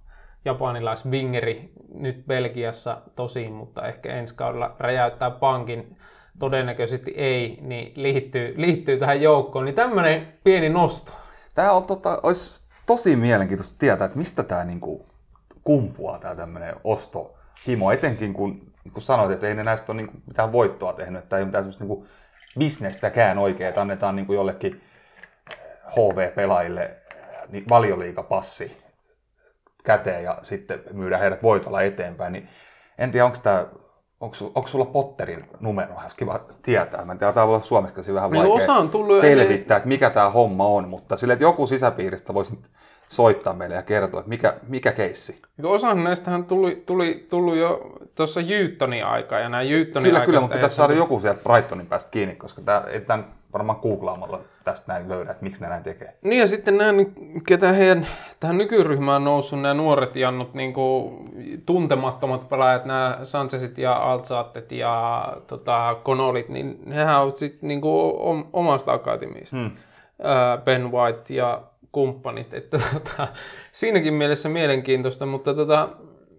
japanilais 0.44 1.04
Bingeri, 1.08 1.72
nyt 1.94 2.26
Belgiassa 2.26 3.02
tosin, 3.16 3.52
mutta 3.52 3.86
ehkä 3.86 4.14
ensi 4.14 4.36
kaudella 4.36 4.76
räjäyttää 4.78 5.30
pankin 5.30 5.96
todennäköisesti 6.38 7.10
ei, 7.16 7.58
niin 7.60 7.92
liittyy, 7.96 8.54
liittyy 8.56 8.98
tähän 8.98 9.22
joukkoon. 9.22 9.64
Niin 9.64 9.74
tämmöinen 9.74 10.32
pieni 10.44 10.68
nosto. 10.68 11.12
Tämä 11.54 11.72
on, 11.72 11.84
tota, 11.84 12.20
olisi 12.22 12.62
tosi 12.86 13.16
mielenkiintoista 13.16 13.78
tietää, 13.78 14.04
että 14.04 14.18
mistä 14.18 14.42
tämä 14.42 14.64
niinku 14.64 15.06
kumpuaa 15.64 16.18
tämä 16.18 16.34
tämmöinen 16.34 16.74
osto 16.84 17.34
himo, 17.66 17.92
etenkin 17.92 18.34
kun, 18.34 18.72
kun 18.92 19.02
sanoit, 19.02 19.32
että 19.32 19.48
ei 19.48 19.54
ne 19.54 19.64
näistä 19.64 19.92
ole 19.92 19.96
niinku 19.96 20.14
mitään 20.26 20.52
voittoa 20.52 20.92
tehnyt, 20.92 21.22
että 21.22 21.38
ei 21.38 21.44
mitään 21.44 21.72
niinku 21.78 22.06
bisnestäkään 22.58 23.38
oikein, 23.38 23.68
että 23.68 23.80
annetaan 23.80 24.16
niinku 24.16 24.32
jollekin 24.32 24.82
HV-pelaajille 25.90 26.82
eh, 26.82 27.48
niin 27.48 27.64
valioliikapassi 27.68 28.76
käteen 29.84 30.24
ja 30.24 30.38
sitten 30.42 30.80
myydä 30.92 31.18
heidät 31.18 31.42
voitolla 31.42 31.82
eteenpäin, 31.82 32.32
niin 32.32 32.48
en 32.98 33.10
tiedä, 33.10 33.24
onko 33.24 33.38
tämä 33.42 33.66
onko, 34.24 34.36
onko 34.54 34.68
sulla 34.68 34.84
Potterin 34.84 35.44
numero? 35.60 35.94
Olisi 36.02 36.16
kiva 36.16 36.40
tietää. 36.62 37.04
Mä 37.04 37.12
en 37.12 37.18
tiedä, 37.18 37.32
tämä 37.32 37.46
voi 37.46 37.54
olla 37.54 37.64
suomeksi 37.64 38.14
vähän 38.14 38.30
vaikea 38.30 38.52
osa 38.52 38.74
on 38.74 38.90
tullut 38.90 39.20
selvittää, 39.20 39.76
että 39.76 39.88
mikä 39.88 40.10
tämä 40.10 40.30
homma 40.30 40.66
on, 40.66 40.88
mutta 40.88 41.16
sille, 41.16 41.32
että 41.32 41.44
joku 41.44 41.66
sisäpiiristä 41.66 42.34
voisi 42.34 42.58
soittaa 43.08 43.52
meille 43.52 43.74
ja 43.74 43.82
kertoa, 43.82 44.20
että 44.20 44.28
mikä, 44.28 44.54
mikä 44.68 44.92
keissi. 44.92 45.42
Osa 45.62 45.94
näistähän 45.94 46.44
tuli, 46.44 46.82
tuli, 46.86 47.26
tuli 47.30 47.58
jo 47.58 47.92
tuossa 48.14 48.40
Jyyttonin 48.40 49.04
aikaa 49.04 49.38
ja 49.38 49.48
nämä 49.48 49.62
Jyyttonin 49.62 50.10
Kyllä, 50.12 50.26
kyllä, 50.26 50.40
mutta 50.40 50.54
pitäisi 50.54 50.76
saada 50.76 50.94
joku 50.94 51.20
sieltä 51.20 51.40
Brightonin 51.44 51.86
päästä 51.86 52.10
kiinni, 52.10 52.34
koska 52.34 52.62
tämä, 52.62 52.84
ei 52.90 53.00
tämän 53.00 53.24
varmaan 53.54 53.78
googlaamalla 53.82 54.40
tästä 54.64 54.92
näin 54.92 55.08
löydä, 55.08 55.30
että 55.30 55.44
miksi 55.44 55.62
ne 55.62 55.68
näin 55.68 55.82
tekee. 55.82 56.14
Niin 56.22 56.40
ja 56.40 56.46
sitten 56.46 56.78
nämä, 56.78 56.92
ketä 57.46 57.72
heidän 57.72 58.06
tähän 58.40 58.58
nykyryhmään 58.58 59.16
on 59.16 59.24
noussut, 59.24 59.60
nämä 59.60 59.74
nuoret 59.74 60.16
jannut 60.16 60.54
niin 60.54 60.72
kuin, 60.72 61.28
tuntemattomat 61.66 62.48
pelaajat, 62.48 62.84
nämä 62.84 63.18
Sanchezit 63.22 63.78
ja 63.78 63.92
Altsaatet 63.92 64.72
ja 64.72 65.26
tota, 65.46 65.96
Konolit, 66.02 66.48
niin 66.48 66.78
nehän 66.86 67.22
ovat 67.22 67.36
sitten 67.36 67.68
niin 67.68 67.80
kuin, 67.80 68.14
omasta 68.52 68.92
akatemiasta. 68.92 69.56
Hmm. 69.56 69.70
Ben 70.64 70.92
White 70.92 71.34
ja 71.34 71.62
kumppanit. 71.92 72.54
Että, 72.54 72.78
tota, 72.92 73.28
siinäkin 73.72 74.14
mielessä 74.14 74.48
mielenkiintoista, 74.48 75.26
mutta 75.26 75.54
tota, 75.54 75.88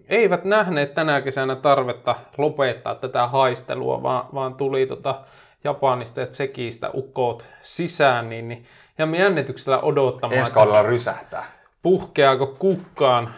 eivät 0.09 0.43
nähneet 0.43 0.93
tänä 0.93 1.21
kesänä 1.21 1.55
tarvetta 1.55 2.15
lopettaa 2.37 2.95
tätä 2.95 3.27
haistelua, 3.27 4.03
vaan, 4.03 4.25
vaan 4.33 4.55
tuli 4.55 4.85
tota, 4.85 5.21
Japanista 5.65 6.19
ja 6.19 6.27
Tsekistä 6.27 6.89
ukkoot 6.93 7.45
sisään, 7.61 8.29
niin, 8.29 8.47
niin 8.47 8.65
me 9.05 9.17
jännityksellä 9.17 9.79
odottamaan. 9.79 10.39
Ensi 10.39 10.51
kaudella 10.51 10.83
rysähtää. 10.83 11.45
Puhkeaako 11.81 12.47
kukkaan 12.47 13.29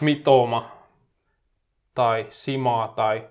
mitoma 0.00 0.68
tai 1.94 2.26
simaa 2.28 2.88
tai 2.88 3.28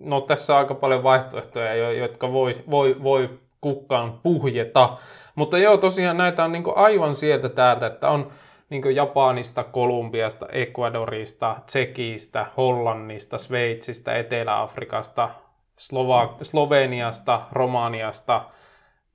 no 0.00 0.20
tässä 0.20 0.52
on 0.52 0.58
aika 0.58 0.74
paljon 0.74 1.02
vaihtoehtoja, 1.02 1.92
jotka 1.92 2.32
voi, 2.32 2.64
voi, 2.70 2.96
voi 3.02 3.30
kukkaan 3.60 4.20
puhjeta. 4.22 4.96
Mutta 5.34 5.58
joo, 5.58 5.76
tosiaan 5.76 6.16
näitä 6.16 6.44
on 6.44 6.52
niin 6.52 6.64
aivan 6.76 7.14
sieltä 7.14 7.48
täältä, 7.48 7.86
että 7.86 8.08
on 8.08 8.32
niin 8.70 8.96
Japanista, 8.96 9.64
Kolumbiasta, 9.64 10.46
Ecuadorista, 10.52 11.56
Tsekistä, 11.66 12.46
Hollannista, 12.56 13.38
Sveitsistä, 13.38 14.16
Etelä-Afrikasta, 14.16 15.30
Slova- 15.82 16.44
Sloveniasta, 16.44 17.42
Romaniasta, 17.52 18.44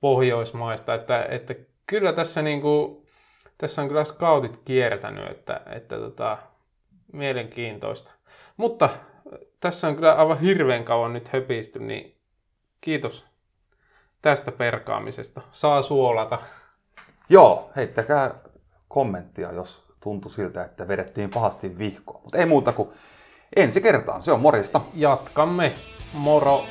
Pohjoismaista, 0.00 0.94
että, 0.94 1.24
että 1.30 1.54
kyllä 1.86 2.12
tässä, 2.12 2.42
niin 2.42 2.60
kuin, 2.60 3.06
tässä 3.58 3.82
on 3.82 3.88
kyllä 3.88 4.04
scoutit 4.04 4.60
kiertänyt, 4.64 5.30
että, 5.30 5.60
että 5.66 5.96
tota, 5.96 6.38
mielenkiintoista. 7.12 8.10
Mutta 8.56 8.88
tässä 9.60 9.88
on 9.88 9.96
kyllä 9.96 10.14
aivan 10.14 10.40
hirveän 10.40 10.84
kauan 10.84 11.12
nyt 11.12 11.28
höpisty, 11.28 11.78
niin 11.78 12.16
kiitos 12.80 13.26
tästä 14.22 14.52
perkaamisesta. 14.52 15.40
Saa 15.52 15.82
suolata. 15.82 16.38
Joo, 17.28 17.70
heittäkää 17.76 18.34
kommenttia, 18.88 19.52
jos 19.52 19.84
tuntui 20.00 20.30
siltä, 20.30 20.64
että 20.64 20.88
vedettiin 20.88 21.30
pahasti 21.30 21.78
vihkoa. 21.78 22.20
Mutta 22.22 22.38
ei 22.38 22.46
muuta 22.46 22.72
kuin 22.72 22.88
ensi 23.56 23.80
kertaan. 23.80 24.22
Se 24.22 24.32
on 24.32 24.40
morista. 24.40 24.80
Jatkamme. 24.94 25.72
Morro. 26.12 26.64